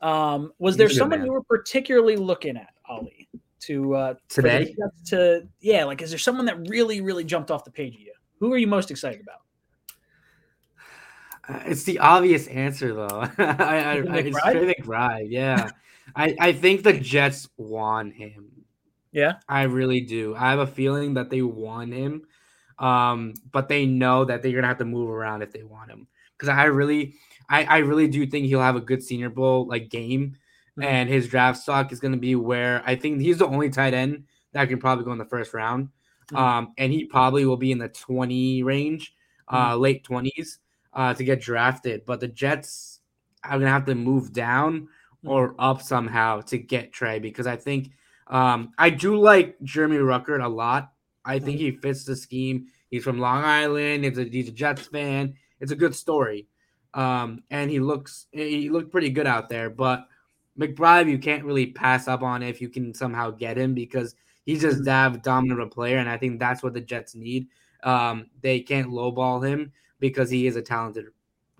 Um, 0.00 0.52
was 0.58 0.74
He's 0.74 0.78
there 0.78 0.88
someone 0.90 1.24
you 1.24 1.32
were 1.32 1.42
particularly 1.42 2.16
looking 2.16 2.56
at, 2.56 2.72
Ali? 2.88 3.28
to 3.60 3.94
uh, 3.94 4.14
today? 4.28 4.74
To 5.06 5.46
yeah 5.60 5.84
like 5.84 6.02
is 6.02 6.10
there 6.10 6.18
someone 6.18 6.46
that 6.46 6.68
really 6.68 7.00
really 7.00 7.24
jumped 7.24 7.50
off 7.50 7.64
the 7.64 7.70
page 7.70 7.94
of 7.94 8.00
you? 8.00 8.12
Who 8.40 8.52
are 8.52 8.58
you 8.58 8.66
most 8.66 8.90
excited 8.90 9.20
about? 9.20 9.40
Uh, 11.48 11.62
it's 11.66 11.84
the 11.84 11.98
obvious 11.98 12.46
answer 12.48 12.94
though. 12.94 13.08
I, 13.38 13.38
I, 13.38 13.92
I, 13.92 14.18
it's 14.18 14.42
Trey 14.42 14.74
McBride 14.74 15.26
yeah. 15.30 15.70
I, 16.16 16.34
I 16.40 16.52
think 16.52 16.82
the 16.82 16.94
Jets 16.94 17.48
want 17.58 18.14
him. 18.14 18.50
Yeah? 19.12 19.34
I 19.46 19.62
really 19.62 20.00
do. 20.00 20.34
I 20.34 20.50
have 20.50 20.58
a 20.58 20.66
feeling 20.66 21.14
that 21.14 21.30
they 21.30 21.42
want 21.42 21.92
him 21.92 22.24
um 22.78 23.34
but 23.50 23.68
they 23.68 23.84
know 23.84 24.24
that 24.24 24.40
they're 24.40 24.52
gonna 24.52 24.68
have 24.68 24.78
to 24.78 24.84
move 24.84 25.10
around 25.10 25.42
if 25.42 25.52
they 25.52 25.64
want 25.64 25.90
him. 25.90 26.06
Because 26.36 26.48
I 26.48 26.64
really 26.64 27.16
I, 27.48 27.64
I 27.64 27.78
really 27.78 28.08
do 28.08 28.26
think 28.26 28.46
he'll 28.46 28.60
have 28.60 28.76
a 28.76 28.80
good 28.80 29.02
senior 29.02 29.30
bowl 29.30 29.66
like 29.66 29.88
game 29.88 30.36
mm-hmm. 30.78 30.82
and 30.82 31.08
his 31.08 31.28
draft 31.28 31.60
stock 31.60 31.92
is 31.92 32.00
going 32.00 32.12
to 32.12 32.18
be 32.18 32.34
where 32.34 32.82
I 32.86 32.96
think 32.96 33.20
he's 33.20 33.38
the 33.38 33.46
only 33.46 33.70
tight 33.70 33.94
end 33.94 34.24
that 34.52 34.68
can 34.68 34.78
probably 34.78 35.04
go 35.04 35.12
in 35.12 35.18
the 35.18 35.24
first 35.24 35.54
round. 35.54 35.88
Mm-hmm. 36.30 36.36
Um, 36.36 36.72
and 36.78 36.92
he 36.92 37.04
probably 37.04 37.44
will 37.46 37.56
be 37.56 37.72
in 37.72 37.78
the 37.78 37.88
20 37.88 38.62
range, 38.62 39.14
uh, 39.48 39.72
mm-hmm. 39.72 39.80
late 39.80 40.06
20s 40.06 40.58
uh, 40.92 41.14
to 41.14 41.24
get 41.24 41.40
drafted. 41.40 42.04
But 42.06 42.20
the 42.20 42.28
Jets 42.28 43.00
are 43.44 43.52
going 43.52 43.62
to 43.62 43.70
have 43.70 43.86
to 43.86 43.94
move 43.94 44.32
down 44.32 44.88
or 45.24 45.50
mm-hmm. 45.50 45.60
up 45.60 45.82
somehow 45.82 46.42
to 46.42 46.58
get 46.58 46.92
Trey 46.92 47.18
because 47.18 47.46
I 47.46 47.56
think 47.56 47.90
um, 48.26 48.72
I 48.78 48.90
do 48.90 49.16
like 49.16 49.60
Jeremy 49.62 49.98
Ruckert 49.98 50.44
a 50.44 50.48
lot. 50.48 50.92
I 51.24 51.38
think 51.38 51.58
mm-hmm. 51.58 51.76
he 51.76 51.80
fits 51.82 52.04
the 52.04 52.16
scheme. 52.16 52.66
He's 52.90 53.04
from 53.04 53.18
Long 53.18 53.44
Island. 53.44 54.04
He's 54.04 54.18
a, 54.18 54.24
he's 54.24 54.48
a 54.48 54.52
Jets 54.52 54.86
fan. 54.86 55.34
It's 55.60 55.72
a 55.72 55.76
good 55.76 55.94
story. 55.94 56.46
Um, 56.94 57.42
and 57.50 57.70
he 57.70 57.80
looks 57.80 58.26
he 58.32 58.70
looked 58.70 58.90
pretty 58.90 59.10
good 59.10 59.26
out 59.26 59.48
there. 59.48 59.70
But 59.70 60.08
McBride, 60.58 61.10
you 61.10 61.18
can't 61.18 61.44
really 61.44 61.66
pass 61.66 62.08
up 62.08 62.22
on 62.22 62.42
if 62.42 62.60
you 62.60 62.68
can 62.68 62.92
somehow 62.94 63.30
get 63.30 63.56
him 63.56 63.74
because 63.74 64.14
he's 64.44 64.62
just 64.62 64.84
that 64.84 65.22
dominant 65.22 65.60
of 65.60 65.68
a 65.68 65.70
player, 65.70 65.98
and 65.98 66.08
I 66.08 66.16
think 66.16 66.38
that's 66.38 66.62
what 66.62 66.74
the 66.74 66.80
Jets 66.80 67.14
need. 67.14 67.48
Um, 67.82 68.26
they 68.40 68.60
can't 68.60 68.88
lowball 68.88 69.46
him 69.46 69.72
because 70.00 70.30
he 70.30 70.46
is 70.46 70.56
a 70.56 70.62
talented 70.62 71.06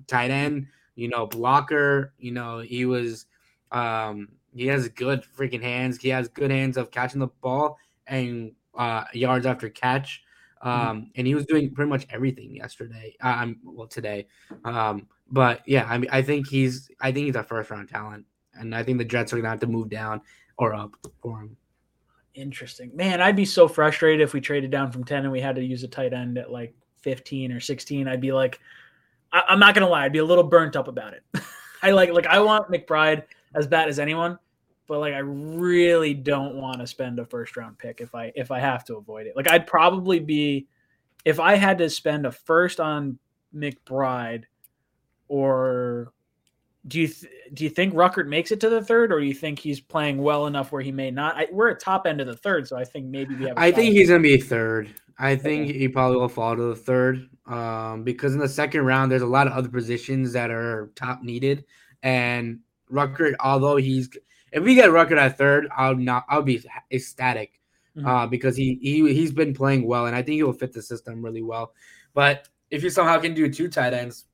tight 0.06 0.30
end, 0.30 0.66
you 0.96 1.08
know, 1.08 1.26
blocker. 1.26 2.14
You 2.18 2.32
know, 2.32 2.58
he 2.58 2.86
was 2.86 3.26
um, 3.70 4.28
he 4.54 4.66
has 4.66 4.88
good 4.88 5.22
freaking 5.36 5.62
hands. 5.62 6.00
He 6.00 6.08
has 6.08 6.28
good 6.28 6.50
hands 6.50 6.76
of 6.76 6.90
catching 6.90 7.20
the 7.20 7.28
ball 7.28 7.78
and 8.06 8.52
uh, 8.76 9.04
yards 9.12 9.46
after 9.46 9.68
catch. 9.68 10.22
Mm-hmm. 10.64 10.88
Um, 10.88 11.10
and 11.14 11.26
he 11.26 11.34
was 11.34 11.46
doing 11.46 11.72
pretty 11.72 11.88
much 11.88 12.06
everything 12.10 12.56
yesterday. 12.56 13.14
Um, 13.20 13.58
well, 13.64 13.86
today. 13.86 14.26
Um, 14.64 15.06
but 15.30 15.62
yeah, 15.66 15.86
I 15.88 15.98
mean, 15.98 16.10
I 16.10 16.22
think 16.22 16.48
he's 16.48 16.90
I 17.00 17.12
think 17.12 17.26
he's 17.26 17.36
a 17.36 17.42
first 17.42 17.70
round 17.70 17.88
talent 17.88 18.24
and 18.58 18.74
I 18.74 18.82
think 18.82 18.98
the 18.98 19.04
Jets 19.04 19.32
are 19.32 19.36
gonna 19.36 19.48
have 19.48 19.60
to 19.60 19.66
move 19.66 19.88
down 19.88 20.20
or 20.58 20.74
up 20.74 20.94
for 21.22 21.40
him. 21.40 21.56
Interesting, 22.34 22.90
man. 22.94 23.20
I'd 23.20 23.36
be 23.36 23.44
so 23.44 23.68
frustrated 23.68 24.20
if 24.20 24.32
we 24.32 24.40
traded 24.40 24.70
down 24.70 24.92
from 24.92 25.04
ten 25.04 25.24
and 25.24 25.32
we 25.32 25.40
had 25.40 25.56
to 25.56 25.64
use 25.64 25.82
a 25.82 25.88
tight 25.88 26.12
end 26.12 26.38
at 26.38 26.50
like 26.50 26.74
fifteen 27.00 27.52
or 27.52 27.60
sixteen. 27.60 28.08
I'd 28.08 28.20
be 28.20 28.32
like, 28.32 28.60
I- 29.32 29.44
am 29.48 29.58
not 29.58 29.74
gonna 29.74 29.88
lie, 29.88 30.04
I'd 30.04 30.12
be 30.12 30.18
a 30.18 30.24
little 30.24 30.44
burnt 30.44 30.76
up 30.76 30.88
about 30.88 31.14
it. 31.14 31.22
I 31.82 31.92
like 31.92 32.10
like 32.10 32.26
I 32.26 32.40
want 32.40 32.70
McBride 32.70 33.24
as 33.54 33.66
bad 33.66 33.88
as 33.88 33.98
anyone, 33.98 34.38
but 34.88 35.00
like 35.00 35.12
I 35.12 35.18
really 35.18 36.14
don't 36.14 36.56
want 36.56 36.80
to 36.80 36.86
spend 36.86 37.18
a 37.18 37.24
first 37.24 37.56
round 37.56 37.78
pick 37.78 38.00
if 38.00 38.14
I 38.14 38.32
if 38.34 38.50
I 38.50 38.58
have 38.58 38.84
to 38.86 38.96
avoid 38.96 39.26
it. 39.26 39.36
Like 39.36 39.48
I'd 39.48 39.66
probably 39.66 40.18
be 40.18 40.66
if 41.24 41.38
I 41.38 41.54
had 41.54 41.78
to 41.78 41.90
spend 41.90 42.26
a 42.26 42.32
first 42.32 42.80
on 42.80 43.18
McBride, 43.54 44.44
or 45.28 46.12
do 46.86 47.00
you 47.00 47.08
th- 47.08 47.32
do 47.52 47.64
you 47.64 47.70
think 47.70 47.92
Ruckert 47.92 48.26
makes 48.26 48.50
it 48.50 48.60
to 48.60 48.70
the 48.70 48.82
third, 48.82 49.12
or 49.12 49.20
do 49.20 49.26
you 49.26 49.34
think 49.34 49.58
he's 49.58 49.78
playing 49.78 50.22
well 50.22 50.46
enough 50.46 50.72
where 50.72 50.82
he 50.82 50.90
may 50.90 51.10
not? 51.10 51.36
I, 51.36 51.48
we're 51.52 51.68
at 51.68 51.80
top 51.80 52.06
end 52.06 52.22
of 52.22 52.26
the 52.26 52.36
third, 52.36 52.66
so 52.66 52.76
I 52.76 52.84
think 52.84 53.06
maybe 53.06 53.34
we 53.34 53.46
have. 53.46 53.58
I 53.58 53.70
think 53.70 53.92
he's 53.92 54.08
gonna 54.08 54.22
be 54.22 54.38
third. 54.38 54.88
I 55.18 55.36
think 55.36 55.68
okay. 55.68 55.78
he 55.78 55.88
probably 55.88 56.16
will 56.16 56.28
fall 56.28 56.56
to 56.56 56.62
the 56.62 56.76
third, 56.76 57.28
um, 57.46 58.04
because 58.04 58.32
in 58.32 58.40
the 58.40 58.48
second 58.48 58.86
round 58.86 59.12
there's 59.12 59.20
a 59.20 59.26
lot 59.26 59.46
of 59.46 59.52
other 59.52 59.68
positions 59.68 60.32
that 60.32 60.50
are 60.50 60.92
top 60.94 61.22
needed, 61.22 61.66
and 62.02 62.60
Ruckert, 62.90 63.34
although 63.40 63.76
he's 63.76 64.08
if 64.52 64.62
we 64.62 64.74
get 64.74 64.90
Ruckert 64.90 65.18
at 65.18 65.38
third, 65.38 65.68
I'll 65.76 65.96
not 65.96 66.24
I'll 66.28 66.42
be 66.42 66.62
ecstatic, 66.92 67.60
mm-hmm. 67.96 68.06
uh, 68.06 68.26
because 68.26 68.56
he 68.56 68.78
he 68.82 69.12
he's 69.12 69.32
been 69.32 69.54
playing 69.54 69.86
well, 69.86 70.06
and 70.06 70.16
I 70.16 70.22
think 70.22 70.36
he 70.36 70.42
will 70.42 70.52
fit 70.52 70.72
the 70.72 70.82
system 70.82 71.22
really 71.22 71.42
well. 71.42 71.72
But 72.14 72.48
if 72.70 72.82
you 72.82 72.90
somehow 72.90 73.18
can 73.18 73.34
do 73.34 73.50
two 73.52 73.68
tight 73.68 73.92
ends, 73.92 74.26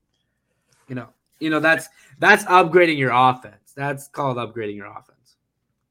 you 0.87 0.95
know, 0.95 1.09
you 1.39 1.49
know 1.49 1.59
that's 1.59 1.89
that's 2.19 2.43
upgrading 2.45 2.97
your 2.97 3.11
offense. 3.11 3.73
That's 3.75 4.07
called 4.07 4.37
upgrading 4.37 4.75
your 4.75 4.87
offense. 4.87 5.35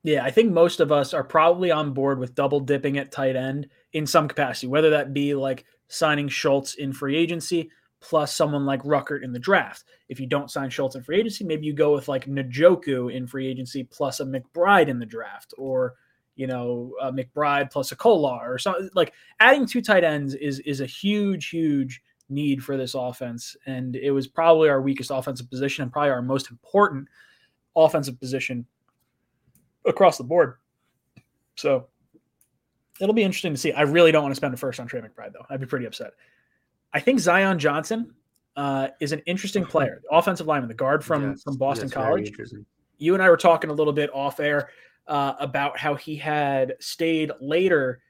Yeah, 0.03 0.23
I 0.23 0.31
think 0.31 0.53
most 0.53 0.81
of 0.81 0.93
us 0.93 1.15
are 1.15 1.25
probably 1.25 1.71
on 1.71 1.95
board 1.95 2.19
with 2.19 2.35
double 2.35 2.61
dipping 2.61 2.99
at 2.99 3.11
tight 3.11 3.37
end 3.37 3.69
in 3.95 4.07
some 4.07 4.29
capacity, 4.29 4.67
whether 4.67 4.91
that 4.91 5.15
be 5.15 5.35
like 5.35 5.65
signing 5.89 6.29
Schultz 6.29 6.75
in 6.75 6.93
free 6.93 7.17
agency 7.17 7.71
plus 8.05 8.35
someone 8.35 8.67
like 8.67 8.83
Ruckert 8.83 9.25
in 9.25 9.33
the 9.33 9.39
draft. 9.39 9.85
If 10.11 10.21
you 10.21 10.27
don't 10.27 10.51
sign 10.51 10.69
Schultz 10.69 10.95
in 10.95 11.03
free 11.03 11.19
agency, 11.19 11.43
maybe 11.43 11.65
you 11.65 11.73
go 11.73 11.95
with 11.95 12.07
like 12.07 12.27
Njoku 12.27 13.13
in 13.13 13.27
free 13.27 13.49
agency 13.49 13.83
plus 13.85 14.21
a 14.21 14.25
McBride 14.25 14.89
in 14.89 14.99
the 14.99 15.07
draft, 15.07 15.55
or 15.57 15.95
you 16.37 16.47
know 16.47 16.93
a 17.01 17.11
McBride 17.11 17.71
plus 17.73 17.93
a 17.93 17.97
Kolar 17.97 18.53
or 18.53 18.59
something. 18.59 18.91
Like 18.95 19.15
adding 19.41 19.67
two 19.67 19.81
tight 19.81 20.05
ends 20.05 20.35
is 20.35 20.59
is 20.61 20.81
a 20.81 20.87
huge, 20.87 21.49
huge 21.49 22.03
need 22.29 22.63
for 22.63 22.77
this 22.77 22.95
offense. 22.95 23.57
And 23.67 23.97
it 23.97 24.11
was 24.11 24.27
probably 24.27 24.69
our 24.69 24.83
weakest 24.83 25.11
offensive 25.11 25.49
position 25.51 25.83
and 25.83 25.93
probably 25.93 26.11
our 26.11 26.23
most 26.23 26.51
important 26.51 27.09
offensive 27.75 28.21
position 28.21 28.67
across 29.87 30.19
the 30.19 30.25
board. 30.25 30.57
So 31.57 31.87
it'll 33.01 33.15
be 33.15 33.23
interesting 33.23 33.53
to 33.53 33.59
see. 33.59 33.73
I 33.73 33.83
really 33.83 34.13
don't 34.13 34.23
want 34.23 34.33
to 34.33 34.37
spend 34.37 34.53
a 34.55 34.57
first 34.57 34.81
on 34.81 34.87
Trey 34.87 35.01
McBride, 35.01 35.33
though. 35.33 35.47
I'd 35.49 35.61
be 35.61 35.67
pretty 35.67 35.87
upset. 35.87 36.13
I 36.95 37.01
think 37.01 37.21
Zion 37.21 37.59
Johnson 37.59 38.15
uh, 38.57 38.89
is 39.01 39.13
an 39.13 39.21
interesting 39.27 39.67
player, 39.67 40.01
offensive 40.11 40.47
lineman, 40.47 40.69
the 40.69 40.75
guard 40.75 41.05
from, 41.05 41.31
yes, 41.31 41.43
from 41.43 41.57
Boston 41.57 41.91
College. 41.91 42.33
You 42.99 43.15
and 43.15 43.23
I 43.23 43.29
were 43.29 43.37
talking 43.37 43.69
a 43.69 43.75
little 43.75 43.93
bit 43.93 44.09
off 44.15 44.41
air 44.41 44.71
uh, 45.07 45.35
about 45.39 45.79
how 45.79 45.95
he 45.95 46.17
had 46.17 46.77
stayed 46.81 47.33
later 47.41 48.01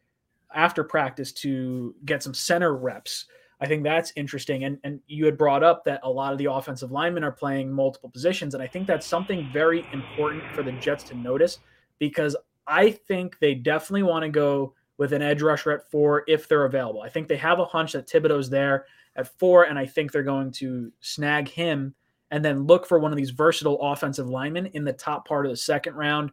after 0.55 0.85
practice 0.85 1.32
to 1.32 1.97
get 2.05 2.23
some 2.23 2.35
center 2.35 2.77
reps 2.77 3.27
I 3.61 3.66
think 3.66 3.82
that's 3.82 4.12
interesting. 4.16 4.65
And 4.65 4.78
and 4.85 5.01
you 5.06 5.24
had 5.24 5.39
brought 5.39 5.62
up 5.62 5.85
that 5.85 6.01
a 6.02 6.11
lot 6.11 6.32
of 6.32 6.39
the 6.39 6.52
offensive 6.52 6.90
linemen 6.90 7.24
are 7.24 7.32
playing 7.32 7.73
multiple 7.73 8.11
positions, 8.11 8.55
and 8.55 8.62
I 8.62 8.66
think 8.66 8.86
that's 8.86 9.06
something 9.06 9.48
very 9.52 9.86
important 9.93 10.43
for 10.52 10.62
the 10.62 10.73
Jets 10.73 11.05
to 11.05 11.15
notice 11.15 11.61
because 11.98 12.36
I 12.66 12.90
think 12.90 13.39
they 13.39 13.55
definitely 13.55 14.02
want 14.02 14.24
to 14.24 14.28
go 14.28 14.74
with 14.96 15.12
an 15.12 15.22
edge 15.22 15.42
rusher 15.42 15.72
at 15.72 15.90
four 15.90 16.24
if 16.28 16.48
they're 16.48 16.64
available. 16.64 17.02
I 17.02 17.08
think 17.08 17.28
they 17.28 17.36
have 17.36 17.58
a 17.58 17.64
hunch 17.64 17.92
that 17.92 18.08
Thibodeaux's 18.08 18.50
there 18.50 18.86
at 19.16 19.38
four, 19.38 19.64
and 19.64 19.78
I 19.78 19.86
think 19.86 20.12
they're 20.12 20.22
going 20.22 20.52
to 20.52 20.92
snag 21.00 21.48
him 21.48 21.94
and 22.30 22.44
then 22.44 22.64
look 22.64 22.86
for 22.86 22.98
one 22.98 23.12
of 23.12 23.16
these 23.16 23.30
versatile 23.30 23.80
offensive 23.80 24.28
linemen 24.28 24.66
in 24.66 24.84
the 24.84 24.92
top 24.92 25.26
part 25.26 25.46
of 25.46 25.50
the 25.50 25.56
second 25.56 25.94
round, 25.94 26.30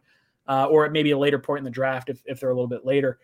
uh, 0.48 0.66
or 0.66 0.84
at 0.84 0.92
maybe 0.92 1.12
a 1.12 1.18
later 1.18 1.38
point 1.38 1.58
in 1.58 1.64
the 1.64 1.70
draft 1.70 2.08
if, 2.08 2.20
if 2.24 2.40
they're 2.40 2.50
a 2.50 2.54
little 2.54 2.68
bit 2.68 2.84
later. 2.84 3.18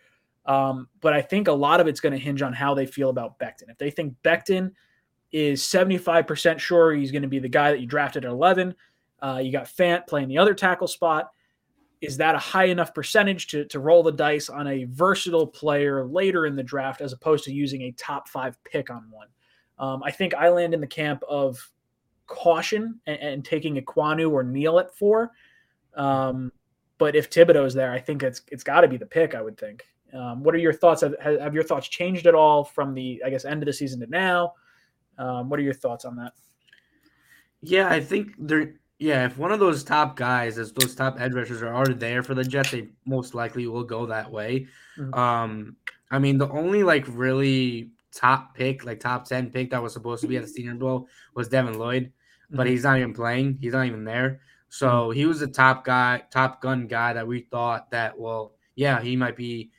Um, 0.45 0.87
but 1.01 1.13
I 1.13 1.21
think 1.21 1.47
a 1.47 1.53
lot 1.53 1.79
of 1.79 1.87
it's 1.87 1.99
going 1.99 2.13
to 2.13 2.19
hinge 2.19 2.41
on 2.41 2.53
how 2.53 2.73
they 2.73 2.85
feel 2.85 3.09
about 3.09 3.37
Becton. 3.37 3.69
If 3.69 3.77
they 3.77 3.91
think 3.91 4.15
Becton 4.23 4.71
is 5.31 5.61
75% 5.61 6.59
sure 6.59 6.93
he's 6.93 7.11
going 7.11 7.21
to 7.21 7.27
be 7.27 7.39
the 7.39 7.49
guy 7.49 7.71
that 7.71 7.81
you 7.81 7.85
drafted 7.85 8.25
at 8.25 8.31
11, 8.31 8.73
uh, 9.21 9.41
you 9.43 9.51
got 9.51 9.65
Fant 9.65 10.07
playing 10.07 10.27
the 10.27 10.37
other 10.37 10.53
tackle 10.53 10.87
spot. 10.87 11.31
Is 12.01 12.17
that 12.17 12.35
a 12.35 12.39
high 12.39 12.65
enough 12.65 12.93
percentage 12.93 13.47
to, 13.47 13.65
to 13.65 13.79
roll 13.79 14.03
the 14.03 14.11
dice 14.11 14.49
on 14.49 14.67
a 14.67 14.85
versatile 14.85 15.47
player 15.47 16.05
later 16.05 16.45
in 16.45 16.55
the 16.55 16.63
draft 16.63 17.01
as 17.01 17.11
opposed 17.11 17.43
to 17.45 17.53
using 17.53 17.83
a 17.83 17.91
top 17.91 18.29
five 18.29 18.57
pick 18.63 18.89
on 18.89 19.05
one? 19.09 19.27
Um, 19.77 20.01
I 20.03 20.11
think 20.11 20.33
I 20.33 20.49
land 20.49 20.73
in 20.73 20.81
the 20.81 20.87
camp 20.87 21.23
of 21.27 21.57
caution 22.27 22.99
and, 23.05 23.19
and 23.19 23.45
taking 23.45 23.75
Ekwonu 23.75 24.31
or 24.31 24.43
Neal 24.43 24.79
at 24.79 24.95
four. 24.95 25.31
Um, 25.95 26.51
but 26.97 27.15
if 27.15 27.29
Thibodeaux's 27.29 27.73
there, 27.73 27.91
I 27.91 27.99
think 27.99 28.23
it's 28.23 28.41
it's 28.49 28.63
got 28.63 28.81
to 28.81 28.87
be 28.87 28.97
the 28.97 29.05
pick. 29.05 29.35
I 29.35 29.41
would 29.41 29.57
think. 29.57 29.83
Um, 30.13 30.43
what 30.43 30.55
are 30.55 30.59
your 30.59 30.73
thoughts? 30.73 31.01
Have, 31.01 31.15
have, 31.21 31.53
your 31.53 31.63
thoughts 31.63 31.87
changed 31.87 32.27
at 32.27 32.33
all 32.33 32.63
from 32.63 32.93
the, 32.93 33.21
I 33.23 33.29
guess, 33.29 33.45
end 33.45 33.61
of 33.61 33.67
the 33.67 33.73
season 33.73 33.99
to 33.99 34.07
now? 34.07 34.53
Um, 35.17 35.49
what 35.49 35.59
are 35.59 35.63
your 35.63 35.73
thoughts 35.73 36.03
on 36.03 36.15
that? 36.15 36.33
Yeah, 37.61 37.89
I 37.89 37.99
think 37.99 38.33
they're. 38.39 38.75
Yeah, 38.99 39.25
if 39.25 39.37
one 39.37 39.53
of 39.53 39.61
those 39.61 39.83
top 39.83 40.17
guys, 40.17 40.57
as 40.57 40.73
those 40.73 40.93
top 40.93 41.19
edge 41.19 41.33
rushers 41.33 41.61
are 41.61 41.73
already 41.73 41.93
there 41.93 42.21
for 42.21 42.35
the 42.35 42.43
Jets, 42.43 42.71
they 42.71 42.89
most 43.05 43.33
likely 43.33 43.65
will 43.65 43.85
go 43.85 44.05
that 44.05 44.29
way. 44.29 44.67
Mm-hmm. 44.97 45.13
Um, 45.13 45.77
I 46.11 46.19
mean, 46.19 46.37
the 46.37 46.49
only 46.49 46.83
like 46.83 47.05
really 47.07 47.91
top 48.13 48.55
pick, 48.55 48.83
like 48.83 48.99
top 48.99 49.25
ten 49.25 49.51
pick 49.51 49.71
that 49.71 49.81
was 49.81 49.93
supposed 49.93 50.21
to 50.21 50.27
be 50.27 50.35
at 50.35 50.43
the 50.43 50.49
Senior 50.49 50.75
Bowl 50.75 51.07
was 51.33 51.47
Devin 51.47 51.79
Lloyd, 51.79 52.11
but 52.49 52.63
mm-hmm. 52.63 52.71
he's 52.71 52.83
not 52.83 52.97
even 52.97 53.13
playing. 53.13 53.57
He's 53.61 53.71
not 53.71 53.85
even 53.85 54.03
there. 54.03 54.41
So 54.67 54.87
mm-hmm. 54.87 55.17
he 55.17 55.25
was 55.25 55.39
the 55.39 55.47
top 55.47 55.85
guy, 55.85 56.23
top 56.29 56.61
gun 56.61 56.85
guy 56.87 57.13
that 57.13 57.25
we 57.25 57.41
thought 57.41 57.91
that 57.91 58.19
well, 58.19 58.55
yeah, 58.75 59.01
he 59.01 59.15
might 59.15 59.37
be 59.37 59.71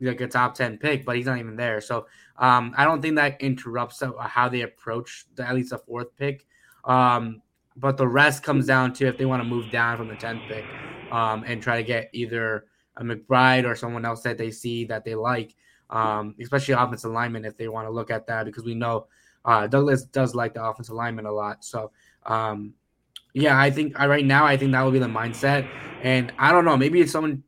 like 0.00 0.20
a 0.20 0.26
top 0.26 0.54
10 0.54 0.78
pick, 0.78 1.04
but 1.04 1.16
he's 1.16 1.26
not 1.26 1.38
even 1.38 1.56
there. 1.56 1.80
So 1.80 2.06
um, 2.38 2.74
I 2.76 2.84
don't 2.84 3.00
think 3.00 3.16
that 3.16 3.40
interrupts 3.40 4.02
how 4.20 4.48
they 4.48 4.62
approach 4.62 5.26
the, 5.36 5.48
at 5.48 5.54
least 5.54 5.72
a 5.72 5.78
fourth 5.78 6.16
pick. 6.16 6.46
Um, 6.84 7.40
but 7.76 7.96
the 7.96 8.06
rest 8.06 8.42
comes 8.42 8.66
down 8.66 8.92
to 8.94 9.06
if 9.06 9.18
they 9.18 9.24
want 9.24 9.42
to 9.42 9.48
move 9.48 9.70
down 9.70 9.96
from 9.96 10.08
the 10.08 10.14
10th 10.14 10.46
pick 10.48 10.64
um, 11.10 11.44
and 11.46 11.62
try 11.62 11.76
to 11.76 11.82
get 11.82 12.10
either 12.12 12.66
a 12.96 13.02
McBride 13.02 13.64
or 13.64 13.74
someone 13.74 14.04
else 14.04 14.22
that 14.22 14.38
they 14.38 14.50
see 14.50 14.84
that 14.84 15.04
they 15.04 15.14
like, 15.14 15.54
um, 15.90 16.34
especially 16.40 16.74
offensive 16.74 17.10
lineman 17.10 17.44
if 17.44 17.56
they 17.56 17.68
want 17.68 17.86
to 17.86 17.90
look 17.90 18.10
at 18.10 18.26
that 18.26 18.44
because 18.44 18.64
we 18.64 18.74
know 18.74 19.06
uh, 19.44 19.66
Douglas 19.66 20.04
does 20.04 20.34
like 20.34 20.54
the 20.54 20.64
offensive 20.64 20.94
lineman 20.94 21.26
a 21.26 21.32
lot. 21.32 21.64
So 21.64 21.90
um, 22.26 22.74
yeah, 23.34 23.58
I 23.58 23.70
think 23.70 23.98
right 23.98 24.24
now 24.24 24.46
I 24.46 24.56
think 24.56 24.72
that 24.72 24.82
will 24.82 24.92
be 24.92 25.00
the 25.00 25.06
mindset. 25.06 25.68
And 26.02 26.32
I 26.38 26.52
don't 26.52 26.64
know, 26.64 26.76
maybe 26.76 27.00
it's 27.00 27.12
someone 27.12 27.42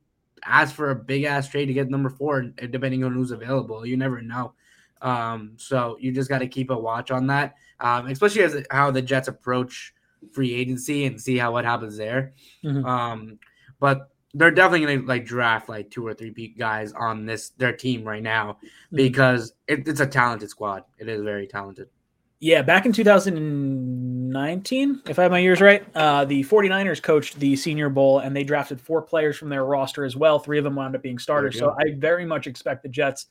ask 0.44 0.74
for 0.74 0.90
a 0.90 0.94
big 0.94 1.24
ass 1.24 1.48
trade 1.48 1.66
to 1.66 1.72
get 1.72 1.90
number 1.90 2.10
four, 2.10 2.42
depending 2.42 3.04
on 3.04 3.12
who's 3.12 3.30
available. 3.30 3.86
You 3.86 3.96
never 3.96 4.20
know. 4.20 4.52
Um, 5.02 5.52
so 5.56 5.96
you 6.00 6.12
just 6.12 6.28
got 6.28 6.38
to 6.38 6.48
keep 6.48 6.70
a 6.70 6.78
watch 6.78 7.10
on 7.10 7.26
that, 7.28 7.54
um, 7.80 8.06
especially 8.06 8.42
as 8.42 8.64
how 8.70 8.90
the 8.90 9.02
Jets 9.02 9.28
approach 9.28 9.94
free 10.32 10.54
agency 10.54 11.06
and 11.06 11.20
see 11.20 11.36
how 11.36 11.52
what 11.52 11.64
happens 11.64 11.96
there. 11.96 12.34
Mm-hmm. 12.64 12.84
Um, 12.84 13.38
but 13.78 14.10
they're 14.34 14.50
definitely 14.50 14.98
to 14.98 15.06
like 15.06 15.24
draft 15.24 15.68
like 15.68 15.90
two 15.90 16.06
or 16.06 16.14
three 16.14 16.54
guys 16.58 16.92
on 16.92 17.26
this 17.26 17.50
their 17.50 17.72
team 17.72 18.04
right 18.04 18.22
now 18.22 18.52
mm-hmm. 18.52 18.96
because 18.96 19.52
it, 19.66 19.88
it's 19.88 20.00
a 20.00 20.06
talented 20.06 20.50
squad. 20.50 20.84
It 20.98 21.08
is 21.08 21.22
very 21.22 21.46
talented. 21.46 21.88
Yeah, 22.38 22.60
back 22.60 22.84
in 22.84 22.92
2019, 22.92 25.02
if 25.08 25.18
I 25.18 25.22
have 25.22 25.30
my 25.30 25.38
years 25.38 25.62
right, 25.62 25.86
uh, 25.96 26.26
the 26.26 26.44
49ers 26.44 27.02
coached 27.02 27.40
the 27.40 27.56
Senior 27.56 27.88
Bowl 27.88 28.18
and 28.18 28.36
they 28.36 28.44
drafted 28.44 28.78
four 28.78 29.00
players 29.00 29.38
from 29.38 29.48
their 29.48 29.64
roster 29.64 30.04
as 30.04 30.16
well. 30.16 30.38
Three 30.38 30.58
of 30.58 30.64
them 30.64 30.74
wound 30.74 30.94
up 30.94 31.00
being 31.00 31.18
starters. 31.18 31.58
So 31.58 31.74
I 31.78 31.94
very 31.96 32.26
much 32.26 32.46
expect 32.46 32.82
the 32.82 32.90
Jets 32.90 33.28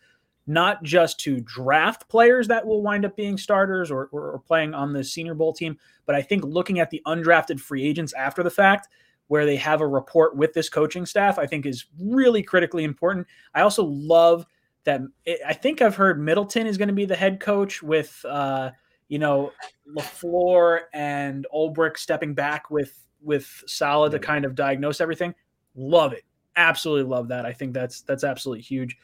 not 0.47 0.83
just 0.83 1.19
to 1.21 1.41
draft 1.41 2.07
players 2.07 2.47
that 2.47 2.65
will 2.65 2.81
wind 2.81 3.05
up 3.05 3.15
being 3.15 3.37
starters 3.37 3.89
or, 3.89 4.09
or, 4.11 4.31
or 4.31 4.39
playing 4.39 4.73
on 4.73 4.93
the 4.93 5.03
Senior 5.03 5.33
Bowl 5.33 5.53
team, 5.53 5.77
but 6.05 6.15
I 6.15 6.21
think 6.21 6.43
looking 6.43 6.79
at 6.79 6.89
the 6.89 7.01
undrafted 7.07 7.59
free 7.59 7.83
agents 7.83 8.13
after 8.13 8.43
the 8.43 8.49
fact, 8.49 8.87
where 9.27 9.45
they 9.45 9.55
have 9.55 9.81
a 9.81 9.87
report 9.87 10.35
with 10.35 10.53
this 10.53 10.69
coaching 10.69 11.05
staff, 11.05 11.39
I 11.39 11.47
think 11.47 11.65
is 11.65 11.85
really 11.99 12.43
critically 12.43 12.83
important. 12.83 13.25
I 13.55 13.61
also 13.61 13.83
love 13.83 14.45
that. 14.83 15.01
I 15.45 15.53
think 15.53 15.81
I've 15.81 15.95
heard 15.95 16.21
Middleton 16.21 16.67
is 16.67 16.77
going 16.77 16.89
to 16.89 16.93
be 16.93 17.05
the 17.05 17.15
head 17.15 17.39
coach 17.39 17.81
with. 17.81 18.23
Uh, 18.23 18.71
you 19.07 19.19
know, 19.19 19.51
LaFleur 19.95 20.81
and 20.93 21.45
Ulbrich 21.53 21.97
stepping 21.97 22.33
back 22.33 22.69
with 22.71 23.05
with 23.21 23.63
Saleh 23.67 24.11
to 24.11 24.19
kind 24.19 24.45
of 24.45 24.55
diagnose 24.55 25.01
everything. 25.01 25.33
Love 25.75 26.13
it. 26.13 26.23
Absolutely 26.55 27.09
love 27.09 27.27
that. 27.27 27.45
I 27.45 27.53
think 27.53 27.73
that's 27.73 28.01
that's 28.01 28.23
absolutely 28.23 28.61
huge. 28.61 28.97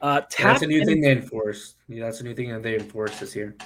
Uh, 0.00 0.20
that's 0.38 0.62
a 0.62 0.66
new 0.66 0.80
in, 0.80 0.86
thing 0.86 1.00
they 1.00 1.12
enforce. 1.12 1.76
Yeah, 1.88 2.04
that's 2.04 2.20
a 2.20 2.24
new 2.24 2.34
thing 2.34 2.50
that 2.50 2.62
they 2.62 2.74
enforce 2.74 3.18
this 3.18 3.34
year. 3.34 3.56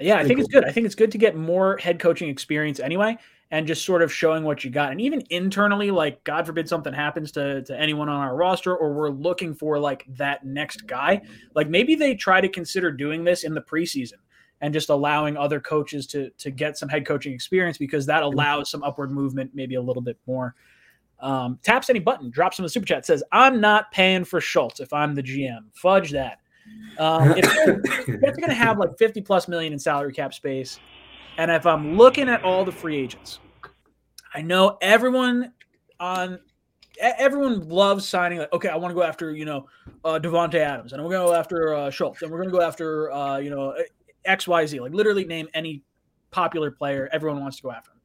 Yeah, 0.00 0.16
I 0.16 0.24
think 0.24 0.38
cool. 0.38 0.44
it's 0.44 0.52
good. 0.52 0.64
I 0.64 0.72
think 0.72 0.86
it's 0.86 0.94
good 0.94 1.12
to 1.12 1.18
get 1.18 1.36
more 1.36 1.76
head 1.78 1.98
coaching 1.98 2.28
experience 2.28 2.80
anyway, 2.80 3.16
and 3.50 3.66
just 3.66 3.84
sort 3.84 4.02
of 4.02 4.12
showing 4.12 4.44
what 4.44 4.64
you 4.64 4.70
got. 4.70 4.90
And 4.90 5.00
even 5.00 5.22
internally, 5.30 5.90
like 5.90 6.22
God 6.24 6.44
forbid 6.44 6.68
something 6.68 6.92
happens 6.92 7.32
to 7.32 7.62
to 7.62 7.80
anyone 7.80 8.08
on 8.08 8.20
our 8.20 8.36
roster, 8.36 8.76
or 8.76 8.92
we're 8.92 9.10
looking 9.10 9.54
for 9.54 9.78
like 9.78 10.04
that 10.16 10.44
next 10.44 10.86
guy. 10.86 11.22
Like 11.54 11.68
maybe 11.68 11.94
they 11.94 12.14
try 12.14 12.40
to 12.40 12.48
consider 12.48 12.90
doing 12.90 13.24
this 13.24 13.44
in 13.44 13.54
the 13.54 13.62
preseason 13.62 14.14
and 14.60 14.72
just 14.72 14.88
allowing 14.88 15.36
other 15.36 15.60
coaches 15.60 16.06
to 16.08 16.30
to 16.30 16.50
get 16.50 16.76
some 16.76 16.88
head 16.88 17.06
coaching 17.06 17.32
experience 17.32 17.78
because 17.78 18.06
that 18.06 18.22
allows 18.22 18.70
some 18.70 18.82
upward 18.82 19.10
movement, 19.10 19.52
maybe 19.54 19.76
a 19.76 19.82
little 19.82 20.02
bit 20.02 20.18
more. 20.26 20.54
Um, 21.20 21.58
taps 21.62 21.88
any 21.88 21.98
button, 21.98 22.30
drops 22.30 22.58
him 22.58 22.64
a 22.64 22.68
super 22.68 22.86
chat, 22.86 23.06
says, 23.06 23.22
I'm 23.32 23.60
not 23.60 23.90
paying 23.90 24.24
for 24.24 24.40
Schultz 24.40 24.80
if 24.80 24.92
I'm 24.92 25.14
the 25.14 25.22
GM. 25.22 25.60
Fudge 25.72 26.10
that. 26.10 26.38
Um, 26.98 27.32
if 27.36 27.44
they're, 27.54 27.82
they're 28.06 28.34
going 28.34 28.48
to 28.48 28.54
have 28.54 28.78
like 28.78 28.98
50 28.98 29.22
plus 29.22 29.48
million 29.48 29.72
in 29.72 29.78
salary 29.78 30.12
cap 30.12 30.34
space, 30.34 30.78
and 31.38 31.50
if 31.50 31.66
I'm 31.66 31.96
looking 31.96 32.28
at 32.28 32.42
all 32.44 32.64
the 32.64 32.72
free 32.72 32.96
agents, 32.96 33.40
I 34.34 34.42
know 34.42 34.78
everyone 34.82 35.52
on 36.00 36.38
everyone 37.00 37.68
loves 37.68 38.08
signing 38.08 38.38
like 38.38 38.52
okay 38.52 38.68
i 38.68 38.76
want 38.76 38.90
to 38.90 38.94
go 38.94 39.02
after 39.02 39.34
you 39.34 39.44
know 39.44 39.66
uh 40.04 40.18
davante 40.22 40.54
adams 40.54 40.92
and 40.92 41.02
we're 41.02 41.10
going 41.10 41.22
to 41.22 41.30
go 41.30 41.34
after 41.34 41.74
uh 41.74 41.90
schultz 41.90 42.22
and 42.22 42.30
we're 42.30 42.38
going 42.38 42.48
to 42.48 42.56
go 42.56 42.62
after 42.62 43.10
uh 43.12 43.36
you 43.36 43.50
know 43.50 43.74
xyz 44.26 44.80
like 44.80 44.92
literally 44.92 45.24
name 45.24 45.46
any 45.54 45.82
popular 46.30 46.70
player 46.70 47.08
everyone 47.12 47.40
wants 47.40 47.56
to 47.58 47.62
go 47.62 47.70
after 47.70 47.90
him 47.90 48.00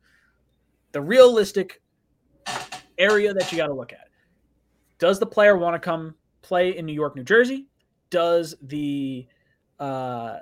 the 0.91 1.01
realistic 1.01 1.81
area 2.97 3.33
that 3.33 3.51
you 3.51 3.57
got 3.57 3.67
to 3.67 3.73
look 3.73 3.93
at. 3.93 4.09
Does 4.99 5.19
the 5.19 5.25
player 5.25 5.57
want 5.57 5.75
to 5.75 5.79
come 5.79 6.15
play 6.41 6.77
in 6.77 6.85
new 6.85 6.93
york 6.93 7.15
new 7.15 7.23
jersey? 7.23 7.67
Does 8.09 8.55
the 8.61 9.27
uh 9.79 10.39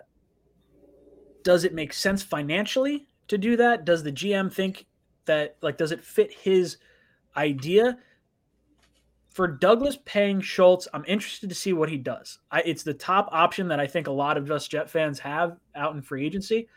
does 1.43 1.63
it 1.63 1.73
make 1.73 1.93
sense 1.93 2.21
financially 2.21 3.07
to 3.27 3.38
do 3.38 3.55
that? 3.57 3.85
Does 3.85 4.03
the 4.03 4.11
gm 4.11 4.51
think 4.53 4.85
that 5.26 5.57
like 5.61 5.77
does 5.77 5.91
it 5.91 6.03
fit 6.03 6.34
his 6.34 6.77
idea? 7.38 7.97
For 9.30 9.47
Douglas 9.47 9.97
paying 10.03 10.41
Schultz, 10.41 10.88
I'm 10.93 11.05
interested 11.07 11.49
to 11.49 11.55
see 11.55 11.71
what 11.71 11.88
he 11.88 11.97
does. 11.97 12.39
I, 12.51 12.61
it's 12.65 12.84
the 12.84 12.95
top 12.95 13.30
option 13.31 13.67
that 13.69 13.80
I 13.80 13.88
think 13.88 14.07
a 14.07 14.11
lot 14.11 14.38
of 14.38 14.49
us 14.51 14.67
Jet 14.67 14.89
fans 14.89 15.19
have 15.19 15.57
out 15.76 15.95
in 15.95 16.01
free 16.01 16.26
agency 16.26 16.67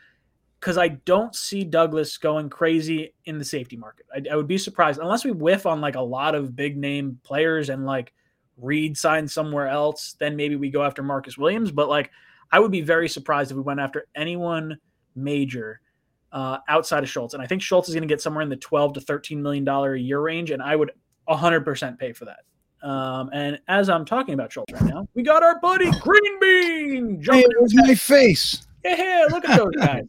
because 0.63 0.77
I 0.77 0.87
don't 0.87 1.35
see 1.35 1.65
Douglas 1.65 2.17
going 2.17 2.49
crazy 2.49 3.13
in 3.25 3.37
the 3.37 3.43
safety 3.43 3.75
market. 3.75 4.05
I, 4.15 4.21
I, 4.31 4.37
would 4.37 4.47
be 4.47 4.57
surprised 4.57 4.97
unless 4.97 5.25
we 5.25 5.31
whiff 5.31 5.65
on 5.65 5.81
like 5.81 5.95
a 5.95 6.01
lot 6.01 6.35
of 6.35 6.55
big 6.55 6.77
name 6.77 7.19
players 7.23 7.67
and 7.67 7.85
like 7.85 8.13
Reed 8.55 8.97
signs 8.97 9.33
somewhere 9.33 9.67
else. 9.67 10.15
Then 10.19 10.37
maybe 10.37 10.55
we 10.55 10.69
go 10.69 10.81
after 10.81 11.03
Marcus 11.03 11.37
Williams. 11.37 11.69
But 11.69 11.89
like, 11.89 12.11
I 12.49 12.61
would 12.61 12.71
be 12.71 12.79
very 12.79 13.09
surprised 13.09 13.51
if 13.51 13.57
we 13.57 13.63
went 13.63 13.81
after 13.81 14.07
anyone 14.15 14.77
major 15.17 15.81
uh, 16.31 16.59
outside 16.69 17.03
of 17.03 17.09
Schultz. 17.09 17.33
And 17.33 17.43
I 17.43 17.45
think 17.45 17.61
Schultz 17.61 17.89
is 17.89 17.95
going 17.95 18.07
to 18.07 18.11
get 18.11 18.21
somewhere 18.21 18.41
in 18.41 18.47
the 18.49 18.55
12 18.55 18.93
to 18.93 19.01
13 19.01 19.43
million 19.43 19.65
dollar 19.65 19.95
a 19.95 19.99
year 19.99 20.21
range, 20.21 20.51
and 20.51 20.63
I 20.63 20.77
would 20.77 20.91
100% 21.27 21.99
pay 21.99 22.13
for 22.13 22.23
that. 22.23 22.87
Um, 22.87 23.29
and 23.33 23.59
as 23.67 23.89
I'm 23.89 24.05
talking 24.05 24.33
about 24.33 24.53
Schultz 24.53 24.71
right 24.71 24.83
now, 24.83 25.09
we 25.13 25.23
got 25.23 25.43
our 25.43 25.59
buddy 25.59 25.91
Green 25.99 26.39
Bean 26.39 27.21
jumping 27.21 27.51
hey, 27.69 27.81
my 27.87 27.95
face. 27.95 28.65
Yeah, 28.85 29.27
look 29.29 29.43
at 29.47 29.57
those 29.57 29.75
guys. 29.77 30.03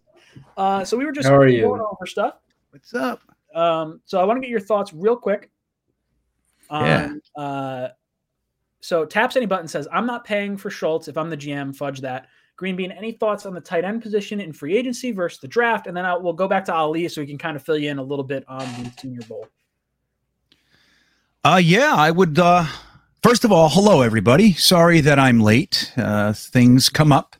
Uh, 0.56 0.84
so 0.84 0.96
we 0.96 1.04
were 1.04 1.12
just 1.12 1.28
How 1.28 1.36
are 1.36 1.48
you? 1.48 1.62
going 1.62 1.80
over 1.80 2.06
stuff. 2.06 2.36
What's 2.70 2.94
up? 2.94 3.20
Um, 3.54 4.00
so 4.04 4.20
I 4.20 4.24
want 4.24 4.36
to 4.36 4.40
get 4.40 4.50
your 4.50 4.60
thoughts 4.60 4.92
real 4.92 5.16
quick. 5.16 5.50
On, 6.70 6.84
yeah. 6.84 7.42
Uh, 7.42 7.88
so 8.80 9.04
taps 9.04 9.36
any 9.36 9.46
button 9.46 9.68
says 9.68 9.88
I'm 9.92 10.06
not 10.06 10.24
paying 10.24 10.56
for 10.56 10.70
Schultz 10.70 11.08
if 11.08 11.16
I'm 11.16 11.30
the 11.30 11.36
GM. 11.36 11.74
Fudge 11.74 12.00
that. 12.00 12.28
Green 12.56 12.76
Bean, 12.76 12.92
any 12.92 13.12
thoughts 13.12 13.46
on 13.46 13.54
the 13.54 13.60
tight 13.60 13.84
end 13.84 14.00
position 14.00 14.40
in 14.40 14.52
free 14.52 14.76
agency 14.76 15.10
versus 15.10 15.40
the 15.40 15.48
draft? 15.48 15.88
And 15.88 15.96
then 15.96 16.04
I'll, 16.04 16.22
we'll 16.22 16.34
go 16.34 16.46
back 16.46 16.64
to 16.66 16.74
Ali 16.74 17.08
so 17.08 17.20
we 17.20 17.26
can 17.26 17.38
kind 17.38 17.56
of 17.56 17.64
fill 17.64 17.76
you 17.76 17.90
in 17.90 17.98
a 17.98 18.02
little 18.02 18.24
bit 18.24 18.44
on 18.46 18.60
the 18.82 18.92
Senior 19.00 19.22
Bowl. 19.22 19.48
Uh, 21.42 21.60
yeah, 21.62 21.94
I 21.96 22.10
would. 22.10 22.38
Uh, 22.38 22.64
first 23.22 23.44
of 23.44 23.50
all, 23.50 23.68
hello, 23.68 24.02
everybody. 24.02 24.52
Sorry 24.52 25.00
that 25.00 25.18
I'm 25.18 25.40
late. 25.40 25.92
Uh, 25.96 26.32
things 26.32 26.88
come 26.88 27.10
up 27.10 27.36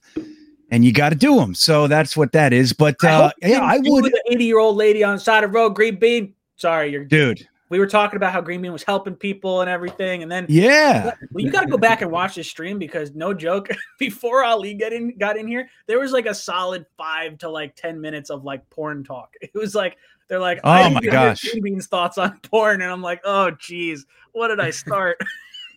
and 0.75 0.85
you 0.85 0.93
got 0.93 1.11
to 1.11 1.17
do 1.17 1.37
them. 1.37 1.55
So 1.55 1.87
that's 1.87 2.17
what 2.17 2.33
that 2.33 2.53
is. 2.53 2.73
But 2.73 2.97
uh, 3.05 3.31
I 3.43 3.47
yeah, 3.47 3.61
I 3.61 3.79
would. 3.79 4.05
The 4.05 4.23
80 4.31 4.45
year 4.45 4.59
old 4.59 4.77
lady 4.77 5.05
on 5.05 5.15
the 5.15 5.21
side 5.21 5.45
of 5.45 5.53
the 5.53 5.59
road, 5.59 5.71
Green 5.71 5.99
Bean. 5.99 6.35
Sorry, 6.57 6.91
you're 6.91 7.05
dude 7.05 7.47
we 7.75 7.81
were 7.81 7.87
talking 7.89 8.17
about 8.17 8.33
how 8.33 8.41
Green 8.41 8.63
Bean 8.63 8.73
was 8.73 8.85
helping 8.85 9.17
people 9.17 9.61
and 9.61 9.71
everything, 9.71 10.23
and 10.23 10.31
then 10.31 10.47
yeah, 10.49 11.13
well, 11.33 11.45
you 11.45 11.51
got 11.51 11.63
to 11.63 11.67
go 11.67 11.77
back 11.77 12.03
and 12.03 12.11
watch 12.11 12.37
this 12.37 12.49
stream 12.49 12.79
because 12.79 13.15
no 13.17 13.35
joke, 13.35 13.69
before 13.99 14.45
Ali 14.45 14.75
got 14.75 14.93
in 14.93 15.17
got 15.19 15.37
in 15.37 15.49
here, 15.49 15.69
there 15.87 15.99
was 15.99 16.13
like 16.13 16.27
a 16.27 16.35
solid 16.35 16.87
five 16.97 17.39
to 17.39 17.49
like 17.49 17.75
ten 17.75 18.01
minutes 18.01 18.31
of 18.31 18.45
like 18.45 18.69
porn 18.71 19.03
talk. 19.03 19.35
It 19.43 19.55
was 19.55 19.75
like 19.75 19.97
they're 20.29 20.41
like, 20.41 20.61
oh 20.63 20.91
my 20.91 21.01
gosh, 21.01 21.51
Green 21.51 21.63
Bean's 21.65 21.87
thoughts 21.87 22.19
on 22.19 22.39
porn, 22.43 22.81
and 22.83 22.93
I'm 22.93 23.03
like, 23.03 23.23
oh 23.25 23.51
geez, 23.51 24.07
what 24.33 24.49
did 24.49 24.61
I 24.61 24.71
start? 24.71 25.21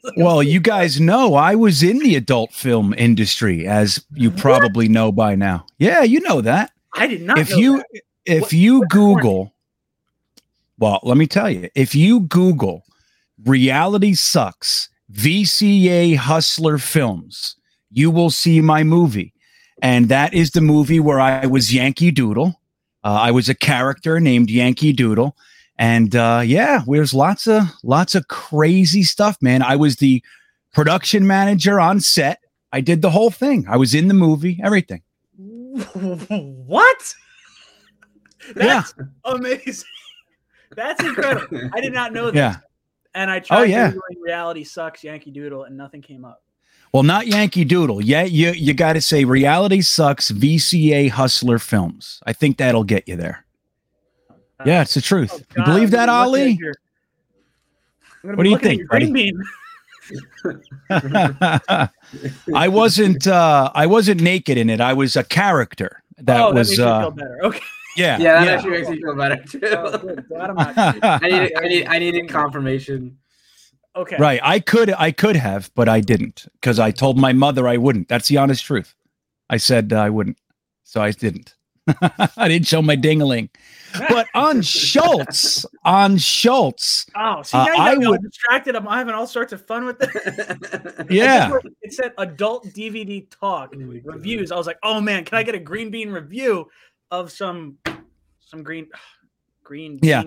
well, 0.17 0.41
you 0.41 0.59
guys 0.59 0.99
know 0.99 1.35
I 1.35 1.55
was 1.55 1.83
in 1.83 1.99
the 1.99 2.15
adult 2.15 2.53
film 2.53 2.93
industry, 2.97 3.67
as 3.67 4.03
you 4.13 4.31
probably 4.31 4.87
know 4.87 5.11
by 5.11 5.35
now. 5.35 5.65
Yeah, 5.77 6.03
you 6.03 6.21
know 6.21 6.41
that. 6.41 6.71
I 6.93 7.07
did 7.07 7.21
not. 7.21 7.37
If 7.37 7.55
you 7.55 7.77
that. 7.77 8.01
if 8.25 8.41
what, 8.43 8.53
you 8.53 8.85
Google 8.87 9.53
well, 10.79 10.99
let 11.03 11.17
me 11.17 11.25
tell 11.27 11.49
you, 11.49 11.69
if 11.75 11.95
you 11.95 12.21
Google 12.21 12.83
reality 13.43 14.13
sucks 14.13 14.89
VCA 15.11 16.15
Hustler 16.15 16.77
films, 16.77 17.55
you 17.91 18.11
will 18.11 18.29
see 18.29 18.61
my 18.61 18.83
movie. 18.83 19.33
And 19.81 20.09
that 20.09 20.33
is 20.33 20.51
the 20.51 20.61
movie 20.61 20.99
where 20.99 21.19
I 21.19 21.45
was 21.45 21.73
Yankee 21.73 22.11
Doodle. 22.11 22.59
Uh, 23.03 23.17
I 23.21 23.31
was 23.31 23.47
a 23.47 23.55
character 23.55 24.19
named 24.19 24.49
Yankee 24.49 24.93
Doodle. 24.93 25.35
And 25.79 26.15
uh, 26.15 26.41
yeah, 26.43 26.83
there's 26.87 27.13
lots 27.13 27.47
of 27.47 27.63
lots 27.83 28.15
of 28.15 28.27
crazy 28.27 29.03
stuff, 29.03 29.37
man. 29.41 29.61
I 29.61 29.75
was 29.75 29.97
the 29.97 30.23
production 30.73 31.27
manager 31.27 31.79
on 31.79 31.99
set. 31.99 32.39
I 32.71 32.81
did 32.81 33.01
the 33.01 33.11
whole 33.11 33.31
thing. 33.31 33.65
I 33.69 33.77
was 33.77 33.93
in 33.93 34.07
the 34.07 34.13
movie, 34.13 34.59
everything. 34.63 35.01
What? 36.67 37.15
That's 38.55 38.93
yeah. 38.97 39.05
amazing. 39.25 39.87
That's 40.75 41.03
incredible. 41.03 41.69
I 41.73 41.81
did 41.81 41.93
not 41.93 42.13
know 42.13 42.25
that. 42.31 42.35
Yeah. 42.35 42.55
And 43.13 43.31
I 43.31 43.39
tried 43.39 43.59
oh, 43.59 43.63
yeah. 43.63 43.93
reality 44.21 44.63
sucks 44.63 45.03
Yankee 45.03 45.31
Doodle 45.31 45.63
and 45.63 45.77
nothing 45.77 46.01
came 46.01 46.25
up. 46.25 46.43
Well, 46.93 47.03
not 47.03 47.27
Yankee 47.27 47.65
Doodle. 47.65 48.01
Yeah, 48.01 48.23
you 48.23 48.51
you 48.51 48.73
got 48.73 48.93
to 48.93 49.01
say 49.01 49.25
reality 49.25 49.81
sucks 49.81 50.31
VCA 50.31 51.09
Hustler 51.09 51.59
films. 51.59 52.21
I 52.25 52.33
think 52.33 52.57
that'll 52.57 52.83
get 52.83 53.07
you 53.07 53.15
there. 53.15 53.45
Yeah, 54.65 54.81
it's 54.81 54.93
the 54.93 55.01
truth. 55.01 55.33
Oh, 55.33 55.39
you 55.57 55.63
believe 55.65 55.91
that, 55.91 56.09
Ali? 56.09 56.59
What 58.21 58.43
do 58.43 58.49
you 58.49 58.57
think, 58.57 58.87
Green 58.87 59.13
Bean. 59.13 59.41
I 62.55 62.67
wasn't 62.69 63.27
uh 63.27 63.71
I 63.75 63.85
wasn't 63.85 64.21
naked 64.21 64.57
in 64.57 64.69
it. 64.69 64.79
I 64.79 64.93
was 64.93 65.17
a 65.17 65.23
character 65.23 66.01
that 66.19 66.41
oh, 66.41 66.53
was 66.53 66.77
that 66.77 66.87
uh 66.87 67.11
okay. 67.43 67.59
Yeah, 67.97 68.17
yeah, 68.19 68.33
that 68.39 68.45
yeah. 68.45 68.51
actually 68.53 68.71
makes 68.71 68.89
me 68.89 69.01
feel 69.01 69.15
better 69.15 69.43
too. 69.43 69.59
Oh, 69.65 70.29
I 70.37 71.19
need, 71.23 71.51
I 71.57 71.67
need, 71.67 71.87
I 71.87 71.99
needed 71.99 72.29
confirmation. 72.29 73.17
Okay, 73.95 74.17
right. 74.19 74.39
I 74.43 74.59
could, 74.59 74.93
I 74.93 75.11
could 75.11 75.35
have, 75.35 75.71
but 75.73 75.89
I 75.89 76.01
didn't 76.01 76.45
because 76.53 76.77
I 76.77 76.91
told 76.91 77.17
my 77.17 77.33
mother 77.33 77.67
I 77.67 77.77
wouldn't. 77.77 78.07
That's 78.07 78.27
the 78.27 78.37
honest 78.37 78.63
truth. 78.63 78.93
I 79.49 79.57
said 79.57 79.91
uh, 79.91 79.99
I 79.99 80.11
wouldn't, 80.11 80.37
so 80.83 81.01
I 81.01 81.11
didn't. 81.11 81.55
I 82.37 82.47
didn't 82.47 82.67
show 82.67 82.81
my 82.83 82.95
dingaling. 82.95 83.49
But 84.09 84.27
on 84.33 84.61
Schultz, 84.61 85.65
on 85.83 86.17
Schultz, 86.17 87.05
oh, 87.15 87.41
see, 87.41 87.57
now 87.57 87.65
uh, 87.65 87.77
I 87.77 87.97
would 87.97 88.21
distracted. 88.21 88.75
I'm 88.75 88.85
having 88.85 89.13
all 89.13 89.27
sorts 89.27 89.53
of 89.53 89.65
fun 89.65 89.85
with 89.85 89.97
it. 90.01 91.05
yeah, 91.09 91.51
it 91.81 91.93
said 91.93 92.13
adult 92.17 92.65
DVD 92.67 93.29
talk 93.29 93.73
oh 93.75 93.99
reviews. 94.03 94.51
I 94.51 94.55
was 94.55 94.67
like, 94.67 94.79
oh 94.83 94.99
man, 94.99 95.25
can 95.25 95.37
I 95.37 95.43
get 95.43 95.55
a 95.55 95.59
green 95.59 95.89
bean 95.89 96.09
review? 96.09 96.67
of 97.11 97.31
some 97.31 97.77
some 98.39 98.63
green 98.63 98.87
green 99.63 99.99
yeah 100.01 100.23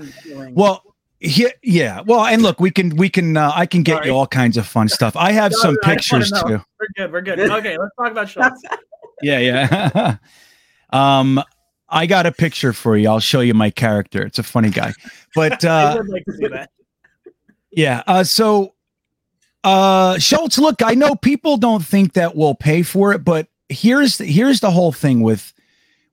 well 0.53 0.83
yeah, 1.23 1.49
yeah. 1.63 2.01
Well, 2.01 2.25
and 2.25 2.41
look, 2.41 2.61
we 2.61 2.71
can 2.71 2.97
we 2.97 3.11
can 3.11 3.37
uh, 3.37 3.53
I 3.55 3.67
can 3.67 3.83
get 3.83 3.97
Sorry. 3.97 4.07
you 4.07 4.13
all 4.15 4.27
kinds 4.27 4.57
of 4.57 4.67
fun 4.67 4.89
stuff. 4.89 5.17
I 5.17 5.33
have 5.33 5.53
no, 5.53 5.59
some 5.59 5.75
no, 5.83 5.87
pictures 5.87 6.31
too. 6.31 6.63
We're 6.81 6.87
good. 6.97 7.13
We're 7.13 7.21
good. 7.21 7.39
Okay, 7.39 7.77
let's 7.77 7.95
talk 7.95 8.11
about 8.11 8.27
Schultz. 8.27 8.63
yeah, 9.23 9.39
yeah. 9.39 10.17
um, 10.95 11.43
I 11.91 12.07
got 12.07 12.27
a 12.27 12.33
picture 12.33 12.73
for 12.73 12.97
you. 12.97 13.09
I'll 13.09 13.21
show 13.21 13.41
you 13.41 13.55
my 13.55 13.71
character. 13.71 14.25
It's 14.25 14.39
a 14.39 14.43
funny 14.43 14.71
guy, 14.71 14.93
but 15.35 15.65
uh, 15.65 16.03
like 16.07 16.25
to 16.25 16.33
see 16.33 16.49
that. 16.49 16.71
Yeah. 17.71 18.03
Uh, 18.07 18.25
so, 18.25 18.75
uh, 19.65 20.19
Schultz, 20.19 20.59
look, 20.59 20.83
I 20.83 20.95
know 20.95 21.15
people 21.15 21.57
don't 21.57 21.85
think 21.85 22.15
that 22.15 22.37
we'll 22.37 22.55
pay 22.55 22.83
for 22.83 23.13
it, 23.13 23.25
but 23.25 23.49
here's 23.69 24.19
here's 24.19 24.61
the 24.61 24.71
whole 24.71 24.93
thing 24.93 25.21
with 25.21 25.53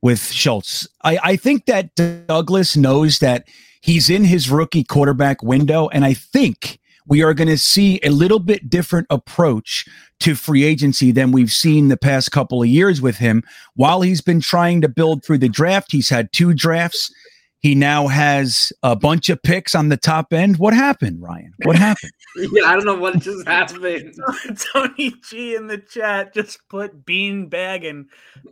with 0.02 0.32
Schultz. 0.32 0.88
I, 1.04 1.20
I 1.24 1.36
think 1.36 1.66
that 1.66 1.96
Douglas 1.96 2.78
knows 2.78 3.20
that 3.20 3.48
he's 3.82 4.10
in 4.10 4.24
his 4.24 4.50
rookie 4.50 4.84
quarterback 4.84 5.42
window, 5.42 5.88
and 5.90 6.06
I 6.06 6.14
think 6.14 6.80
we 7.08 7.24
are 7.24 7.34
going 7.34 7.48
to 7.48 7.58
see 7.58 8.00
a 8.04 8.10
little 8.10 8.40
bit 8.40 8.70
different 8.70 9.08
approach 9.10 9.86
to 10.20 10.36
free 10.36 10.64
agency 10.64 11.12
than 11.12 11.32
we've 11.32 11.52
seen 11.52 11.88
the 11.88 11.98
past 11.98 12.32
couple 12.32 12.62
of 12.62 12.68
years 12.68 13.02
with 13.02 13.18
him. 13.18 13.44
While 13.76 14.02
he's 14.02 14.22
been 14.22 14.42
trying 14.42 14.82
to 14.82 14.90
build 14.90 15.24
through 15.24 15.38
the 15.40 15.50
draft, 15.50 15.92
he's 15.92 16.10
had 16.10 16.32
two 16.34 16.54
drafts. 16.54 17.12
He 17.60 17.74
now 17.74 18.08
has 18.08 18.72
a 18.84 18.96
bunch 18.96 19.30
of 19.30 19.42
picks 19.42 19.74
on 19.74 19.90
the 19.90 19.98
top 19.98 20.32
end. 20.32 20.58
What 20.58 20.74
happened, 20.74 21.22
Ryan? 21.22 21.54
What 21.64 21.76
happened? 21.76 22.12
yeah, 22.36 22.66
I 22.66 22.74
don't 22.76 22.86
know 22.86 22.96
what 22.96 23.18
just 23.20 23.48
happened. 23.48 24.14
Tony 24.74 25.14
G 25.28 25.56
in 25.56 25.68
the 25.68 25.80
chat 25.80 26.34
just 26.34 26.60
put 26.70 27.06
bean 27.06 27.48
bagging. 27.48 28.08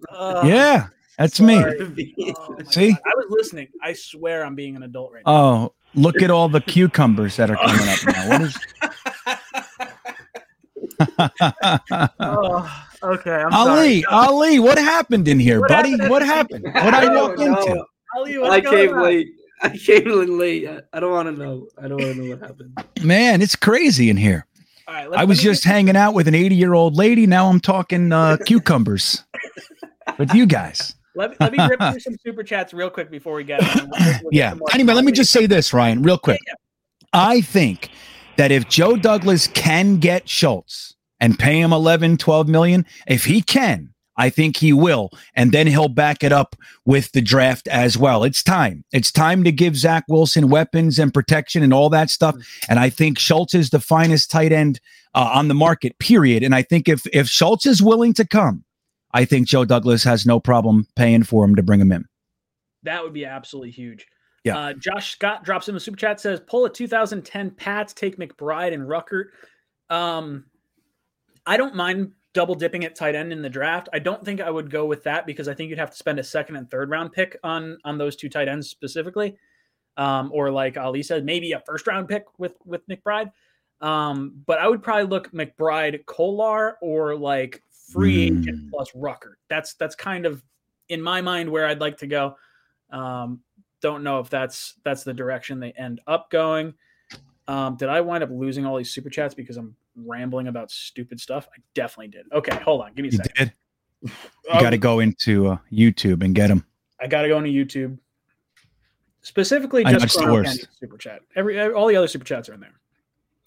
uh, 0.09 0.43
yeah, 0.45 0.87
that's 1.17 1.37
Sorry. 1.37 1.87
me. 1.89 2.15
Oh, 2.37 2.57
See, 2.69 2.91
God. 2.91 2.99
I 3.05 3.11
was 3.15 3.25
listening. 3.29 3.67
I 3.81 3.93
swear 3.93 4.43
I'm 4.43 4.55
being 4.55 4.75
an 4.75 4.83
adult 4.83 5.13
right 5.13 5.23
now. 5.25 5.31
Oh, 5.31 5.73
look 5.95 6.21
at 6.21 6.29
all 6.29 6.49
the 6.49 6.61
cucumbers 6.61 7.35
that 7.37 7.49
are 7.49 7.55
coming 7.57 7.87
up 7.89 8.05
now. 8.05 8.29
What 8.29 8.41
is? 8.41 8.57
oh, 12.19 12.81
Okay, 13.03 13.31
I'm 13.35 13.53
Ali, 13.53 14.01
sorry. 14.01 14.05
Ali, 14.05 14.59
what 14.59 14.77
happened 14.79 15.27
in 15.27 15.39
here, 15.39 15.59
What 15.59 15.69
buddy? 15.69 15.91
happened? 15.91 16.09
what 16.09 16.21
happened? 16.23 16.63
What 16.63 16.93
I 16.93 17.13
walk 17.13 17.37
don't 17.37 17.47
into? 17.59 17.85
Ali, 18.15 18.37
what's 18.39 18.51
I 18.53 18.59
going 18.61 18.87
came 18.87 18.95
on? 18.97 19.03
late. 19.03 19.27
I 19.61 19.69
came 19.77 20.07
in 20.07 20.37
late. 20.39 20.67
I, 20.67 20.81
I 20.93 20.99
don't 20.99 21.11
want 21.11 21.27
to 21.35 21.43
know. 21.43 21.67
I 21.77 21.87
don't 21.87 21.97
want 22.01 22.15
to 22.15 22.21
know 22.23 22.29
what 22.35 22.39
happened. 22.41 22.77
Man, 23.03 23.41
it's 23.43 23.55
crazy 23.55 24.09
in 24.09 24.17
here. 24.17 24.47
All 24.87 24.93
right, 24.95 25.09
let- 25.09 25.19
I 25.19 25.23
was 25.25 25.39
just 25.39 25.63
hanging 25.63 25.95
out 25.95 26.13
with 26.15 26.27
an 26.27 26.33
80 26.35 26.55
year 26.55 26.73
old 26.73 26.95
lady. 26.95 27.27
Now 27.27 27.47
I'm 27.47 27.59
talking 27.59 28.11
uh, 28.11 28.37
cucumbers 28.45 29.23
with 30.17 30.33
you 30.33 30.45
guys. 30.47 30.94
Let 31.15 31.31
me, 31.31 31.37
let 31.39 31.51
me 31.53 31.65
rip 31.67 31.79
through 31.79 31.99
some 31.99 32.15
super 32.25 32.43
chats 32.43 32.73
real 32.73 32.89
quick 32.89 33.09
before 33.09 33.35
we 33.35 33.43
get. 33.51 33.61
We'll- 33.75 33.87
we'll 34.23 34.29
Yeah. 34.31 34.53
more 34.55 34.67
Anyway, 34.73 34.93
let 34.93 35.05
me 35.05 35.11
just 35.11 35.31
say 35.31 35.45
this, 35.45 35.73
Ryan, 35.73 36.01
real 36.01 36.17
quick. 36.17 36.41
I 37.13 37.41
think 37.41 37.89
that 38.37 38.51
if 38.51 38.67
Joe 38.67 38.97
Douglas 38.97 39.47
can 39.47 39.97
get 39.97 40.27
Schultz 40.27 40.95
and 41.21 41.39
pay 41.39 41.59
him 41.61 41.71
11, 41.71 42.17
12 42.17 42.47
million, 42.49 42.85
if 43.07 43.23
he 43.25 43.41
can, 43.41 43.93
I 44.17 44.29
think 44.29 44.57
he 44.57 44.73
will. 44.73 45.09
And 45.33 45.51
then 45.53 45.67
he'll 45.67 45.87
back 45.87 46.23
it 46.23 46.33
up 46.33 46.55
with 46.85 47.11
the 47.13 47.21
draft 47.21 47.67
as 47.69 47.97
well. 47.97 48.23
It's 48.25 48.43
time. 48.43 48.83
It's 48.91 49.11
time 49.11 49.43
to 49.45 49.51
give 49.53 49.77
Zach 49.77 50.03
Wilson 50.09 50.49
weapons 50.49 50.99
and 50.99 51.13
protection 51.13 51.63
and 51.63 51.73
all 51.73 51.89
that 51.91 52.09
stuff. 52.09 52.35
And 52.67 52.79
I 52.79 52.89
think 52.89 53.17
Schultz 53.19 53.53
is 53.53 53.69
the 53.69 53.79
finest 53.79 54.29
tight 54.29 54.51
end 54.51 54.81
uh, 55.13 55.29
on 55.33 55.47
the 55.47 55.53
market, 55.53 55.97
period. 55.99 56.43
And 56.43 56.53
I 56.53 56.61
think 56.61 56.89
if 56.89 57.05
if 57.13 57.27
Schultz 57.27 57.65
is 57.65 57.81
willing 57.81 58.13
to 58.15 58.25
come, 58.27 58.64
I 59.15 59.23
think 59.23 59.47
Joe 59.47 59.63
Douglas 59.63 60.03
has 60.03 60.25
no 60.25 60.41
problem 60.41 60.85
paying 60.97 61.23
for 61.23 61.45
him 61.45 61.55
to 61.55 61.63
bring 61.63 61.79
him 61.79 61.93
in. 61.93 62.03
That 62.83 63.01
would 63.01 63.13
be 63.13 63.23
absolutely 63.23 63.71
huge. 63.71 64.05
Yeah. 64.43 64.57
Uh, 64.57 64.73
Josh 64.73 65.13
Scott 65.13 65.45
drops 65.45 65.69
in 65.69 65.73
the 65.73 65.79
super 65.79 65.95
chat 65.95 66.19
says, 66.19 66.41
"Pull 66.41 66.65
a 66.65 66.69
2010 66.69 67.51
Pats, 67.51 67.93
take 67.93 68.17
McBride 68.17 68.73
and 68.73 68.83
Ruckert." 68.83 69.27
Um, 69.89 70.45
I 71.45 71.55
don't 71.55 71.75
mind 71.75 72.11
double 72.33 72.55
dipping 72.55 72.83
at 72.83 72.93
tight 72.93 73.15
end 73.15 73.31
in 73.31 73.41
the 73.41 73.49
draft. 73.49 73.87
I 73.93 73.99
don't 73.99 74.23
think 74.25 74.41
I 74.41 74.49
would 74.49 74.69
go 74.69 74.85
with 74.85 75.03
that 75.05 75.25
because 75.25 75.47
I 75.47 75.53
think 75.53 75.69
you'd 75.69 75.79
have 75.79 75.91
to 75.91 75.97
spend 75.97 76.19
a 76.19 76.23
second 76.23 76.57
and 76.57 76.69
third 76.69 76.89
round 76.89 77.13
pick 77.13 77.37
on 77.41 77.77
on 77.85 77.97
those 77.97 78.17
two 78.17 78.27
tight 78.27 78.49
ends 78.49 78.69
specifically, 78.69 79.37
um, 79.95 80.29
or 80.33 80.51
like 80.51 80.75
Ali 80.75 81.03
said, 81.03 81.23
maybe 81.23 81.53
a 81.53 81.61
first 81.61 81.87
round 81.87 82.09
pick 82.09 82.25
with 82.37 82.57
with 82.65 82.85
McBride. 82.89 83.31
Um, 83.79 84.43
but 84.45 84.59
I 84.59 84.67
would 84.67 84.83
probably 84.83 85.07
look 85.07 85.31
McBride, 85.31 86.05
Kolar, 86.05 86.77
or 86.81 87.15
like 87.15 87.63
free 87.91 88.23
agent 88.23 88.65
Mm. 88.65 88.69
plus 88.71 88.91
Ruckert. 88.91 89.35
That's 89.49 89.73
that's 89.75 89.95
kind 89.95 90.25
of 90.25 90.43
in 90.89 91.01
my 91.01 91.21
mind 91.21 91.49
where 91.49 91.67
I'd 91.67 91.79
like 91.81 91.97
to 91.97 92.07
go. 92.07 92.35
Um, 92.91 93.41
don't 93.81 94.03
know 94.03 94.19
if 94.19 94.29
that's 94.29 94.75
that's 94.83 95.03
the 95.03 95.13
direction 95.13 95.59
they 95.59 95.71
end 95.73 96.01
up 96.07 96.29
going. 96.31 96.73
Um, 97.47 97.75
did 97.75 97.89
I 97.89 98.01
wind 98.01 98.23
up 98.23 98.29
losing 98.31 98.65
all 98.65 98.75
these 98.77 98.89
super 98.91 99.09
chats 99.09 99.33
because 99.35 99.57
I'm 99.57 99.75
rambling 99.95 100.47
about 100.47 100.71
stupid 100.71 101.19
stuff? 101.19 101.47
I 101.55 101.61
definitely 101.75 102.07
did. 102.07 102.25
Okay, 102.31 102.55
hold 102.63 102.81
on, 102.81 102.93
give 102.93 103.03
me 103.03 103.09
a 103.09 103.11
You 103.11 103.17
second. 103.17 103.35
did. 104.01 104.11
You 104.45 104.51
Um, 104.53 104.61
got 104.61 104.69
to 104.71 104.77
go 104.77 104.99
into 104.99 105.47
uh, 105.47 105.57
YouTube 105.71 106.23
and 106.23 106.35
get 106.35 106.47
them. 106.47 106.63
I 106.99 107.07
got 107.07 107.23
to 107.23 107.27
go 107.27 107.37
into 107.39 107.49
YouTube. 107.49 107.97
Specifically, 109.21 109.83
just 109.83 110.05
it's 110.05 110.15
the 110.15 110.21
Chrono. 110.23 110.43
Candy 110.43 110.63
super 110.79 110.97
chat. 110.97 111.21
Every 111.35 111.59
all 111.73 111.87
the 111.87 111.95
other 111.95 112.07
super 112.07 112.25
chats 112.25 112.47
are 112.47 112.53
in 112.53 112.59
there. 112.59 112.79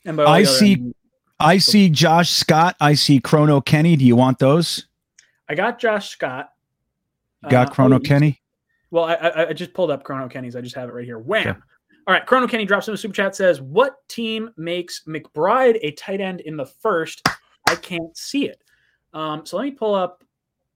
And 0.05 0.17
by 0.17 0.25
I 0.25 0.43
see- 0.43 0.93
I 1.41 1.59
see 1.59 1.89
Josh 1.89 2.31
Scott. 2.31 2.77
I 2.81 2.95
see 2.95 3.21
Chrono 3.21 3.61
Kenny. 3.61 3.97
Do 3.97 4.05
you 4.05 4.17
want 4.17 4.39
those? 4.39 4.87
I 5.49 5.55
got 5.55 5.79
Josh 5.79 6.11
Scott. 6.11 6.51
You 7.45 7.51
got 7.51 7.69
Uh, 7.69 7.71
Chrono 7.71 7.97
oh, 7.97 8.01
Kenny? 8.01 8.41
Well, 8.91 9.05
I, 9.05 9.15
I 9.15 9.49
I 9.49 9.53
just 9.53 9.73
pulled 9.75 9.91
up 9.91 10.03
Chrono 10.03 10.29
Kenny's. 10.29 10.57
I 10.57 10.61
just 10.61 10.75
have 10.75 10.89
it 10.89 10.93
right 10.93 11.05
here. 11.05 11.19
Wham! 11.19 11.49
Okay. 11.49 11.59
All 12.07 12.15
right, 12.15 12.25
Chrono 12.25 12.49
Kenny 12.49 12.65
drops 12.65 12.89
in 12.89 12.93
the 12.93 12.99
super 12.99 13.15
chat 13.15 13.37
says, 13.37 13.61
"What 13.61 13.97
team 14.09 14.51
makes 14.57 15.03
McBride 15.07 15.79
a 15.83 15.93
tight 15.93 16.21
end 16.21 16.41
in 16.41 16.57
the 16.57 16.67
first? 16.67 17.27
I 17.69 17.77
can't 17.77 18.17
see 18.17 18.47
it." 18.47 18.63
Um, 19.13 19.45
so 19.45 19.59
let 19.59 19.65
me 19.65 19.71
pull 19.73 19.95
up 19.95 20.25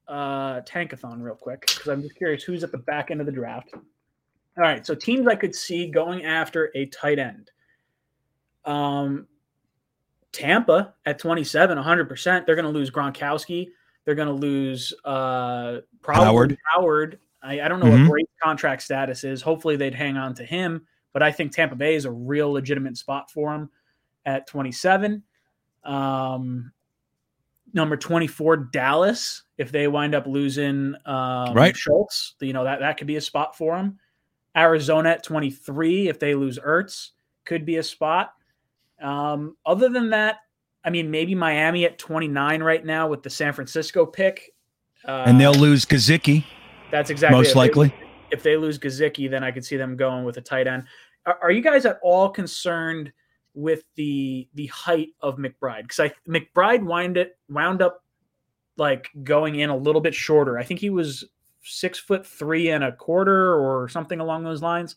uh, 0.08 0.60
Tankathon 0.60 1.22
real 1.22 1.34
quick 1.34 1.62
because 1.62 1.88
I'm 1.88 2.02
just 2.02 2.16
curious 2.16 2.42
who's 2.42 2.62
at 2.62 2.70
the 2.70 2.78
back 2.78 3.10
end 3.10 3.20
of 3.20 3.26
the 3.26 3.32
draft. 3.32 3.70
All 3.74 4.62
right, 4.62 4.86
so 4.86 4.94
teams 4.94 5.26
I 5.26 5.34
could 5.34 5.54
see 5.54 5.88
going 5.88 6.24
after 6.24 6.70
a 6.74 6.86
tight 6.86 7.18
end. 7.18 7.50
Um, 8.66 9.26
Tampa 10.32 10.94
at 11.06 11.18
27, 11.18 11.76
100%. 11.78 12.46
They're 12.46 12.54
going 12.56 12.64
to 12.64 12.70
lose 12.70 12.90
Gronkowski. 12.90 13.68
They're 14.04 14.14
going 14.14 14.28
to 14.28 14.34
lose 14.34 14.92
uh, 15.04 15.78
probably 16.00 16.24
Howard. 16.26 16.58
Howard. 16.74 17.18
I, 17.42 17.60
I 17.60 17.68
don't 17.68 17.80
know 17.80 17.86
Mhm. 17.86 18.02
what 18.04 18.10
Brady's 18.10 18.28
contract 18.42 18.82
status 18.82 19.24
is. 19.24 19.42
Hopefully 19.42 19.76
they'd 19.76 19.94
hang 19.94 20.16
on 20.16 20.34
to 20.34 20.44
him, 20.44 20.86
but 21.12 21.22
I 21.22 21.30
think 21.32 21.52
Tampa 21.52 21.74
Bay 21.76 21.94
is 21.94 22.04
a 22.04 22.10
real 22.10 22.50
legitimate 22.52 22.96
spot 22.96 23.30
for 23.30 23.52
him 23.54 23.68
at 24.26 24.46
27. 24.46 25.22
Um, 25.84 26.72
number 27.74 27.96
24, 27.96 28.56
Dallas. 28.56 29.42
If 29.58 29.70
they 29.72 29.88
wind 29.88 30.14
up 30.14 30.26
losing 30.26 30.94
um, 31.06 31.54
Right. 31.54 31.76
Schultz, 31.76 32.34
you 32.40 32.52
know 32.52 32.64
that 32.64 32.80
that 32.80 32.96
could 32.96 33.06
be 33.06 33.16
a 33.16 33.20
spot 33.20 33.56
for 33.56 33.76
him. 33.76 33.98
Arizona 34.56 35.10
at 35.10 35.22
23. 35.24 36.08
If 36.08 36.18
they 36.18 36.34
lose 36.34 36.58
Ertz, 36.58 37.10
could 37.44 37.64
be 37.64 37.76
a 37.76 37.82
spot. 37.82 38.34
Um, 39.02 39.56
other 39.66 39.88
than 39.88 40.10
that, 40.10 40.36
I 40.84 40.90
mean, 40.90 41.10
maybe 41.10 41.34
Miami 41.34 41.84
at 41.84 41.98
29 41.98 42.62
right 42.62 42.84
now 42.84 43.08
with 43.08 43.22
the 43.22 43.30
San 43.30 43.52
Francisco 43.52 44.06
pick. 44.06 44.52
Uh, 45.06 45.24
and 45.26 45.40
they'll 45.40 45.54
lose 45.54 45.84
Gesicki, 45.84 46.44
that's 46.90 47.10
exactly 47.10 47.38
most 47.38 47.56
likely. 47.56 47.92
if 48.30 48.42
they 48.42 48.56
lose 48.56 48.78
Gesicki, 48.78 49.28
then 49.28 49.42
I 49.42 49.50
could 49.50 49.64
see 49.64 49.76
them 49.76 49.96
going 49.96 50.24
with 50.24 50.36
a 50.36 50.40
tight 50.40 50.66
end. 50.66 50.84
Are, 51.26 51.38
are 51.42 51.50
you 51.50 51.60
guys 51.62 51.86
at 51.86 51.98
all 52.02 52.28
concerned 52.28 53.12
with 53.54 53.84
the 53.96 54.48
the 54.54 54.66
height 54.66 55.08
of 55.20 55.36
McBride? 55.36 55.82
Because 55.82 56.00
I 56.00 56.12
McBride 56.28 56.84
wind 56.84 57.16
it 57.16 57.36
wound 57.48 57.82
up 57.82 58.04
like 58.76 59.08
going 59.22 59.56
in 59.56 59.70
a 59.70 59.76
little 59.76 60.00
bit 60.00 60.14
shorter. 60.14 60.58
I 60.58 60.64
think 60.64 60.80
he 60.80 60.90
was 60.90 61.24
six 61.62 61.98
foot 61.98 62.26
three 62.26 62.70
and 62.70 62.84
a 62.84 62.92
quarter 62.92 63.54
or 63.54 63.88
something 63.88 64.20
along 64.20 64.44
those 64.44 64.62
lines. 64.62 64.96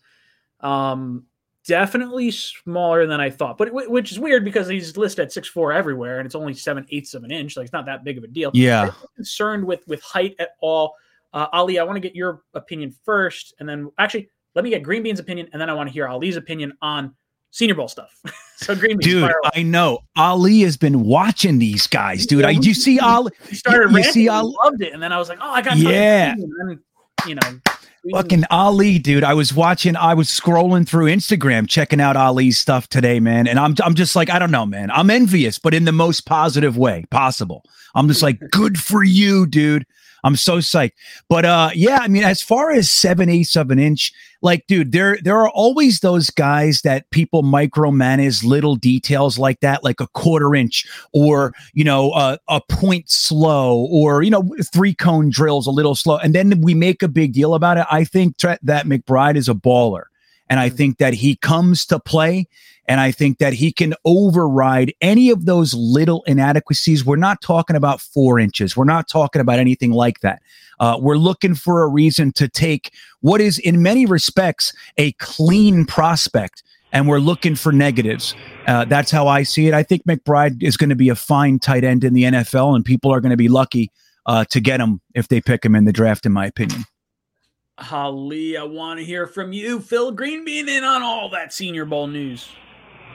Um, 0.62 1.26
definitely 1.68 2.32
smaller 2.32 3.06
than 3.08 3.20
I 3.20 3.30
thought, 3.30 3.58
but 3.58 3.68
it- 3.70 3.90
which 3.92 4.12
is 4.12 4.20
weird 4.20 4.44
because 4.46 4.68
he's 4.68 4.96
listed 4.98 5.26
at 5.26 5.32
six 5.32 5.48
four 5.48 5.72
everywhere, 5.74 6.20
and 6.20 6.26
it's 6.26 6.36
only 6.36 6.54
seven 6.54 6.86
eighths 6.92 7.14
of 7.14 7.24
an 7.24 7.32
inch. 7.32 7.58
Like 7.58 7.66
it's 7.66 7.74
not 7.74 7.86
that 7.88 8.04
big 8.04 8.18
of 8.18 8.24
a 8.24 8.28
deal 8.28 8.52
Yeah. 8.54 8.92
concerned 9.16 9.66
with 9.66 9.86
with 9.88 10.02
height 10.02 10.36
at 10.40 10.50
all. 10.62 10.96
Uh, 11.34 11.48
Ali, 11.52 11.80
I 11.80 11.84
want 11.84 11.98
to 11.98 12.00
get 12.02 12.16
your 12.16 12.42
opinion 12.54 12.94
first, 13.04 13.54
and 13.60 13.68
then 13.68 13.90
actually 13.98 14.30
let 14.56 14.64
me 14.64 14.70
get 14.70 14.84
Green 14.84 15.04
Bean's 15.04 15.20
opinion, 15.20 15.50
and 15.52 15.62
then 15.62 15.70
I 15.70 15.74
want 15.74 15.90
to 15.90 15.94
hear 15.94 16.08
Ali's 16.08 16.38
opinion 16.38 16.72
on 16.82 17.14
Senior 17.52 17.76
Bowl 17.76 17.90
stuff. 17.90 18.14
so 18.56 18.74
Green 18.76 18.98
Bean, 18.98 19.22
Dude. 19.22 19.32
I 19.54 19.62
know. 19.64 20.00
Ali 20.16 20.62
has 20.62 20.78
been 20.78 21.04
watching 21.04 21.60
these 21.60 21.88
guys, 21.88 22.26
dude. 22.26 22.46
I 22.46 22.52
you 22.52 22.74
see 22.74 23.00
Ali 23.02 23.32
started 23.52 23.90
you 23.90 23.96
ranting, 23.98 24.14
see 24.14 24.30
I 24.30 24.38
Ali- 24.38 24.56
loved 24.64 24.82
it, 24.82 24.94
and 24.94 25.04
then 25.04 25.12
I 25.12 25.18
was 25.18 25.28
like, 25.28 25.40
oh, 25.42 25.52
I 25.52 25.62
got 25.62 25.76
to 25.76 25.84
talk 25.84 25.92
to 25.92 25.98
Yeah. 25.98 26.36
Then, 26.38 26.80
you 27.28 27.36
know, 27.36 27.60
fucking 28.12 28.44
Ali, 28.50 29.00
dude. 29.00 29.24
I 29.24 29.34
was 29.34 29.54
watching, 29.54 29.96
I 29.96 30.14
was 30.14 30.28
scrolling 30.28 30.88
through 30.88 31.06
Instagram, 31.06 31.68
checking 31.68 32.02
out 32.02 32.16
Ali's 32.16 32.58
stuff 32.58 32.88
today, 32.88 33.20
man. 33.20 33.48
And 33.48 33.60
I'm 33.60 33.76
I'm 33.84 33.96
just 33.96 34.16
like, 34.16 34.30
I 34.30 34.40
don't 34.40 34.52
know, 34.52 34.66
man. 34.66 34.92
I'm 34.92 35.10
envious, 35.10 35.60
but 35.60 35.74
in 35.74 35.86
the 35.86 35.92
most 35.92 36.22
positive 36.22 36.78
way 36.78 37.06
possible. 37.10 37.64
I'm 37.94 38.08
just 38.08 38.22
like, 38.22 38.40
good 38.52 38.80
for 38.80 39.04
you, 39.04 39.46
dude. 39.46 39.86
I'm 40.26 40.36
so 40.36 40.58
psyched. 40.58 40.94
But 41.30 41.46
uh 41.46 41.70
yeah, 41.76 42.00
I 42.02 42.08
mean, 42.08 42.24
as 42.24 42.42
far 42.42 42.72
as 42.72 42.90
seven 42.92 43.30
eighths 43.30 43.56
of 43.56 43.70
an 43.70 43.78
inch, 43.78 44.12
like, 44.42 44.66
dude, 44.68 44.92
there 44.92 45.20
there 45.24 45.38
are 45.40 45.50
always 45.50 46.00
those 46.00 46.32
guys 46.32 46.82
that 46.82 47.10
people 47.12 47.44
micromanage 47.44 48.44
little 48.44 48.76
details 48.76 49.38
like 49.38 49.60
that, 49.60 49.84
like 49.84 50.00
a 50.00 50.08
quarter 50.08 50.56
inch 50.56 50.86
or 51.14 51.54
you 51.74 51.84
know 51.84 52.10
uh, 52.12 52.38
a 52.50 52.60
point 52.70 53.10
slow 53.10 53.88
or 53.92 54.24
you 54.24 54.32
know 54.32 54.44
three 54.74 54.96
cone 54.96 55.30
drills 55.30 55.68
a 55.68 55.72
little 55.72 55.96
slow, 55.96 56.18
and 56.18 56.34
then 56.34 56.60
we 56.60 56.74
make 56.74 57.04
a 57.04 57.08
big 57.08 57.32
deal 57.32 57.54
about 57.54 57.78
it. 57.78 57.86
I 57.92 58.04
think 58.04 58.38
that 58.40 58.62
McBride 58.64 59.36
is 59.36 59.48
a 59.48 59.54
baller, 59.54 60.06
and 60.50 60.60
I 60.60 60.70
think 60.70 60.98
that 60.98 61.14
he 61.14 61.36
comes 61.36 61.86
to 61.86 62.00
play. 62.00 62.48
And 62.88 63.00
I 63.02 63.12
think 63.12 63.40
that 63.40 63.54
he 63.54 63.72
can 63.72 63.94
override 64.06 64.94
any 65.02 65.30
of 65.30 65.46
those 65.46 65.74
little 65.74 66.24
inadequacies. 66.24 67.06
We're 67.06 67.16
not 67.16 67.42
talking 67.42 67.76
about 67.76 68.00
four 68.00 68.40
inches. 68.40 68.78
We're 68.78 68.86
not 68.86 69.08
talking 69.08 69.42
about 69.42 69.60
anything 69.60 69.92
like 69.92 70.20
that. 70.20 70.42
Uh, 70.80 70.98
we're 71.00 71.18
looking 71.18 71.56
for 71.56 71.84
a 71.84 71.88
reason 71.88 72.32
to 72.34 72.48
take 72.48 72.92
what 73.22 73.42
is, 73.42 73.58
in 73.60 73.82
many 73.82 74.06
respects, 74.06 74.74
a 74.98 75.14
clean 75.14 75.86
prospect, 75.86 76.64
and 76.92 77.08
we're 77.08 77.20
looking 77.20 77.56
for 77.56 77.72
negatives. 77.72 78.36
Uh, 78.68 78.86
that's 78.86 79.10
how 79.10 79.28
I 79.28 79.44
see 79.44 79.68
it. 79.68 79.74
I 79.74 79.84
think 79.84 80.04
McBride 80.06 80.62
is 80.62 80.78
going 80.78 80.90
to 80.90 80.96
be 80.96 81.10
a 81.10 81.16
fine 81.16 81.60
tight 81.60 81.84
end 81.84 82.04
in 82.04 82.14
the 82.14 82.24
NFL, 82.24 82.76
and 82.76 82.86
people 82.86 83.12
are 83.12 83.22
going 83.22 83.32
to 83.32 83.38
be 83.38 83.48
lucky 83.48 83.92
uh, 84.26 84.46
to 84.46 84.60
get 84.60 84.80
him 84.80 85.02
if 85.14 85.28
they 85.28 85.42
pick 85.42 85.66
him 85.66 85.76
in 85.76 85.86
the 85.86 85.94
draft, 85.94 86.26
in 86.26 86.34
my 86.34 86.46
opinion. 86.46 86.86
Ali, 87.92 88.56
I 88.56 88.64
want 88.64 89.00
to 89.00 89.06
hear 89.06 89.28
from 89.28 89.52
you, 89.52 89.82
fill 89.82 90.12
Green 90.12 90.46
Bean 90.46 90.70
in 90.70 90.84
on 90.84 91.02
all 91.02 91.30
that 91.30 91.54
Senior 91.54 91.86
Bowl 91.86 92.08
news. 92.08 92.48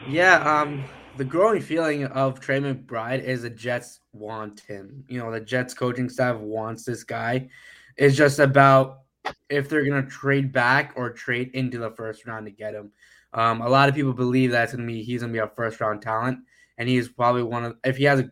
Yeah, 0.09 0.61
um, 0.61 0.85
the 1.17 1.25
growing 1.25 1.61
feeling 1.61 2.05
of 2.07 2.41
Trey 2.41 2.61
McBride 2.61 3.23
is 3.23 3.43
the 3.43 3.51
Jets 3.51 4.01
want 4.13 4.61
him. 4.61 5.05
You 5.09 5.19
know, 5.19 5.31
the 5.31 5.41
Jets 5.41 5.75
coaching 5.75 6.09
staff 6.09 6.37
wants 6.37 6.85
this 6.85 7.05
guy. 7.05 7.49
It's 7.97 8.17
just 8.17 8.39
about 8.39 9.01
if 9.49 9.69
they're 9.69 9.85
gonna 9.85 10.07
trade 10.07 10.53
back 10.53 10.93
or 10.97 11.11
trade 11.11 11.51
into 11.55 11.79
the 11.79 11.91
first 11.91 12.27
round 12.27 12.47
to 12.47 12.53
get 12.53 12.75
him. 12.75 12.91
Um, 13.35 13.61
a 13.61 13.69
lot 13.69 13.89
of 13.89 13.95
people 13.95 14.13
believe 14.13 14.51
that's 14.51 14.73
gonna 14.73 14.87
be 14.87 15.03
he's 15.03 15.21
gonna 15.21 15.33
be 15.33 15.39
a 15.39 15.49
first 15.49 15.81
round 15.81 16.03
talent, 16.03 16.39
and 16.79 16.89
he's 16.89 17.09
probably 17.09 17.43
one 17.43 17.65
of 17.65 17.77
if 17.85 17.97
he 17.97 18.05
has 18.05 18.21
a, 18.21 18.31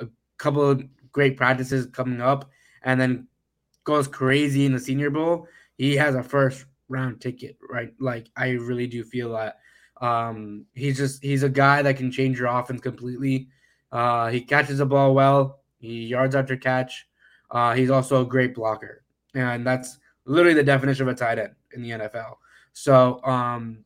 a 0.00 0.06
couple 0.38 0.68
of 0.68 0.82
great 1.12 1.36
practices 1.36 1.86
coming 1.86 2.20
up, 2.20 2.50
and 2.82 3.00
then 3.00 3.28
goes 3.84 4.08
crazy 4.08 4.66
in 4.66 4.72
the 4.72 4.80
Senior 4.80 5.10
Bowl, 5.10 5.46
he 5.78 5.96
has 5.96 6.14
a 6.14 6.22
first 6.22 6.66
round 6.88 7.20
ticket, 7.20 7.56
right? 7.70 7.94
Like 8.00 8.28
I 8.36 8.50
really 8.50 8.86
do 8.88 9.04
feel 9.04 9.32
that 9.32 9.58
um, 10.00 10.66
he's 10.74 10.96
just 10.96 11.22
he's 11.22 11.42
a 11.42 11.48
guy 11.48 11.82
that 11.82 11.96
can 11.96 12.10
change 12.10 12.38
your 12.38 12.48
offense 12.48 12.80
completely. 12.80 13.48
Uh, 13.92 14.28
he 14.28 14.40
catches 14.40 14.78
the 14.78 14.86
ball 14.86 15.14
well. 15.14 15.60
He 15.78 16.06
yards 16.06 16.34
after 16.34 16.56
catch. 16.56 17.06
Uh, 17.50 17.74
he's 17.74 17.90
also 17.90 18.22
a 18.22 18.26
great 18.26 18.54
blocker, 18.54 19.04
and 19.34 19.66
that's 19.66 19.98
literally 20.24 20.54
the 20.54 20.62
definition 20.62 21.08
of 21.08 21.14
a 21.14 21.18
tight 21.18 21.38
end 21.38 21.54
in 21.72 21.82
the 21.82 21.90
NFL. 21.90 22.36
So 22.72 23.22
um, 23.24 23.84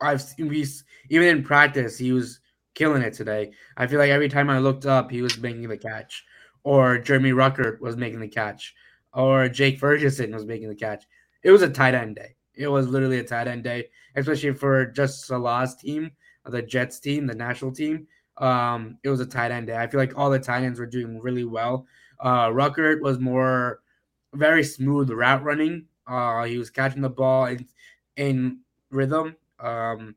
I've 0.00 0.22
he's 0.36 0.84
even 1.10 1.28
in 1.28 1.42
practice 1.42 1.98
he 1.98 2.12
was 2.12 2.40
killing 2.74 3.02
it 3.02 3.14
today. 3.14 3.52
I 3.76 3.86
feel 3.86 3.98
like 3.98 4.10
every 4.10 4.28
time 4.28 4.48
I 4.48 4.58
looked 4.58 4.86
up, 4.86 5.10
he 5.10 5.22
was 5.22 5.38
making 5.38 5.68
the 5.68 5.76
catch, 5.76 6.24
or 6.62 6.98
Jeremy 6.98 7.32
Ruckert 7.32 7.80
was 7.80 7.96
making 7.96 8.20
the 8.20 8.28
catch, 8.28 8.74
or 9.12 9.48
Jake 9.48 9.78
Ferguson 9.78 10.32
was 10.32 10.46
making 10.46 10.68
the 10.68 10.74
catch. 10.74 11.04
It 11.42 11.50
was 11.50 11.62
a 11.62 11.68
tight 11.68 11.94
end 11.94 12.16
day. 12.16 12.33
It 12.54 12.68
was 12.68 12.88
literally 12.88 13.18
a 13.18 13.24
tight 13.24 13.48
end 13.48 13.64
day, 13.64 13.88
especially 14.16 14.52
for 14.54 14.86
just 14.86 15.26
Saleh's 15.26 15.74
team, 15.74 16.12
the 16.44 16.62
Jets 16.62 17.00
team, 17.00 17.26
the 17.26 17.34
national 17.34 17.72
team. 17.72 18.06
Um, 18.38 18.98
it 19.02 19.08
was 19.08 19.20
a 19.20 19.26
tight 19.26 19.50
end 19.50 19.68
day. 19.68 19.76
I 19.76 19.86
feel 19.86 20.00
like 20.00 20.16
all 20.16 20.30
the 20.30 20.38
tight 20.38 20.62
ends 20.62 20.78
were 20.78 20.86
doing 20.86 21.20
really 21.20 21.44
well. 21.44 21.86
Uh, 22.20 22.48
Ruckert 22.48 23.00
was 23.00 23.18
more 23.18 23.80
very 24.34 24.64
smooth 24.64 25.10
route 25.10 25.42
running. 25.42 25.86
Uh, 26.06 26.44
he 26.44 26.58
was 26.58 26.70
catching 26.70 27.02
the 27.02 27.08
ball 27.08 27.46
in, 27.46 27.66
in 28.16 28.60
rhythm. 28.90 29.36
Um, 29.60 30.14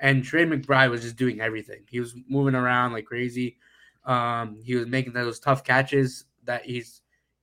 and 0.00 0.24
Trey 0.24 0.44
McBride 0.44 0.90
was 0.90 1.02
just 1.02 1.16
doing 1.16 1.40
everything. 1.40 1.82
He 1.88 2.00
was 2.00 2.14
moving 2.28 2.54
around 2.54 2.92
like 2.92 3.04
crazy. 3.04 3.58
Um, 4.04 4.60
he 4.62 4.74
was 4.74 4.86
making 4.86 5.12
those 5.12 5.38
tough 5.38 5.62
catches 5.62 6.24
that 6.44 6.64
he 6.64 6.82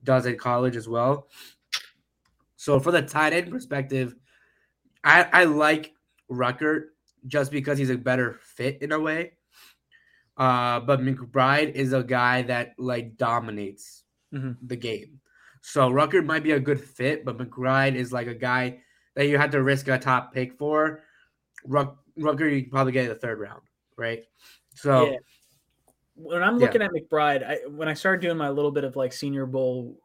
does 0.04 0.26
in 0.26 0.38
college 0.38 0.76
as 0.76 0.88
well. 0.88 1.28
So 2.56 2.80
for 2.80 2.92
the 2.92 3.02
tight 3.02 3.34
end 3.34 3.52
perspective, 3.52 4.16
I, 5.08 5.42
I 5.42 5.44
like 5.46 5.94
Ruckert 6.30 6.88
just 7.28 7.52
because 7.52 7.78
he's 7.78 7.90
a 7.90 7.98
better 7.98 8.40
fit 8.42 8.82
in 8.82 8.92
a 8.92 9.00
way. 9.00 9.34
Uh, 10.36 10.82
but 10.82 11.00
McBride 11.00 11.72
is 11.72 11.94
a 11.94 12.04
guy 12.04 12.44
that 12.44 12.74
like 12.78 13.18
dominates 13.18 14.04
mm-hmm. 14.34 14.52
the 14.62 14.76
game. 14.76 15.20
So 15.62 15.90
Ruckert 15.90 16.26
might 16.26 16.44
be 16.44 16.52
a 16.52 16.60
good 16.60 16.80
fit, 16.80 17.26
but 17.26 17.38
McBride 17.38 17.96
is 17.96 18.12
like 18.12 18.28
a 18.28 18.36
guy 18.36 18.80
that 19.16 19.28
you 19.28 19.38
have 19.38 19.50
to 19.52 19.64
risk 19.64 19.88
a 19.88 19.98
top 19.98 20.34
pick 20.34 20.58
for. 20.58 21.04
Ruck, 21.66 21.98
Rucker, 22.18 22.48
you 22.48 22.68
probably 22.70 22.92
get 22.92 23.06
in 23.06 23.10
the 23.10 23.16
third 23.16 23.40
round, 23.40 23.62
right? 23.98 24.24
So 24.76 25.12
yeah. 25.12 25.18
when 26.16 26.44
I'm 26.44 26.60
looking 26.60 26.82
yeah. 26.82 26.88
at 26.88 26.92
McBride, 26.94 27.48
I, 27.48 27.58
when 27.68 27.88
I 27.88 27.94
started 27.94 28.22
doing 28.22 28.38
my 28.38 28.50
little 28.50 28.72
bit 28.72 28.84
of 28.84 28.96
like 28.96 29.14
Senior 29.14 29.46
Bowl 29.46 30.00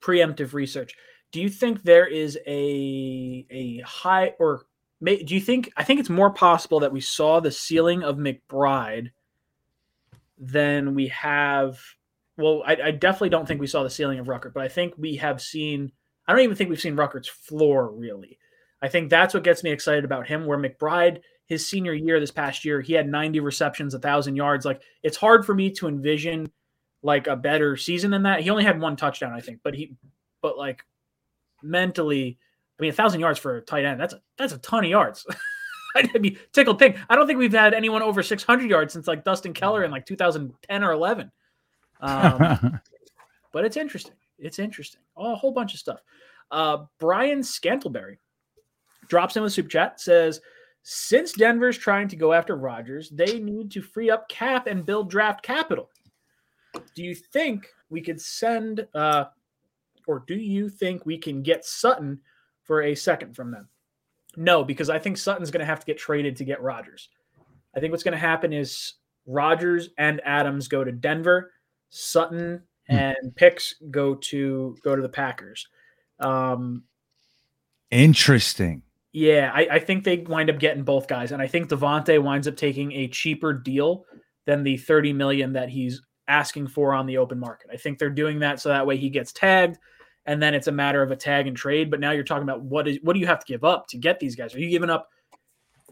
preemptive 0.00 0.52
research, 0.52 0.94
do 1.34 1.42
you 1.42 1.48
think 1.48 1.82
there 1.82 2.06
is 2.06 2.38
a 2.46 3.44
a 3.50 3.80
high 3.80 4.34
or 4.38 4.66
may, 5.00 5.20
do 5.20 5.34
you 5.34 5.40
think 5.40 5.68
I 5.76 5.82
think 5.82 5.98
it's 5.98 6.08
more 6.08 6.30
possible 6.30 6.78
that 6.78 6.92
we 6.92 7.00
saw 7.00 7.40
the 7.40 7.50
ceiling 7.50 8.04
of 8.04 8.18
McBride 8.18 9.10
than 10.38 10.94
we 10.94 11.08
have 11.08 11.80
well, 12.36 12.62
I, 12.64 12.76
I, 12.84 12.90
definitely 12.92 13.30
don't 13.30 13.46
think 13.46 13.60
we 13.60 13.66
saw 13.66 13.82
the 13.82 13.90
ceiling 13.90 14.18
of 14.18 14.26
Ruckert, 14.26 14.54
but 14.54 14.62
I 14.62 14.68
think 14.68 14.94
we 14.96 15.16
have 15.16 15.40
seen. 15.40 15.90
I 16.26 16.32
don't 16.32 16.42
even 16.42 16.54
think 16.54 16.70
we've 16.70 16.80
seen 16.80 16.96
Ruckert's 16.96 17.28
floor 17.28 17.90
really. 17.90 18.38
I 18.80 18.88
think 18.88 19.10
that's 19.10 19.34
what 19.34 19.42
gets 19.42 19.64
me 19.64 19.72
excited 19.72 20.04
about 20.04 20.28
him. 20.28 20.46
Where 20.46 20.58
McBride, 20.58 21.20
his 21.46 21.66
senior 21.66 21.94
year 21.94 22.20
this 22.20 22.30
past 22.30 22.64
year, 22.64 22.80
he 22.80 22.92
had 22.92 23.08
90 23.08 23.40
receptions, 23.40 23.94
a 23.94 23.98
thousand 23.98 24.36
yards. 24.36 24.64
Like 24.64 24.82
it's 25.02 25.16
hard 25.16 25.44
for 25.44 25.54
me 25.54 25.72
to 25.72 25.88
envision 25.88 26.48
like 27.02 27.26
a 27.26 27.34
better 27.34 27.76
season 27.76 28.12
than 28.12 28.22
that. 28.22 28.42
He 28.42 28.50
only 28.50 28.64
had 28.64 28.80
one 28.80 28.94
touchdown, 28.94 29.32
I 29.32 29.40
think, 29.40 29.60
but 29.64 29.74
he, 29.74 29.96
but 30.40 30.56
like 30.56 30.84
mentally, 31.64 32.38
I 32.78 32.82
mean, 32.82 32.90
a 32.90 32.94
thousand 32.94 33.20
yards 33.20 33.38
for 33.38 33.56
a 33.56 33.62
tight 33.62 33.84
end, 33.84 34.00
that's 34.00 34.14
a, 34.14 34.20
that's 34.38 34.52
a 34.52 34.58
ton 34.58 34.84
of 34.84 34.90
yards. 34.90 35.26
I'd 35.96 36.20
be 36.20 36.38
tickled 36.52 36.78
pink. 36.78 36.96
I 37.08 37.14
don't 37.14 37.26
think 37.26 37.38
we've 37.38 37.52
had 37.52 37.72
anyone 37.72 38.02
over 38.02 38.22
600 38.22 38.68
yards 38.68 38.92
since 38.92 39.06
like 39.06 39.24
Dustin 39.24 39.52
Keller 39.52 39.84
in 39.84 39.90
like 39.90 40.06
2010 40.06 40.84
or 40.84 40.92
11. 40.92 41.30
Um, 42.00 42.80
but 43.52 43.64
it's 43.64 43.76
interesting. 43.76 44.16
It's 44.38 44.58
interesting. 44.58 45.00
Oh, 45.16 45.32
a 45.32 45.36
whole 45.36 45.52
bunch 45.52 45.72
of 45.72 45.80
stuff. 45.80 46.00
Uh, 46.50 46.84
Brian 46.98 47.40
Scantleberry 47.40 48.18
drops 49.08 49.36
in 49.36 49.42
with 49.42 49.52
super 49.52 49.68
chat 49.68 50.00
says 50.00 50.40
since 50.82 51.32
Denver's 51.32 51.78
trying 51.78 52.08
to 52.08 52.16
go 52.16 52.32
after 52.32 52.56
Rodgers, 52.56 53.08
they 53.10 53.38
need 53.38 53.70
to 53.70 53.80
free 53.80 54.10
up 54.10 54.28
cap 54.28 54.66
and 54.66 54.84
build 54.84 55.08
draft 55.08 55.42
capital. 55.42 55.90
Do 56.94 57.02
you 57.02 57.14
think 57.14 57.66
we 57.88 58.02
could 58.02 58.20
send, 58.20 58.86
uh, 58.94 59.26
or 60.06 60.24
do 60.26 60.34
you 60.34 60.68
think 60.68 61.06
we 61.06 61.18
can 61.18 61.42
get 61.42 61.64
Sutton 61.64 62.20
for 62.62 62.82
a 62.82 62.94
second 62.94 63.34
from 63.34 63.50
them? 63.50 63.68
No, 64.36 64.64
because 64.64 64.90
I 64.90 64.98
think 64.98 65.16
Sutton's 65.16 65.50
going 65.50 65.60
to 65.60 65.66
have 65.66 65.80
to 65.80 65.86
get 65.86 65.98
traded 65.98 66.36
to 66.36 66.44
get 66.44 66.62
Rodgers. 66.62 67.08
I 67.76 67.80
think 67.80 67.92
what's 67.92 68.02
going 68.02 68.12
to 68.12 68.18
happen 68.18 68.52
is 68.52 68.94
Rodgers 69.26 69.90
and 69.98 70.20
Adams 70.24 70.68
go 70.68 70.84
to 70.84 70.92
Denver. 70.92 71.52
Sutton 71.90 72.62
hmm. 72.88 72.94
and 72.94 73.36
picks 73.36 73.74
go 73.90 74.16
to 74.16 74.76
go 74.82 74.96
to 74.96 75.02
the 75.02 75.08
Packers. 75.08 75.68
Um, 76.18 76.84
Interesting. 77.90 78.82
Yeah, 79.12 79.52
I, 79.54 79.68
I, 79.70 79.78
think 79.78 80.02
they 80.02 80.16
wind 80.18 80.50
up 80.50 80.58
getting 80.58 80.82
both 80.82 81.06
guys, 81.06 81.30
and 81.30 81.40
I 81.40 81.46
think 81.46 81.68
Davante 81.68 82.20
winds 82.20 82.48
up 82.48 82.56
taking 82.56 82.90
a 82.92 83.06
cheaper 83.06 83.52
deal 83.52 84.06
than 84.44 84.64
the 84.64 84.76
thirty 84.76 85.12
million 85.12 85.52
that 85.52 85.68
he's 85.68 86.02
asking 86.26 86.66
for 86.66 86.94
on 86.94 87.06
the 87.06 87.18
open 87.18 87.38
market. 87.38 87.70
I 87.72 87.76
think 87.76 87.98
they're 87.98 88.10
doing 88.10 88.40
that 88.40 88.60
so 88.60 88.70
that 88.70 88.86
way 88.86 88.96
he 88.96 89.10
gets 89.10 89.32
tagged, 89.32 89.78
and 90.26 90.42
then 90.42 90.54
it's 90.54 90.66
a 90.66 90.72
matter 90.72 91.02
of 91.02 91.10
a 91.10 91.16
tag 91.16 91.46
and 91.46 91.56
trade. 91.56 91.90
But 91.90 92.00
now 92.00 92.12
you're 92.12 92.24
talking 92.24 92.44
about 92.44 92.62
what 92.62 92.88
is 92.88 92.98
what 93.02 93.14
do 93.14 93.20
you 93.20 93.26
have 93.26 93.40
to 93.40 93.46
give 93.46 93.64
up 93.64 93.86
to 93.88 93.98
get 93.98 94.20
these 94.20 94.36
guys? 94.36 94.54
Are 94.54 94.60
you 94.60 94.70
giving 94.70 94.90
up 94.90 95.08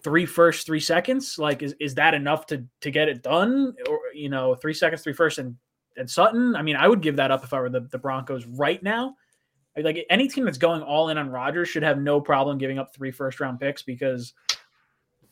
three 0.03 0.27
first, 0.27 0.67
three 0.67 0.81
seconds? 0.81 1.39
Like, 1.39 1.63
is, 1.63 1.75
is 1.81 1.95
that 1.97 2.15
enough 2.15 2.47
to 2.47 2.65
to 2.81 2.91
get 2.91 3.09
it 3.09 3.23
done? 3.23 3.75
Or 3.89 4.01
you 4.15 4.29
know, 4.29 4.55
three 4.55 4.75
seconds, 4.75 5.03
three 5.03 5.13
first, 5.13 5.39
and 5.39 5.57
and 5.97 6.09
Sutton. 6.09 6.57
I 6.57 6.63
mean, 6.63 6.77
I 6.77 6.89
would 6.89 7.03
give 7.03 7.17
that 7.17 7.31
up 7.31 7.45
if 7.45 7.53
I 7.53 7.61
were 7.61 7.71
the, 7.71 7.81
the 7.81 7.99
Broncos 7.99 8.47
right 8.47 8.83
now. 8.83 9.17
Like 9.77 10.05
any 10.11 10.29
team 10.29 10.45
that's 10.45 10.59
going 10.59 10.83
all 10.83 11.09
in 11.09 11.17
on 11.17 11.31
Rodgers 11.31 11.69
should 11.69 11.83
have 11.83 11.99
no 11.99 12.21
problem 12.21 12.59
giving 12.59 12.79
up 12.79 12.95
three 12.95 13.11
first 13.11 13.41
round 13.41 13.59
picks 13.59 13.83
because 13.83 14.35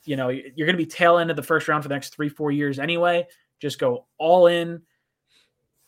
you 0.05 0.17
know 0.17 0.29
you're 0.29 0.67
going 0.67 0.77
to 0.77 0.83
be 0.83 0.87
tail 0.87 1.19
end 1.19 1.29
of 1.29 1.37
the 1.37 1.43
first 1.43 1.69
round 1.69 1.83
for 1.83 1.89
the 1.89 1.95
next 1.95 2.15
three 2.15 2.29
four 2.29 2.51
years 2.51 2.79
anyway. 2.79 3.27
Just 3.61 3.79
go 3.79 4.07
all 4.17 4.47
in. 4.47 4.81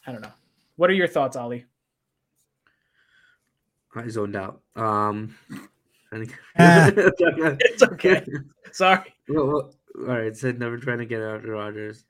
I 0.07 0.13
don't 0.13 0.21
know. 0.21 0.33
What 0.77 0.91
are 0.91 0.95
your 0.95 1.09
thoughts, 1.09 1.37
Ali? 1.37 1.65
I 3.95 4.09
zoned 4.09 4.37
out. 4.37 4.61
Um, 4.77 5.35
it's 6.57 7.83
okay. 7.83 8.25
Sorry. 8.73 9.15
Well, 9.29 9.47
well, 9.47 9.75
all 9.99 10.05
right. 10.05 10.37
Said 10.37 10.59
never 10.59 10.79
trying 10.79 10.99
to 10.99 11.07
get 11.07 11.23
out 11.23 11.45
of 11.45 11.45
Rodgers. 11.45 12.05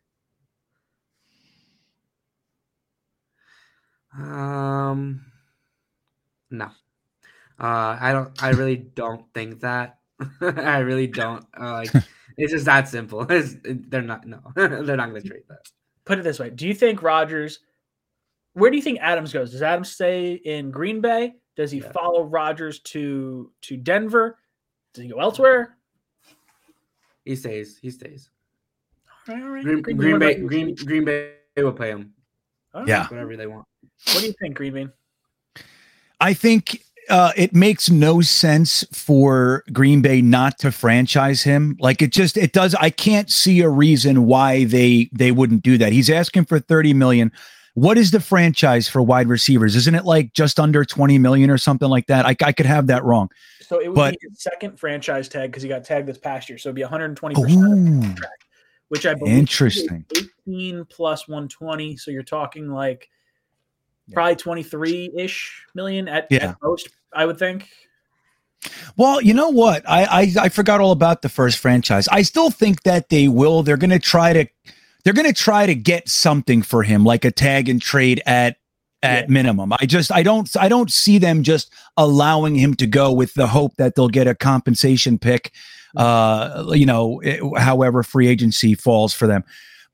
Um, 4.17 5.25
no. 6.51 6.67
Uh, 7.59 7.97
I 8.01 8.13
don't. 8.13 8.43
I 8.43 8.51
really 8.51 8.77
don't 8.77 9.25
think 9.35 9.61
that. 9.61 9.99
I 10.41 10.79
really 10.79 11.07
don't. 11.07 11.45
Uh, 11.59 11.73
like, 11.73 11.91
it's 12.37 12.53
just 12.53 12.67
that 12.67 12.89
simple. 12.89 13.27
It's, 13.31 13.57
they're 13.65 14.03
not. 14.03 14.27
No, 14.27 14.41
they're 14.55 14.97
not 14.97 15.11
going 15.11 15.23
to 15.23 15.29
trade 15.29 15.43
that. 15.49 15.69
Put 16.05 16.19
it 16.19 16.23
this 16.23 16.39
way: 16.39 16.51
Do 16.51 16.67
you 16.67 16.75
think 16.75 17.03
Rodgers? 17.03 17.61
Where 18.55 18.71
do 18.71 18.77
you 18.77 18.83
think 18.83 18.99
Adams 19.01 19.33
goes? 19.33 19.53
Does 19.53 19.63
Adams 19.63 19.93
stay 19.93 20.35
in 20.35 20.71
Green 20.71 21.01
Bay? 21.01 21.35
Does 21.57 21.71
he 21.71 21.79
yeah. 21.79 21.93
follow 21.93 22.25
Rodgers 22.25 22.79
to 22.81 23.51
to 23.63 23.77
Denver? 23.77 24.39
Does 24.95 25.05
he 25.05 25.11
go 25.11 25.21
elsewhere? 25.21 25.77
He 27.25 27.37
stays. 27.37 27.79
He 27.81 27.91
stays. 27.91 28.31
All 29.29 29.35
right, 29.35 29.43
all 29.43 29.51
right. 29.51 29.65
Green, 29.65 29.83
Green, 29.83 29.97
Green 29.97 30.19
Bay. 30.19 30.41
Green, 30.41 30.75
Green 30.75 31.05
Bay 31.05 31.33
will 31.57 31.73
pay 31.73 31.91
him. 31.91 32.13
yeah, 32.87 33.07
whatever 33.09 33.37
they 33.37 33.47
want. 33.47 33.67
What 34.07 34.21
do 34.21 34.27
you 34.27 34.35
think, 34.41 34.57
Green 34.57 34.75
Bean? 34.75 34.93
I 36.21 36.35
think 36.35 36.83
uh, 37.09 37.33
it 37.37 37.55
makes 37.55 37.91
no 37.91 38.21
sense 38.21 38.85
for 38.93 39.65
Green 39.73 40.03
Bay 40.03 40.23
not 40.23 40.59
to 40.61 40.73
franchise 40.73 41.43
him. 41.43 41.77
Like 41.81 42.03
it 42.03 42.13
just 42.13 42.37
it 42.37 42.53
does. 42.53 42.75
I 42.77 42.91
can't 42.91 43.31
see 43.31 43.61
a 43.61 43.69
reason 43.69 44.27
why 44.27 44.65
they 44.65 45.09
they 45.13 45.33
wouldn't 45.33 45.63
do 45.63 45.79
that. 45.79 45.93
He's 45.93 46.11
asking 46.11 46.47
for 46.47 46.59
thirty 46.59 46.95
million. 46.95 47.33
What 47.75 47.97
is 47.97 48.11
the 48.11 48.21
franchise 48.21 48.89
for 48.89 49.01
wide 49.01 49.29
receivers? 49.29 49.77
Isn't 49.77 49.95
it 49.95 50.05
like 50.05 50.35
just 50.35 50.61
under 50.61 50.85
twenty 50.85 51.19
million 51.19 51.51
or 51.51 51.59
something 51.59 51.89
like 51.89 52.07
that? 52.09 52.27
I, 52.27 52.37
I 52.43 52.53
could 52.53 52.67
have 52.67 52.89
that 52.89 53.03
wrong. 53.05 53.31
So 53.61 53.81
it 53.81 53.89
would 53.89 53.95
but, 53.95 54.13
be 54.13 54.29
his 54.29 54.43
second 54.43 54.79
franchise 54.79 55.29
tag 55.29 55.51
because 55.51 55.63
he 55.63 55.69
got 55.69 55.85
tagged 55.85 56.07
this 56.07 56.19
past 56.19 56.49
year. 56.49 56.59
So 56.59 56.69
it'd 56.69 56.77
be 56.77 56.83
one 56.83 56.91
hundred 56.91 57.07
and 57.07 57.17
twenty 57.17 57.35
percent 57.35 58.21
which 58.93 59.07
I 59.07 59.15
believe 59.15 59.39
interesting. 59.39 60.05
Eighteen 60.15 60.85
plus 60.85 61.27
one 61.27 61.49
twenty. 61.49 61.97
So 61.97 62.11
you're 62.11 62.23
talking 62.23 62.69
like 62.69 63.09
probably 64.13 64.37
23 64.37 65.13
ish 65.17 65.65
million 65.75 66.09
at, 66.09 66.27
yeah. 66.31 66.51
at 66.51 66.57
most, 66.63 66.91
I 67.15 67.25
would 67.25 67.39
think. 67.39 67.71
Well, 68.99 69.23
you 69.23 69.33
know 69.33 69.49
what? 69.49 69.83
I, 69.89 70.05
I 70.05 70.45
I 70.45 70.49
forgot 70.51 70.81
all 70.81 70.93
about 70.93 71.23
the 71.23 71.31
first 71.31 71.57
franchise. 71.57 72.07
I 72.09 72.21
still 72.21 72.51
think 72.51 72.83
that 72.83 73.09
they 73.09 73.29
will. 73.29 73.63
They're 73.63 73.79
going 73.79 73.91
to 73.91 73.99
try 73.99 74.35
to 74.35 74.47
they're 75.05 75.13
going 75.13 75.27
to 75.27 75.33
try 75.33 75.67
to 75.67 75.75
get 75.75 76.09
something 76.09 76.63
for 76.63 76.83
him, 76.83 77.05
like 77.05 77.25
a 77.25 77.31
tag 77.31 77.69
and 77.69 77.81
trade 77.81 78.23
at 78.27 78.57
at 79.03 79.25
yeah. 79.25 79.33
minimum. 79.33 79.73
I 79.73 79.87
just 79.87 80.13
I 80.13 80.23
don't 80.23 80.49
I 80.57 80.69
don't 80.69 80.91
see 80.91 81.19
them 81.19 81.43
just 81.43 81.73
allowing 81.97 82.55
him 82.55 82.75
to 82.75 82.87
go 82.87 83.13
with 83.13 83.35
the 83.35 83.47
hope 83.47 83.77
that 83.77 83.95
they'll 83.95 84.09
get 84.09 84.29
a 84.29 84.35
compensation 84.35 85.19
pick. 85.19 85.53
Uh, 85.97 86.71
you 86.73 86.87
know, 86.87 87.21
however 87.59 88.03
free 88.03 88.29
agency 88.29 88.75
falls 88.75 89.13
for 89.13 89.27
them. 89.27 89.45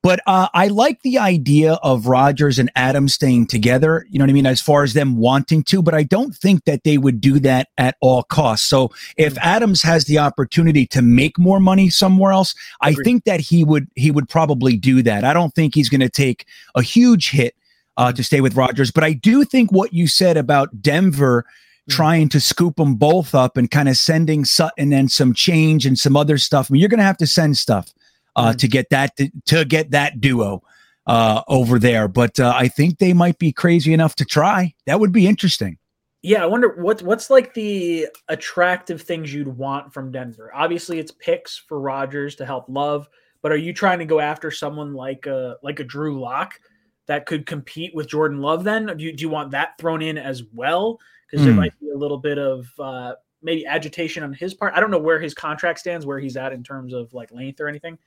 But 0.03 0.21
uh, 0.27 0.49
I 0.55 0.69
like 0.69 1.03
the 1.03 1.19
idea 1.19 1.75
of 1.83 2.07
Rodgers 2.07 2.59
and 2.59 2.71
Adams 2.77 3.15
staying 3.15 3.49
together. 3.49 4.07
You 4.09 4.19
know 4.19 4.25
what 4.25 4.31
I 4.31 4.35
mean? 4.35 4.47
As 4.47 4.61
far 4.61 4.85
as 4.85 4.95
them 4.95 5.17
wanting 5.17 5.65
to, 5.65 5.83
but 5.83 5.93
I 5.93 6.05
don't 6.05 6.35
think 6.35 6.65
that 6.65 6.85
they 6.85 6.99
would 6.99 7.21
do 7.21 7.41
that 7.41 7.69
at 7.79 7.97
all 8.01 8.23
costs. 8.23 8.69
So 8.69 8.91
if 9.17 9.35
mm. 9.35 9.39
Adams 9.43 9.83
has 9.83 10.05
the 10.05 10.19
opportunity 10.19 10.87
to 10.87 11.03
make 11.03 11.37
more 11.37 11.59
money 11.59 11.91
somewhere 11.91 12.31
else, 12.31 12.55
I 12.81 12.95
think 12.95 13.25
that 13.25 13.41
he 13.41 13.65
would 13.65 13.89
he 13.97 14.13
would 14.13 14.29
probably 14.29 14.77
do 14.77 15.03
that. 15.03 15.25
I 15.25 15.33
don't 15.33 15.53
think 15.55 15.75
he's 15.75 15.89
going 15.89 16.01
to 16.01 16.09
take 16.09 16.47
a 16.77 16.83
huge 16.83 17.31
hit 17.31 17.57
uh, 17.97 18.13
to 18.13 18.23
stay 18.23 18.41
with 18.41 18.55
Rodgers, 18.55 18.93
but 18.93 19.03
I 19.03 19.13
do 19.13 19.45
think 19.45 19.73
what 19.73 19.93
you 19.93 20.07
said 20.07 20.37
about 20.37 20.81
Denver 20.81 21.45
mm. 21.89 21.93
trying 21.93 22.29
to 22.29 22.41
scoop 22.41 22.77
them 22.77 22.95
both 22.95 23.35
up 23.35 23.57
and 23.57 23.69
kind 23.69 23.89
of 23.89 23.97
sending 23.97 24.45
Sutton 24.45 24.93
and 24.93 25.11
some 25.11 25.35
change 25.35 25.85
and 25.87 25.99
some 25.99 26.17
other 26.17 26.39
stuff. 26.39 26.71
I 26.71 26.73
mean, 26.73 26.81
you're 26.81 26.89
going 26.89 26.99
to 26.99 27.05
have 27.05 27.19
to 27.19 27.27
send 27.27 27.57
stuff 27.57 27.93
uh, 28.39 28.53
to 28.55 28.69
get 28.69 28.91
that 28.91 29.17
to, 29.17 29.31
to 29.47 29.65
get 29.65 29.91
that 29.91 30.21
duo 30.21 30.63
uh, 31.07 31.43
over 31.49 31.79
there. 31.79 32.07
But 32.07 32.39
uh, 32.39 32.53
I 32.55 32.69
think 32.69 32.99
they 32.99 33.13
might 33.13 33.39
be 33.39 33.53
crazy 33.53 33.93
enough 33.93 34.15
to 34.17 34.25
try. 34.25 34.75
That 34.87 35.01
would 35.01 35.13
be 35.13 35.27
interesting. 35.27 35.79
Yeah, 36.23 36.43
I 36.43 36.47
wonder 36.47 36.75
what 36.81 37.03
what's 37.03 37.31
like 37.31 37.55
the 37.55 38.09
attractive 38.29 39.03
things 39.03 39.33
you'd 39.33 39.49
want 39.49 39.93
from 39.93 40.11
Denver. 40.11 40.53
Obviously, 40.55 40.99
it's 40.99 41.13
picks 41.13 41.57
for 41.57 41.81
Rodgers 41.81 42.35
to 42.37 42.47
help 42.47 42.67
Love, 42.69 43.09
but 43.41 43.53
are 43.53 43.57
you 43.57 43.73
trying 43.73 44.01
to 44.01 44.05
go 44.05 44.21
after 44.21 44.51
someone 44.51 44.95
like 44.95 45.27
a 45.27 45.57
like 45.63 45.81
a 45.81 45.85
Drew 45.85 46.21
Lock 46.21 46.61
that 47.07 47.25
could 47.27 47.47
compete 47.47 47.95
with 47.95 48.09
Jordan 48.09 48.41
Love? 48.41 48.65
Then 48.65 48.87
do 48.87 49.05
you, 49.05 49.13
do 49.13 49.23
you 49.23 49.29
want 49.29 49.53
that 49.53 49.79
thrown 49.79 50.03
in 50.03 50.19
as 50.19 50.43
well? 50.53 50.99
Because 51.27 51.43
mm. 51.43 51.45
there 51.45 51.55
hmm. 51.55 51.61
might 51.61 51.81
be 51.81 51.91
a 51.91 51.97
little 51.97 52.19
bit 52.19 52.39
of 52.39 52.67
uh, 52.81 53.15
maybe 53.43 53.65
agitation 53.65 54.23
on 54.25 54.33
his 54.33 54.55
part. 54.55 54.75
I 54.75 54.81
don't 54.81 54.91
know 54.91 54.99
where 54.99 55.21
his 55.21 55.35
contract 55.35 55.79
stands, 55.79 56.05
where 56.05 56.19
he's 56.19 56.37
at 56.37 56.53
in 56.53 56.65
terms 56.65 56.93
of 56.93 57.13
like 57.15 57.31
length 57.31 57.61
or 57.61 57.69
anything. 57.69 57.99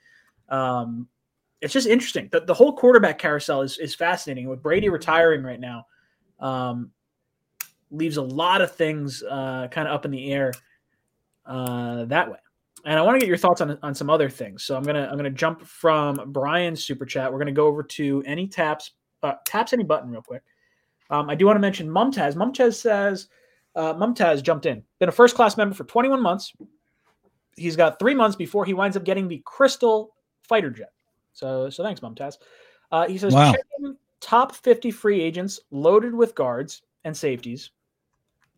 Um, 0.52 1.08
it's 1.62 1.74
just 1.74 1.88
interesting. 1.88 2.30
The, 2.32 2.42
the 2.42 2.54
whole 2.54 2.76
quarterback 2.76 3.18
carousel 3.18 3.62
is, 3.62 3.78
is 3.78 3.96
fascinating. 3.96 4.50
With 4.50 4.62
Brady 4.62 4.90
retiring 4.90 5.44
right 5.44 5.60
now, 5.60 5.86
um, 6.40 6.92
leaves 7.92 8.18
a 8.18 8.22
lot 8.22 8.62
of 8.62 8.76
things 8.76 9.24
uh, 9.24 9.68
kind 9.70 9.88
of 9.88 9.94
up 9.94 10.06
in 10.06 10.12
the 10.12 10.32
air 10.32 10.54
uh, 11.46 12.06
that 12.06 12.30
way. 12.30 12.38
And 12.84 12.98
I 12.98 13.02
want 13.04 13.16
to 13.16 13.20
get 13.20 13.28
your 13.28 13.38
thoughts 13.38 13.62
on, 13.62 13.78
on 13.84 13.94
some 13.94 14.10
other 14.10 14.30
things. 14.30 14.64
So 14.64 14.76
I'm 14.76 14.82
gonna 14.82 15.08
I'm 15.12 15.18
gonna 15.18 15.30
jump 15.30 15.62
from 15.62 16.32
Brian's 16.32 16.84
super 16.84 17.06
chat. 17.06 17.32
We're 17.32 17.38
gonna 17.38 17.52
go 17.52 17.68
over 17.68 17.84
to 17.84 18.24
any 18.26 18.48
taps 18.48 18.92
uh, 19.22 19.34
taps 19.46 19.74
any 19.74 19.84
button 19.84 20.10
real 20.10 20.24
quick. 20.24 20.42
Um, 21.12 21.30
I 21.30 21.36
do 21.36 21.46
want 21.46 21.58
to 21.58 21.62
mention 21.62 21.88
Mumtaz. 21.88 22.34
Mumtaz 22.36 22.76
says 22.76 23.28
uh, 23.76 23.94
Mumtaz 23.94 24.42
jumped 24.42 24.66
in. 24.66 24.82
Been 25.00 25.10
a 25.10 25.12
first 25.12 25.36
class 25.36 25.58
member 25.58 25.76
for 25.76 25.84
21 25.84 26.22
months. 26.22 26.54
He's 27.56 27.76
got 27.76 28.00
three 28.00 28.16
months 28.16 28.36
before 28.36 28.66
he 28.66 28.74
winds 28.74 28.98
up 28.98 29.04
getting 29.04 29.28
the 29.28 29.42
Crystal 29.46 30.16
fighter 30.44 30.70
jet. 30.70 30.92
So 31.34 31.70
so 31.70 31.84
thanks, 31.84 32.02
Mumtaz. 32.02 32.38
Uh, 32.92 33.08
he 33.08 33.18
says 33.18 33.34
wow. 33.34 33.56
top 34.20 34.54
50 34.54 34.92
free 34.92 35.22
agents 35.22 35.60
loaded 35.72 36.14
with 36.14 36.36
guards 36.36 36.82
and 37.04 37.16
safeties. 37.16 37.72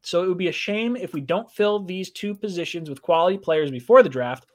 So 0.02 0.24
it 0.24 0.28
would 0.28 0.38
be 0.38 0.50
a 0.50 0.54
shame 0.54 0.96
if 0.96 1.14
we 1.14 1.22
don't 1.22 1.50
fill 1.50 1.80
these 1.80 2.10
two 2.10 2.36
positions 2.36 2.90
with 2.90 3.02
quality 3.02 3.38
players 3.38 3.72
before 3.72 4.04
the 4.04 4.10
draft. 4.10 4.46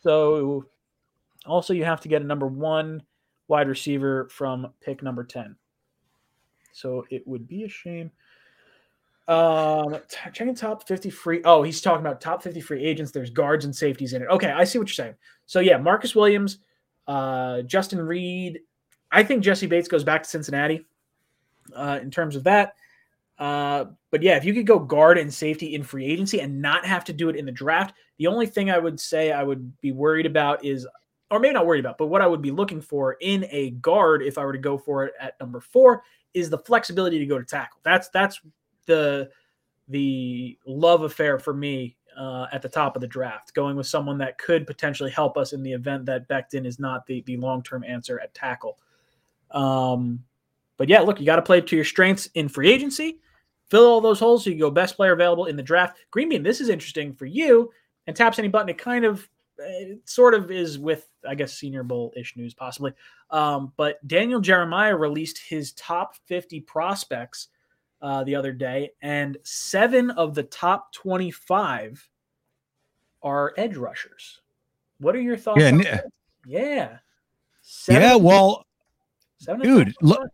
So 0.00 0.66
also 1.46 1.72
you 1.72 1.84
have 1.84 2.00
to 2.02 2.08
get 2.08 2.20
a 2.20 2.26
number 2.26 2.46
one 2.46 3.02
wide 3.48 3.68
receiver 3.68 4.28
from 4.30 4.72
pick 4.80 5.02
number 5.02 5.24
10. 5.24 5.56
So 6.72 7.06
it 7.10 7.26
would 7.26 7.48
be 7.48 7.64
a 7.64 7.68
shame. 7.68 8.10
Um, 9.28 9.96
checking 10.32 10.54
top 10.54 10.86
50 10.86 11.10
free. 11.10 11.40
Oh, 11.44 11.62
he's 11.62 11.80
talking 11.80 12.04
about 12.04 12.20
top 12.20 12.42
50 12.42 12.60
free 12.60 12.84
agents. 12.84 13.10
There's 13.10 13.30
guards 13.30 13.64
and 13.64 13.74
safeties 13.74 14.12
in 14.12 14.22
it. 14.22 14.28
Okay, 14.28 14.50
I 14.50 14.64
see 14.64 14.78
what 14.78 14.88
you're 14.88 15.06
saying. 15.06 15.14
So 15.46 15.60
yeah, 15.60 15.78
Marcus 15.78 16.14
Williams, 16.14 16.58
uh, 17.06 17.62
Justin 17.62 18.00
Reid. 18.00 18.60
I 19.10 19.22
think 19.22 19.42
Jessie 19.42 19.66
Bates 19.66 19.88
goes 19.88 20.04
back 20.04 20.24
to 20.24 20.28
Cincinnati 20.28 20.84
uh, 21.74 22.00
in 22.02 22.10
terms 22.10 22.36
of 22.36 22.44
that. 22.44 22.74
Uh, 23.38 23.86
but 24.10 24.22
yeah, 24.22 24.36
if 24.36 24.44
you 24.44 24.54
could 24.54 24.66
go 24.66 24.78
guard 24.78 25.18
and 25.18 25.32
safety 25.32 25.74
in 25.74 25.82
free 25.82 26.06
agency 26.06 26.40
and 26.40 26.60
not 26.60 26.86
have 26.86 27.04
to 27.04 27.12
do 27.12 27.28
it 27.28 27.36
in 27.36 27.44
the 27.44 27.52
draft, 27.52 27.94
the 28.18 28.26
only 28.26 28.46
thing 28.46 28.70
I 28.70 28.78
would 28.78 28.98
say 28.98 29.32
I 29.32 29.42
would 29.42 29.78
be 29.80 29.92
worried 29.92 30.26
about 30.26 30.64
is, 30.64 30.86
or 31.30 31.38
maybe 31.38 31.54
not 31.54 31.66
worried 31.66 31.80
about, 31.80 31.98
but 31.98 32.06
what 32.06 32.22
I 32.22 32.26
would 32.26 32.42
be 32.42 32.50
looking 32.50 32.80
for 32.80 33.16
in 33.20 33.46
a 33.50 33.70
guard 33.72 34.22
if 34.22 34.38
I 34.38 34.44
were 34.44 34.52
to 34.52 34.58
go 34.58 34.78
for 34.78 35.04
it 35.04 35.14
at 35.20 35.38
number 35.38 35.60
four 35.60 36.02
is 36.34 36.48
the 36.50 36.58
flexibility 36.58 37.18
to 37.18 37.26
go 37.26 37.38
to 37.38 37.44
tackle. 37.44 37.80
That's 37.82 38.08
that's 38.08 38.40
the 38.86 39.30
the 39.88 40.58
love 40.66 41.02
affair 41.02 41.38
for 41.38 41.54
me 41.54 41.95
uh, 42.16 42.46
at 42.52 42.62
the 42.62 42.68
top 42.68 42.96
of 42.96 43.02
the 43.02 43.08
draft, 43.08 43.54
going 43.54 43.76
with 43.76 43.86
someone 43.86 44.18
that 44.18 44.38
could 44.38 44.66
potentially 44.66 45.10
help 45.10 45.36
us 45.36 45.52
in 45.52 45.62
the 45.62 45.72
event 45.72 46.06
that 46.06 46.28
Becton 46.28 46.66
is 46.66 46.78
not 46.78 47.06
the, 47.06 47.22
the 47.22 47.36
long 47.36 47.62
term 47.62 47.84
answer 47.84 48.18
at 48.20 48.34
tackle. 48.34 48.78
Um, 49.50 50.24
but 50.76 50.88
yeah, 50.88 51.00
look, 51.00 51.20
you 51.20 51.26
got 51.26 51.36
to 51.36 51.42
play 51.42 51.60
to 51.60 51.76
your 51.76 51.84
strengths 51.84 52.26
in 52.34 52.48
free 52.48 52.70
agency, 52.70 53.20
fill 53.70 53.86
all 53.86 54.00
those 54.00 54.20
holes 54.20 54.44
so 54.44 54.50
you 54.50 54.58
go 54.58 54.70
best 54.70 54.96
player 54.96 55.12
available 55.12 55.46
in 55.46 55.56
the 55.56 55.62
draft. 55.62 55.98
Green 56.10 56.28
Bean, 56.28 56.42
this 56.42 56.60
is 56.60 56.68
interesting 56.68 57.14
for 57.14 57.26
you. 57.26 57.70
And 58.06 58.14
taps 58.14 58.38
any 58.38 58.48
button, 58.48 58.68
it 58.68 58.78
kind 58.78 59.04
of 59.04 59.28
it 59.58 59.98
sort 60.04 60.34
of 60.34 60.50
is 60.50 60.78
with, 60.78 61.08
I 61.26 61.34
guess, 61.34 61.54
Senior 61.54 61.82
Bowl 61.82 62.12
ish 62.16 62.36
news 62.36 62.54
possibly. 62.54 62.92
Um, 63.30 63.72
but 63.76 64.06
Daniel 64.06 64.40
Jeremiah 64.40 64.94
released 64.94 65.38
his 65.38 65.72
top 65.72 66.14
50 66.26 66.60
prospects 66.60 67.48
uh, 68.02 68.24
the 68.24 68.34
other 68.34 68.52
day, 68.52 68.90
and 69.02 69.36
seven 69.42 70.10
of 70.10 70.34
the 70.34 70.42
top 70.42 70.92
25 70.92 72.08
are 73.22 73.54
edge 73.56 73.76
rushers. 73.76 74.40
What 74.98 75.14
are 75.14 75.20
your 75.20 75.36
thoughts? 75.36 75.60
Yeah, 75.60 76.00
yeah, 76.46 76.98
seven 77.62 78.02
yeah. 78.02 78.16
Well, 78.16 78.64
dude, 79.62 79.94
look, 80.00 80.28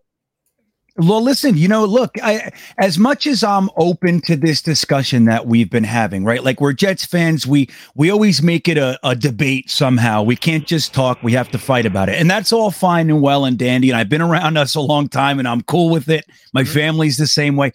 well, 0.96 1.22
listen, 1.22 1.56
you 1.56 1.68
know, 1.68 1.86
look, 1.86 2.16
I 2.22 2.50
as 2.76 2.98
much 2.98 3.26
as 3.26 3.42
I'm 3.42 3.70
open 3.76 4.20
to 4.22 4.36
this 4.36 4.60
discussion 4.60 5.24
that 5.24 5.46
we've 5.46 5.70
been 5.70 5.84
having, 5.84 6.24
right? 6.24 6.44
Like 6.44 6.60
we're 6.60 6.74
Jets 6.74 7.06
fans, 7.06 7.46
we 7.46 7.70
we 7.94 8.10
always 8.10 8.42
make 8.42 8.68
it 8.68 8.76
a, 8.76 8.98
a 9.02 9.16
debate 9.16 9.70
somehow. 9.70 10.22
We 10.22 10.36
can't 10.36 10.66
just 10.66 10.92
talk, 10.92 11.22
we 11.22 11.32
have 11.32 11.50
to 11.52 11.58
fight 11.58 11.86
about 11.86 12.10
it. 12.10 12.16
And 12.16 12.30
that's 12.30 12.52
all 12.52 12.70
fine 12.70 13.08
and 13.08 13.22
well 13.22 13.46
and 13.46 13.58
dandy. 13.58 13.88
And 13.90 13.96
I've 13.96 14.10
been 14.10 14.20
around 14.20 14.56
us 14.58 14.74
a 14.74 14.80
long 14.80 15.08
time 15.08 15.38
and 15.38 15.48
I'm 15.48 15.62
cool 15.62 15.88
with 15.88 16.10
it. 16.10 16.26
My 16.52 16.62
mm-hmm. 16.62 16.72
family's 16.72 17.16
the 17.16 17.26
same 17.26 17.56
way. 17.56 17.72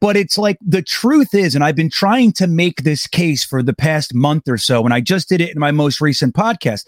But 0.00 0.16
it's 0.16 0.38
like 0.38 0.58
the 0.60 0.82
truth 0.82 1.34
is, 1.34 1.54
and 1.54 1.64
I've 1.64 1.76
been 1.76 1.90
trying 1.90 2.32
to 2.32 2.46
make 2.46 2.82
this 2.82 3.06
case 3.06 3.44
for 3.44 3.62
the 3.62 3.72
past 3.72 4.14
month 4.14 4.48
or 4.48 4.58
so, 4.58 4.84
and 4.84 4.92
I 4.92 5.00
just 5.00 5.28
did 5.28 5.40
it 5.40 5.54
in 5.54 5.58
my 5.58 5.70
most 5.70 6.00
recent 6.00 6.34
podcast, 6.34 6.86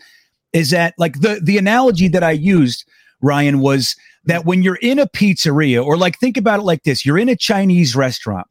is 0.53 0.70
that 0.70 0.94
like 0.98 1.20
the 1.20 1.40
the 1.43 1.59
analogy 1.59 2.09
that 2.09 2.23
I 2.23 2.32
used, 2.32 2.85
Ryan, 3.22 3.60
was 3.60 3.97
that 4.24 4.44
when 4.44 4.62
you're 4.62 4.78
in 4.82 4.98
a 4.98 5.06
pizzeria, 5.06 5.84
or 5.84 5.97
like 5.97 6.18
think 6.18 6.36
about 6.36 6.60
it 6.60 6.64
like 6.64 6.82
this 6.82 7.06
you're 7.06 7.18
in 7.18 7.28
a 7.28 7.36
Chinese 7.36 7.94
restaurant 7.94 8.47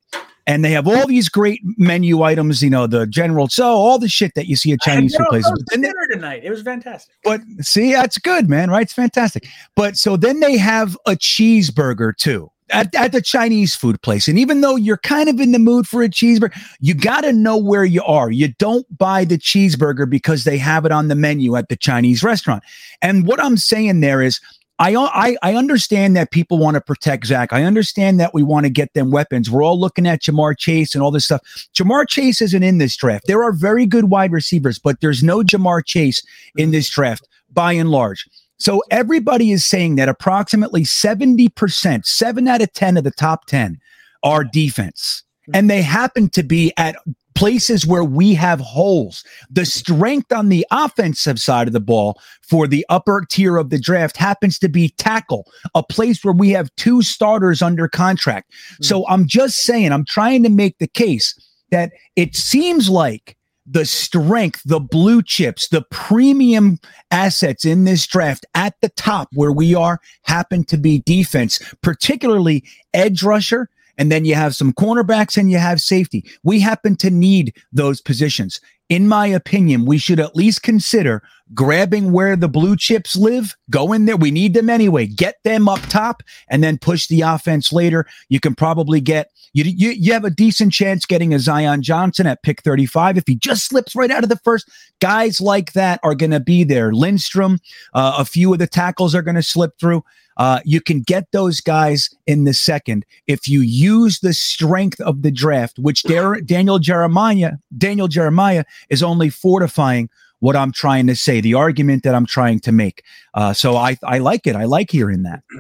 and 0.48 0.64
they 0.64 0.72
have 0.72 0.88
all 0.88 1.08
these 1.08 1.28
great 1.28 1.60
menu 1.78 2.22
items, 2.22 2.62
you 2.62 2.70
know, 2.70 2.88
the 2.88 3.08
general 3.08 3.48
so 3.48 3.66
all 3.66 3.98
the 3.98 4.08
shit 4.08 4.34
that 4.36 4.48
you 4.48 4.56
see 4.56 4.72
at 4.72 4.82
Chinese 4.82 5.16
food 5.16 5.26
places. 5.30 5.52
But 5.52 5.82
dinner 5.82 6.08
tonight. 6.12 6.42
It 6.44 6.52
was 6.52 6.62
fantastic. 6.62 7.16
But 7.24 7.42
see, 7.62 7.94
that's 7.94 8.18
good, 8.18 8.50
man, 8.50 8.70
right? 8.70 8.84
It's 8.84 8.94
fantastic. 8.94 9.48
But 9.76 9.98
so 9.98 10.18
then 10.18 10.40
they 10.40 10.58
have 10.58 10.98
a 11.06 11.12
cheeseburger 11.14 12.16
too. 12.16 12.52
At, 12.72 12.96
at 12.96 13.12
the 13.12 13.22
Chinese 13.22 13.76
food 13.76 14.02
place. 14.02 14.28
And 14.28 14.40
even 14.40 14.62
though 14.62 14.76
you're 14.76 14.98
kind 14.98 15.30
of 15.30 15.40
in 15.40 15.52
the 15.52 15.60
mood 15.60 15.88
for 15.88 16.02
a 16.02 16.10
cheeseburger, 16.10 16.52
you 16.80 16.96
got 16.96 17.22
to 17.22 17.32
know 17.32 17.58
where 17.58 17.86
you 17.86 18.02
are. 18.04 18.32
You 18.32 18.48
don't 18.58 18.88
buy 18.98 19.24
the 19.24 19.38
cheeseburger 19.38 20.10
because 20.10 20.46
they 20.46 20.58
have 20.58 20.84
it 20.84 20.92
on 20.92 21.08
the 21.08 21.14
menu 21.14 21.56
at 21.56 21.70
the 21.70 21.76
Chinese 21.76 22.24
restaurant. 22.24 22.64
And 23.04 23.28
what 23.28 23.40
I'm 23.40 23.58
saying 23.58 24.00
there 24.00 24.20
is 24.20 24.40
I, 24.78 24.96
I 24.96 25.38
I 25.42 25.56
understand 25.56 26.16
that 26.18 26.32
people 26.32 26.58
want 26.58 26.76
to 26.76 26.82
protect 26.82 27.28
Zach. 27.28 27.54
I 27.54 27.64
understand 27.64 28.20
that 28.20 28.34
we 28.34 28.44
want 28.44 28.66
to 28.66 28.70
get 28.70 28.94
them 28.94 29.10
weapons. 29.10 29.50
We're 29.50 29.64
all 29.64 29.80
looking 29.80 30.06
at 30.06 30.22
Ja'Marr 30.24 30.58
Chase 30.58 30.94
and 30.96 31.04
all 31.04 31.12
this 31.12 31.26
stuff. 31.26 31.42
Ja'Marr 31.74 32.08
Chase 32.10 32.42
isn't 32.42 32.64
in 32.64 32.78
this 32.78 32.98
draft. 32.98 33.28
There 33.28 33.44
are 33.44 33.54
very 33.54 33.86
good 33.86 34.06
wide 34.06 34.32
receivers, 34.32 34.78
but 34.78 35.00
there's 35.00 35.24
no 35.24 35.44
Ja'Marr 35.44 35.86
Chase 35.86 36.22
in 36.58 36.72
this 36.72 36.90
draft 36.90 37.28
by 37.54 37.72
and 37.72 37.90
large. 37.90 38.28
So 38.58 38.84
everybody 38.92 39.52
is 39.52 39.66
saying 39.66 39.96
that 39.96 40.10
approximately 40.10 40.84
70%, 40.84 42.06
seven 42.06 42.48
out 42.48 42.62
of 42.62 42.72
10 42.74 42.98
of 42.98 43.04
the 43.04 43.12
top 43.12 43.46
10 43.46 43.78
are 44.24 44.44
defense. 44.44 45.24
And 45.54 45.70
they 45.70 45.82
happen 45.82 46.30
to 46.30 46.42
be 46.42 46.74
at 46.78 46.96
places 47.36 47.86
where 47.86 48.04
we 48.04 48.34
have 48.34 48.60
holes. 48.60 49.24
The 49.52 49.66
strength 49.66 50.32
on 50.32 50.50
the 50.50 50.66
offensive 50.72 51.40
side 51.40 51.68
of 51.68 51.74
the 51.74 51.80
ball 51.80 52.20
for 52.42 52.66
the 52.66 52.86
upper 52.90 53.26
tier 53.30 53.58
of 53.58 53.70
the 53.70 53.78
draft 53.78 54.18
happens 54.18 54.58
to 54.60 54.70
be 54.70 54.90
tackle, 54.98 55.46
a 55.76 55.84
place 55.84 56.24
where 56.24 56.34
we 56.34 56.50
have 56.52 56.74
two 56.78 57.02
starters 57.02 57.62
under 57.62 57.88
contract. 57.88 58.52
Mm. 58.82 58.86
So 58.86 59.08
I'm 59.08 59.28
just 59.28 59.58
saying, 59.58 59.92
I'm 59.92 60.06
trying 60.06 60.44
to 60.44 60.50
make 60.50 60.80
the 60.80 60.88
case 60.88 61.38
that 61.72 61.92
it 62.16 62.36
seems 62.36 62.90
like 62.90 63.38
the 63.66 63.86
strength, 63.86 64.62
the 64.66 64.80
blue 64.80 65.22
chips, 65.24 65.68
the 65.70 65.84
premium 65.90 66.80
assets 67.12 67.66
in 67.66 67.84
this 67.84 68.06
draft 68.06 68.46
at 68.54 68.80
the 68.82 68.90
top 68.90 69.30
where 69.34 69.52
we 69.52 69.74
are 69.74 70.00
happen 70.24 70.64
to 70.66 70.78
be 70.78 71.00
defense, 71.00 71.60
particularly 71.82 72.64
edge 72.94 73.24
rusher. 73.24 73.70
And 73.98 74.12
then 74.12 74.26
you 74.26 74.36
have 74.36 74.56
some 74.56 74.74
cornerbacks 74.74 75.38
and 75.38 75.50
you 75.50 75.58
have 75.58 75.80
safety. 75.80 76.26
We 76.44 76.60
happen 76.60 76.98
to 76.98 77.10
need 77.10 77.56
those 77.72 78.02
positions. 78.02 78.60
In 78.90 79.08
my 79.08 79.26
opinion, 79.26 79.86
we 79.86 79.98
should 79.98 80.20
at 80.20 80.36
least 80.36 80.62
consider 80.62 81.24
grabbing 81.54 82.12
where 82.12 82.36
the 82.36 82.50
blue 82.50 82.76
chips 82.76 83.16
live, 83.16 83.56
go 83.70 83.94
in 83.94 84.06
there. 84.06 84.18
We 84.18 84.32
need 84.32 84.54
them 84.54 84.70
anyway. 84.70 85.06
Get 85.06 85.36
them 85.44 85.70
up 85.70 85.80
top 85.90 86.24
and 86.50 86.64
then 86.64 86.78
push 86.78 87.08
the 87.08 87.22
offense 87.22 87.72
later. 87.72 88.06
You 88.30 88.40
can 88.40 88.56
probably 88.56 89.00
get 89.00 89.32
you, 89.54 89.64
you, 89.64 89.92
you 89.92 90.12
have 90.12 90.26
a 90.26 90.30
decent 90.30 90.74
chance 90.74 91.06
getting 91.06 91.34
a 91.34 91.40
Zion 91.40 91.82
Johnson 91.82 92.28
at 92.28 92.44
pick 92.44 92.62
35 92.62 93.18
if 93.18 93.24
he 93.26 93.36
just 93.36 93.66
slips 93.66 93.96
right 93.96 94.12
out 94.12 94.24
of 94.24 94.30
the 94.30 94.40
first. 94.44 94.70
Guys 95.00 95.40
like 95.40 95.74
that 95.74 96.00
are 96.04 96.16
going 96.16 96.32
to 96.32 96.40
be 96.40 96.64
there. 96.64 96.94
Lindstrom, 96.94 97.60
uh, 97.94 98.16
a 98.18 98.26
few 98.26 98.52
of 98.52 98.60
the 98.60 98.68
tackles 98.68 99.16
are 99.16 99.22
going 99.22 99.36
to 99.36 99.44
slip 99.44 99.72
through. 99.80 100.04
Uh, 100.38 100.60
you 100.66 100.82
can 100.82 101.02
get 101.02 101.32
those 101.32 101.62
guys 101.62 102.10
in 102.28 102.44
the 102.44 102.54
second 102.54 103.06
if 103.28 103.48
you 103.48 103.62
use 103.62 104.20
the 104.20 104.34
strength 104.34 105.00
of 105.02 105.22
the 105.22 105.32
draft, 105.32 105.80
which 105.80 106.04
Dar- 106.04 106.42
Daniel 106.42 106.80
Jeremiah 106.80 107.54
Daniel 107.78 108.08
Jeremiah 108.08 108.64
is 108.90 109.04
only 109.04 109.30
fortifying 109.30 110.10
what 110.40 110.56
I'm 110.56 110.72
trying 110.72 111.08
to 111.08 111.16
say, 111.16 111.42
the 111.42 111.54
argument 111.54 112.04
that 112.04 112.14
I'm 112.14 112.26
trying 112.26 112.60
to 112.62 112.72
make. 112.72 113.04
Uh, 113.34 113.54
so 113.54 113.78
I 113.78 113.98
I 114.04 114.20
like 114.20 114.48
it. 114.48 114.56
I 114.56 114.66
like 114.66 114.92
hearing 114.92 115.24
that. 115.24 115.44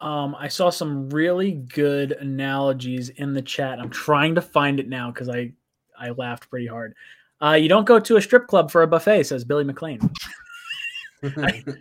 Um, 0.00 0.34
I 0.38 0.48
saw 0.48 0.70
some 0.70 1.10
really 1.10 1.52
good 1.52 2.12
analogies 2.12 3.10
in 3.10 3.34
the 3.34 3.42
chat. 3.42 3.78
I'm 3.78 3.90
trying 3.90 4.34
to 4.36 4.40
find 4.40 4.80
it 4.80 4.88
now 4.88 5.10
because 5.10 5.28
I 5.28 5.52
I 5.98 6.10
laughed 6.10 6.48
pretty 6.48 6.66
hard. 6.66 6.94
Uh, 7.42 7.52
you 7.52 7.68
don't 7.68 7.84
go 7.84 8.00
to 8.00 8.16
a 8.16 8.22
strip 8.22 8.46
club 8.46 8.70
for 8.70 8.82
a 8.82 8.86
buffet, 8.86 9.24
says 9.24 9.44
Billy 9.44 9.64
McLean. 9.64 10.00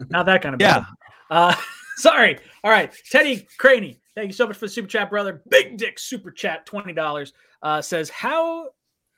not 0.10 0.26
that 0.26 0.42
kind 0.42 0.56
of 0.56 0.60
yeah. 0.62 0.84
Uh, 1.30 1.56
sorry. 1.98 2.40
All 2.64 2.72
right, 2.72 2.94
Teddy 3.10 3.48
Craney. 3.58 4.00
Thank 4.16 4.28
you 4.28 4.34
so 4.34 4.48
much 4.48 4.58
for 4.58 4.66
the 4.66 4.72
super 4.72 4.88
chat, 4.88 5.10
brother. 5.10 5.42
Big 5.50 5.78
Dick 5.78 6.00
super 6.00 6.32
chat, 6.32 6.66
twenty 6.66 6.94
dollars. 6.94 7.34
Uh, 7.62 7.82
says 7.82 8.10
how 8.10 8.70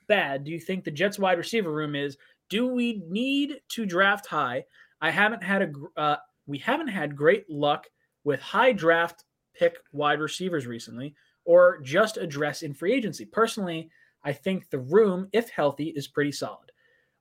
bad 0.07 0.43
do 0.43 0.51
you 0.51 0.59
think 0.59 0.83
the 0.83 0.91
Jets 0.91 1.19
wide 1.19 1.37
receiver 1.37 1.71
room 1.71 1.95
is? 1.95 2.17
Do 2.49 2.67
we 2.67 3.01
need 3.07 3.61
to 3.69 3.85
draft 3.85 4.27
high? 4.27 4.65
I 4.99 5.09
haven't 5.09 5.43
had 5.43 5.61
a 5.61 5.99
uh, 5.99 6.17
we 6.47 6.57
haven't 6.57 6.89
had 6.89 7.15
great 7.15 7.49
luck 7.49 7.87
with 8.23 8.39
high 8.39 8.73
draft 8.73 9.23
pick 9.55 9.77
wide 9.91 10.19
receivers 10.19 10.67
recently, 10.67 11.15
or 11.45 11.79
just 11.81 12.17
address 12.17 12.61
in 12.61 12.73
free 12.73 12.93
agency. 12.93 13.25
Personally, 13.25 13.89
I 14.23 14.33
think 14.33 14.69
the 14.69 14.79
room, 14.79 15.27
if 15.33 15.49
healthy, 15.49 15.89
is 15.95 16.07
pretty 16.07 16.31
solid. 16.31 16.71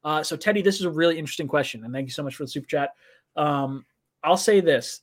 Uh, 0.05 0.23
so, 0.23 0.37
Teddy, 0.37 0.63
this 0.63 0.77
is 0.77 0.85
a 0.85 0.91
really 0.91 1.19
interesting 1.19 1.49
question, 1.49 1.85
and 1.85 1.93
thank 1.93 2.07
you 2.07 2.13
so 2.13 2.23
much 2.23 2.35
for 2.35 2.45
the 2.45 2.51
super 2.51 2.67
chat. 2.67 2.91
Um, 3.37 3.85
I'll 4.23 4.37
say 4.37 4.61
this, 4.61 5.01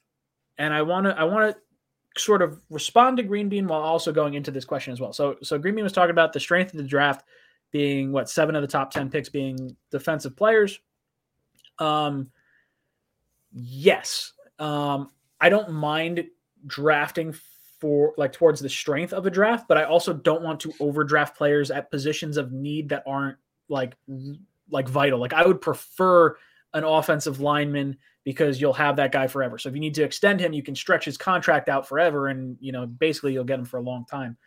and 0.57 0.73
I 0.73 0.81
want 0.81 1.05
to 1.05 1.17
I 1.17 1.23
want 1.23 1.55
to 1.55 2.21
sort 2.21 2.41
of 2.41 2.59
respond 2.69 3.17
to 3.17 3.23
Green 3.23 3.49
Bean 3.49 3.67
while 3.67 3.81
also 3.81 4.11
going 4.11 4.33
into 4.33 4.51
this 4.51 4.65
question 4.65 4.93
as 4.93 4.99
well. 4.99 5.13
So, 5.13 5.37
so 5.43 5.57
Green 5.57 5.75
Bean 5.75 5.83
was 5.83 5.93
talking 5.93 6.11
about 6.11 6.33
the 6.33 6.39
strength 6.39 6.73
of 6.73 6.77
the 6.77 6.83
draft 6.83 7.25
being 7.71 8.11
what 8.11 8.29
seven 8.29 8.55
of 8.55 8.61
the 8.61 8.67
top 8.67 8.91
ten 8.91 9.09
picks 9.09 9.29
being 9.29 9.75
defensive 9.91 10.35
players. 10.35 10.79
Um, 11.79 12.31
yes, 13.51 14.33
um, 14.59 15.11
I 15.39 15.49
don't 15.49 15.71
mind 15.71 16.25
drafting 16.65 17.35
for 17.79 18.13
like 18.17 18.33
towards 18.33 18.59
the 18.59 18.69
strength 18.69 19.13
of 19.13 19.25
a 19.25 19.29
draft, 19.29 19.67
but 19.67 19.77
I 19.77 19.83
also 19.83 20.13
don't 20.13 20.41
want 20.41 20.59
to 20.61 20.73
overdraft 20.79 21.37
players 21.37 21.69
at 21.71 21.91
positions 21.91 22.37
of 22.37 22.51
need 22.51 22.89
that 22.89 23.03
aren't 23.05 23.37
like 23.69 23.95
like 24.69 24.89
vital. 24.89 25.19
Like 25.19 25.33
I 25.33 25.45
would 25.45 25.61
prefer 25.61 26.35
an 26.77 26.83
offensive 26.83 27.39
lineman 27.39 27.97
because 28.23 28.59
you'll 28.59 28.73
have 28.73 28.95
that 28.97 29.11
guy 29.11 29.27
forever. 29.27 29.57
So 29.57 29.69
if 29.69 29.75
you 29.75 29.81
need 29.81 29.95
to 29.95 30.03
extend 30.03 30.39
him, 30.39 30.53
you 30.53 30.63
can 30.63 30.75
stretch 30.75 31.05
his 31.05 31.17
contract 31.17 31.69
out 31.69 31.87
forever, 31.87 32.27
and 32.27 32.57
you 32.59 32.71
know 32.71 32.85
basically 32.85 33.33
you'll 33.33 33.43
get 33.43 33.59
him 33.59 33.65
for 33.65 33.77
a 33.77 33.81
long 33.81 34.05
time. 34.05 34.37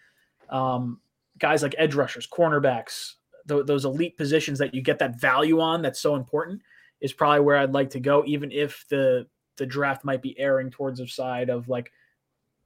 Um, 0.48 1.00
guys 1.38 1.62
like 1.62 1.74
edge 1.78 1.94
rushers, 1.94 2.26
cornerbacks, 2.26 3.14
th- 3.48 3.66
those 3.66 3.84
elite 3.84 4.16
positions 4.16 4.58
that 4.58 4.74
you 4.74 4.82
get 4.82 4.98
that 4.98 5.20
value 5.20 5.60
on 5.60 5.82
that's 5.82 6.00
so 6.00 6.16
important 6.16 6.60
is 7.00 7.12
probably 7.12 7.40
where 7.40 7.56
I'd 7.56 7.72
like 7.72 7.90
to 7.90 8.00
go, 8.00 8.24
even 8.26 8.52
if 8.52 8.84
the 8.88 9.26
the 9.56 9.66
draft 9.66 10.04
might 10.04 10.22
be 10.22 10.38
erring 10.38 10.70
towards 10.70 11.00
the 11.00 11.06
side 11.06 11.50
of 11.50 11.68
like, 11.68 11.92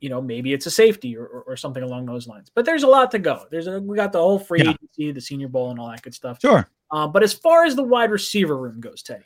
you 0.01 0.09
know, 0.09 0.21
maybe 0.21 0.53
it's 0.53 0.67
a 0.67 0.71
safety 0.71 1.17
or, 1.17 1.27
or, 1.27 1.57
something 1.57 1.83
along 1.83 2.07
those 2.07 2.29
lines. 2.29 2.51
But 2.55 2.65
there's 2.65 2.85
a 2.85 2.89
lot 2.89 3.11
to 3.13 3.19
go. 3.19 3.47
There's 3.51 3.67
a 3.67 3.81
we 3.81 3.97
got 3.97 4.13
the 4.13 4.21
whole 4.21 4.39
free 4.39 4.63
yeah. 4.63 4.71
agency, 4.71 5.11
the 5.11 5.21
Senior 5.21 5.49
Bowl, 5.49 5.71
and 5.71 5.81
all 5.81 5.91
that 5.91 6.03
good 6.03 6.15
stuff. 6.15 6.41
Sure. 6.41 6.69
Um, 6.91 7.11
but 7.11 7.23
as 7.23 7.33
far 7.33 7.65
as 7.65 7.75
the 7.75 7.83
wide 7.83 8.11
receiver 8.11 8.57
room 8.57 8.81
goes, 8.81 9.03
Teddy, 9.03 9.25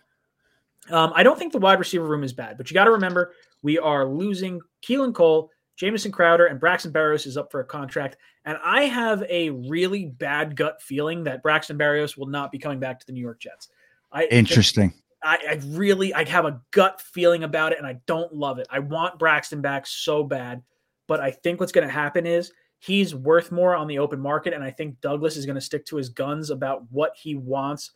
um, 0.90 1.12
I 1.14 1.22
don't 1.22 1.38
think 1.38 1.52
the 1.52 1.58
wide 1.58 1.78
receiver 1.78 2.06
room 2.06 2.24
is 2.24 2.32
bad. 2.32 2.56
But 2.56 2.70
you 2.70 2.74
got 2.74 2.84
to 2.84 2.90
remember 2.90 3.32
we 3.62 3.78
are 3.78 4.06
losing 4.06 4.60
Keelan 4.82 5.14
Cole, 5.14 5.50
Jamison 5.76 6.12
Crowder, 6.12 6.46
and 6.46 6.60
Braxton 6.60 6.92
Berrios 6.92 7.26
is 7.26 7.36
up 7.36 7.50
for 7.50 7.60
a 7.60 7.64
contract. 7.64 8.16
And 8.44 8.58
I 8.64 8.84
have 8.84 9.22
a 9.28 9.50
really 9.50 10.06
bad 10.06 10.56
gut 10.56 10.80
feeling 10.80 11.24
that 11.24 11.42
Braxton 11.42 11.78
Berrios 11.78 12.16
will 12.16 12.26
not 12.26 12.50
be 12.50 12.58
coming 12.58 12.80
back 12.80 12.98
to 13.00 13.06
the 13.06 13.12
New 13.12 13.20
York 13.20 13.40
Jets. 13.40 13.68
I 14.12 14.24
interesting. 14.26 14.94
I, 15.22 15.38
I, 15.50 15.60
really 15.66 16.14
I 16.14 16.24
have 16.24 16.44
a 16.44 16.60
gut 16.70 17.00
feeling 17.00 17.42
about 17.42 17.72
it 17.72 17.78
and 17.78 17.86
I 17.86 17.98
don't 18.06 18.32
love 18.32 18.58
it. 18.58 18.66
I 18.70 18.78
want 18.78 19.18
Braxton 19.18 19.60
back 19.60 19.86
so 19.86 20.22
bad, 20.22 20.62
but 21.06 21.20
I 21.20 21.30
think 21.30 21.60
what's 21.60 21.72
going 21.72 21.86
to 21.86 21.92
happen 21.92 22.24
is 22.24 22.52
he's 22.78 23.14
worth 23.14 23.50
more 23.50 23.74
on 23.74 23.88
the 23.88 23.98
open 23.98 24.20
market 24.20 24.54
and 24.54 24.62
I 24.62 24.70
think 24.70 25.00
Douglas 25.00 25.36
is 25.36 25.44
going 25.44 25.56
to 25.56 25.60
stick 25.60 25.84
to 25.86 25.96
his 25.96 26.08
guns 26.08 26.50
about 26.50 26.90
what 26.90 27.12
he 27.16 27.34
wants 27.34 27.90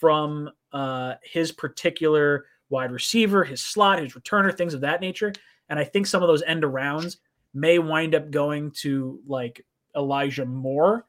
from 0.00 0.50
uh, 0.76 1.14
his 1.22 1.52
particular 1.52 2.44
wide 2.68 2.92
receiver, 2.92 3.44
his 3.44 3.62
slot, 3.62 3.98
his 3.98 4.12
returner, 4.12 4.54
things 4.54 4.74
of 4.74 4.82
that 4.82 5.00
nature. 5.00 5.32
And 5.70 5.78
I 5.78 5.84
think 5.84 6.06
some 6.06 6.22
of 6.22 6.28
those 6.28 6.42
end 6.42 6.64
arounds 6.64 7.16
may 7.54 7.78
wind 7.78 8.14
up 8.14 8.30
going 8.30 8.72
to 8.82 9.18
like 9.26 9.64
Elijah 9.96 10.44
Moore 10.44 11.06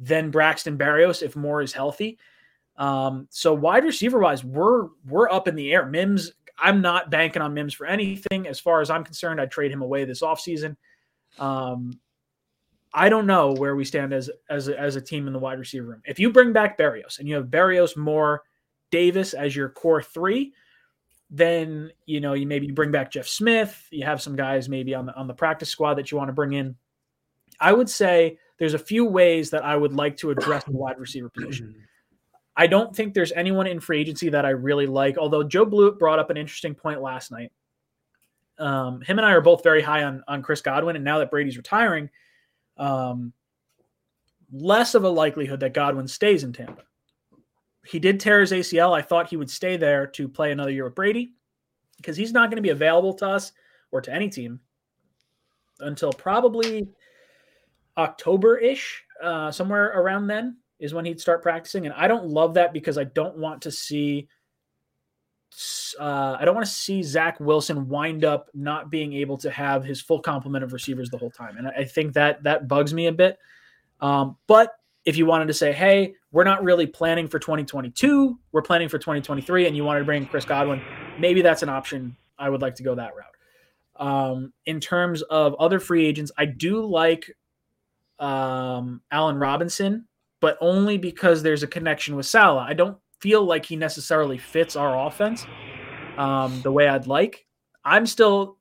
than 0.00 0.32
Braxton 0.32 0.76
Berrios 0.76 1.22
if 1.22 1.36
Moore 1.36 1.62
is 1.62 1.72
healthy. 1.72 2.18
Um, 2.76 3.28
so 3.30 3.54
wide 3.54 3.84
receiver 3.84 4.18
wise, 4.18 4.42
we're 4.42 4.88
we're 5.06 5.30
up 5.30 5.46
in 5.46 5.54
the 5.54 5.72
air. 5.72 5.86
Mims, 5.86 6.32
I'm 6.58 6.80
not 6.80 7.08
banking 7.08 7.40
on 7.40 7.54
Mims 7.54 7.72
for 7.72 7.86
anything. 7.86 8.48
As 8.48 8.58
far 8.58 8.80
as 8.80 8.90
I'm 8.90 9.04
concerned, 9.04 9.40
I'd 9.40 9.52
trade 9.52 9.70
him 9.70 9.82
away 9.82 10.04
this 10.04 10.22
offseason. 10.22 10.74
Um, 11.38 12.00
I 12.92 13.08
don't 13.08 13.28
know 13.28 13.52
where 13.52 13.76
we 13.76 13.84
stand 13.84 14.12
as 14.12 14.28
as 14.50 14.66
a, 14.66 14.76
as 14.76 14.96
a 14.96 15.00
team 15.00 15.28
in 15.28 15.32
the 15.32 15.38
wide 15.38 15.60
receiver 15.60 15.86
room. 15.86 16.02
If 16.04 16.18
you 16.18 16.32
bring 16.32 16.52
back 16.52 16.76
Berrios 16.76 17.20
and 17.20 17.28
you 17.28 17.36
have 17.36 17.46
Berrios, 17.46 17.96
Moore, 17.96 18.42
Davis 18.94 19.34
as 19.34 19.56
your 19.56 19.70
core 19.70 20.00
three, 20.00 20.52
then 21.28 21.90
you 22.06 22.20
know 22.20 22.34
you 22.34 22.46
maybe 22.46 22.70
bring 22.70 22.92
back 22.92 23.10
Jeff 23.10 23.26
Smith. 23.26 23.88
You 23.90 24.04
have 24.04 24.22
some 24.22 24.36
guys 24.36 24.68
maybe 24.68 24.94
on 24.94 25.06
the 25.06 25.14
on 25.16 25.26
the 25.26 25.34
practice 25.34 25.68
squad 25.68 25.94
that 25.94 26.12
you 26.12 26.16
want 26.16 26.28
to 26.28 26.32
bring 26.32 26.52
in. 26.52 26.76
I 27.58 27.72
would 27.72 27.90
say 27.90 28.38
there's 28.60 28.74
a 28.74 28.78
few 28.78 29.04
ways 29.04 29.50
that 29.50 29.64
I 29.64 29.76
would 29.76 29.92
like 29.92 30.16
to 30.18 30.30
address 30.30 30.62
the 30.62 30.70
wide 30.70 31.00
receiver 31.00 31.28
position. 31.34 31.74
I 32.56 32.68
don't 32.68 32.94
think 32.94 33.14
there's 33.14 33.32
anyone 33.32 33.66
in 33.66 33.80
free 33.80 34.00
agency 34.00 34.28
that 34.28 34.46
I 34.46 34.50
really 34.50 34.86
like. 34.86 35.18
Although 35.18 35.42
Joe 35.42 35.64
Blewett 35.64 35.98
brought 35.98 36.20
up 36.20 36.30
an 36.30 36.36
interesting 36.36 36.76
point 36.76 37.02
last 37.02 37.32
night. 37.32 37.50
Um, 38.60 39.00
him 39.00 39.18
and 39.18 39.26
I 39.26 39.32
are 39.32 39.40
both 39.40 39.64
very 39.64 39.82
high 39.82 40.04
on 40.04 40.22
on 40.28 40.40
Chris 40.40 40.60
Godwin, 40.60 40.94
and 40.94 41.04
now 41.04 41.18
that 41.18 41.32
Brady's 41.32 41.56
retiring, 41.56 42.10
um, 42.76 43.32
less 44.52 44.94
of 44.94 45.02
a 45.02 45.08
likelihood 45.08 45.58
that 45.60 45.74
Godwin 45.74 46.06
stays 46.06 46.44
in 46.44 46.52
Tampa. 46.52 46.84
He 47.86 47.98
did 47.98 48.20
tear 48.20 48.40
his 48.40 48.52
ACL. 48.52 48.96
I 48.96 49.02
thought 49.02 49.28
he 49.28 49.36
would 49.36 49.50
stay 49.50 49.76
there 49.76 50.06
to 50.08 50.28
play 50.28 50.52
another 50.52 50.70
year 50.70 50.84
with 50.84 50.94
Brady 50.94 51.34
because 51.96 52.16
he's 52.16 52.32
not 52.32 52.50
going 52.50 52.56
to 52.56 52.62
be 52.62 52.70
available 52.70 53.14
to 53.14 53.28
us 53.28 53.52
or 53.90 54.00
to 54.00 54.12
any 54.12 54.28
team 54.28 54.60
until 55.80 56.12
probably 56.12 56.88
October 57.96 58.58
ish, 58.58 59.04
uh, 59.22 59.50
somewhere 59.50 59.86
around 59.98 60.26
then 60.26 60.56
is 60.78 60.94
when 60.94 61.04
he'd 61.04 61.20
start 61.20 61.42
practicing. 61.42 61.86
And 61.86 61.94
I 61.94 62.08
don't 62.08 62.26
love 62.26 62.54
that 62.54 62.72
because 62.72 62.98
I 62.98 63.04
don't 63.04 63.36
want 63.36 63.62
to 63.62 63.70
see. 63.70 64.28
Uh, 66.00 66.36
I 66.38 66.44
don't 66.44 66.56
want 66.56 66.66
to 66.66 66.72
see 66.72 67.00
Zach 67.04 67.38
Wilson 67.38 67.88
wind 67.88 68.24
up 68.24 68.50
not 68.54 68.90
being 68.90 69.12
able 69.12 69.38
to 69.38 69.50
have 69.50 69.84
his 69.84 70.00
full 70.00 70.18
complement 70.18 70.64
of 70.64 70.72
receivers 70.72 71.10
the 71.10 71.18
whole 71.18 71.30
time, 71.30 71.56
and 71.56 71.68
I 71.68 71.84
think 71.84 72.12
that 72.14 72.42
that 72.42 72.66
bugs 72.66 72.92
me 72.92 73.06
a 73.06 73.12
bit. 73.12 73.38
Um, 74.00 74.36
but 74.48 74.72
if 75.04 75.16
you 75.16 75.26
wanted 75.26 75.46
to 75.48 75.54
say, 75.54 75.72
"Hey, 75.72 76.14
we're 76.32 76.44
not 76.44 76.62
really 76.64 76.86
planning 76.86 77.28
for 77.28 77.38
2022, 77.38 78.38
we're 78.52 78.62
planning 78.62 78.88
for 78.88 78.98
2023," 78.98 79.66
and 79.66 79.76
you 79.76 79.84
wanted 79.84 80.00
to 80.00 80.04
bring 80.04 80.26
Chris 80.26 80.44
Godwin, 80.44 80.82
maybe 81.18 81.42
that's 81.42 81.62
an 81.62 81.68
option. 81.68 82.16
I 82.38 82.48
would 82.48 82.62
like 82.62 82.74
to 82.76 82.82
go 82.82 82.94
that 82.94 83.12
route. 83.14 84.06
Um, 84.06 84.52
in 84.66 84.80
terms 84.80 85.22
of 85.22 85.54
other 85.54 85.78
free 85.78 86.06
agents, 86.06 86.32
I 86.36 86.46
do 86.46 86.84
like 86.84 87.30
um, 88.18 89.02
Allen 89.10 89.36
Robinson 89.36 90.06
but 90.44 90.58
only 90.60 90.98
because 90.98 91.42
there's 91.42 91.62
a 91.62 91.66
connection 91.66 92.16
with 92.16 92.26
Saleh. 92.26 92.66
I 92.68 92.74
don't 92.74 92.98
feel 93.18 93.42
like 93.46 93.64
he 93.64 93.76
necessarily 93.76 94.36
fits 94.36 94.76
our 94.76 95.06
offense 95.06 95.46
um, 96.18 96.60
the 96.60 96.70
way 96.70 96.86
I'd 96.86 97.06
like. 97.06 97.46
I'm 97.82 98.04
still 98.04 98.58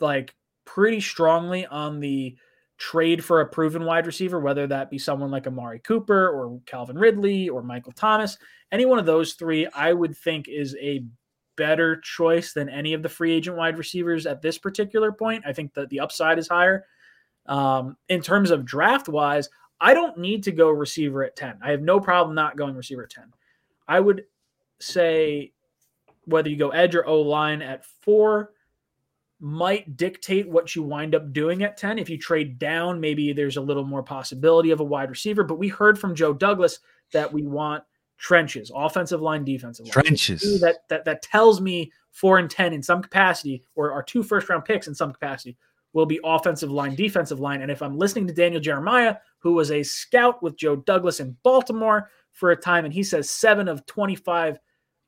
like 0.00 0.34
pretty 0.64 0.98
strongly 0.98 1.66
on 1.66 2.00
the 2.00 2.38
trade 2.78 3.24
for 3.24 3.40
a 3.40 3.46
proven 3.46 3.84
wide 3.84 4.06
receiver, 4.06 4.40
whether 4.40 4.66
that 4.66 4.90
be 4.90 4.98
someone 4.98 5.30
like 5.30 5.46
Amari 5.46 5.78
Cooper 5.78 6.28
or 6.28 6.60
Calvin 6.66 6.98
Ridley 6.98 7.48
or 7.48 7.62
Michael 7.62 7.92
Thomas, 7.92 8.38
any 8.72 8.84
one 8.84 8.98
of 8.98 9.06
those 9.06 9.34
three, 9.34 9.66
I 9.74 9.92
would 9.92 10.16
think 10.16 10.48
is 10.48 10.76
a 10.80 11.04
better 11.56 11.96
choice 11.96 12.52
than 12.52 12.68
any 12.68 12.92
of 12.92 13.02
the 13.02 13.08
free 13.08 13.32
agent 13.32 13.56
wide 13.56 13.78
receivers 13.78 14.26
at 14.26 14.42
this 14.42 14.58
particular 14.58 15.10
point. 15.10 15.44
I 15.46 15.52
think 15.52 15.72
that 15.74 15.88
the 15.88 16.00
upside 16.00 16.38
is 16.38 16.48
higher. 16.48 16.84
Um, 17.46 17.96
in 18.08 18.20
terms 18.20 18.50
of 18.50 18.64
draft 18.64 19.08
wise, 19.08 19.48
I 19.80 19.94
don't 19.94 20.18
need 20.18 20.42
to 20.44 20.52
go 20.52 20.70
receiver 20.70 21.24
at 21.24 21.36
10. 21.36 21.58
I 21.62 21.70
have 21.70 21.82
no 21.82 22.00
problem 22.00 22.34
not 22.34 22.56
going 22.56 22.74
receiver 22.74 23.04
at 23.04 23.10
10. 23.10 23.24
I 23.88 24.00
would 24.00 24.24
say 24.80 25.52
whether 26.24 26.48
you 26.48 26.56
go 26.56 26.70
edge 26.70 26.94
or 26.94 27.06
O 27.06 27.20
line 27.20 27.62
at 27.62 27.84
four 27.84 28.52
might 29.40 29.96
dictate 29.96 30.48
what 30.48 30.74
you 30.74 30.82
wind 30.82 31.14
up 31.14 31.32
doing 31.32 31.62
at 31.62 31.76
10. 31.76 31.98
If 31.98 32.08
you 32.08 32.18
trade 32.18 32.58
down, 32.58 33.00
maybe 33.00 33.32
there's 33.32 33.58
a 33.58 33.62
little 33.62 33.84
more 33.84 34.02
possibility 34.02 34.70
of 34.70 34.80
a 34.80 34.84
wide 34.84 35.10
receiver. 35.10 35.44
But 35.44 35.58
we 35.58 35.68
heard 35.68 35.98
from 35.98 36.14
Joe 36.14 36.32
Douglas 36.32 36.80
that 37.12 37.32
we 37.32 37.42
want 37.42 37.84
trenches, 38.18 38.72
offensive 38.74 39.20
line, 39.20 39.44
defensive 39.44 39.86
line. 39.86 39.92
Trenches. 39.92 40.60
That, 40.60 40.88
that 40.88 41.04
that 41.04 41.22
tells 41.22 41.60
me 41.60 41.92
four 42.12 42.38
and 42.38 42.50
ten 42.50 42.72
in 42.72 42.82
some 42.82 43.02
capacity, 43.02 43.62
or 43.74 43.92
our 43.92 44.02
two 44.02 44.22
first 44.22 44.48
round 44.48 44.64
picks 44.64 44.88
in 44.88 44.94
some 44.94 45.12
capacity, 45.12 45.56
will 45.92 46.06
be 46.06 46.20
offensive 46.24 46.70
line, 46.70 46.94
defensive 46.94 47.40
line. 47.40 47.62
And 47.62 47.70
if 47.70 47.82
I'm 47.82 47.98
listening 47.98 48.26
to 48.26 48.32
Daniel 48.32 48.60
Jeremiah, 48.60 49.16
who 49.38 49.52
was 49.52 49.70
a 49.70 49.82
scout 49.82 50.42
with 50.42 50.56
Joe 50.56 50.76
Douglas 50.76 51.20
in 51.20 51.36
Baltimore 51.42 52.10
for 52.32 52.50
a 52.50 52.56
time, 52.56 52.84
and 52.84 52.92
he 52.92 53.02
says 53.02 53.30
seven 53.30 53.68
of 53.68 53.84
25 53.86 54.58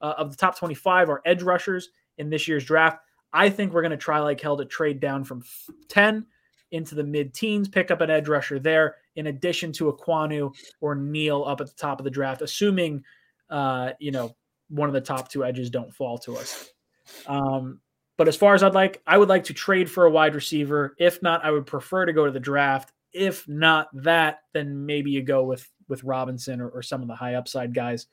uh, 0.01 0.15
of 0.17 0.31
the 0.31 0.37
top 0.37 0.57
25 0.57 1.11
are 1.11 1.23
edge 1.25 1.43
rushers 1.43 1.91
in 2.19 2.31
this 2.31 2.47
year's 2.47 2.65
draft. 2.65 2.99
I 3.33 3.51
think 3.51 3.73
we're 3.73 3.83
going 3.83 3.91
to 3.91 3.97
try 3.97 4.21
like 4.21 4.41
hell 4.41 4.57
to 4.57 4.65
trade 4.65 5.01
down 5.01 5.25
from 5.25 5.43
10 5.89 6.27
into 6.71 6.95
the 6.95 7.05
mid 7.05 7.35
teens, 7.35 7.69
pick 7.69 7.91
up 7.91 8.01
an 8.01 8.11
edge 8.11 8.29
rusher 8.29 8.59
there, 8.59 8.97
in 9.17 9.29
addition 9.29 9.73
to 9.73 9.93
Ekwonu 9.93 10.55
or 10.81 10.95
Neal 10.95 11.45
up 11.45 11.61
at 11.61 11.67
the 11.67 11.75
top 11.75 12.01
of 12.01 12.05
the 12.05 12.11
draft, 12.11 12.43
assuming, 12.43 13.05
uh, 13.51 13.93
you 13.99 14.11
know, 14.11 14.35
one 14.69 14.89
of 14.89 14.93
the 14.93 15.01
top 15.01 15.31
two 15.31 15.45
edges 15.45 15.71
don't 15.71 15.95
fall 15.95 16.19
to 16.19 16.37
us. 16.37 16.71
Um, 17.27 17.81
but 18.19 18.29
as 18.29 18.37
far 18.37 18.55
as 18.55 18.63
I'd 18.63 18.75
like, 18.75 19.01
I 19.07 19.17
would 19.17 19.29
like 19.29 19.45
to 19.45 19.55
trade 19.55 19.91
for 19.91 20.05
a 20.05 20.11
wide 20.11 20.35
receiver. 20.35 20.95
If 20.99 21.23
not, 21.23 21.45
I 21.45 21.51
would 21.51 21.67
prefer 21.67 22.05
to 22.05 22.13
go 22.13 22.27
to 22.27 22.33
the 22.33 22.41
draft. 22.41 22.93
If 23.13 23.49
not 23.49 23.89
that, 24.03 24.41
then 24.53 24.85
maybe 24.85 25.11
you 25.11 25.23
go 25.23 25.45
with 25.45 25.67
with 25.89 26.05
Robinson 26.05 26.61
or, 26.61 26.69
or 26.69 26.83
some 26.83 27.01
of 27.01 27.09
the 27.09 27.15
high 27.15 27.35
upside 27.35 27.73
guys. 27.73 28.09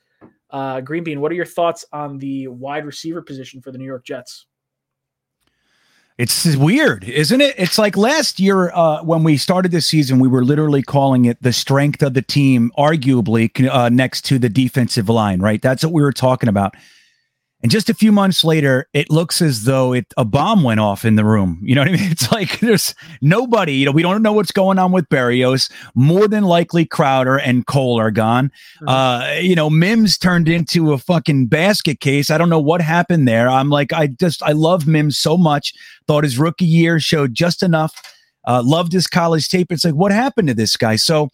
Uh, 0.49 0.79
Green 0.79 1.03
Bean, 1.03 1.19
what 1.19 1.31
are 1.31 1.35
your 1.35 1.45
thoughts 1.45 1.83
on 1.91 2.17
the 2.17 2.47
wide 2.47 2.85
receiver 2.85 3.21
position 3.21 3.61
for 3.61 3.71
the 3.71 3.77
New 3.77 3.85
York 3.85 4.05
Jets? 4.05 4.45
It's 6.17 6.55
weird, 6.55 7.03
isn't 7.03 7.41
it? 7.41 7.55
It's 7.57 7.77
like 7.77 7.97
last 7.97 8.39
year 8.39 8.71
uh, 8.73 9.03
when 9.03 9.25
we 9.25 9.35
started 9.35 9.73
this 9.73 9.85
season, 9.85 10.19
we 10.19 10.29
were 10.29 10.45
literally 10.45 10.81
calling 10.81 11.25
it 11.25 11.41
the 11.41 11.51
strength 11.51 12.01
of 12.01 12.13
the 12.13 12.21
team, 12.21 12.71
arguably 12.77 13.67
uh, 13.69 13.89
next 13.89 14.21
to 14.25 14.39
the 14.39 14.47
defensive 14.47 15.09
line, 15.09 15.41
right? 15.41 15.61
That's 15.61 15.83
what 15.83 15.91
we 15.91 16.01
were 16.01 16.13
talking 16.13 16.47
about. 16.47 16.73
And 17.61 17.71
just 17.71 17.89
a 17.89 17.95
few 17.95 18.11
months 18.11 18.43
later, 18.43 18.87
it 18.93 19.09
looks 19.09 19.41
as 19.41 19.63
though 19.63 19.93
it 19.93 20.13
a 20.17 20.25
bomb 20.25 20.61
went 20.61 20.79
off 20.79 21.03
in 21.03 21.15
the 21.15 21.25
room. 21.25 21.59
You 21.63 21.73
know 21.73 21.81
what 21.81 21.87
I 21.87 21.93
mean? 21.93 22.11
It's 22.11 22.31
like 22.31 22.59
there's 22.59 22.93
nobody, 23.21 23.73
you 23.73 23.85
know, 23.85 23.91
we 23.91 24.03
don't 24.03 24.21
know 24.21 24.33
what's 24.33 24.51
going 24.51 24.77
on 24.77 24.91
with 24.91 25.09
Berrios. 25.09 25.71
More 25.95 26.27
than 26.27 26.43
likely 26.43 26.85
Crowder 26.85 27.37
and 27.37 27.65
Cole 27.65 27.99
are 27.99 28.11
gone. 28.11 28.51
Mm-hmm. 28.81 28.89
Uh, 28.89 29.39
you 29.39 29.55
know, 29.55 29.69
Mims 29.69 30.17
turned 30.17 30.47
into 30.47 30.93
a 30.93 30.97
fucking 30.97 31.47
basket 31.47 32.01
case. 32.01 32.29
I 32.29 32.37
don't 32.37 32.49
know 32.49 32.59
what 32.59 32.81
happened 32.81 33.27
there. 33.27 33.49
I'm 33.49 33.69
like, 33.69 33.91
I 33.91 34.07
just 34.07 34.43
I 34.43 34.51
love 34.51 34.85
Mims 34.85 35.17
so 35.17 35.37
much. 35.37 35.73
Thought 36.07 36.23
his 36.23 36.37
rookie 36.37 36.65
year 36.65 36.99
showed 36.99 37.33
just 37.33 37.63
enough. 37.63 37.93
Uh, 38.47 38.61
loved 38.63 38.93
his 38.93 39.07
college 39.07 39.49
tape. 39.49 39.71
It's 39.71 39.83
like, 39.83 39.95
what 39.95 40.11
happened 40.11 40.49
to 40.49 40.53
this 40.53 40.77
guy? 40.77 40.97
So 40.97 41.29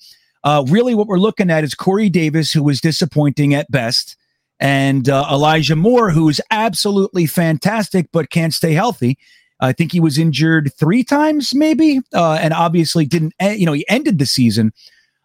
uh, 0.45 0.64
really 0.69 0.95
what 0.95 1.07
we're 1.07 1.19
looking 1.19 1.52
at 1.52 1.64
is 1.64 1.76
Corey 1.76 2.10
Davis, 2.10 2.53
who 2.53 2.64
was 2.64 2.80
disappointing 2.80 3.53
at 3.53 3.69
best 3.69 4.15
and 4.61 5.09
uh, 5.09 5.27
Elijah 5.29 5.75
Moore, 5.75 6.11
who's 6.11 6.39
absolutely 6.51 7.25
fantastic 7.25 8.07
but 8.13 8.29
can't 8.29 8.53
stay 8.53 8.73
healthy. 8.73 9.17
I 9.59 9.73
think 9.73 9.91
he 9.91 9.99
was 9.99 10.17
injured 10.17 10.71
three 10.79 11.03
times, 11.03 11.53
maybe, 11.53 11.99
uh, 12.13 12.33
and 12.33 12.53
obviously 12.53 13.05
didn't. 13.05 13.33
You 13.41 13.65
know, 13.65 13.73
he 13.73 13.85
ended 13.89 14.19
the 14.19 14.25
season 14.25 14.71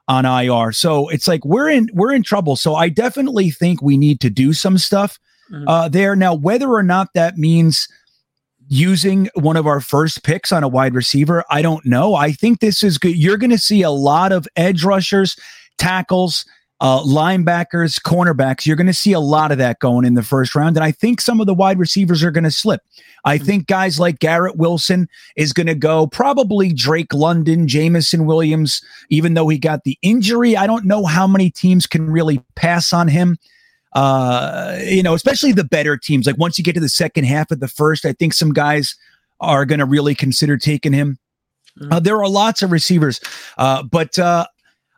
on 0.09 0.25
IR, 0.25 0.73
so 0.73 1.09
it's 1.09 1.29
like 1.29 1.45
we're 1.45 1.71
in 1.71 1.89
we're 1.93 2.13
in 2.13 2.23
trouble. 2.23 2.57
So 2.57 2.75
I 2.75 2.89
definitely 2.89 3.51
think 3.51 3.81
we 3.81 3.97
need 3.97 4.21
to 4.23 4.31
do 4.31 4.53
some 4.53 4.79
stuff 4.79 5.19
mm-hmm. 5.51 5.69
uh, 5.69 5.89
there 5.89 6.17
now. 6.17 6.35
Whether 6.35 6.71
or 6.71 6.83
not 6.83 7.09
that 7.15 7.39
means 7.39 7.89
using 8.69 9.31
one 9.35 9.57
of 9.57 9.67
our 9.67 9.81
first 9.81 10.23
picks 10.23 10.53
on 10.53 10.65
a 10.65 10.69
wide 10.69 10.95
receiver, 10.95 11.45
I 11.51 11.63
don't 11.63 11.87
know. 11.87 12.15
I 12.15 12.33
think 12.33 12.61
this 12.61 12.83
is 12.83 12.99
good. 12.99 13.17
You're 13.17 13.39
going 13.39 13.51
to 13.51 13.59
see 13.59 13.83
a 13.83 13.91
lot 13.91 14.33
of 14.33 14.49
edge 14.57 14.85
rushers, 14.85 15.37
tackles 15.79 16.45
uh, 16.81 17.03
linebackers, 17.03 18.01
cornerbacks. 18.01 18.67
You're 18.67 18.77
going 18.77 18.87
to 18.87 18.93
see 18.93 19.13
a 19.13 19.21
lot 19.21 19.51
of 19.51 19.59
that 19.59 19.79
going 19.79 20.05
in 20.05 20.15
the 20.15 20.23
first 20.23 20.55
round. 20.55 20.77
And 20.77 20.85
I 20.85 20.93
think 20.93 21.21
some 21.21 21.41
of 21.41 21.47
the 21.47 21.55
wide 21.55 21.79
receivers 21.79 22.23
are 22.23 22.31
going 22.31 22.45
to 22.45 22.51
slip. 22.51 22.83
I 23.25 23.37
mm-hmm. 23.37 23.47
think 23.47 23.67
guys 23.67 23.99
like 23.99 24.19
Garrett 24.19 24.57
Wilson 24.57 25.09
is 25.37 25.53
going 25.53 25.69
to 25.69 25.75
go, 25.75 26.07
probably 26.07 26.73
Drake 26.73 27.15
London, 27.15 27.67
Jameson 27.67 28.27
Williams, 28.27 28.83
even 29.09 29.35
though 29.35 29.49
he 29.49 29.59
got 29.59 29.85
the 29.85 29.99
injury. 30.03 30.57
I 30.57 30.67
don't 30.67 30.85
know 30.85 31.07
how 31.07 31.27
many 31.27 31.51
teams 31.51 31.87
can 31.87 32.11
really 32.11 32.43
pass 32.57 32.93
on 32.93 33.09
him. 33.09 33.39
Uh, 33.95 34.79
you 34.85 35.03
know, 35.03 35.15
especially 35.15 35.53
the 35.53 35.65
better 35.65 35.97
teams. 35.97 36.27
Like 36.27 36.37
once 36.37 36.59
you 36.59 36.65
get 36.65 36.75
to 36.75 36.81
the 36.81 36.89
second 36.89 37.25
half 37.25 37.51
of 37.51 37.61
the 37.61 37.69
first, 37.69 38.05
I 38.05 38.13
think 38.13 38.35
some 38.35 38.53
guys 38.53 38.95
are 39.41 39.65
going 39.65 39.79
to 39.79 39.87
really 39.87 40.15
consider 40.15 40.59
taking 40.59 40.93
him. 40.93 41.19
Mm-hmm. 41.81 41.93
Uh, 41.93 42.01
there 42.01 42.19
are 42.19 42.29
lots 42.29 42.63
of 42.63 42.73
receivers, 42.73 43.21
uh, 43.57 43.83
but 43.83 44.19
uh, 44.19 44.47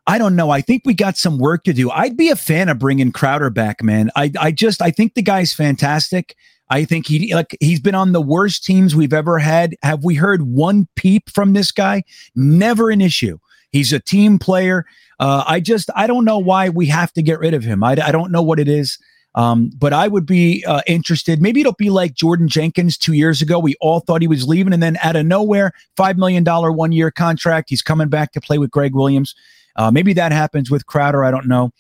I 0.09 0.17
don't 0.17 0.35
know. 0.35 0.49
I 0.49 0.63
think 0.63 0.83
we 0.87 0.95
got 0.95 1.19
some 1.19 1.39
work 1.39 1.65
to 1.65 1.75
do. 1.75 1.91
I'd 1.91 2.17
be 2.17 2.31
a 2.31 2.37
fan 2.37 2.71
of 2.71 2.79
bringing 2.79 3.13
Crowder 3.13 3.51
back, 3.51 3.83
man. 3.83 4.11
I, 4.17 4.33
I 4.41 4.51
just, 4.51 4.81
I 4.81 4.91
think 4.91 5.13
the 5.13 5.23
guy's 5.23 5.53
fantastic. 5.53 6.35
I 6.71 6.87
think 6.87 7.07
he 7.07 7.35
like 7.35 7.57
he's 7.61 7.79
been 7.81 7.95
on 7.95 8.13
the 8.13 8.21
worst 8.21 8.65
teams 8.65 8.97
we've 8.97 9.13
ever 9.13 9.39
had. 9.39 9.75
Have 9.83 10.05
we 10.05 10.15
heard 10.15 10.43
one 10.43 10.89
peep 10.97 11.31
from 11.31 11.53
this 11.53 11.71
guy? 11.71 12.03
Never 12.35 12.91
an 12.91 13.01
issue. 13.01 13.39
He's 13.71 13.93
a 13.93 14.01
team 14.01 14.39
player. 14.39 14.87
Uh, 15.21 15.45
I 15.47 15.61
just 15.61 15.91
I 15.95 16.07
don't 16.07 16.25
know 16.25 16.39
why 16.39 16.71
we 16.71 16.87
have 16.87 17.13
to 17.15 17.23
get 17.23 17.39
rid 17.39 17.55
of 17.55 17.65
him. 17.65 17.85
I, 17.85 17.93
I 17.93 18.13
don't 18.13 18.33
know 18.33 18.43
what 18.43 18.61
it 18.61 18.69
is. 18.69 18.99
Um, 19.35 19.71
but 19.77 19.93
I 19.93 20.09
would 20.09 20.27
be 20.27 20.65
uh, 20.67 20.81
interested. 20.87 21.41
Maybe 21.41 21.61
it'll 21.61 21.75
be 21.75 21.91
like 21.91 22.15
Jordan 22.15 22.49
Jenkins 22.49 22.99
two 22.99 23.13
years 23.13 23.41
ago. 23.41 23.59
We 23.59 23.77
all 23.81 24.01
thought 24.01 24.23
he 24.23 24.29
was 24.29 24.49
leaving, 24.49 24.73
and 24.73 24.83
then 24.83 24.99
out 25.03 25.17
of 25.17 25.27
nowhere, 25.27 25.73
five 25.97 26.17
million 26.19 26.45
dollar 26.45 26.73
one 26.73 26.93
year 26.93 27.11
contract. 27.11 27.69
He's 27.69 27.83
coming 27.83 28.09
back 28.09 28.33
to 28.33 28.41
play 28.41 28.59
with 28.59 28.71
Greg 28.71 28.95
Williams. 28.95 29.35
Uh, 29.79 29.91
maybe 29.91 30.13
that 30.13 30.33
happens 30.33 30.71
with 30.71 30.85
Crowder. 30.85 31.25
I 31.25 31.31
don't 31.31 31.49
know. 31.49 31.73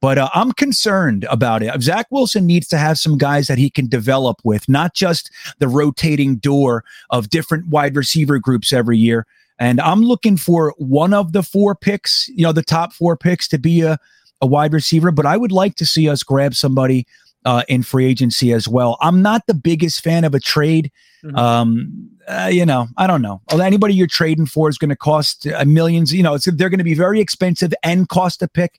But 0.00 0.18
uh, 0.18 0.28
I'm 0.34 0.50
concerned 0.50 1.28
about 1.30 1.62
it. 1.62 1.80
Zach 1.80 2.08
Wilson 2.10 2.44
needs 2.44 2.66
to 2.68 2.78
have 2.78 2.98
some 2.98 3.16
guys 3.16 3.46
that 3.46 3.56
he 3.56 3.70
can 3.70 3.86
develop 3.86 4.40
with, 4.42 4.68
not 4.68 4.94
just 4.94 5.30
the 5.60 5.68
rotating 5.68 6.36
door 6.36 6.82
of 7.10 7.30
different 7.30 7.68
wide 7.68 7.94
receiver 7.94 8.40
groups 8.40 8.72
every 8.72 8.98
year. 8.98 9.26
And 9.60 9.80
I'm 9.80 10.02
looking 10.02 10.36
for 10.36 10.74
one 10.78 11.14
of 11.14 11.32
the 11.32 11.44
four 11.44 11.76
picks, 11.76 12.28
you 12.30 12.42
know, 12.42 12.50
the 12.50 12.64
top 12.64 12.92
four 12.92 13.16
picks 13.16 13.46
to 13.48 13.58
be 13.58 13.82
a, 13.82 13.96
a 14.40 14.46
wide 14.46 14.72
receiver. 14.72 15.12
But 15.12 15.24
I 15.24 15.36
would 15.36 15.52
like 15.52 15.76
to 15.76 15.86
see 15.86 16.08
us 16.08 16.24
grab 16.24 16.56
somebody 16.56 17.06
uh, 17.44 17.62
in 17.68 17.84
free 17.84 18.06
agency 18.06 18.52
as 18.52 18.66
well. 18.66 18.98
I'm 19.00 19.22
not 19.22 19.46
the 19.46 19.54
biggest 19.54 20.02
fan 20.02 20.24
of 20.24 20.34
a 20.34 20.40
trade. 20.40 20.90
Mm-hmm. 21.24 21.36
Um, 21.36 22.10
uh, 22.28 22.50
you 22.52 22.64
know, 22.64 22.88
I 22.96 23.06
don't 23.06 23.22
know. 23.22 23.40
Anybody 23.50 23.94
you're 23.94 24.06
trading 24.06 24.46
for 24.46 24.68
is 24.68 24.78
going 24.78 24.90
to 24.90 24.96
cost 24.96 25.46
uh, 25.46 25.64
millions. 25.64 26.12
You 26.12 26.22
know, 26.22 26.38
they're 26.38 26.68
going 26.68 26.78
to 26.78 26.84
be 26.84 26.94
very 26.94 27.20
expensive 27.20 27.72
and 27.82 28.08
cost 28.08 28.42
a 28.42 28.48
pick. 28.48 28.78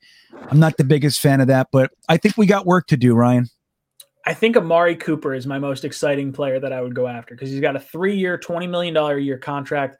I'm 0.49 0.60
not 0.60 0.78
the 0.78 0.84
biggest 0.84 1.20
fan 1.20 1.41
of 1.41 1.48
that, 1.48 1.68
but 1.72 1.91
I 2.10 2.18
think 2.18 2.38
we 2.38 2.45
got 2.45 2.65
work 2.65 2.88
to 2.88 2.98
do, 2.98 3.14
Ryan. 3.14 3.49
I 4.26 4.34
think 4.34 4.56
Amari 4.56 4.95
Cooper 4.95 5.34
is 5.34 5.45
my 5.45 5.60
most 5.60 5.84
exciting 5.84 6.32
player 6.32 6.60
that 6.60 6.72
I 6.72 6.82
would 6.82 6.95
go 6.95 7.07
after 7.07 7.36
because 7.36 7.49
he's 7.49 7.60
got 7.60 7.76
a 7.76 7.80
three-year, 7.80 8.38
twenty 8.38 8.68
million 8.68 8.94
dollar 8.94 9.18
a 9.18 9.22
year 9.22 9.38
contract. 9.38 9.98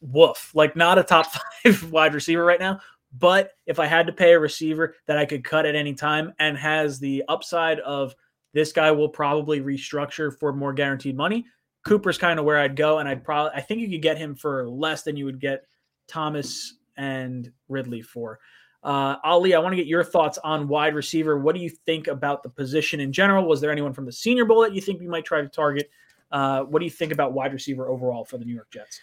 Woof, 0.00 0.50
like 0.54 0.76
not 0.76 0.98
a 0.98 1.02
top 1.02 1.26
five 1.64 1.92
wide 1.92 2.14
receiver 2.14 2.44
right 2.44 2.60
now, 2.60 2.80
but 3.18 3.52
if 3.66 3.78
I 3.78 3.86
had 3.86 4.06
to 4.06 4.12
pay 4.12 4.32
a 4.32 4.40
receiver 4.40 4.96
that 5.06 5.18
I 5.18 5.26
could 5.26 5.44
cut 5.44 5.66
at 5.66 5.74
any 5.74 5.94
time 5.94 6.32
and 6.38 6.56
has 6.56 6.98
the 6.98 7.22
upside 7.28 7.80
of 7.80 8.14
this 8.54 8.72
guy 8.72 8.90
will 8.92 9.08
probably 9.08 9.60
restructure 9.60 10.36
for 10.38 10.52
more 10.52 10.72
guaranteed 10.72 11.16
money, 11.16 11.44
Cooper's 11.84 12.18
kind 12.18 12.38
of 12.38 12.44
where 12.44 12.58
I'd 12.58 12.76
go. 12.76 12.98
And 12.98 13.08
I'd 13.08 13.24
probably, 13.24 13.52
I 13.54 13.60
think 13.60 13.80
you 13.80 13.88
could 13.88 14.02
get 14.02 14.18
him 14.18 14.34
for 14.34 14.68
less 14.68 15.02
than 15.02 15.16
you 15.16 15.24
would 15.24 15.40
get 15.40 15.66
Thomas 16.08 16.74
and 16.96 17.50
Ridley 17.68 18.02
for. 18.02 18.40
Uh, 18.82 19.16
Ali, 19.24 19.54
I 19.54 19.58
want 19.60 19.72
to 19.72 19.76
get 19.76 19.86
your 19.86 20.04
thoughts 20.04 20.38
on 20.44 20.68
wide 20.68 20.94
receiver. 20.94 21.38
What 21.38 21.54
do 21.54 21.60
you 21.60 21.70
think 21.70 22.06
about 22.06 22.42
the 22.42 22.50
position 22.50 23.00
in 23.00 23.12
general? 23.12 23.48
Was 23.48 23.60
there 23.60 23.70
anyone 23.70 23.94
from 23.94 24.04
the 24.04 24.12
Senior 24.12 24.44
Bowl 24.44 24.60
that 24.60 24.74
you 24.74 24.80
think 24.82 25.00
we 25.00 25.06
might 25.06 25.24
try 25.24 25.40
to 25.40 25.48
target? 25.48 25.90
Uh, 26.30 26.62
what 26.64 26.80
do 26.80 26.84
you 26.84 26.90
think 26.90 27.12
about 27.12 27.32
wide 27.32 27.52
receiver 27.52 27.88
overall 27.88 28.24
for 28.24 28.36
the 28.36 28.44
New 28.44 28.54
York 28.54 28.70
Jets? 28.70 29.00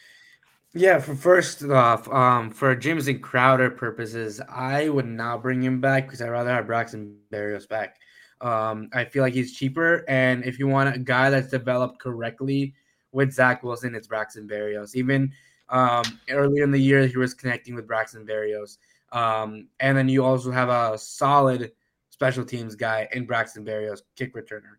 Yeah, 0.73 0.99
for 0.99 1.15
first 1.15 1.63
off, 1.63 2.07
um, 2.09 2.49
for 2.49 2.75
Jamison 2.75 3.19
Crowder 3.19 3.71
purposes, 3.71 4.39
I 4.49 4.87
would 4.87 5.07
not 5.07 5.41
bring 5.41 5.61
him 5.61 5.81
back 5.81 6.05
because 6.05 6.21
I'd 6.21 6.29
rather 6.29 6.51
have 6.51 6.67
Braxton 6.67 7.17
Berrios 7.31 7.67
back. 7.67 7.97
Um, 8.41 8.89
I 8.93 9.05
feel 9.05 9.23
like 9.23 9.33
he's 9.33 9.53
cheaper, 9.53 10.03
and 10.07 10.43
if 10.43 10.59
you 10.59 10.67
want 10.67 10.95
a 10.95 10.99
guy 10.99 11.29
that's 11.29 11.49
developed 11.49 11.99
correctly 11.99 12.73
with 13.11 13.31
Zach 13.31 13.63
Wilson, 13.63 13.95
it's 13.95 14.07
Braxton 14.07 14.47
Berrios. 14.47 14.95
Even 14.95 15.31
Um, 15.71 16.03
earlier 16.29 16.65
in 16.65 16.71
the 16.71 16.77
year, 16.77 17.07
he 17.07 17.17
was 17.17 17.33
connecting 17.33 17.75
with 17.75 17.87
Braxton 17.87 18.25
Berrios. 18.25 18.77
Um, 19.13 19.69
and 19.79 19.97
then 19.97 20.09
you 20.09 20.21
also 20.21 20.51
have 20.51 20.67
a 20.67 20.97
solid 20.97 21.71
special 22.09 22.43
teams 22.43 22.75
guy 22.75 23.07
in 23.13 23.25
Braxton 23.25 23.63
Berrios, 23.63 24.01
kick 24.17 24.35
returner. 24.35 24.75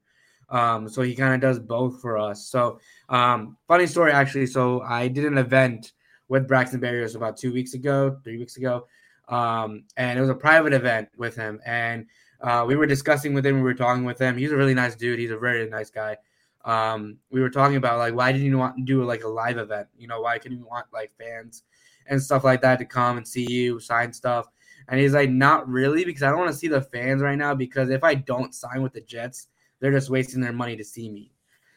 Um, 0.51 0.90
so 0.90 1.01
he 1.01 1.14
kind 1.14 1.32
of 1.34 1.40
does 1.40 1.59
both 1.59 2.02
for 2.02 2.18
us. 2.18 2.47
So, 2.47 2.78
um, 3.09 3.56
funny 3.66 3.86
story 3.86 4.12
actually. 4.12 4.47
So 4.47 4.82
I 4.82 5.09
did 5.09 5.24
an 5.24 5.39
event 5.39 5.93
with 6.28 6.47
Braxton 6.47 6.80
Berrios 6.80 7.16
about 7.16 7.39
two 7.39 7.55
weeks 7.55 7.72
ago, 7.72 8.20
three 8.22 8.36
weeks 8.36 8.59
ago, 8.59 8.86
um, 9.28 9.84
and 9.97 10.18
it 10.18 10.20
was 10.20 10.30
a 10.30 10.34
private 10.34 10.74
event 10.74 11.09
with 11.16 11.36
him. 11.36 11.59
And 11.64 12.06
uh, 12.43 12.64
we 12.66 12.77
were 12.77 12.86
discussing 12.86 13.35
with 13.35 13.47
him. 13.47 13.56
We 13.56 13.62
were 13.62 13.74
talking 13.74 14.05
with 14.05 14.20
him. 14.20 14.36
He's 14.36 14.52
a 14.52 14.56
really 14.56 14.74
nice 14.74 14.97
dude. 14.97 15.19
He's 15.19 15.31
a 15.31 15.39
very 15.39 15.69
nice 15.69 15.90
guy. 15.90 16.16
Um, 16.64 17.19
we 17.31 17.40
were 17.40 17.51
talking 17.51 17.77
about 17.77 17.98
like 17.98 18.14
why 18.14 18.32
didn't 18.32 18.47
you 18.47 18.59
want 18.59 18.77
to 18.77 18.82
do 18.82 19.05
like 19.05 19.24
a 19.24 19.28
live 19.28 19.59
event? 19.59 19.89
You 19.97 20.09
know, 20.09 20.20
why 20.20 20.39
couldn't 20.39 20.59
you 20.59 20.66
want 20.66 20.86
like 20.93 21.12
fans 21.19 21.64
and 22.06 22.23
stuff 22.23 22.44
like 22.44 22.60
that 22.62 22.78
to 22.78 22.85
come 22.85 23.16
and 23.16 23.27
see 23.27 23.51
you 23.51 23.81
sign 23.81 24.12
stuff? 24.12 24.47
And 24.89 24.98
he's 24.98 25.14
like, 25.14 25.31
not 25.31 25.69
really, 25.69 26.05
because 26.05 26.23
I 26.23 26.31
don't 26.31 26.40
want 26.40 26.51
to 26.51 26.56
see 26.56 26.69
the 26.69 26.81
fans 26.81 27.23
right 27.23 27.39
now. 27.39 27.55
Because 27.55 27.90
if 27.90 28.02
I 28.02 28.14
don't 28.14 28.55
sign 28.55 28.82
with 28.82 28.93
the 28.93 29.01
Jets, 29.01 29.48
they're 29.81 29.93
just 29.93 30.10
wasting 30.10 30.40
their 30.40 30.52
money 30.52 30.77
to 30.77 30.85
see 30.85 31.09
me. 31.09 31.32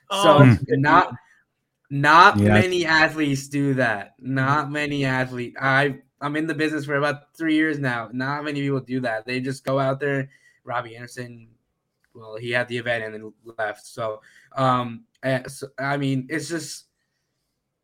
Oh, 0.10 0.56
so 0.58 0.76
not 0.76 1.14
not 1.90 2.38
yeah. 2.38 2.54
many 2.54 2.86
athletes 2.86 3.48
do 3.48 3.76
that. 3.76 4.16
Not 4.20 4.72
many 4.72 5.06
athletes. 5.06 5.58
I 5.60 6.00
I'm 6.22 6.36
in 6.36 6.48
the 6.48 6.54
business 6.54 6.86
for 6.86 6.96
about 6.96 7.36
three 7.36 7.56
years 7.56 7.80
now. 7.80 8.10
Not 8.12 8.44
many 8.44 8.62
people 8.62 8.80
do 8.80 9.00
that. 9.02 9.26
They 9.26 9.40
just 9.40 9.64
go 9.64 9.80
out 9.80 10.00
there. 10.00 10.30
Robbie 10.66 10.96
Anderson, 10.96 11.48
well, 12.14 12.36
he 12.36 12.52
had 12.52 12.68
the 12.68 12.78
event 12.78 13.04
and 13.04 13.14
then 13.14 13.34
left. 13.58 13.86
So, 13.86 14.22
um, 14.58 15.06
eh, 15.24 15.44
so, 15.48 15.68
I 15.80 15.98
mean, 15.98 16.28
it's 16.30 16.50
just 16.50 16.86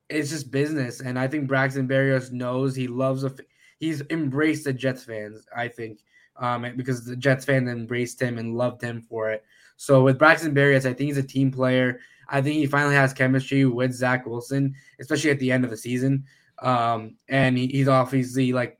it's 0.09 0.29
just 0.29 0.51
business, 0.51 0.99
and 0.99 1.17
I 1.17 1.27
think 1.27 1.47
Braxton 1.47 1.87
Berrios 1.87 2.31
knows 2.31 2.75
he 2.75 2.87
loves 2.87 3.23
a. 3.23 3.33
He's 3.79 4.03
embraced 4.09 4.65
the 4.65 4.73
Jets 4.73 5.03
fans. 5.03 5.45
I 5.55 5.67
think 5.67 5.99
um, 6.37 6.65
because 6.75 7.05
the 7.05 7.15
Jets 7.15 7.45
fans 7.45 7.69
embraced 7.69 8.21
him 8.21 8.37
and 8.37 8.57
loved 8.57 8.81
him 8.81 9.01
for 9.01 9.31
it. 9.31 9.43
So 9.77 10.03
with 10.03 10.19
Braxton 10.19 10.53
Berrios, 10.53 10.85
I 10.85 10.93
think 10.93 11.09
he's 11.09 11.17
a 11.17 11.23
team 11.23 11.51
player. 11.51 11.99
I 12.27 12.41
think 12.41 12.55
he 12.55 12.65
finally 12.65 12.95
has 12.95 13.13
chemistry 13.13 13.65
with 13.65 13.93
Zach 13.93 14.25
Wilson, 14.25 14.75
especially 14.99 15.31
at 15.31 15.39
the 15.39 15.51
end 15.51 15.63
of 15.63 15.69
the 15.69 15.77
season. 15.77 16.25
Um, 16.59 17.15
and 17.27 17.57
he, 17.57 17.67
he's 17.67 17.87
obviously 17.87 18.53
like 18.53 18.79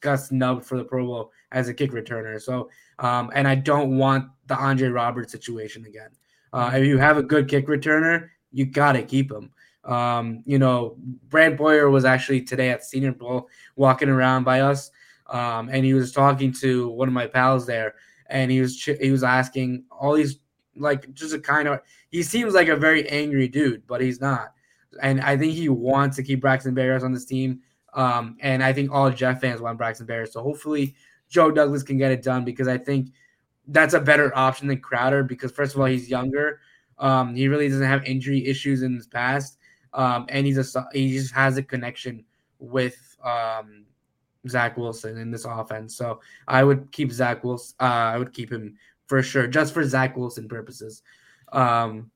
got 0.00 0.20
snubbed 0.20 0.64
for 0.64 0.78
the 0.78 0.84
Pro 0.84 1.04
Bowl 1.06 1.32
as 1.52 1.68
a 1.68 1.74
kick 1.74 1.92
returner. 1.92 2.40
So, 2.40 2.70
um, 2.98 3.30
and 3.34 3.46
I 3.46 3.54
don't 3.54 3.96
want 3.96 4.28
the 4.46 4.56
Andre 4.56 4.88
Roberts 4.88 5.32
situation 5.32 5.84
again. 5.86 6.10
Uh, 6.52 6.70
if 6.74 6.86
you 6.86 6.98
have 6.98 7.16
a 7.16 7.22
good 7.22 7.48
kick 7.48 7.66
returner, 7.66 8.28
you 8.52 8.66
gotta 8.66 9.02
keep 9.02 9.30
him. 9.30 9.50
Um, 9.84 10.42
you 10.46 10.58
know, 10.58 10.96
Brant 11.28 11.56
Boyer 11.56 11.90
was 11.90 12.04
actually 12.04 12.42
today 12.42 12.70
at 12.70 12.84
Senior 12.84 13.12
Bowl 13.12 13.48
walking 13.76 14.08
around 14.08 14.44
by 14.44 14.60
us, 14.60 14.90
um, 15.26 15.68
and 15.70 15.84
he 15.84 15.94
was 15.94 16.12
talking 16.12 16.52
to 16.60 16.88
one 16.90 17.08
of 17.08 17.14
my 17.14 17.26
pals 17.26 17.66
there, 17.66 17.94
and 18.28 18.50
he 18.50 18.60
was 18.60 18.82
he 18.82 19.10
was 19.10 19.24
asking 19.24 19.84
all 19.90 20.14
these 20.14 20.38
like 20.76 21.12
just 21.14 21.34
a 21.34 21.38
kind 21.38 21.68
of 21.68 21.80
he 22.10 22.22
seems 22.22 22.54
like 22.54 22.68
a 22.68 22.76
very 22.76 23.08
angry 23.08 23.48
dude, 23.48 23.86
but 23.86 24.00
he's 24.00 24.20
not. 24.20 24.52
And 25.02 25.20
I 25.20 25.36
think 25.36 25.54
he 25.54 25.68
wants 25.68 26.16
to 26.16 26.22
keep 26.22 26.40
Braxton 26.40 26.74
Berrios 26.74 27.02
on 27.02 27.12
this 27.12 27.24
team. 27.24 27.60
Um, 27.94 28.36
and 28.40 28.62
I 28.62 28.72
think 28.72 28.92
all 28.92 29.10
Jeff 29.10 29.40
fans 29.40 29.60
want 29.60 29.78
Braxton 29.78 30.06
Berrios. 30.06 30.32
So 30.32 30.42
hopefully 30.42 30.94
Joe 31.34 31.50
Douglas 31.50 31.82
can 31.82 31.98
get 31.98 32.12
it 32.12 32.22
done 32.22 32.44
because 32.44 32.68
I 32.68 32.78
think 32.78 33.10
that's 33.66 33.92
a 33.92 34.00
better 34.00 34.34
option 34.36 34.68
than 34.68 34.80
Crowder 34.80 35.24
because 35.24 35.50
first 35.50 35.74
of 35.74 35.80
all 35.80 35.86
he's 35.86 36.08
younger. 36.08 36.60
Um, 36.96 37.34
he 37.34 37.48
really 37.48 37.68
doesn't 37.68 37.88
have 37.88 38.04
injury 38.04 38.46
issues 38.46 38.82
in 38.82 38.94
his 38.94 39.08
past, 39.08 39.58
um, 39.94 40.26
and 40.28 40.46
he's 40.46 40.76
a 40.76 40.86
he 40.92 41.12
just 41.12 41.34
has 41.34 41.56
a 41.56 41.62
connection 41.62 42.24
with 42.60 43.16
um, 43.24 43.84
Zach 44.48 44.76
Wilson 44.76 45.18
in 45.18 45.32
this 45.32 45.44
offense. 45.44 45.96
So 45.96 46.20
I 46.46 46.62
would 46.62 46.92
keep 46.92 47.10
Zach 47.10 47.42
Wilson. 47.42 47.74
Uh, 47.80 48.12
I 48.14 48.16
would 48.16 48.32
keep 48.32 48.52
him 48.52 48.76
for 49.08 49.20
sure, 49.20 49.48
just 49.48 49.74
for 49.74 49.84
Zach 49.84 50.16
Wilson 50.16 50.46
purposes. 50.46 51.02
Um, 51.52 52.12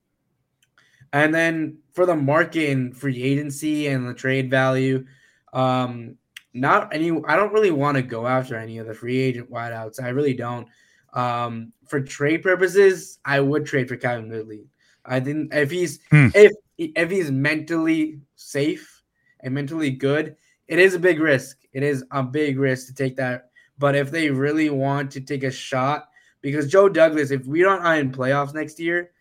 and 1.12 1.35
then 1.35 1.78
for 1.93 2.07
the 2.07 2.15
market 2.15 2.70
and 2.70 2.97
free 2.97 3.20
agency 3.20 3.89
and 3.89 4.09
the 4.09 4.15
trade 4.15 4.49
value, 4.49 5.07
um, 5.53 6.15
not 6.55 6.95
any. 6.95 7.11
I 7.27 7.37
don't 7.37 7.53
really 7.53 7.70
want 7.70 7.97
to 7.97 8.03
go 8.03 8.27
after 8.27 8.57
any 8.57 8.79
of 8.79 8.87
the 8.87 8.95
free 8.95 9.19
agent 9.19 9.51
wideouts. 9.51 10.03
I 10.03 10.09
really 10.09 10.35
don't. 10.35 10.66
Um, 11.12 11.73
for 11.87 12.01
trade 12.01 12.43
purposes, 12.43 13.19
I 13.25 13.41
would 13.41 13.66
trade 13.66 13.89
for 13.89 13.97
Calvin 13.97 14.31
Ridley. 14.31 14.66
I 15.05 15.20
think 15.20 15.55
if 15.55 15.70
he's 15.70 16.01
hmm. 16.11 16.29
if 16.35 16.53
if 16.77 17.11
he's 17.11 17.31
mentally 17.31 18.20
safe 18.37 19.03
and 19.41 19.55
mentally 19.55 19.91
good, 19.91 20.37
it 20.66 20.79
is 20.79 20.95
a 20.95 20.99
big 20.99 21.20
risk. 21.20 21.59
It 21.73 21.83
is 21.83 22.05
a 22.11 22.23
big 22.23 22.59
risk 22.59 22.87
to 22.89 22.95
take 22.95 23.16
that. 23.16 23.51
But 23.79 23.95
if 23.95 24.11
they 24.11 24.31
really 24.31 24.70
want 24.70 25.11
to 25.12 25.20
take 25.20 25.45
a 25.45 25.51
shot, 25.51 26.09
because 26.41 26.70
Joe 26.70 26.89
Douglas, 26.89 27.31
if 27.31 27.47
we 27.47 27.62
don't 27.62 27.85
in 27.97 28.12
playoffs 28.12 28.55
next 28.55 28.81
year, 28.81 29.12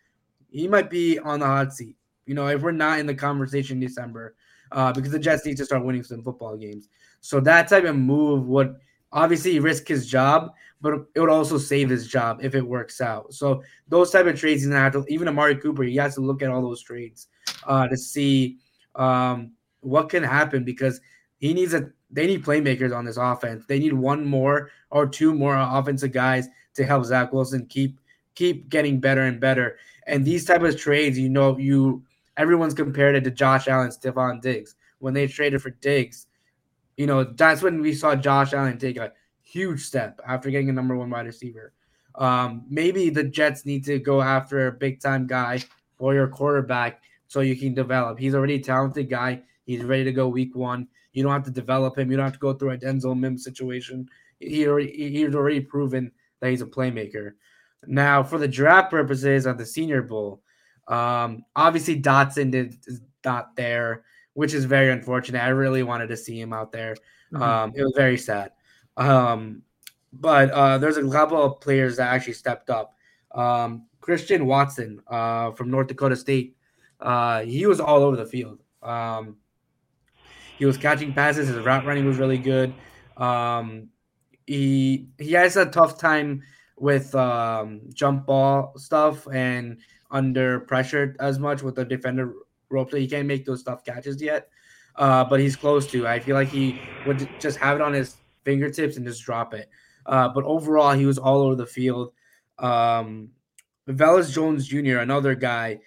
he 0.49 0.68
might 0.68 0.90
be 0.90 1.20
on 1.20 1.40
the 1.40 1.45
hot 1.45 1.74
seat. 1.74 1.95
You 2.26 2.34
know, 2.34 2.48
if 2.48 2.62
we're 2.62 2.72
not 2.72 2.99
in 2.99 3.06
the 3.06 3.16
conversation 3.16 3.78
in 3.78 3.88
December, 3.88 4.36
uh, 4.72 4.91
because 4.91 5.12
the 5.12 5.20
Jets 5.20 5.45
need 5.45 5.58
to 5.58 5.66
start 5.66 5.84
winning 5.84 6.04
some 6.04 6.24
football 6.24 6.58
games. 6.58 6.90
So 7.22 7.39
that 7.41 7.68
type 7.68 7.84
of 7.84 7.95
move 7.95 8.48
would 8.48 8.76
obviously 9.11 9.60
risk 9.60 9.88
his 9.88 10.07
job, 10.07 10.52
but 10.81 10.94
it 11.15 11.19
would 11.19 11.30
also 11.30 11.57
save 11.57 11.89
his 11.89 12.07
job 12.07 12.39
if 12.41 12.56
it 12.56 12.65
works 12.65 13.02
out. 13.02 13.34
So 13.34 13.64
those 13.88 14.11
type 14.11 14.26
of 14.26 14.39
trades, 14.39 14.61
he's 14.61 14.69
gonna 14.69 14.81
have 14.81 14.94
to. 14.94 15.06
Even 15.07 15.27
Amari 15.27 15.56
Cooper, 15.56 15.84
he 15.84 15.95
has 15.98 16.15
to 16.15 16.22
look 16.22 16.41
at 16.41 16.49
all 16.49 16.61
those 16.61 16.81
trades 16.81 17.27
uh, 17.65 17.88
to 17.88 17.98
see 17.98 18.57
um, 18.95 19.52
what 19.81 20.10
can 20.10 20.23
happen 20.23 20.64
because 20.64 21.02
he 21.39 21.53
needs 21.53 21.73
a 21.73 21.89
they 22.10 22.26
need 22.26 22.45
playmakers 22.45 22.95
on 22.95 23.06
this 23.06 23.18
offense. 23.18 23.65
They 23.68 23.80
need 23.80 23.94
one 23.94 24.26
more 24.26 24.72
or 24.91 25.07
two 25.07 25.34
more 25.34 25.56
offensive 25.57 26.11
guys 26.11 26.48
to 26.76 26.85
help 26.85 27.06
Zach 27.06 27.34
Wilson 27.34 27.65
keep 27.65 27.99
keep 28.35 28.69
getting 28.69 28.99
better 28.99 29.23
and 29.23 29.39
better. 29.39 29.77
And 30.06 30.23
these 30.23 30.45
type 30.45 30.61
of 30.61 30.80
trades, 30.80 31.19
you 31.19 31.30
know, 31.30 31.57
you 31.57 32.03
everyone's 32.38 32.73
compared 32.73 33.15
it 33.15 33.23
to 33.26 33.31
Josh 33.31 33.68
Allen, 33.68 33.89
Stefon 33.89 34.41
Diggs. 34.41 34.76
When 34.99 35.14
they 35.14 35.27
traded 35.27 35.61
for 35.61 35.72
Diggs, 35.72 36.27
you 36.98 37.06
know, 37.06 37.24
that's 37.24 37.61
when 37.61 37.82
we 37.82 37.94
saw 37.94 38.15
Josh 38.15 38.53
Allen 38.53 38.78
take 38.78 38.98
a 38.98 39.14
huge 39.44 39.86
step 39.86 40.19
after 40.28 40.49
getting 40.49 40.69
a 40.69 40.74
number 40.74 40.98
one 40.98 41.10
wide 41.10 41.28
receiver. 41.28 41.74
Um, 42.15 42.65
maybe 42.68 43.10
the 43.10 43.24
Jets 43.24 43.65
need 43.65 43.86
to 43.86 43.99
go 43.99 44.22
after 44.22 44.68
a 44.68 44.72
big 44.72 44.99
time 44.99 45.28
guy 45.28 45.64
or 45.99 46.15
your 46.15 46.28
quarterback 46.28 47.02
so 47.28 47.41
you 47.41 47.56
can 47.56 47.74
develop. 47.74 48.18
He's 48.18 48.34
already 48.34 48.56
a 48.56 48.60
talented 48.60 49.10
guy. 49.10 49.44
He's 49.65 49.84
ready 49.84 50.03
to 50.06 50.11
go 50.11 50.28
week 50.28 50.56
one. 50.56 50.88
You 51.14 51.24
don't 51.24 51.32
have 51.32 51.44
to 51.45 51.52
develop 51.52 51.98
him. 51.98 52.10
You 52.10 52.18
don't 52.18 52.26
have 52.26 52.34
to 52.34 52.40
go 52.40 52.53
through 52.53 52.72
a 52.72 52.78
Denzel 52.78 53.18
Mims 53.18 53.44
situation. 53.44 54.10
He 54.40 54.68
already 54.68 54.91
he's 55.10 55.36
already 55.36 55.61
proven 55.61 56.11
that 56.40 56.49
he's 56.49 56.61
a 56.61 56.65
playmaker. 56.65 57.34
Now, 57.86 58.24
for 58.24 58.38
the 58.38 58.48
draft 58.48 58.91
purposes 58.91 59.45
of 59.45 59.57
the 59.57 59.65
Senior 59.65 60.02
Bowl, 60.02 60.41
um, 60.88 61.44
obviously 61.56 62.02
Dotson 62.02 62.52
did, 62.52 62.78
is 62.86 63.02
not 63.24 63.56
there, 63.56 64.03
which 64.38 64.53
is 64.53 64.65
very 64.65 64.91
unfortunate. 64.91 65.41
I 65.41 65.47
really 65.47 65.81
wanted 65.81 66.09
to 66.09 66.15
see 66.15 66.39
him 66.39 66.53
out 66.53 66.72
there. 66.72 66.95
Mm-hmm. 67.34 67.41
Um, 67.41 67.73
it 67.76 67.81
was 67.81 67.93
very 67.95 68.19
sad. 68.19 68.51
Um, 68.95 69.64
but 70.14 70.51
uh, 70.51 70.77
there's 70.77 70.97
a 70.97 71.09
couple 71.09 71.41
of 71.41 71.59
players 71.59 71.97
that 71.97 72.14
actually 72.14 72.34
stepped 72.34 72.69
up. 72.69 72.93
Um, 73.31 73.88
Christian 73.99 74.45
Watson 74.45 75.01
uh, 75.07 75.53
from 75.53 75.72
North 75.72 75.88
Dakota 75.88 76.15
State, 76.15 76.55
uh, 76.99 77.41
he 77.41 77.65
was 77.65 77.80
all 77.80 78.03
over 78.03 78.15
the 78.15 78.27
field. 78.27 78.59
Um, 78.84 79.38
he 80.59 80.65
was 80.65 80.77
catching 80.77 81.14
passes. 81.14 81.47
His 81.47 81.57
route 81.65 81.88
running 81.88 82.05
was 82.05 82.19
really 82.19 82.38
good. 82.38 82.76
Um, 83.18 83.89
he 84.45 85.07
he 85.18 85.31
has 85.31 85.57
a 85.57 85.65
tough 85.65 85.97
time 85.97 86.43
with 86.77 87.15
um, 87.15 87.81
jump 87.91 88.27
ball 88.27 88.73
stuff 88.77 89.27
and 89.34 89.80
under 90.11 90.59
pressure 90.59 91.15
as 91.19 91.39
much 91.39 91.64
with 91.64 91.73
the 91.73 91.84
defender 91.84 92.35
rope. 92.69 92.91
So 92.91 92.98
he 92.98 93.07
can't 93.07 93.27
make 93.27 93.45
those 93.45 93.64
tough 93.64 93.84
catches 93.84 94.22
yet, 94.22 94.49
uh, 94.95 95.23
but 95.26 95.39
he's 95.39 95.56
close 95.56 95.88
to. 95.91 96.07
I 96.07 96.19
feel 96.19 96.35
like 96.35 96.49
he 96.49 96.80
would 97.06 97.27
just 97.39 97.57
have 97.57 97.76
it 97.76 97.81
on 97.81 97.94
his 97.94 98.18
fingertips 98.44 98.98
and 98.98 99.06
just 99.06 99.23
drop 99.23 99.53
it. 99.53 99.69
Uh, 100.06 100.30
but 100.30 100.44
overall, 100.45 100.94
he 100.94 101.06
was 101.06 101.18
all 101.18 101.41
over 101.41 101.56
the 101.56 101.65
field. 101.65 102.14
Um, 102.60 103.30
Velus 103.89 104.34
Jones 104.34 104.68
Jr., 104.68 104.99
another 104.99 105.35
guy, 105.35 105.80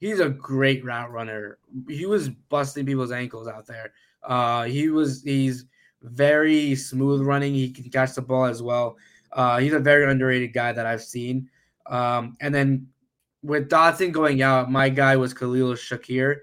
he's 0.00 0.20
a 0.20 0.28
great 0.28 0.84
route 0.84 1.10
runner. 1.10 1.58
He 1.88 2.06
was 2.06 2.28
busting 2.28 2.86
people's 2.86 3.12
ankles 3.12 3.48
out 3.48 3.66
there. 3.66 3.92
Uh, 4.22 4.64
he 4.64 4.88
was 4.88 5.22
he's 5.22 5.64
very 6.02 6.74
smooth 6.74 7.22
running. 7.22 7.54
He 7.54 7.70
can 7.70 7.90
catch 7.90 8.14
the 8.14 8.22
ball 8.22 8.44
as 8.44 8.62
well. 8.62 8.96
Uh, 9.32 9.58
he's 9.58 9.72
a 9.72 9.78
very 9.78 10.10
underrated 10.10 10.52
guy 10.52 10.72
that 10.72 10.86
I've 10.86 11.02
seen. 11.02 11.48
Um, 11.86 12.36
and 12.40 12.54
then 12.54 12.86
with 13.42 13.68
Dotson 13.68 14.12
going 14.12 14.42
out, 14.42 14.70
my 14.70 14.88
guy 14.88 15.16
was 15.16 15.34
Khalil 15.34 15.74
Shakir. 15.74 16.36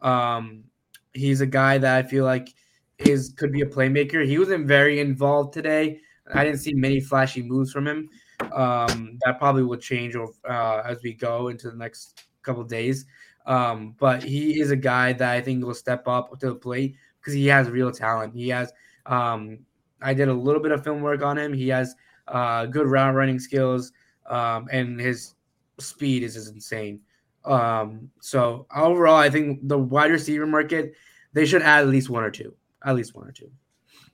Um, 0.00 0.64
he's 1.12 1.40
a 1.40 1.46
guy 1.46 1.78
that 1.78 2.04
I 2.04 2.08
feel 2.08 2.24
like 2.24 2.54
is 2.98 3.34
could 3.36 3.52
be 3.52 3.62
a 3.62 3.66
playmaker. 3.66 4.26
He 4.26 4.38
wasn't 4.38 4.66
very 4.66 5.00
involved 5.00 5.52
today. 5.52 6.00
I 6.32 6.44
didn't 6.44 6.60
see 6.60 6.74
many 6.74 7.00
flashy 7.00 7.42
moves 7.42 7.72
from 7.72 7.86
him. 7.86 8.08
Um, 8.52 9.18
that 9.24 9.38
probably 9.38 9.64
will 9.64 9.76
change 9.76 10.16
uh, 10.16 10.82
as 10.84 11.02
we 11.02 11.12
go 11.14 11.48
into 11.48 11.70
the 11.70 11.76
next 11.76 12.24
couple 12.42 12.62
days. 12.64 13.04
Um, 13.46 13.94
but 13.98 14.22
he 14.22 14.60
is 14.60 14.70
a 14.70 14.76
guy 14.76 15.12
that 15.14 15.30
I 15.30 15.40
think 15.40 15.64
will 15.64 15.74
step 15.74 16.06
up 16.06 16.38
to 16.38 16.48
the 16.50 16.54
plate 16.54 16.96
because 17.18 17.34
he 17.34 17.46
has 17.46 17.68
real 17.68 17.90
talent. 17.90 18.34
He 18.34 18.48
has. 18.50 18.72
Um, 19.06 19.60
I 20.02 20.14
did 20.14 20.28
a 20.28 20.34
little 20.34 20.62
bit 20.62 20.72
of 20.72 20.84
film 20.84 21.02
work 21.02 21.22
on 21.22 21.36
him. 21.36 21.52
He 21.52 21.68
has 21.68 21.94
uh, 22.28 22.66
good 22.66 22.86
route 22.86 23.14
running 23.14 23.38
skills, 23.38 23.92
um, 24.26 24.68
and 24.70 25.00
his 25.00 25.34
speed 25.80 26.22
is 26.22 26.34
just 26.34 26.52
insane. 26.52 27.00
Um, 27.44 28.10
so 28.20 28.66
overall, 28.74 29.16
I 29.16 29.30
think 29.30 29.66
the 29.66 29.78
wide 29.78 30.10
receiver 30.10 30.46
market 30.46 30.94
they 31.32 31.46
should 31.46 31.62
add 31.62 31.82
at 31.82 31.88
least 31.88 32.10
one 32.10 32.24
or 32.24 32.30
two, 32.30 32.54
at 32.84 32.94
least 32.94 33.14
one 33.14 33.26
or 33.26 33.32
two. 33.32 33.50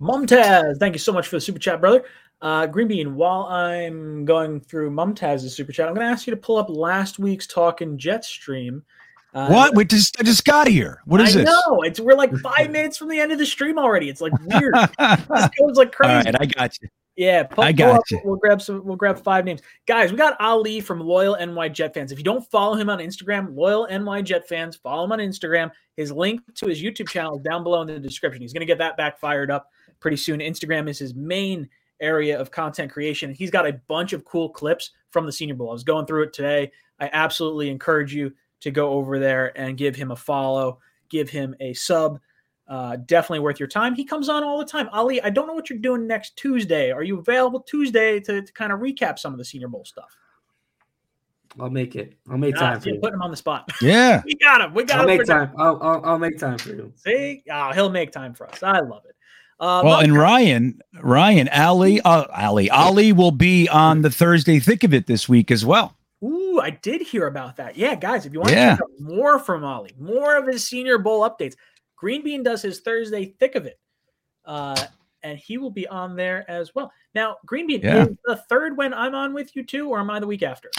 Mumtaz, 0.00 0.78
thank 0.78 0.94
you 0.94 0.98
so 0.98 1.12
much 1.12 1.28
for 1.28 1.36
the 1.36 1.40
super 1.40 1.58
chat, 1.58 1.80
brother. 1.80 2.04
Uh, 2.42 2.66
Green 2.66 2.88
Bean, 2.88 3.14
while 3.14 3.44
I'm 3.44 4.26
going 4.26 4.60
through 4.60 4.90
Mumtaz's 4.90 5.56
super 5.56 5.72
chat, 5.72 5.88
I'm 5.88 5.94
going 5.94 6.06
to 6.06 6.12
ask 6.12 6.26
you 6.26 6.32
to 6.32 6.36
pull 6.36 6.58
up 6.58 6.68
last 6.68 7.18
week's 7.18 7.46
Talking 7.46 7.96
Jet 7.96 8.24
stream. 8.24 8.84
Uh, 9.32 9.48
what? 9.48 9.74
We 9.74 9.84
just 9.84 10.18
I 10.20 10.22
just 10.22 10.44
got 10.44 10.66
here. 10.66 11.02
What 11.06 11.20
is 11.20 11.36
I 11.36 11.40
this? 11.40 11.50
No, 11.50 11.82
it's 11.82 12.00
we're 12.00 12.14
like 12.14 12.34
five 12.38 12.70
minutes 12.70 12.96
from 12.96 13.08
the 13.08 13.20
end 13.20 13.32
of 13.32 13.38
the 13.38 13.46
stream 13.46 13.78
already. 13.78 14.08
It's 14.08 14.20
like 14.20 14.32
weird. 14.44 14.74
this 14.98 15.48
goes 15.58 15.76
like 15.76 15.92
crazy. 15.92 16.10
All 16.10 16.22
right, 16.22 16.36
I 16.40 16.46
got 16.46 16.80
you. 16.80 16.88
Yeah, 17.16 17.44
pull, 17.44 17.64
I 17.64 17.72
got 17.72 18.02
you. 18.10 18.20
We'll 18.24 18.36
grab 18.36 18.60
some. 18.60 18.84
We'll 18.84 18.96
grab 18.96 19.18
five 19.18 19.46
names, 19.46 19.62
guys. 19.86 20.10
We 20.10 20.18
got 20.18 20.38
Ali 20.38 20.80
from 20.80 21.00
Loyal 21.00 21.34
NY 21.34 21.70
Jet 21.70 21.94
fans. 21.94 22.12
If 22.12 22.18
you 22.18 22.24
don't 22.24 22.44
follow 22.50 22.74
him 22.74 22.90
on 22.90 22.98
Instagram, 22.98 23.56
Loyal 23.56 23.86
NY 23.88 24.20
Jet 24.22 24.46
fans, 24.46 24.76
follow 24.76 25.04
him 25.04 25.12
on 25.12 25.18
Instagram. 25.18 25.70
His 25.96 26.12
link 26.12 26.42
to 26.56 26.66
his 26.66 26.82
YouTube 26.82 27.08
channel 27.08 27.36
is 27.36 27.42
down 27.42 27.62
below 27.62 27.80
in 27.80 27.86
the 27.86 27.98
description. 27.98 28.42
He's 28.42 28.52
going 28.52 28.60
to 28.60 28.66
get 28.66 28.78
that 28.78 28.98
back 28.98 29.18
fired 29.18 29.50
up 29.50 29.70
pretty 29.98 30.18
soon. 30.18 30.40
Instagram 30.40 30.90
is 30.90 30.98
his 30.98 31.14
main 31.14 31.68
area 32.00 32.38
of 32.38 32.50
content 32.50 32.92
creation. 32.92 33.32
He's 33.32 33.50
got 33.50 33.66
a 33.66 33.80
bunch 33.88 34.12
of 34.12 34.24
cool 34.26 34.50
clips 34.50 34.90
from 35.10 35.24
the 35.24 35.32
Senior 35.32 35.54
Bowl. 35.54 35.70
I 35.70 35.72
was 35.72 35.84
going 35.84 36.04
through 36.04 36.24
it 36.24 36.34
today. 36.34 36.70
I 37.00 37.08
absolutely 37.12 37.70
encourage 37.70 38.14
you 38.14 38.32
to 38.60 38.70
go 38.70 38.90
over 38.90 39.18
there 39.18 39.58
and 39.58 39.78
give 39.78 39.96
him 39.96 40.10
a 40.10 40.16
follow, 40.16 40.80
give 41.08 41.30
him 41.30 41.54
a 41.60 41.72
sub. 41.72 42.20
Uh, 42.68 42.96
definitely 42.96 43.38
worth 43.38 43.60
your 43.60 43.68
time. 43.68 43.94
He 43.94 44.04
comes 44.04 44.28
on 44.28 44.42
all 44.42 44.58
the 44.58 44.64
time. 44.64 44.88
Ali, 44.92 45.22
I 45.22 45.30
don't 45.30 45.46
know 45.46 45.54
what 45.54 45.70
you're 45.70 45.78
doing 45.78 46.06
next 46.06 46.36
Tuesday. 46.36 46.90
Are 46.90 47.04
you 47.04 47.18
available 47.18 47.60
Tuesday 47.60 48.18
to, 48.20 48.42
to 48.42 48.52
kind 48.52 48.72
of 48.72 48.80
recap 48.80 49.18
some 49.18 49.32
of 49.32 49.38
the 49.38 49.44
Senior 49.44 49.68
Bowl 49.68 49.84
stuff? 49.84 50.16
I'll 51.60 51.70
make 51.70 51.96
it. 51.96 52.14
I'll 52.28 52.38
make 52.38 52.56
time 52.56 52.80
for 52.80 52.88
you. 52.88 52.98
Putting 53.00 53.14
him 53.14 53.22
on 53.22 53.30
the 53.30 53.36
spot. 53.36 53.70
Yeah, 53.80 54.22
we 54.24 54.34
got 54.34 54.60
him. 54.60 54.74
We 54.74 54.84
got 54.84 55.00
I'll 55.00 55.08
him. 55.08 55.18
Make 55.18 55.26
time. 55.26 55.52
I'll, 55.56 55.78
I'll, 55.80 56.04
I'll, 56.04 56.18
make 56.18 56.38
time 56.38 56.58
for 56.58 56.70
you. 56.70 56.92
See, 56.96 57.42
oh, 57.50 57.72
he'll 57.72 57.90
make 57.90 58.10
time 58.10 58.34
for 58.34 58.48
us. 58.48 58.62
I 58.62 58.80
love 58.80 59.04
it. 59.08 59.14
Uh, 59.58 59.80
well, 59.84 60.00
and 60.00 60.14
Ryan, 60.14 60.80
Ryan, 61.00 61.48
Ali, 61.48 62.00
uh, 62.02 62.24
Ali, 62.34 62.68
Ali 62.68 63.12
will 63.12 63.30
be 63.30 63.68
on 63.68 64.02
the 64.02 64.10
Thursday 64.10 64.58
thick 64.58 64.84
of 64.84 64.92
it 64.92 65.06
this 65.06 65.28
week 65.28 65.50
as 65.50 65.64
well. 65.64 65.96
Ooh, 66.22 66.60
I 66.60 66.70
did 66.70 67.00
hear 67.00 67.26
about 67.26 67.56
that. 67.56 67.76
Yeah, 67.76 67.94
guys, 67.94 68.26
if 68.26 68.34
you 68.34 68.40
want 68.40 68.52
yeah. 68.52 68.72
to 68.72 68.76
check 68.76 68.80
out 68.82 69.00
more 69.00 69.38
from 69.38 69.64
Ali, 69.64 69.92
more 69.98 70.36
of 70.36 70.46
his 70.46 70.64
Senior 70.64 70.98
Bowl 70.98 71.22
updates, 71.28 71.54
Green 71.96 72.22
Bean 72.22 72.42
does 72.42 72.62
his 72.62 72.80
Thursday 72.80 73.34
thick 73.38 73.54
of 73.54 73.66
it, 73.66 73.78
uh, 74.44 74.76
and 75.22 75.38
he 75.38 75.58
will 75.58 75.70
be 75.70 75.86
on 75.88 76.14
there 76.14 76.48
as 76.50 76.74
well. 76.74 76.92
Now, 77.14 77.36
Green 77.46 77.66
Bean 77.66 77.80
yeah. 77.80 78.04
is 78.04 78.16
the 78.24 78.36
third 78.48 78.76
when 78.76 78.92
I'm 78.94 79.14
on 79.14 79.32
with 79.32 79.56
you 79.56 79.64
too, 79.64 79.88
or 79.88 79.98
am 80.00 80.10
I 80.10 80.20
the 80.20 80.26
week 80.26 80.42
after? 80.42 80.70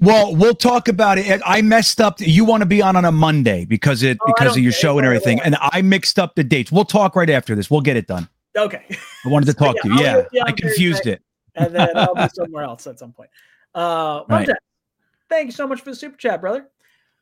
Well, 0.00 0.34
we'll 0.34 0.54
talk 0.54 0.86
about 0.88 1.18
it. 1.18 1.40
I 1.44 1.60
messed 1.62 2.00
up. 2.00 2.20
You 2.20 2.44
want 2.44 2.60
to 2.60 2.66
be 2.66 2.80
on 2.82 2.94
on 2.94 3.04
a 3.04 3.10
Monday 3.10 3.64
because 3.64 4.02
it 4.02 4.18
oh, 4.20 4.32
because 4.32 4.56
of 4.56 4.62
your 4.62 4.72
show 4.72 4.98
and 4.98 5.06
everything, 5.06 5.40
and 5.40 5.56
I 5.60 5.82
mixed 5.82 6.18
up 6.18 6.36
the 6.36 6.44
dates. 6.44 6.70
We'll 6.70 6.84
talk 6.84 7.16
right 7.16 7.30
after 7.30 7.54
this. 7.56 7.70
We'll 7.70 7.80
get 7.80 7.96
it 7.96 8.06
done. 8.06 8.28
Okay. 8.56 8.84
I 9.24 9.28
wanted 9.28 9.46
to 9.46 9.54
talk 9.54 9.76
yeah, 9.76 9.82
to 9.82 9.88
you. 9.88 10.26
Yeah, 10.32 10.42
I 10.46 10.52
confused 10.52 11.06
it, 11.06 11.22
and 11.54 11.74
then 11.74 11.96
I'll 11.96 12.14
be 12.14 12.28
somewhere 12.34 12.64
else 12.64 12.86
at 12.86 12.98
some 12.98 13.12
point. 13.12 13.30
Uh, 13.74 14.22
right. 14.28 14.48
thank 15.28 15.46
you 15.46 15.52
so 15.52 15.66
much 15.66 15.80
for 15.80 15.90
the 15.90 15.96
super 15.96 16.16
chat, 16.16 16.40
brother. 16.40 16.68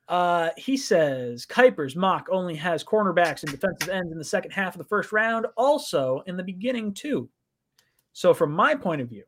Uh, 0.08 0.50
he 0.56 0.76
says 0.76 1.46
Kiper's 1.46 1.96
mock 1.96 2.28
only 2.30 2.54
has 2.54 2.84
cornerbacks 2.84 3.42
and 3.42 3.50
defensive 3.50 3.88
ends 3.88 4.12
in 4.12 4.18
the 4.18 4.24
second 4.24 4.52
half 4.52 4.74
of 4.74 4.78
the 4.78 4.84
first 4.84 5.10
round, 5.10 5.46
also 5.56 6.22
in 6.26 6.36
the 6.36 6.44
beginning 6.44 6.94
too. 6.94 7.28
So, 8.12 8.32
from 8.32 8.52
my 8.52 8.74
point 8.74 9.00
of 9.00 9.08
view, 9.08 9.24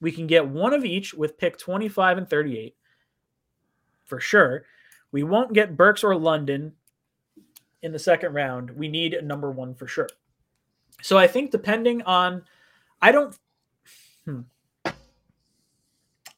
we 0.00 0.12
can 0.12 0.26
get 0.26 0.46
one 0.46 0.72
of 0.72 0.84
each 0.84 1.12
with 1.12 1.38
pick 1.38 1.58
25 1.58 2.18
and 2.18 2.30
38 2.30 2.76
for 4.06 4.20
sure. 4.20 4.64
We 5.12 5.22
won't 5.22 5.52
get 5.52 5.76
Burks 5.76 6.04
or 6.04 6.14
London 6.16 6.72
in 7.82 7.92
the 7.92 7.98
second 7.98 8.32
round. 8.32 8.70
We 8.70 8.88
need 8.88 9.14
a 9.14 9.22
number 9.22 9.50
one 9.50 9.74
for 9.74 9.86
sure. 9.86 10.08
So 11.02 11.18
I 11.18 11.26
think 11.26 11.50
depending 11.50 12.02
on, 12.02 12.42
I 13.00 13.12
don't. 13.12 13.36
Hmm. 14.24 14.40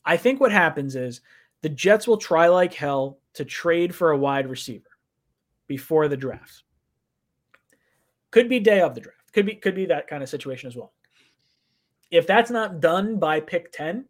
I 0.04 0.16
think 0.16 0.40
what 0.40 0.52
happens 0.52 0.96
is 0.96 1.20
the 1.62 1.68
Jets 1.68 2.06
will 2.06 2.16
try 2.16 2.48
like 2.48 2.74
hell 2.74 3.18
to 3.34 3.44
trade 3.44 3.94
for 3.94 4.10
a 4.10 4.18
wide 4.18 4.48
receiver 4.48 4.90
before 5.66 6.09
the 6.09 6.16
draft. 6.16 6.64
Could 8.30 8.48
be 8.48 8.60
day 8.60 8.80
of 8.80 8.94
the 8.94 9.01
draft. 9.01 9.32
Could 9.32 9.47
be 9.47 9.55
could 9.55 9.74
be 9.74 9.86
that 9.86 10.09
kind 10.09 10.22
of 10.22 10.28
situation 10.28 10.68
as 10.68 10.76
well. 10.76 10.93
If 12.10 12.26
that's 12.26 12.51
not 12.51 12.80
done 12.80 13.18
by 13.18 13.40
pick 13.40 13.72
10 13.72 14.05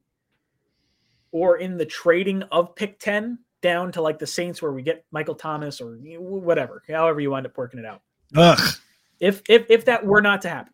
or 1.30 1.58
in 1.58 1.76
the 1.76 1.86
trading 1.86 2.42
of 2.50 2.74
pick 2.74 2.98
10 2.98 3.38
down 3.60 3.92
to 3.92 4.02
like 4.02 4.18
the 4.18 4.26
Saints 4.26 4.60
where 4.60 4.72
we 4.72 4.82
get 4.82 5.04
Michael 5.12 5.36
Thomas 5.36 5.80
or 5.80 5.96
whatever, 6.18 6.82
however 6.88 7.20
you 7.20 7.30
wind 7.30 7.46
up 7.46 7.56
working 7.56 7.78
it 7.78 7.86
out. 7.86 8.02
Ugh. 8.34 8.74
If 9.20 9.42
if 9.48 9.66
if 9.68 9.84
that 9.84 10.04
were 10.04 10.20
not 10.20 10.42
to 10.42 10.48
happen, 10.48 10.72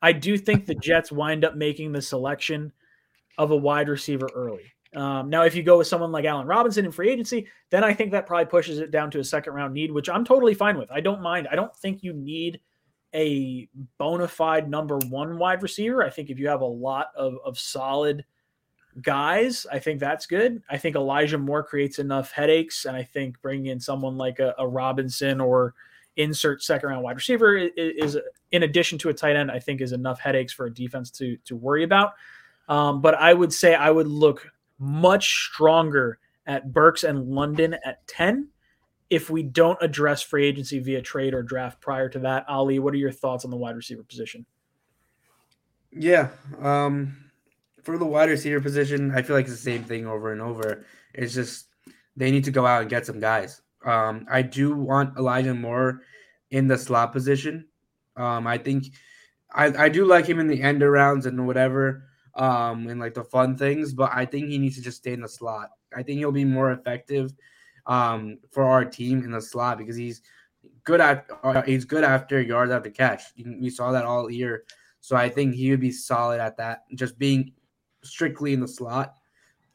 I 0.00 0.12
do 0.12 0.38
think 0.38 0.66
the 0.66 0.74
Jets 0.76 1.10
wind 1.10 1.44
up 1.44 1.56
making 1.56 1.92
the 1.92 2.02
selection 2.02 2.72
of 3.36 3.50
a 3.50 3.56
wide 3.56 3.88
receiver 3.88 4.28
early. 4.34 4.72
Um, 4.94 5.28
now, 5.28 5.42
if 5.42 5.54
you 5.54 5.62
go 5.62 5.78
with 5.78 5.86
someone 5.86 6.12
like 6.12 6.24
Allen 6.24 6.46
Robinson 6.46 6.84
in 6.84 6.92
free 6.92 7.10
agency, 7.10 7.46
then 7.70 7.84
I 7.84 7.92
think 7.92 8.10
that 8.12 8.26
probably 8.26 8.46
pushes 8.46 8.78
it 8.78 8.90
down 8.90 9.10
to 9.10 9.20
a 9.20 9.24
second 9.24 9.52
round 9.52 9.74
need, 9.74 9.92
which 9.92 10.08
I'm 10.08 10.24
totally 10.24 10.54
fine 10.54 10.78
with. 10.78 10.90
I 10.90 11.00
don't 11.00 11.20
mind. 11.20 11.48
I 11.50 11.56
don't 11.56 11.74
think 11.76 12.02
you 12.02 12.12
need 12.12 12.60
a 13.14 13.68
bona 13.98 14.28
fide 14.28 14.68
number 14.68 14.98
one 15.08 15.38
wide 15.38 15.62
receiver. 15.62 16.04
I 16.04 16.10
think 16.10 16.30
if 16.30 16.38
you 16.38 16.48
have 16.48 16.62
a 16.62 16.66
lot 16.66 17.08
of, 17.16 17.36
of 17.44 17.58
solid 17.58 18.24
guys, 19.02 19.66
I 19.70 19.78
think 19.78 20.00
that's 20.00 20.26
good. 20.26 20.62
I 20.70 20.78
think 20.78 20.96
Elijah 20.96 21.38
Moore 21.38 21.62
creates 21.62 21.98
enough 21.98 22.32
headaches, 22.32 22.84
and 22.86 22.96
I 22.96 23.02
think 23.02 23.40
bringing 23.42 23.66
in 23.66 23.80
someone 23.80 24.16
like 24.16 24.38
a, 24.38 24.54
a 24.58 24.66
Robinson 24.66 25.40
or 25.40 25.74
insert 26.16 26.62
second 26.62 26.88
round 26.88 27.04
wide 27.04 27.16
receiver 27.16 27.56
is, 27.56 27.70
is, 27.76 28.18
in 28.52 28.64
addition 28.64 28.98
to 28.98 29.08
a 29.08 29.14
tight 29.14 29.36
end, 29.36 29.50
I 29.50 29.58
think 29.58 29.80
is 29.80 29.92
enough 29.92 30.18
headaches 30.18 30.52
for 30.52 30.66
a 30.66 30.74
defense 30.74 31.10
to 31.12 31.36
to 31.44 31.56
worry 31.56 31.84
about. 31.84 32.14
Um, 32.68 33.00
but 33.00 33.14
I 33.14 33.32
would 33.32 33.52
say 33.52 33.74
I 33.74 33.90
would 33.90 34.08
look 34.08 34.50
much 34.78 35.46
stronger 35.46 36.18
at 36.46 36.72
Burks 36.72 37.04
and 37.04 37.28
London 37.28 37.76
at 37.84 38.06
10 38.06 38.48
if 39.10 39.30
we 39.30 39.42
don't 39.42 39.78
address 39.80 40.22
free 40.22 40.46
agency 40.46 40.78
via 40.78 41.00
trade 41.00 41.34
or 41.34 41.42
draft 41.42 41.80
prior 41.80 42.08
to 42.08 42.18
that. 42.20 42.48
Ali, 42.48 42.78
what 42.78 42.94
are 42.94 42.98
your 42.98 43.12
thoughts 43.12 43.44
on 43.44 43.50
the 43.50 43.56
wide 43.56 43.76
receiver 43.76 44.02
position? 44.02 44.44
Yeah. 45.90 46.28
Um, 46.60 47.16
for 47.82 47.96
the 47.96 48.04
wide 48.04 48.28
receiver 48.28 48.60
position, 48.60 49.12
I 49.14 49.22
feel 49.22 49.36
like 49.36 49.46
it's 49.46 49.54
the 49.54 49.60
same 49.60 49.84
thing 49.84 50.06
over 50.06 50.32
and 50.32 50.42
over. 50.42 50.84
It's 51.14 51.34
just 51.34 51.66
they 52.16 52.30
need 52.30 52.44
to 52.44 52.50
go 52.50 52.66
out 52.66 52.82
and 52.82 52.90
get 52.90 53.06
some 53.06 53.20
guys. 53.20 53.62
Um, 53.84 54.26
I 54.30 54.42
do 54.42 54.74
want 54.74 55.16
Elijah 55.16 55.54
Moore 55.54 56.02
in 56.50 56.66
the 56.66 56.76
slot 56.76 57.12
position. 57.12 57.66
Um, 58.16 58.46
I 58.46 58.58
think 58.58 58.86
I, 59.52 59.84
I 59.84 59.88
do 59.88 60.04
like 60.04 60.26
him 60.26 60.40
in 60.40 60.48
the 60.48 60.60
end 60.60 60.82
rounds 60.82 61.24
and 61.24 61.46
whatever 61.46 62.07
um, 62.38 62.86
and 62.86 63.00
like 63.00 63.14
the 63.14 63.24
fun 63.24 63.56
things, 63.56 63.92
but 63.92 64.10
I 64.14 64.24
think 64.24 64.48
he 64.48 64.58
needs 64.58 64.76
to 64.76 64.82
just 64.82 64.98
stay 64.98 65.12
in 65.12 65.20
the 65.20 65.28
slot. 65.28 65.70
I 65.94 66.02
think 66.02 66.18
he'll 66.18 66.32
be 66.32 66.44
more 66.44 66.72
effective 66.72 67.32
um, 67.86 68.38
for 68.50 68.64
our 68.64 68.84
team 68.84 69.24
in 69.24 69.32
the 69.32 69.40
slot 69.40 69.78
because 69.78 69.96
he's 69.96 70.22
good 70.84 71.00
at 71.00 71.26
uh, 71.42 71.62
he's 71.62 71.84
good 71.84 72.04
after 72.04 72.40
yards 72.40 72.70
after 72.70 72.90
catch. 72.90 73.22
We 73.36 73.70
saw 73.70 73.90
that 73.92 74.04
all 74.04 74.30
year, 74.30 74.64
so 75.00 75.16
I 75.16 75.28
think 75.28 75.54
he 75.54 75.70
would 75.70 75.80
be 75.80 75.90
solid 75.90 76.40
at 76.40 76.56
that. 76.58 76.84
Just 76.94 77.18
being 77.18 77.52
strictly 78.02 78.52
in 78.52 78.60
the 78.60 78.68
slot. 78.68 79.14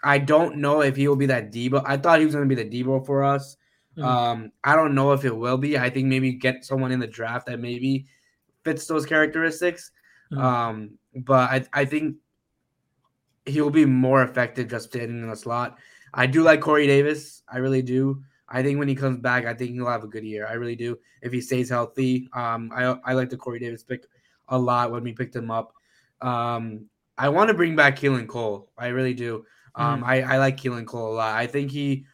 I 0.06 0.18
don't 0.18 0.58
know 0.58 0.82
if 0.82 0.96
he 0.96 1.08
will 1.08 1.16
be 1.16 1.28
that 1.28 1.52
Deebo. 1.52 1.82
I 1.86 1.98
thought 1.98 2.20
he 2.20 2.26
was 2.26 2.36
going 2.36 2.48
to 2.48 2.56
be 2.56 2.62
the 2.62 2.70
Deebo 2.70 3.06
for 3.06 3.24
us. 3.24 3.58
Mm-hmm. 3.98 4.08
Um, 4.08 4.52
I 4.64 4.76
don't 4.76 4.96
know 4.96 5.12
if 5.12 5.24
it 5.24 5.36
will 5.36 5.58
be. 5.58 5.78
I 5.78 5.90
think 5.90 6.08
maybe 6.08 6.34
get 6.34 6.66
someone 6.66 6.92
in 6.92 7.00
the 7.00 7.08
draft 7.08 7.46
that 7.46 7.60
maybe 7.60 8.08
fits 8.64 8.86
those 8.86 9.06
characteristics. 9.06 9.92
Mm-hmm. 10.32 10.44
Um, 10.44 10.98
but 11.16 11.50
I, 11.50 11.66
I 11.74 11.86
think 11.86 12.18
he'll 13.46 13.70
be 13.70 13.86
more 13.86 14.24
effective 14.24 14.70
just 14.70 14.90
standing 14.90 15.22
in 15.22 15.30
the 15.30 15.36
slot. 15.36 15.78
I 16.14 16.28
do 16.28 16.44
like 16.44 16.62
Corey 16.62 16.88
Davis. 16.88 17.44
I 17.52 17.58
really 17.58 17.82
do. 17.82 18.24
I 18.48 18.62
think 18.62 18.78
when 18.78 18.88
he 18.88 18.96
comes 18.96 19.18
back, 19.18 19.46
I 19.46 19.54
think 19.54 19.72
he'll 19.72 19.88
have 19.88 20.04
a 20.04 20.08
good 20.08 20.24
year. 20.24 20.46
I 20.48 20.54
really 20.54 20.76
do. 20.76 20.98
If 21.22 21.32
he 21.32 21.42
stays 21.42 21.70
healthy, 21.70 22.30
um, 22.34 22.72
I 22.74 22.98
I 23.04 23.14
like 23.14 23.30
the 23.30 23.38
Corey 23.38 23.60
Davis 23.60 23.84
pick 23.84 24.06
a 24.50 24.58
lot 24.58 24.92
when 24.92 25.04
we 25.04 25.14
picked 25.14 25.36
him 25.36 25.50
up. 25.50 25.74
Um, 26.22 26.86
I 27.18 27.30
want 27.30 27.50
to 27.50 27.54
bring 27.54 27.76
back 27.76 27.98
Keelan 27.98 28.28
Cole. 28.28 28.70
I 28.78 28.88
really 28.88 29.14
do. 29.14 29.46
Um, 29.76 30.02
mm. 30.02 30.06
I, 30.06 30.22
I 30.22 30.38
like 30.38 30.58
Keelan 30.58 30.86
Cole 30.86 31.14
a 31.14 31.16
lot. 31.16 31.36
I 31.36 31.48
think 31.48 31.72
he 31.72 32.06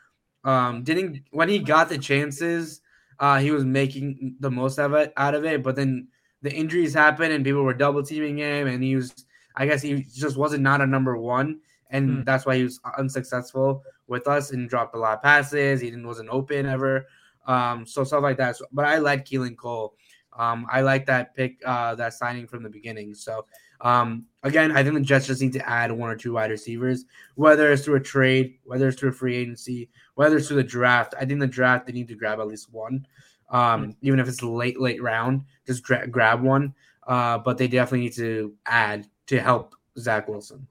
um, 0.44 0.84
didn't 0.84 1.24
when 1.32 1.50
he 1.50 1.60
got 1.60 1.90
the 1.90 1.98
chances, 1.98 2.82
uh, 3.20 3.40
he 3.40 3.52
was 3.52 3.66
making 3.66 4.36
the 4.40 4.52
most 4.52 4.80
of 4.80 4.94
it 4.94 5.14
out 5.18 5.36
of 5.36 5.46
it. 5.46 5.64
But 5.64 5.76
then 5.76 6.08
the 6.42 6.54
injuries 6.54 6.94
happened 6.94 7.34
and 7.34 7.44
people 7.44 7.64
were 7.64 7.74
double 7.74 8.04
teaming 8.04 8.38
him, 8.38 8.68
and 8.68 8.84
he 8.84 8.96
was 8.96 9.14
I 9.60 9.68
guess 9.68 9.82
he 9.82 10.02
just 10.02 10.38
wasn't 10.38 10.64
not 10.64 10.82
a 10.82 10.88
number 10.88 11.18
one. 11.18 11.60
and 11.92 12.10
mm. 12.10 12.26
that's 12.26 12.46
why 12.46 12.56
he 12.58 12.64
was 12.64 12.80
unsuccessful 12.98 13.84
with 14.08 14.28
us 14.28 14.52
and 14.52 14.70
dropped 14.70 14.96
a 14.96 14.98
lot 14.98 15.18
of 15.18 15.22
passes. 15.22 15.82
He 15.82 15.90
didn't 15.90 16.08
wasn't 16.08 16.30
open 16.30 16.66
ever. 16.66 17.06
Um, 17.46 17.86
so 17.86 18.04
stuff 18.04 18.24
like 18.24 18.38
that. 18.38 18.58
So, 18.58 18.66
but 18.72 18.86
I 18.86 18.98
like 18.98 19.26
Keelan 19.26 19.58
Cole. 19.58 19.96
Um, 20.38 20.66
I 20.72 20.82
like 20.82 21.06
that 21.08 21.36
pick, 21.36 21.58
uh, 21.66 21.96
that 21.96 22.14
signing 22.14 22.48
from 22.48 22.64
the 22.64 22.70
beginning. 22.70 23.14
So 23.14 23.46
um, 23.82 24.26
again, 24.44 24.72
I 24.72 24.84
think 24.84 24.96
the 24.96 25.02
Jets 25.02 25.28
just 25.28 25.42
need 25.42 25.54
to 25.54 25.70
add 25.70 25.92
one 25.92 26.10
or 26.10 26.16
two 26.16 26.34
wide 26.34 26.52
receivers, 26.52 27.06
whether 27.36 27.72
it's 27.72 27.84
through 27.84 27.96
a 27.96 28.02
trade, 28.02 28.56
whether 28.64 28.88
it's 28.88 29.00
through 29.00 29.10
a 29.10 29.14
free 29.14 29.36
agency, 29.36 29.90
whether 30.16 30.38
it's 30.38 30.48
through 30.48 30.58
the 30.58 30.64
draft. 30.64 31.16
I 31.20 31.26
think 31.26 31.40
the 31.40 31.48
draft 31.48 31.88
they 31.88 31.94
need 31.94 32.08
to 32.10 32.16
grab 32.16 32.40
at 32.40 32.48
least 32.48 32.72
one, 32.72 33.06
um, 33.50 33.82
mm-hmm. 33.82 33.92
even 34.02 34.20
if 34.20 34.28
it's 34.28 34.44
late 34.44 34.80
late 34.80 35.02
round, 35.02 35.44
just 35.66 35.84
gra- 35.84 36.08
grab 36.08 36.42
one. 36.42 36.74
Uh, 37.08 37.40
but 37.40 37.58
they 37.58 37.68
definitely 37.68 38.02
need 38.02 38.14
to 38.14 38.54
add 38.68 39.08
to 39.30 39.40
help 39.40 39.76
Zach 39.98 40.28
Wilson. 40.28 40.66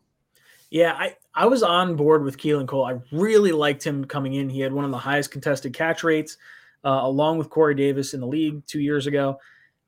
Yeah, 0.70 0.92
I, 0.92 1.16
I 1.32 1.46
was 1.46 1.62
on 1.62 1.94
board 1.94 2.24
with 2.24 2.36
Keelan 2.36 2.66
Cole. 2.66 2.84
I 2.84 2.98
really 3.12 3.52
liked 3.52 3.84
him 3.84 4.04
coming 4.04 4.34
in. 4.34 4.50
He 4.50 4.60
had 4.60 4.72
one 4.72 4.84
of 4.84 4.90
the 4.90 4.98
highest 4.98 5.30
contested 5.30 5.72
catch 5.72 6.02
rates, 6.02 6.36
uh, 6.84 7.00
along 7.02 7.38
with 7.38 7.50
Corey 7.50 7.76
Davis 7.76 8.14
in 8.14 8.20
the 8.20 8.26
league 8.26 8.66
two 8.66 8.80
years 8.80 9.06
ago. 9.06 9.38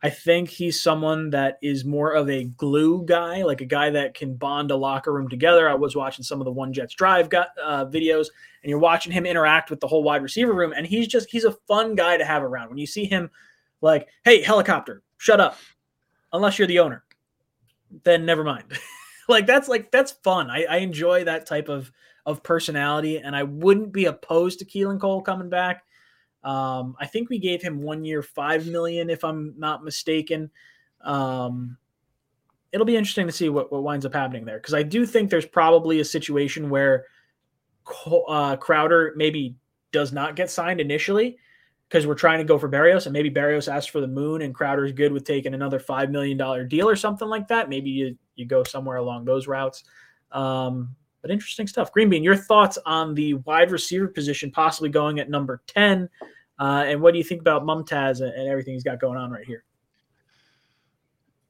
I 0.02 0.08
think 0.08 0.48
he's 0.48 0.80
someone 0.80 1.30
that 1.30 1.58
is 1.60 1.84
more 1.84 2.12
of 2.12 2.30
a 2.30 2.44
glue 2.44 3.04
guy, 3.04 3.42
like 3.42 3.60
a 3.60 3.66
guy 3.66 3.90
that 3.90 4.14
can 4.14 4.34
bond 4.34 4.70
a 4.70 4.76
locker 4.76 5.12
room 5.12 5.28
together. 5.28 5.68
I 5.68 5.74
was 5.74 5.96
watching 5.96 6.24
some 6.24 6.40
of 6.40 6.44
the 6.44 6.52
One 6.52 6.72
Jets 6.72 6.94
Drive 6.94 7.28
got, 7.28 7.48
uh, 7.62 7.84
videos, 7.86 8.28
and 8.62 8.70
you're 8.70 8.78
watching 8.78 9.12
him 9.12 9.26
interact 9.26 9.68
with 9.68 9.80
the 9.80 9.88
whole 9.88 10.04
wide 10.04 10.22
receiver 10.22 10.54
room, 10.54 10.72
and 10.74 10.86
he's 10.86 11.08
just 11.08 11.28
he's 11.28 11.44
a 11.44 11.52
fun 11.66 11.96
guy 11.96 12.16
to 12.16 12.24
have 12.24 12.42
around. 12.42 12.68
When 12.68 12.78
you 12.78 12.86
see 12.86 13.04
him, 13.04 13.30
like, 13.80 14.08
hey, 14.24 14.40
helicopter, 14.40 15.02
shut 15.18 15.40
up, 15.40 15.58
unless 16.32 16.58
you're 16.58 16.68
the 16.68 16.78
owner, 16.78 17.04
then 18.04 18.24
never 18.24 18.44
mind. 18.44 18.64
like 19.28 19.46
that's 19.46 19.68
like 19.68 19.90
that's 19.90 20.12
fun. 20.12 20.50
I, 20.50 20.64
I 20.64 20.76
enjoy 20.78 21.24
that 21.24 21.46
type 21.46 21.68
of 21.68 21.90
of 22.26 22.42
personality, 22.42 23.18
and 23.18 23.34
I 23.34 23.42
wouldn't 23.44 23.92
be 23.92 24.06
opposed 24.06 24.58
to 24.58 24.64
Keelan 24.64 25.00
Cole 25.00 25.22
coming 25.22 25.48
back. 25.48 25.84
Um, 26.42 26.96
I 26.98 27.06
think 27.06 27.28
we 27.28 27.38
gave 27.38 27.62
him 27.62 27.82
one 27.82 28.04
year, 28.04 28.22
five 28.22 28.66
million, 28.66 29.10
if 29.10 29.24
I'm 29.24 29.54
not 29.58 29.84
mistaken. 29.84 30.50
Um, 31.02 31.76
it'll 32.72 32.86
be 32.86 32.96
interesting 32.96 33.26
to 33.26 33.32
see 33.32 33.48
what, 33.48 33.72
what 33.72 33.82
winds 33.82 34.06
up 34.06 34.14
happening 34.14 34.44
there 34.44 34.58
because 34.58 34.74
I 34.74 34.82
do 34.82 35.04
think 35.04 35.30
there's 35.30 35.46
probably 35.46 36.00
a 36.00 36.04
situation 36.04 36.70
where 36.70 37.06
uh, 38.28 38.56
Crowder 38.56 39.14
maybe 39.16 39.56
does 39.92 40.12
not 40.12 40.36
get 40.36 40.50
signed 40.50 40.80
initially 40.80 41.38
because 41.90 42.06
we're 42.06 42.14
trying 42.14 42.38
to 42.38 42.44
go 42.44 42.56
for 42.56 42.68
Berrios, 42.68 43.06
and 43.06 43.12
maybe 43.12 43.28
Berrios 43.28 43.70
asks 43.70 43.90
for 43.90 44.00
the 44.00 44.06
moon 44.06 44.42
and 44.42 44.54
Crowder's 44.54 44.92
good 44.92 45.12
with 45.12 45.24
taking 45.24 45.54
another 45.54 45.80
five 45.80 46.08
million 46.08 46.38
dollar 46.38 46.64
deal 46.64 46.88
or 46.88 46.94
something 46.94 47.26
like 47.26 47.48
that. 47.48 47.68
Maybe 47.68 47.90
you 47.90 48.16
you 48.36 48.46
go 48.46 48.62
somewhere 48.62 48.98
along 48.98 49.24
those 49.24 49.48
routes. 49.48 49.82
Um, 50.30 50.94
but 51.20 51.32
interesting 51.32 51.66
stuff. 51.66 51.92
Green 51.92 52.08
Bean, 52.08 52.22
your 52.22 52.36
thoughts 52.36 52.78
on 52.86 53.14
the 53.14 53.34
wide 53.34 53.72
receiver 53.72 54.06
position 54.06 54.52
possibly 54.52 54.88
going 54.88 55.18
at 55.18 55.28
number 55.28 55.62
10. 55.66 56.08
Uh, 56.58 56.84
and 56.86 57.00
what 57.00 57.12
do 57.12 57.18
you 57.18 57.24
think 57.24 57.40
about 57.40 57.64
Mumtaz 57.64 58.20
and 58.20 58.48
everything 58.48 58.72
he's 58.74 58.84
got 58.84 59.00
going 59.00 59.18
on 59.18 59.30
right 59.30 59.44
here? 59.44 59.64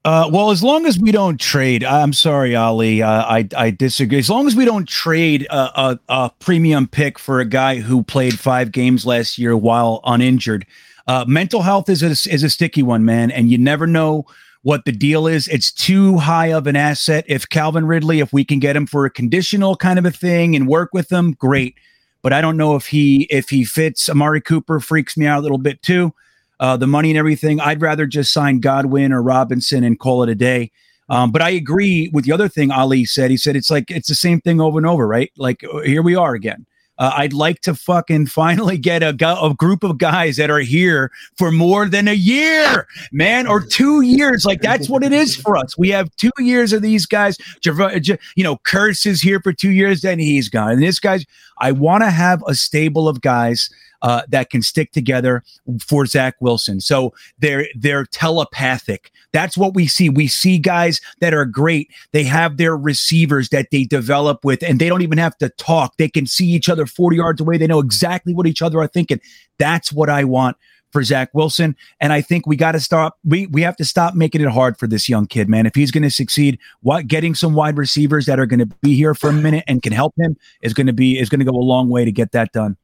Uh, 0.03 0.31
well, 0.33 0.51
as 0.51 0.63
long 0.63 0.87
as 0.87 0.99
we 0.99 1.13
don't 1.13 1.39
trade, 1.39 1.85
I'm 1.85 2.15
sorry, 2.15 2.57
Ali, 2.57 3.03
uh, 3.03 3.23
I 3.23 3.47
I 3.55 3.71
disagree. 3.71 4.19
As 4.19 4.31
long 4.31 4.47
as 4.47 4.57
we 4.57 4.65
don't 4.65 4.89
trade 4.89 5.47
a, 5.51 5.81
a, 5.81 6.01
a, 6.09 6.31
premium 6.39 6.89
pick 6.89 7.19
for 7.19 7.39
a 7.39 7.45
guy 7.45 7.81
who 7.81 8.03
played 8.03 8.39
five 8.39 8.73
games 8.73 9.05
last 9.05 9.37
year 9.37 9.55
while 9.55 10.01
uninjured, 10.05 10.65
uh, 11.07 11.27
mental 11.29 11.61
health 11.61 11.91
is 11.91 12.03
a, 12.03 12.33
is 12.33 12.43
a 12.43 12.49
sticky 12.49 12.83
one, 12.83 13.05
man, 13.05 13.31
and 13.31 13.51
you 13.51 13.59
never 13.59 13.87
know 13.87 14.25
what 14.63 14.87
the 14.87 14.93
deal 14.93 15.27
is. 15.27 15.49
It's 15.49 15.71
too 15.71 16.17
high 16.17 16.51
of 16.53 16.67
an 16.67 16.77
asset. 16.77 17.27
If 17.29 17.49
Calvin 17.51 17.87
Ridley, 17.87 18.21
if 18.21 18.33
we 18.33 18.43
can 18.43 18.59
get 18.59 18.77
him 18.77 18.87
for 18.87 19.05
a 19.05 19.11
conditional 19.11 19.77
kind 19.77 19.99
of 19.99 20.07
a 20.07 20.11
thing 20.11 20.57
and 20.57 20.67
work 20.67 20.91
with 20.95 21.13
him, 21.13 21.33
great. 21.33 21.75
But 22.23 22.33
I 22.33 22.41
don't 22.41 22.57
know 22.57 22.75
if 22.75 22.87
he 22.87 23.27
if 23.31 23.51
he 23.51 23.65
fits. 23.65 24.09
Amari 24.09 24.41
Cooper 24.41 24.81
freaks 24.81 25.19
me 25.19 25.27
out 25.27 25.41
a 25.41 25.43
little 25.43 25.59
bit 25.59 25.83
too. 25.83 26.15
Uh, 26.61 26.77
the 26.77 26.87
money 26.87 27.11
and 27.11 27.19
everything. 27.19 27.59
I'd 27.59 27.81
rather 27.81 28.07
just 28.07 28.33
sign 28.33 28.61
Godwin 28.61 29.13
or 29.13 29.23
Robinson 29.23 29.83
and 29.83 29.99
call 29.99 30.23
it 30.23 30.29
a 30.29 30.35
day. 30.35 30.71
Um, 31.09 31.33
but 31.33 31.43
I 31.43 31.51
agree 31.51 32.09
with 32.13 32.25
the 32.25 32.33
other 32.33 32.49
thing 32.49 32.71
Ali 32.71 33.05
said. 33.05 33.31
He 33.31 33.37
said 33.37 33.57
it's 33.57 33.71
like 33.71 33.91
it's 33.91 34.09
the 34.09 34.15
same 34.15 34.41
thing 34.41 34.61
over 34.61 34.79
and 34.79 34.87
over, 34.87 35.09
right? 35.09 35.33
Like 35.37 35.65
here 35.85 36.03
we 36.03 36.15
are 36.15 36.35
again. 36.35 36.67
Uh, 37.01 37.13
I'd 37.17 37.33
like 37.33 37.63
to 37.63 37.75
fucking 37.75 38.27
finally 38.27 38.77
get 38.77 39.03
a, 39.03 39.17
a 39.43 39.55
group 39.55 39.83
of 39.83 39.99
guys 39.99 40.37
that 40.37 40.51
are 40.51 40.61
here 40.61 41.11
for 41.37 41.51
more 41.51 41.87
than 41.87 42.07
a 42.07 42.13
year, 42.13 42.87
man, 43.11 43.47
or 43.47 43.61
two 43.61 44.03
years. 44.03 44.45
Like 44.45 44.61
that's 44.61 44.89
what 44.89 45.03
it 45.03 45.13
is 45.13 45.35
for 45.35 45.57
us. 45.57 45.77
We 45.79 45.89
have 45.89 46.15
two 46.17 46.31
years 46.39 46.75
of 46.75 46.83
these 46.83 47.07
guys. 47.07 47.39
You 47.65 48.45
know, 48.45 48.59
Kearse 48.59 49.07
is 49.07 49.23
here 49.23 49.41
for 49.41 49.53
two 49.53 49.71
years, 49.71 50.03
then 50.03 50.19
he's 50.19 50.51
gone. 50.51 50.73
And 50.73 50.83
this 50.83 51.01
guy's, 51.01 51.25
I 51.59 51.73
want 51.73 52.05
to 52.05 52.11
have 52.11 52.45
a 52.47 52.55
stable 52.55 53.09
of 53.09 53.23
guys 53.23 53.71
uh, 54.03 54.23
that 54.29 54.51
can 54.51 54.63
stick 54.63 54.93
together 54.93 55.43
for 55.81 56.07
Zach 56.07 56.37
Wilson. 56.41 56.81
So 56.81 57.15
they're 57.39 57.67
they're 57.75 58.07
telepathic. 58.07 59.11
That's 59.33 59.57
what 59.57 59.75
we 59.75 59.87
see. 59.87 60.09
We 60.09 60.27
see 60.27 60.59
guys 60.59 61.01
that 61.21 61.35
are 61.35 61.45
great. 61.45 61.91
They 62.13 62.25
have 62.25 62.57
their 62.57 62.77
receivers 62.77 63.51
that 63.51 63.71
they 63.71 63.85
develop 63.85 64.45
with, 64.45 64.63
and 64.63 64.79
they 64.79 64.89
don't 64.89 65.03
even 65.03 65.19
have 65.19 65.37
to 65.39 65.49
talk. 65.51 65.97
They 65.97 66.09
can 66.09 66.27
see 66.27 66.47
each 66.47 66.69
other 66.69 66.87
40 66.87 67.17
yards 67.17 67.41
away. 67.41 67.59
They 67.59 67.67
know 67.67 67.81
exactly 67.81 68.35
what 68.35 68.47
each 68.47 68.63
other 68.63 68.81
are 68.81 68.89
thinking. 68.89 69.21
That's 69.59 69.93
what 69.93 70.09
I 70.09 70.25
want 70.25 70.57
for 70.93 71.03
Zach 71.03 71.31
Wilson. 71.35 71.77
And 72.01 72.13
I 72.13 72.21
think 72.21 72.47
we 72.47 72.57
got 72.57 72.73
to 72.73 72.81
stop. 72.81 73.19
We 73.25 73.47
we 73.47 73.63
have 73.63 73.77
to 73.77 73.85
stop 73.85 74.15
making 74.15 74.41
it 74.41 74.49
hard 74.49 74.79
for 74.79 74.87
this 74.87 75.09
young 75.09 75.27
kid, 75.27 75.49
man. 75.49 75.67
If 75.67 75.75
he's 75.75 75.91
going 75.91 76.03
to 76.03 76.11
succeed, 76.11 76.59
what 76.81 77.07
getting 77.07 77.35
some 77.35 77.55
wide 77.55 77.77
receivers 77.77 78.27
that 78.27 78.39
are 78.41 78.47
going 78.47 78.61
to 78.61 78.67
be 78.83 78.95
here 78.95 79.15
for 79.15 79.31
a 79.31 79.33
minute 79.33 79.65
and 79.67 79.83
can 79.83 79.93
help 79.93 80.15
him 80.19 80.37
is 80.63 80.75
going 80.75 80.87
to 80.87 80.93
be 80.93 81.19
is 81.19 81.29
going 81.29 81.41
to 81.41 81.51
go 81.51 81.57
a 81.57 81.59
long 81.59 81.89
way 81.89 82.05
to 82.05 82.13
get 82.13 82.33
that 82.33 82.53
done 82.53 82.77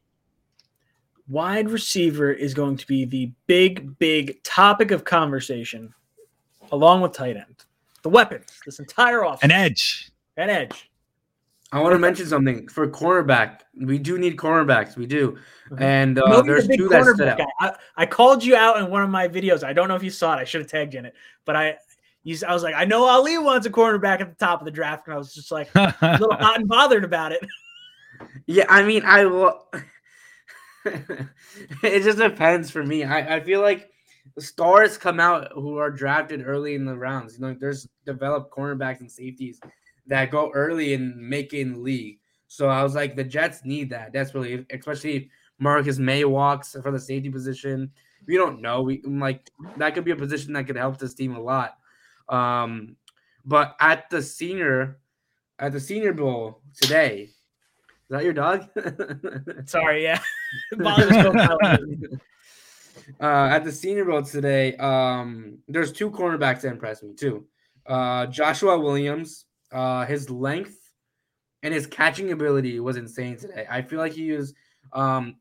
wide 1.29 1.71
receiver 1.71 2.33
is 2.33 2.55
going 2.55 2.77
to 2.77 2.87
be 2.87 3.05
the 3.05 3.31
big, 3.47 3.99
big 3.99 4.43
topic 4.43 4.91
of 4.91 5.05
conversation, 5.05 5.93
along 6.73 7.01
with 7.01 7.13
tight 7.13 7.37
end. 7.37 7.65
The 8.03 8.09
weapons, 8.09 8.47
this 8.65 8.79
entire 8.79 9.23
offense. 9.23 9.43
An 9.43 9.51
edge. 9.51 10.11
An 10.37 10.51
edge. 10.51 10.91
I 11.73 11.81
want 11.81 11.95
to 11.95 11.99
mention 11.99 12.27
something 12.27 12.69
for 12.69 12.87
cornerback. 12.87 13.61
We 13.79 13.99
do 13.99 14.19
need 14.19 14.37
cornerbacks. 14.37 14.97
We 14.97 15.07
do, 15.07 15.37
mm-hmm. 15.69 15.83
and 15.83 16.19
uh, 16.19 16.43
there's 16.43 16.69
two 16.69 16.89
that 16.89 17.05
stood 17.05 17.29
out. 17.29 17.41
I, 17.61 17.73
I, 17.97 18.07
called 18.07 18.45
you 18.45 18.55
out 18.55 18.79
in 18.79 18.89
one 18.89 19.03
of 19.03 19.11
my 19.11 19.27
videos. 19.27 19.65
I 19.65 19.73
don't 19.73 19.89
know 19.89 19.97
if 19.97 20.05
you 20.05 20.11
saw 20.11 20.35
it. 20.35 20.41
I 20.41 20.45
should 20.45 20.61
have 20.61 20.71
tagged 20.71 20.95
you 20.95 21.01
in 21.01 21.07
it, 21.07 21.15
but 21.45 21.57
I, 21.57 21.77
you, 22.23 22.39
I 22.47 22.55
was 22.55 22.63
like, 22.63 22.77
I 22.77 22.85
know 22.85 23.05
Ali 23.05 23.37
wants 23.39 23.67
a 23.67 23.71
cornerback 23.71 24.21
at 24.21 24.29
the 24.29 24.45
top 24.45 24.61
of 24.61 24.65
the 24.65 24.71
draft, 24.71 25.09
and 25.09 25.15
I 25.15 25.19
was 25.19 25.35
just 25.35 25.51
like 25.51 25.69
a 25.75 25.95
little 26.03 26.35
hot 26.35 26.61
and 26.61 26.69
bothered 26.69 27.03
about 27.03 27.33
it. 27.33 27.45
Yeah, 28.47 28.67
I 28.69 28.85
mean, 28.85 29.03
I 29.05 29.25
will. 29.25 29.67
it 31.83 32.03
just 32.03 32.19
depends 32.19 32.71
for 32.71 32.83
me. 32.85 33.05
I, 33.05 33.37
I 33.37 33.41
feel 33.41 33.61
like 33.61 33.91
stars 34.39 34.99
come 34.99 35.21
out 35.21 35.53
who 35.55 35.79
are 35.79 35.91
drafted 35.91 36.47
early 36.47 36.75
in 36.75 36.85
the 36.85 36.97
rounds. 36.97 37.35
You 37.35 37.41
know, 37.41 37.57
there's 37.59 37.89
developed 38.05 38.53
cornerbacks 38.53 39.01
and 39.01 39.11
safeties 39.11 39.61
that 40.07 40.31
go 40.31 40.51
early 40.53 40.95
and 40.95 41.17
make 41.17 41.53
in 41.53 41.73
the 41.75 41.79
league. 41.79 42.19
So 42.49 42.69
I 42.69 42.83
was 42.83 42.95
like, 42.95 43.17
the 43.17 43.25
Jets 43.25 43.65
need 43.65 43.91
that 43.91 44.13
desperately, 44.13 44.65
especially 44.71 45.17
if 45.17 45.25
Marcus 45.59 45.99
Maye 45.99 46.25
walks 46.25 46.77
for 46.81 46.93
the 46.93 47.01
safety 47.01 47.31
position. 47.31 47.91
We 48.27 48.37
don't 48.37 48.61
know. 48.61 48.83
We 48.83 49.03
like 49.05 49.51
that 49.77 49.95
could 49.95 50.05
be 50.05 50.11
a 50.11 50.17
position 50.17 50.53
that 50.53 50.67
could 50.67 50.77
help 50.77 50.99
this 50.99 51.15
team 51.15 51.35
a 51.35 51.41
lot. 51.41 51.77
Um, 52.29 52.97
but 53.45 53.77
at 53.81 54.11
the 54.11 54.23
senior, 54.23 54.99
at 55.59 55.73
the 55.73 55.81
Senior 55.81 56.13
Bowl 56.13 56.61
today, 56.75 57.29
is 57.29 58.11
that 58.11 58.25
your 58.25 58.33
dog? 58.33 58.69
Sorry, 59.67 60.03
yeah. 60.05 60.21
uh, 63.21 63.49
at 63.51 63.65
the 63.65 63.73
Senior 63.73 64.05
Bowl 64.05 64.23
today, 64.23 64.77
um, 64.77 65.59
there's 65.69 65.93
two 65.93 66.11
cornerbacks 66.11 66.63
that 66.63 66.69
impressed 66.69 67.03
me 67.03 67.15
too. 67.15 67.47
Uh, 67.87 68.27
Joshua 68.27 68.79
Williams, 68.79 69.47
uh, 69.73 70.05
his 70.07 70.29
length 70.31 70.93
and 71.63 71.73
his 71.73 71.87
catching 71.87 72.33
ability 72.33 72.81
was 72.81 72.97
insane 72.97 73.37
today. 73.37 73.67
I 73.71 73.83
feel 73.83 73.99
like 73.99 74.13
he 74.13 74.33
was 74.33 74.55
um, 74.93 75.37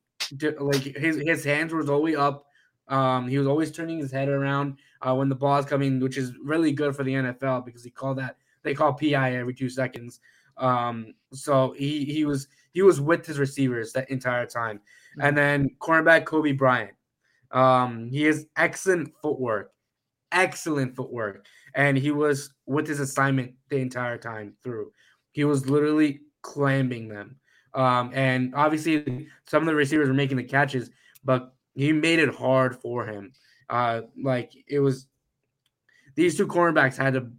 like 0.60 0.82
his 0.82 1.18
his 1.18 1.44
hands 1.44 1.74
were 1.74 1.90
always 1.92 2.16
up. 2.16 2.46
Um, 2.88 3.28
he 3.28 3.38
was 3.38 3.48
always 3.48 3.72
turning 3.72 3.98
his 3.98 4.12
head 4.12 4.30
around 4.30 4.78
uh, 5.02 5.16
when 5.16 5.30
the 5.30 5.36
ball 5.36 5.58
is 5.58 5.66
coming, 5.66 6.00
which 6.00 6.18
is 6.18 6.34
really 6.44 6.72
good 6.72 6.96
for 6.96 7.04
the 7.04 7.14
NFL 7.14 7.66
because 7.66 7.84
he 7.84 7.90
called 7.90 8.20
that 8.20 8.38
they 8.64 8.74
call 8.74 8.94
PI 8.94 9.36
every 9.36 9.54
two 9.54 9.70
seconds. 9.70 10.20
Um, 10.58 11.14
so 11.34 11.74
he 11.78 12.06
he 12.06 12.26
was 12.26 12.48
he 12.74 12.82
was 12.82 13.00
with 13.02 13.26
his 13.26 13.40
receivers 13.40 13.94
that 13.94 14.10
entire 14.10 14.46
time. 14.46 14.82
And 15.16 15.24
mm-hmm. 15.24 15.36
then 15.36 15.70
cornerback 15.80 16.26
Coby 16.26 16.58
Bryant. 16.58 16.92
Um, 17.52 18.10
he 18.10 18.24
has 18.24 18.48
excellent 18.58 19.14
footwork, 19.22 19.72
excellent 20.32 20.96
footwork, 20.96 21.46
and 21.74 21.98
he 21.98 22.12
was 22.12 22.52
with 22.66 22.88
his 22.88 23.00
assignment 23.00 23.54
the 23.70 23.78
entire 23.78 24.18
time 24.18 24.54
through. 24.64 24.92
He 25.32 25.46
was 25.46 25.70
literally 25.70 26.22
clamming 26.42 27.08
them. 27.08 27.38
Um, 27.74 28.12
and 28.14 28.54
obviously, 28.56 29.28
some 29.48 29.64
of 29.64 29.68
the 29.68 29.76
receivers 29.76 30.08
were 30.08 30.14
making 30.14 30.38
the 30.38 30.44
catches, 30.44 30.90
but 31.24 31.54
he 31.76 31.92
made 31.92 32.20
it 32.20 32.34
hard 32.34 32.76
for 32.82 33.06
him. 33.06 33.32
Uh, 33.70 34.02
like 34.22 34.54
it 34.68 34.80
was, 34.80 35.08
these 36.16 36.38
two 36.38 36.48
cornerbacks 36.48 36.96
had 36.98 37.16
a, 37.16 37.30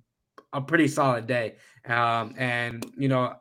a 0.53 0.61
pretty 0.61 0.89
solid 0.89 1.27
day. 1.27 1.57
Um, 1.89 2.35
and 2.37 2.85
you 2.97 3.09
know, 3.09 3.35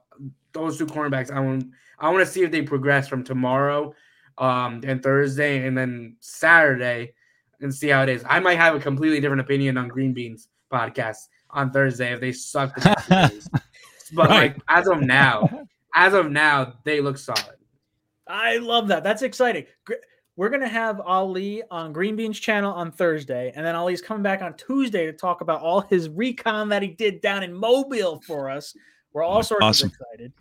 those 0.54 0.78
two 0.78 0.86
cornerbacks, 0.86 1.32
I 1.32 1.40
want 1.40 1.68
I 2.00 2.10
want 2.10 2.26
to 2.26 2.32
see 2.32 2.44
if 2.44 2.52
they 2.52 2.62
progress 2.62 3.08
from 3.08 3.24
tomorrow 3.24 3.94
um, 4.38 4.82
and 4.86 5.02
Thursday 5.02 5.66
and 5.66 5.78
then 5.78 6.18
Saturday 6.20 7.14
and 7.62 7.74
see 7.74 7.88
how 7.88 8.04
it 8.04 8.10
is. 8.10 8.24
I 8.28 8.40
might 8.40 8.58
have 8.58 8.76
a 8.76 8.80
completely 8.80 9.20
different 9.20 9.42
opinion 9.42 9.78
on 9.78 9.88
Green 9.88 10.14
Beans 10.14 10.50
podcast 10.72 11.28
on 11.52 11.72
Thursday 11.72 12.14
if 12.14 12.20
they 12.20 12.32
suck 12.32 12.76
the 12.76 13.50
But 14.14 14.30
right. 14.30 14.54
like 14.54 14.62
as 14.68 14.88
of 14.88 15.02
now, 15.02 15.68
as 15.96 16.14
of 16.14 16.30
now, 16.30 16.76
they 16.84 17.02
look 17.02 17.18
solid. 17.18 17.56
I 18.28 18.58
love 18.58 18.88
that. 18.90 19.04
That's 19.04 19.22
exciting. 19.22 19.66
We're 20.38 20.50
gonna 20.50 20.68
have 20.68 21.00
Ali 21.00 21.64
on 21.72 21.94
Green 21.94 22.16
Beans 22.16 22.40
channel 22.40 22.74
on 22.74 22.92
Thursday, 22.92 23.54
and 23.56 23.66
then 23.66 23.76
Ali's 23.76 24.02
coming 24.02 24.24
back 24.24 24.42
on 24.42 24.56
Tuesday 24.58 25.06
to 25.06 25.14
talk 25.14 25.42
about 25.42 25.62
all 25.62 25.82
his 25.82 26.10
recon 26.10 26.70
that 26.70 26.82
he 26.82 26.90
did 26.90 27.22
down 27.22 27.44
in 27.44 27.54
Mobile 27.54 28.22
for 28.28 28.50
us. 28.50 28.76
We're 29.14 29.24
all 29.24 29.44
sorts 29.44 29.64
awesome. 29.64 29.88
of 29.88 29.94
excited. 29.94 30.34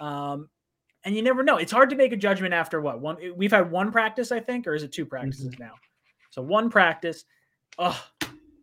Um, 0.00 0.48
and 1.04 1.14
you 1.14 1.22
never 1.22 1.42
know. 1.42 1.56
It's 1.56 1.72
hard 1.72 1.90
to 1.90 1.96
make 1.96 2.12
a 2.12 2.16
judgment 2.16 2.52
after 2.52 2.80
what 2.80 3.00
one. 3.00 3.16
We've 3.36 3.52
had 3.52 3.70
one 3.70 3.92
practice, 3.92 4.32
I 4.32 4.40
think, 4.40 4.66
or 4.66 4.74
is 4.74 4.82
it 4.82 4.92
two 4.92 5.06
practices 5.06 5.50
mm-hmm. 5.50 5.62
now? 5.62 5.74
So 6.30 6.42
one 6.42 6.68
practice. 6.68 7.24
Oh, 7.78 8.00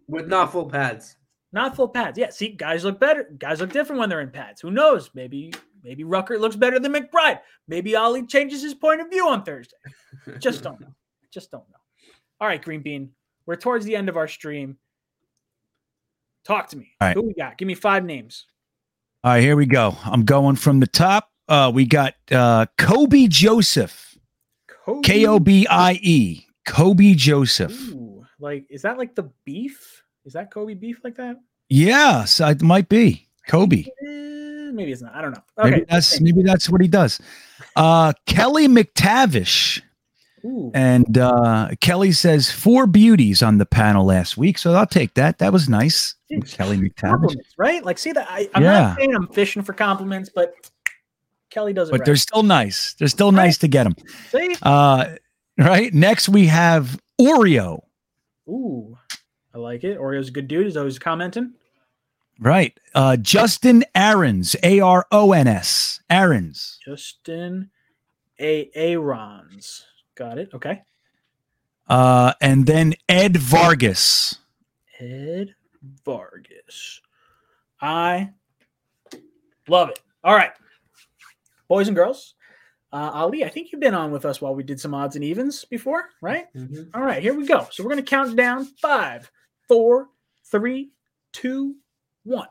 with 0.08 0.28
not 0.28 0.52
full 0.52 0.70
pads. 0.70 1.16
Not 1.54 1.76
full 1.76 1.88
pads. 1.88 2.18
Yeah. 2.18 2.32
See, 2.32 2.50
guys 2.50 2.84
look 2.84 3.00
better. 3.00 3.30
Guys 3.38 3.62
look 3.62 3.72
different 3.72 4.00
when 4.00 4.10
they're 4.10 4.22
in 4.22 4.30
pads. 4.30 4.60
Who 4.60 4.72
knows? 4.72 5.10
Maybe 5.14 5.54
maybe 5.86 6.04
Rucker 6.04 6.38
looks 6.38 6.56
better 6.56 6.80
than 6.80 6.94
McBride. 6.94 7.40
Maybe 7.68 7.96
Ollie 7.96 8.26
changes 8.26 8.62
his 8.62 8.74
point 8.74 9.00
of 9.00 9.10
view 9.10 9.30
on 9.30 9.44
Thursday. 9.44 9.78
Just 10.40 10.64
don't 10.64 10.82
know. 10.82 10.94
Just 11.32 11.52
don't 11.52 11.68
know. 11.70 11.78
All 12.42 12.48
right, 12.48 12.62
Green 12.62 12.82
Bean. 12.82 13.12
We're 13.46 13.56
towards 13.56 13.86
the 13.86 13.96
end 13.96 14.10
of 14.10 14.18
our 14.18 14.28
stream. 14.28 14.78
Talk 16.46 16.70
to 16.70 16.78
me. 16.78 16.92
Who 17.14 17.24
we 17.24 17.34
got? 17.34 17.58
Give 17.58 17.68
me 17.68 17.76
five 17.76 18.04
names. 18.04 18.46
All 19.24 19.32
right, 19.32 19.42
here 19.42 19.56
we 19.56 19.66
go. 19.66 19.96
I'm 20.04 20.24
going 20.24 20.56
from 20.56 20.80
the 20.80 20.88
top. 20.88 21.30
Uh, 21.48 21.72
we 21.74 21.86
got 21.86 22.16
uh, 22.32 22.66
Kobie 22.78 23.30
Joseph. 23.30 24.18
K 25.04 25.26
O 25.26 25.40
B 25.40 25.66
I 25.70 26.00
E. 26.02 26.46
Kobie 26.68 27.16
Joseph. 27.16 27.72
Ooh, 27.92 28.26
like, 28.40 28.66
is 28.70 28.84
that 28.84 28.98
like 28.98 29.16
the 29.16 29.30
beef? 29.44 30.04
Is 30.26 30.34
that 30.34 30.52
Kobe 30.52 30.74
beef 30.74 31.02
like 31.04 31.16
that? 31.16 31.38
Yes, 31.70 32.40
it 32.40 32.62
might 32.62 32.90
be 32.90 33.28
Kobe. 33.48 33.86
Eh, 34.66 34.72
maybe 34.72 34.92
it's 34.92 35.02
not. 35.02 35.14
I 35.14 35.22
don't 35.22 35.32
know. 35.32 35.44
Okay, 35.60 35.70
maybe 35.72 35.86
that's 35.90 36.22
maybe 36.22 36.44
that's 36.44 36.70
what 36.70 36.82
he 36.82 36.88
does. 36.88 37.20
Uh, 37.76 38.14
Kelly 38.26 38.68
McTavish. 38.68 39.82
Ooh. 40.46 40.70
And 40.76 41.18
uh, 41.18 41.70
Kelly 41.82 42.12
says 42.12 42.52
four 42.52 42.86
beauties 42.86 43.42
on 43.42 43.58
the 43.58 43.66
panel 43.66 44.06
last 44.06 44.38
week, 44.38 44.60
so 44.60 44.74
I'll 44.74 44.86
take 44.86 45.16
that. 45.16 45.40
That 45.40 45.52
was 45.52 45.68
nice. 45.68 46.14
Kelly 46.30 46.78
McTavish, 46.78 47.36
right? 47.58 47.84
Like, 47.84 47.98
see 47.98 48.12
that 48.12 48.28
I, 48.30 48.48
am 48.54 48.62
yeah. 48.62 48.72
not 48.72 48.98
saying 48.98 49.16
I'm 49.16 49.28
fishing 49.30 49.64
for 49.64 49.74
compliments, 49.74 50.30
but 50.34 50.54
Kelly 51.50 51.74
does 51.74 51.90
it. 51.90 51.92
But 51.92 52.02
right. 52.02 52.06
they're 52.06 52.16
still 52.16 52.44
nice. 52.44 52.94
They're 52.94 53.08
still 53.08 53.32
right. 53.32 53.46
nice 53.46 53.58
to 53.60 53.68
get 53.68 53.86
them. 53.86 53.96
See? 54.30 54.56
Uh, 54.62 55.16
right. 55.58 55.92
Next, 55.92 56.30
we 56.30 56.46
have 56.46 57.00
Oreo. 57.20 57.82
Ooh, 58.48 58.96
I 59.52 59.58
like 59.58 59.84
it. 59.84 59.98
Oreo's 59.98 60.28
a 60.28 60.32
good 60.32 60.48
dude. 60.48 60.68
Is 60.68 60.78
always 60.78 61.00
commenting. 61.00 61.54
Right. 62.40 62.78
Uh, 62.94 63.18
Justin 63.18 63.84
Arons, 63.96 64.56
A 64.64 64.80
R 64.80 65.06
O 65.12 65.32
N 65.32 65.48
S. 65.48 66.02
Arons. 66.10 66.78
Justin 66.84 67.70
A. 68.40 68.70
Arons. 68.76 69.84
Got 70.16 70.38
it. 70.38 70.50
Okay. 70.54 70.82
Uh, 71.88 72.34
and 72.42 72.66
then 72.66 72.94
Ed 73.08 73.38
Vargas. 73.38 74.36
Ed 75.00 75.56
Vargas. 76.04 77.02
I 77.82 78.32
love 79.68 79.90
it. 79.90 80.00
All 80.24 80.36
right. 80.36 80.52
Boys 81.68 81.88
and 81.88 81.96
girls, 81.96 82.36
uh, 82.92 83.12
Ali, 83.14 83.44
I 83.44 83.50
think 83.50 83.72
you've 83.72 83.82
been 83.82 83.94
on 83.94 84.12
with 84.12 84.26
us 84.26 84.40
while 84.40 84.56
we 84.56 84.64
did 84.64 84.80
some 84.80 84.94
odds 84.94 85.16
and 85.16 85.26
evens 85.26 85.66
before, 85.66 86.10
right? 86.22 86.46
Mm-hmm. 86.54 86.84
All 86.94 87.02
right, 87.02 87.22
here 87.22 87.34
we 87.34 87.46
go. 87.46 87.68
So 87.72 87.84
we're 87.84 87.90
going 87.90 88.04
to 88.04 88.10
count 88.10 88.36
down 88.36 88.66
five, 88.82 89.30
four, 89.68 90.10
three, 90.50 90.92
two, 91.34 91.76
one. 92.26 92.48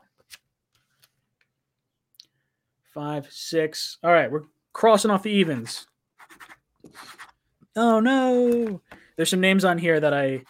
Five, 2.93 3.27
six. 3.29 3.97
All 4.03 4.11
right, 4.11 4.31
we're 4.31 4.43
crossing 4.73 5.11
off 5.11 5.23
the 5.23 5.31
evens. 5.31 5.85
Oh 7.75 7.99
no. 7.99 8.81
There's 9.15 9.29
some 9.29 9.41
names 9.41 9.65
on 9.65 9.77
here 9.77 9.99
that 9.99 10.13
I 10.13 10.43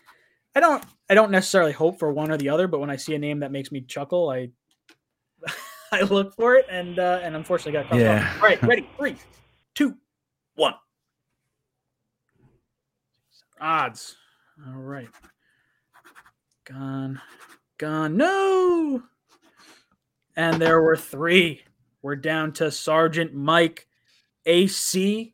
I 0.56 0.60
don't 0.60 0.84
I 1.10 1.16
don't 1.16 1.32
necessarily 1.32 1.72
hope 1.72 2.00
for 2.00 2.14
one 2.14 2.32
or 2.32 2.38
the 2.38 2.50
other, 2.50 2.68
but 2.68 2.80
when 2.80 2.90
I 2.90 2.96
see 2.96 3.16
a 3.16 3.20
name 3.20 3.40
that 3.40 3.52
makes 3.52 3.72
me 3.72 3.82
chuckle, 3.82 4.30
I 4.30 4.50
I 5.92 6.02
look 6.02 6.36
for 6.36 6.56
it 6.56 6.68
and 6.70 7.00
uh 7.00 7.20
and 7.24 7.36
unfortunately 7.36 7.74
got 7.74 8.00
yeah. 8.00 8.24
Off. 8.24 8.42
All 8.42 8.48
right, 8.48 8.62
ready. 8.64 8.88
Three, 8.98 9.16
two, 9.74 9.96
one. 10.56 10.76
Odds. 13.60 14.16
All 14.68 14.74
right. 14.74 15.10
Gone. 16.66 17.22
Gone. 17.78 18.18
No. 18.18 19.04
And 20.36 20.62
there 20.62 20.82
were 20.82 20.98
three. 20.98 21.62
We're 22.02 22.16
down 22.16 22.52
to 22.53 22.70
Sergeant 22.72 23.34
Mike 23.34 23.88
AC 24.45 25.34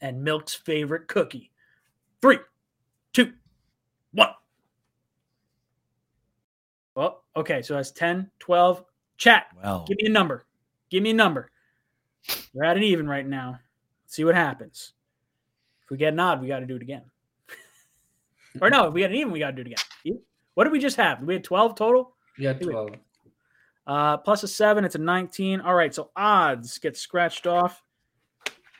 and 0.00 0.22
Milk's 0.22 0.54
favorite 0.54 1.08
cookie. 1.08 1.50
Three, 2.20 2.38
two, 3.12 3.32
one. 4.12 4.30
Well, 6.94 7.24
okay, 7.36 7.62
so 7.62 7.74
that's 7.74 7.90
10, 7.90 8.30
12. 8.38 8.84
Chat, 9.18 9.46
well. 9.62 9.84
give 9.88 9.96
me 9.98 10.06
a 10.06 10.12
number. 10.12 10.44
Give 10.90 11.02
me 11.02 11.10
a 11.10 11.14
number. 11.14 11.50
We're 12.52 12.64
at 12.64 12.76
an 12.76 12.82
even 12.82 13.08
right 13.08 13.26
now. 13.26 13.60
Let's 14.04 14.14
see 14.14 14.24
what 14.24 14.34
happens. 14.34 14.92
If 15.84 15.90
we 15.90 15.96
get 15.96 16.12
an 16.12 16.20
odd, 16.20 16.40
we 16.40 16.48
got 16.48 16.60
to 16.60 16.66
do 16.66 16.76
it 16.76 16.82
again. 16.82 17.02
or 18.60 18.68
no, 18.70 18.88
if 18.88 18.94
we 18.94 19.00
get 19.00 19.10
an 19.10 19.16
even, 19.16 19.32
we 19.32 19.38
got 19.38 19.56
to 19.56 19.62
do 19.62 19.62
it 19.62 19.66
again. 19.68 20.20
What 20.54 20.64
did 20.64 20.72
we 20.72 20.78
just 20.78 20.96
have? 20.96 21.22
We 21.22 21.34
had 21.34 21.44
12 21.44 21.76
total? 21.76 22.14
Yeah, 22.38 22.54
12. 22.54 22.90
Uh, 23.86 24.16
plus 24.16 24.42
a 24.42 24.48
seven, 24.48 24.84
it's 24.84 24.96
a 24.96 24.98
19. 24.98 25.60
All 25.60 25.74
right, 25.74 25.94
so 25.94 26.10
odds 26.16 26.78
get 26.78 26.96
scratched 26.96 27.46
off. 27.46 27.82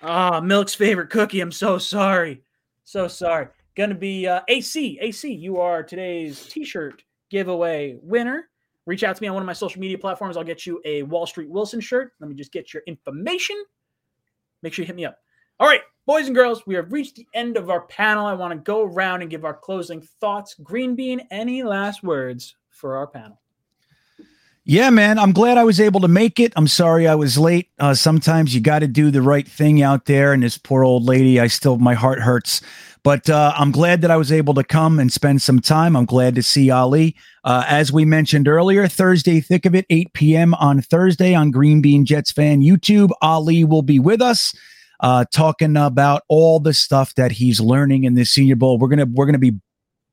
Ah, 0.02 0.36
oh, 0.36 0.40
Milk's 0.40 0.74
favorite 0.74 1.10
cookie. 1.10 1.40
I'm 1.40 1.52
so 1.52 1.78
sorry. 1.78 2.42
So 2.84 3.08
sorry. 3.08 3.48
Gonna 3.76 3.94
be 3.94 4.26
uh, 4.26 4.40
AC. 4.48 4.98
AC, 5.00 5.32
you 5.32 5.60
are 5.60 5.82
today's 5.82 6.46
t 6.46 6.64
shirt 6.64 7.02
giveaway 7.30 7.98
winner. 8.02 8.48
Reach 8.86 9.04
out 9.04 9.16
to 9.16 9.22
me 9.22 9.28
on 9.28 9.34
one 9.34 9.42
of 9.42 9.46
my 9.46 9.52
social 9.52 9.80
media 9.80 9.98
platforms. 9.98 10.36
I'll 10.36 10.44
get 10.44 10.64
you 10.64 10.80
a 10.84 11.02
Wall 11.02 11.26
Street 11.26 11.50
Wilson 11.50 11.80
shirt. 11.80 12.12
Let 12.20 12.30
me 12.30 12.36
just 12.36 12.52
get 12.52 12.72
your 12.72 12.82
information. 12.86 13.56
Make 14.62 14.72
sure 14.72 14.82
you 14.84 14.86
hit 14.86 14.96
me 14.96 15.04
up. 15.04 15.18
All 15.58 15.66
right, 15.66 15.80
boys 16.06 16.26
and 16.26 16.34
girls, 16.34 16.66
we 16.66 16.74
have 16.74 16.92
reached 16.92 17.16
the 17.16 17.26
end 17.34 17.56
of 17.56 17.70
our 17.70 17.82
panel. 17.82 18.26
I 18.26 18.34
want 18.34 18.52
to 18.52 18.58
go 18.58 18.82
around 18.84 19.22
and 19.22 19.30
give 19.30 19.44
our 19.44 19.54
closing 19.54 20.00
thoughts. 20.20 20.54
Green 20.62 20.94
Bean, 20.94 21.26
any 21.30 21.62
last 21.62 22.02
words 22.02 22.56
for 22.70 22.96
our 22.96 23.06
panel? 23.06 23.40
Yeah, 24.68 24.90
man. 24.90 25.16
I'm 25.20 25.30
glad 25.30 25.58
I 25.58 25.62
was 25.62 25.78
able 25.78 26.00
to 26.00 26.08
make 26.08 26.40
it. 26.40 26.52
I'm 26.56 26.66
sorry 26.66 27.06
I 27.06 27.14
was 27.14 27.38
late. 27.38 27.68
Uh, 27.78 27.94
sometimes 27.94 28.52
you 28.52 28.60
got 28.60 28.80
to 28.80 28.88
do 28.88 29.12
the 29.12 29.22
right 29.22 29.46
thing 29.46 29.80
out 29.80 30.06
there. 30.06 30.32
And 30.32 30.42
this 30.42 30.58
poor 30.58 30.82
old 30.82 31.04
lady, 31.04 31.38
I 31.38 31.46
still, 31.46 31.78
my 31.78 31.94
heart 31.94 32.18
hurts. 32.18 32.60
But 33.04 33.30
uh, 33.30 33.52
I'm 33.56 33.70
glad 33.70 34.00
that 34.00 34.10
I 34.10 34.16
was 34.16 34.32
able 34.32 34.54
to 34.54 34.64
come 34.64 34.98
and 34.98 35.12
spend 35.12 35.40
some 35.40 35.60
time. 35.60 35.94
I'm 35.94 36.04
glad 36.04 36.34
to 36.34 36.42
see 36.42 36.68
Ali. 36.68 37.14
Uh, 37.44 37.64
as 37.68 37.92
we 37.92 38.04
mentioned 38.04 38.48
earlier, 38.48 38.88
Thursday, 38.88 39.40
thick 39.40 39.66
of 39.66 39.76
it, 39.76 39.86
8 39.88 40.12
p.m. 40.14 40.52
on 40.54 40.82
Thursday 40.82 41.32
on 41.32 41.52
Green 41.52 41.80
Bean 41.80 42.04
Jets 42.04 42.32
fan 42.32 42.60
YouTube. 42.60 43.10
Ali 43.22 43.62
will 43.62 43.82
be 43.82 44.00
with 44.00 44.20
us. 44.20 44.52
Uh, 44.98 45.26
talking 45.32 45.76
about 45.76 46.22
all 46.26 46.58
the 46.58 46.74
stuff 46.74 47.14
that 47.14 47.30
he's 47.30 47.60
learning 47.60 48.02
in 48.02 48.14
the 48.14 48.24
Senior 48.24 48.56
Bowl. 48.56 48.78
We're 48.78 48.88
gonna 48.88 49.06
we're 49.06 49.26
gonna 49.26 49.38
be 49.38 49.60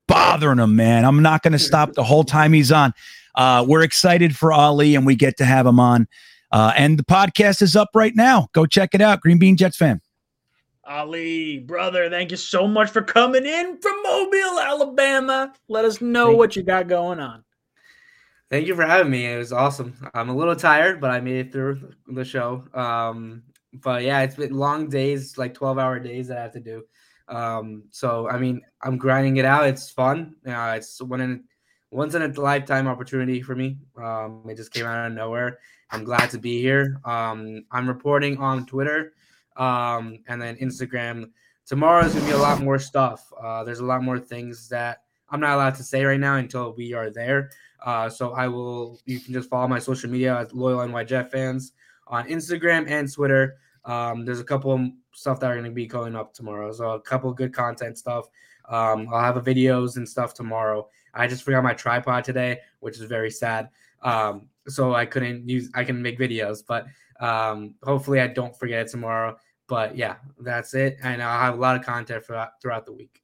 bothering 0.06 0.58
him, 0.58 0.76
man. 0.76 1.04
I'm 1.04 1.22
not 1.22 1.42
gonna 1.42 1.58
stop 1.58 1.94
the 1.94 2.04
whole 2.04 2.22
time 2.22 2.52
he's 2.52 2.70
on. 2.70 2.92
Uh, 3.34 3.64
we're 3.66 3.82
excited 3.82 4.36
for 4.36 4.52
Ali, 4.52 4.94
and 4.94 5.06
we 5.06 5.16
get 5.16 5.36
to 5.38 5.44
have 5.44 5.66
him 5.66 5.80
on. 5.80 6.06
Uh, 6.52 6.72
and 6.76 6.98
the 6.98 7.04
podcast 7.04 7.62
is 7.62 7.74
up 7.74 7.90
right 7.94 8.14
now. 8.14 8.48
Go 8.52 8.66
check 8.66 8.94
it 8.94 9.00
out. 9.00 9.20
Green 9.20 9.38
Bean 9.38 9.56
Jets 9.56 9.76
fan. 9.76 10.00
Ali, 10.86 11.58
brother, 11.58 12.10
thank 12.10 12.30
you 12.30 12.36
so 12.36 12.68
much 12.68 12.90
for 12.90 13.02
coming 13.02 13.46
in 13.46 13.78
from 13.80 14.02
Mobile, 14.02 14.60
Alabama. 14.60 15.52
Let 15.68 15.84
us 15.84 16.00
know 16.00 16.26
thank 16.26 16.38
what 16.38 16.56
you 16.56 16.62
got 16.62 16.88
going 16.88 17.20
on. 17.20 17.42
Thank 18.50 18.66
you 18.66 18.76
for 18.76 18.84
having 18.84 19.10
me. 19.10 19.26
It 19.26 19.38
was 19.38 19.52
awesome. 19.52 19.94
I'm 20.12 20.28
a 20.28 20.36
little 20.36 20.54
tired, 20.54 21.00
but 21.00 21.10
I 21.10 21.20
made 21.20 21.46
it 21.46 21.52
through 21.52 21.92
the 22.06 22.24
show. 22.24 22.64
Um, 22.74 23.42
but 23.72 24.02
yeah, 24.02 24.20
it's 24.20 24.36
been 24.36 24.52
long 24.52 24.88
days, 24.88 25.38
like 25.38 25.54
12 25.54 25.78
hour 25.78 25.98
days 25.98 26.28
that 26.28 26.38
I 26.38 26.42
have 26.42 26.52
to 26.52 26.60
do. 26.60 26.84
Um, 27.28 27.84
so 27.90 28.28
I 28.28 28.38
mean, 28.38 28.60
I'm 28.82 28.98
grinding 28.98 29.38
it 29.38 29.44
out. 29.44 29.66
It's 29.66 29.90
fun. 29.90 30.36
Uh, 30.46 30.74
it's 30.76 31.00
one 31.00 31.20
in 31.20 31.44
once 31.94 32.14
in 32.16 32.22
a 32.22 32.40
lifetime 32.40 32.88
opportunity 32.88 33.40
for 33.40 33.54
me. 33.54 33.78
Um, 33.96 34.42
it 34.48 34.56
just 34.56 34.72
came 34.72 34.84
out 34.84 35.06
of 35.06 35.12
nowhere. 35.12 35.58
I'm 35.90 36.02
glad 36.02 36.28
to 36.30 36.38
be 36.38 36.60
here. 36.60 37.00
Um, 37.04 37.64
I'm 37.70 37.86
reporting 37.86 38.36
on 38.38 38.66
Twitter 38.66 39.12
um, 39.56 40.18
and 40.26 40.42
then 40.42 40.56
Instagram. 40.56 41.30
Tomorrow 41.66 42.04
is 42.04 42.14
gonna 42.14 42.26
be 42.26 42.32
a 42.32 42.36
lot 42.36 42.60
more 42.60 42.80
stuff. 42.80 43.32
Uh, 43.40 43.62
there's 43.62 43.78
a 43.78 43.84
lot 43.84 44.02
more 44.02 44.18
things 44.18 44.68
that 44.70 45.02
I'm 45.30 45.38
not 45.38 45.54
allowed 45.54 45.76
to 45.76 45.84
say 45.84 46.04
right 46.04 46.18
now 46.18 46.34
until 46.34 46.74
we 46.74 46.94
are 46.94 47.10
there. 47.10 47.50
Uh, 47.80 48.08
so 48.10 48.32
I 48.32 48.48
will. 48.48 49.00
You 49.06 49.20
can 49.20 49.32
just 49.32 49.48
follow 49.48 49.68
my 49.68 49.78
social 49.78 50.10
media 50.10 50.36
as 50.36 50.52
loyal 50.52 50.86
NY 50.86 51.04
Jet 51.04 51.30
fans 51.30 51.72
on 52.08 52.26
Instagram 52.28 52.90
and 52.90 53.10
Twitter. 53.10 53.56
Um, 53.84 54.24
there's 54.24 54.40
a 54.40 54.44
couple 54.44 54.72
of 54.72 54.80
stuff 55.12 55.38
that 55.40 55.50
are 55.50 55.54
going 55.54 55.64
to 55.64 55.70
be 55.70 55.86
going 55.86 56.16
up 56.16 56.34
tomorrow. 56.34 56.72
So 56.72 56.90
a 56.90 57.00
couple 57.00 57.32
good 57.32 57.52
content 57.52 57.98
stuff. 57.98 58.26
Um, 58.68 59.08
I'll 59.12 59.20
have 59.20 59.36
a 59.36 59.42
videos 59.42 59.96
and 59.96 60.08
stuff 60.08 60.34
tomorrow. 60.34 60.88
I 61.14 61.26
just 61.26 61.42
forgot 61.42 61.62
my 61.62 61.74
tripod 61.74 62.24
today, 62.24 62.60
which 62.80 62.98
is 62.98 63.04
very 63.04 63.30
sad. 63.30 63.70
Um, 64.02 64.48
so 64.68 64.94
I 64.94 65.06
couldn't 65.06 65.48
use. 65.48 65.70
I 65.74 65.84
can 65.84 66.00
make 66.00 66.18
videos, 66.18 66.62
but 66.66 66.86
um, 67.20 67.74
hopefully 67.82 68.20
I 68.20 68.26
don't 68.26 68.56
forget 68.56 68.86
it 68.86 68.90
tomorrow. 68.90 69.36
But 69.66 69.96
yeah, 69.96 70.16
that's 70.40 70.74
it, 70.74 70.98
and 71.02 71.22
I'll 71.22 71.40
have 71.40 71.54
a 71.54 71.60
lot 71.60 71.76
of 71.76 71.84
content 71.84 72.24
for 72.24 72.48
throughout 72.60 72.84
the 72.86 72.92
week. 72.92 73.22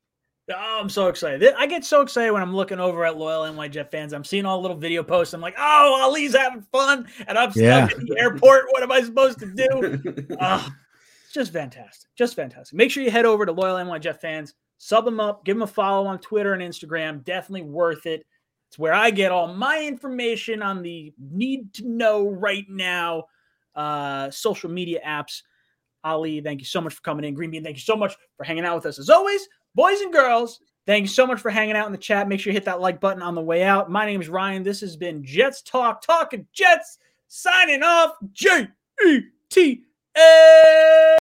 Oh, 0.51 0.79
I'm 0.81 0.89
so 0.89 1.09
excited. 1.09 1.55
I 1.57 1.67
get 1.67 1.85
so 1.85 2.01
excited 2.01 2.33
when 2.33 2.43
I'm 2.43 2.55
looking 2.55 2.81
over 2.81 3.05
at 3.05 3.17
loyal 3.17 3.51
NY 3.53 3.69
Jet 3.69 3.91
fans. 3.91 4.13
I'm 4.13 4.25
seeing 4.25 4.45
all 4.45 4.57
the 4.57 4.63
little 4.63 4.77
video 4.77 5.03
posts. 5.03 5.35
I'm 5.35 5.41
like, 5.41 5.55
oh, 5.59 6.01
Ali's 6.03 6.35
having 6.35 6.63
fun, 6.73 7.07
and 7.27 7.39
I'm 7.39 7.51
stuck 7.51 7.63
yeah. 7.63 7.85
at 7.85 7.97
the 7.99 8.17
airport. 8.19 8.67
What 8.71 8.83
am 8.83 8.91
I 8.91 9.03
supposed 9.03 9.39
to 9.41 9.47
do? 9.47 10.27
oh, 10.41 10.69
it's 11.25 11.35
just 11.35 11.53
fantastic. 11.53 12.11
Just 12.17 12.35
fantastic. 12.35 12.77
Make 12.77 12.91
sure 12.91 13.03
you 13.03 13.11
head 13.11 13.27
over 13.27 13.47
to 13.47 13.53
loyal 13.53 13.83
NY 13.85 13.99
Jet 13.99 14.21
fans, 14.21 14.55
sub 14.83 15.05
them 15.05 15.21
up, 15.21 15.45
give 15.45 15.57
them 15.57 15.63
a 15.63 15.67
follow 15.67 16.09
on 16.09 16.19
Twitter 16.19 16.55
and 16.55 16.63
Instagram. 16.63 17.23
Definitely 17.23 17.69
worth 17.69 18.07
it. 18.07 18.25
It's 18.69 18.79
where 18.79 18.95
I 18.95 19.11
get 19.11 19.31
all 19.31 19.53
my 19.53 19.85
information 19.85 20.63
on 20.63 20.83
the 20.83 21.13
need 21.19 21.75
to 21.75 21.87
know 21.87 22.29
right 22.29 22.65
now 22.69 23.25
uh, 23.77 24.31
social 24.31 24.71
media 24.71 25.01
apps. 25.07 25.43
Ali, 26.03 26.41
thank 26.41 26.61
you 26.61 26.67
so 26.67 26.81
much 26.81 26.95
for 26.95 27.03
coming 27.03 27.27
in. 27.27 27.35
Green 27.35 27.51
Bean, 27.51 27.63
thank 27.63 27.77
you 27.77 27.83
so 27.83 27.95
much 27.95 28.17
for 28.39 28.45
hanging 28.45 28.65
out 28.65 28.77
with 28.77 28.87
us 28.87 28.99
as 28.99 29.11
always. 29.11 29.47
Boys 29.75 30.01
and 30.01 30.13
girls, 30.13 30.61
thank 30.87 31.03
you 31.03 31.09
so 31.09 31.27
much 31.27 31.41
for 31.41 31.51
hanging 31.51 31.77
out 31.77 31.87
in 31.87 31.93
the 31.93 31.99
chat. 31.99 32.27
Make 32.27 32.41
sure 32.41 32.53
you 32.53 32.57
hit 32.57 32.65
that 32.65 32.81
like 32.81 33.01
button 33.01 33.23
on 33.23 33.35
the 33.35 33.43
way 33.43 33.65
out. 33.65 33.91
My 33.91 34.07
name 34.07 34.23
is 34.23 34.31
Ryan. 34.31 34.63
This 34.63 34.81
has 34.81 34.97
been 34.97 35.23
Jets 35.23 35.61
Talk, 35.61 36.01
talking 36.01 36.47
Jets, 36.55 36.97
signing 37.29 37.83
off. 37.83 38.13
J 38.33 38.69
E 39.05 39.21
T 39.51 39.83
A. 40.17 41.20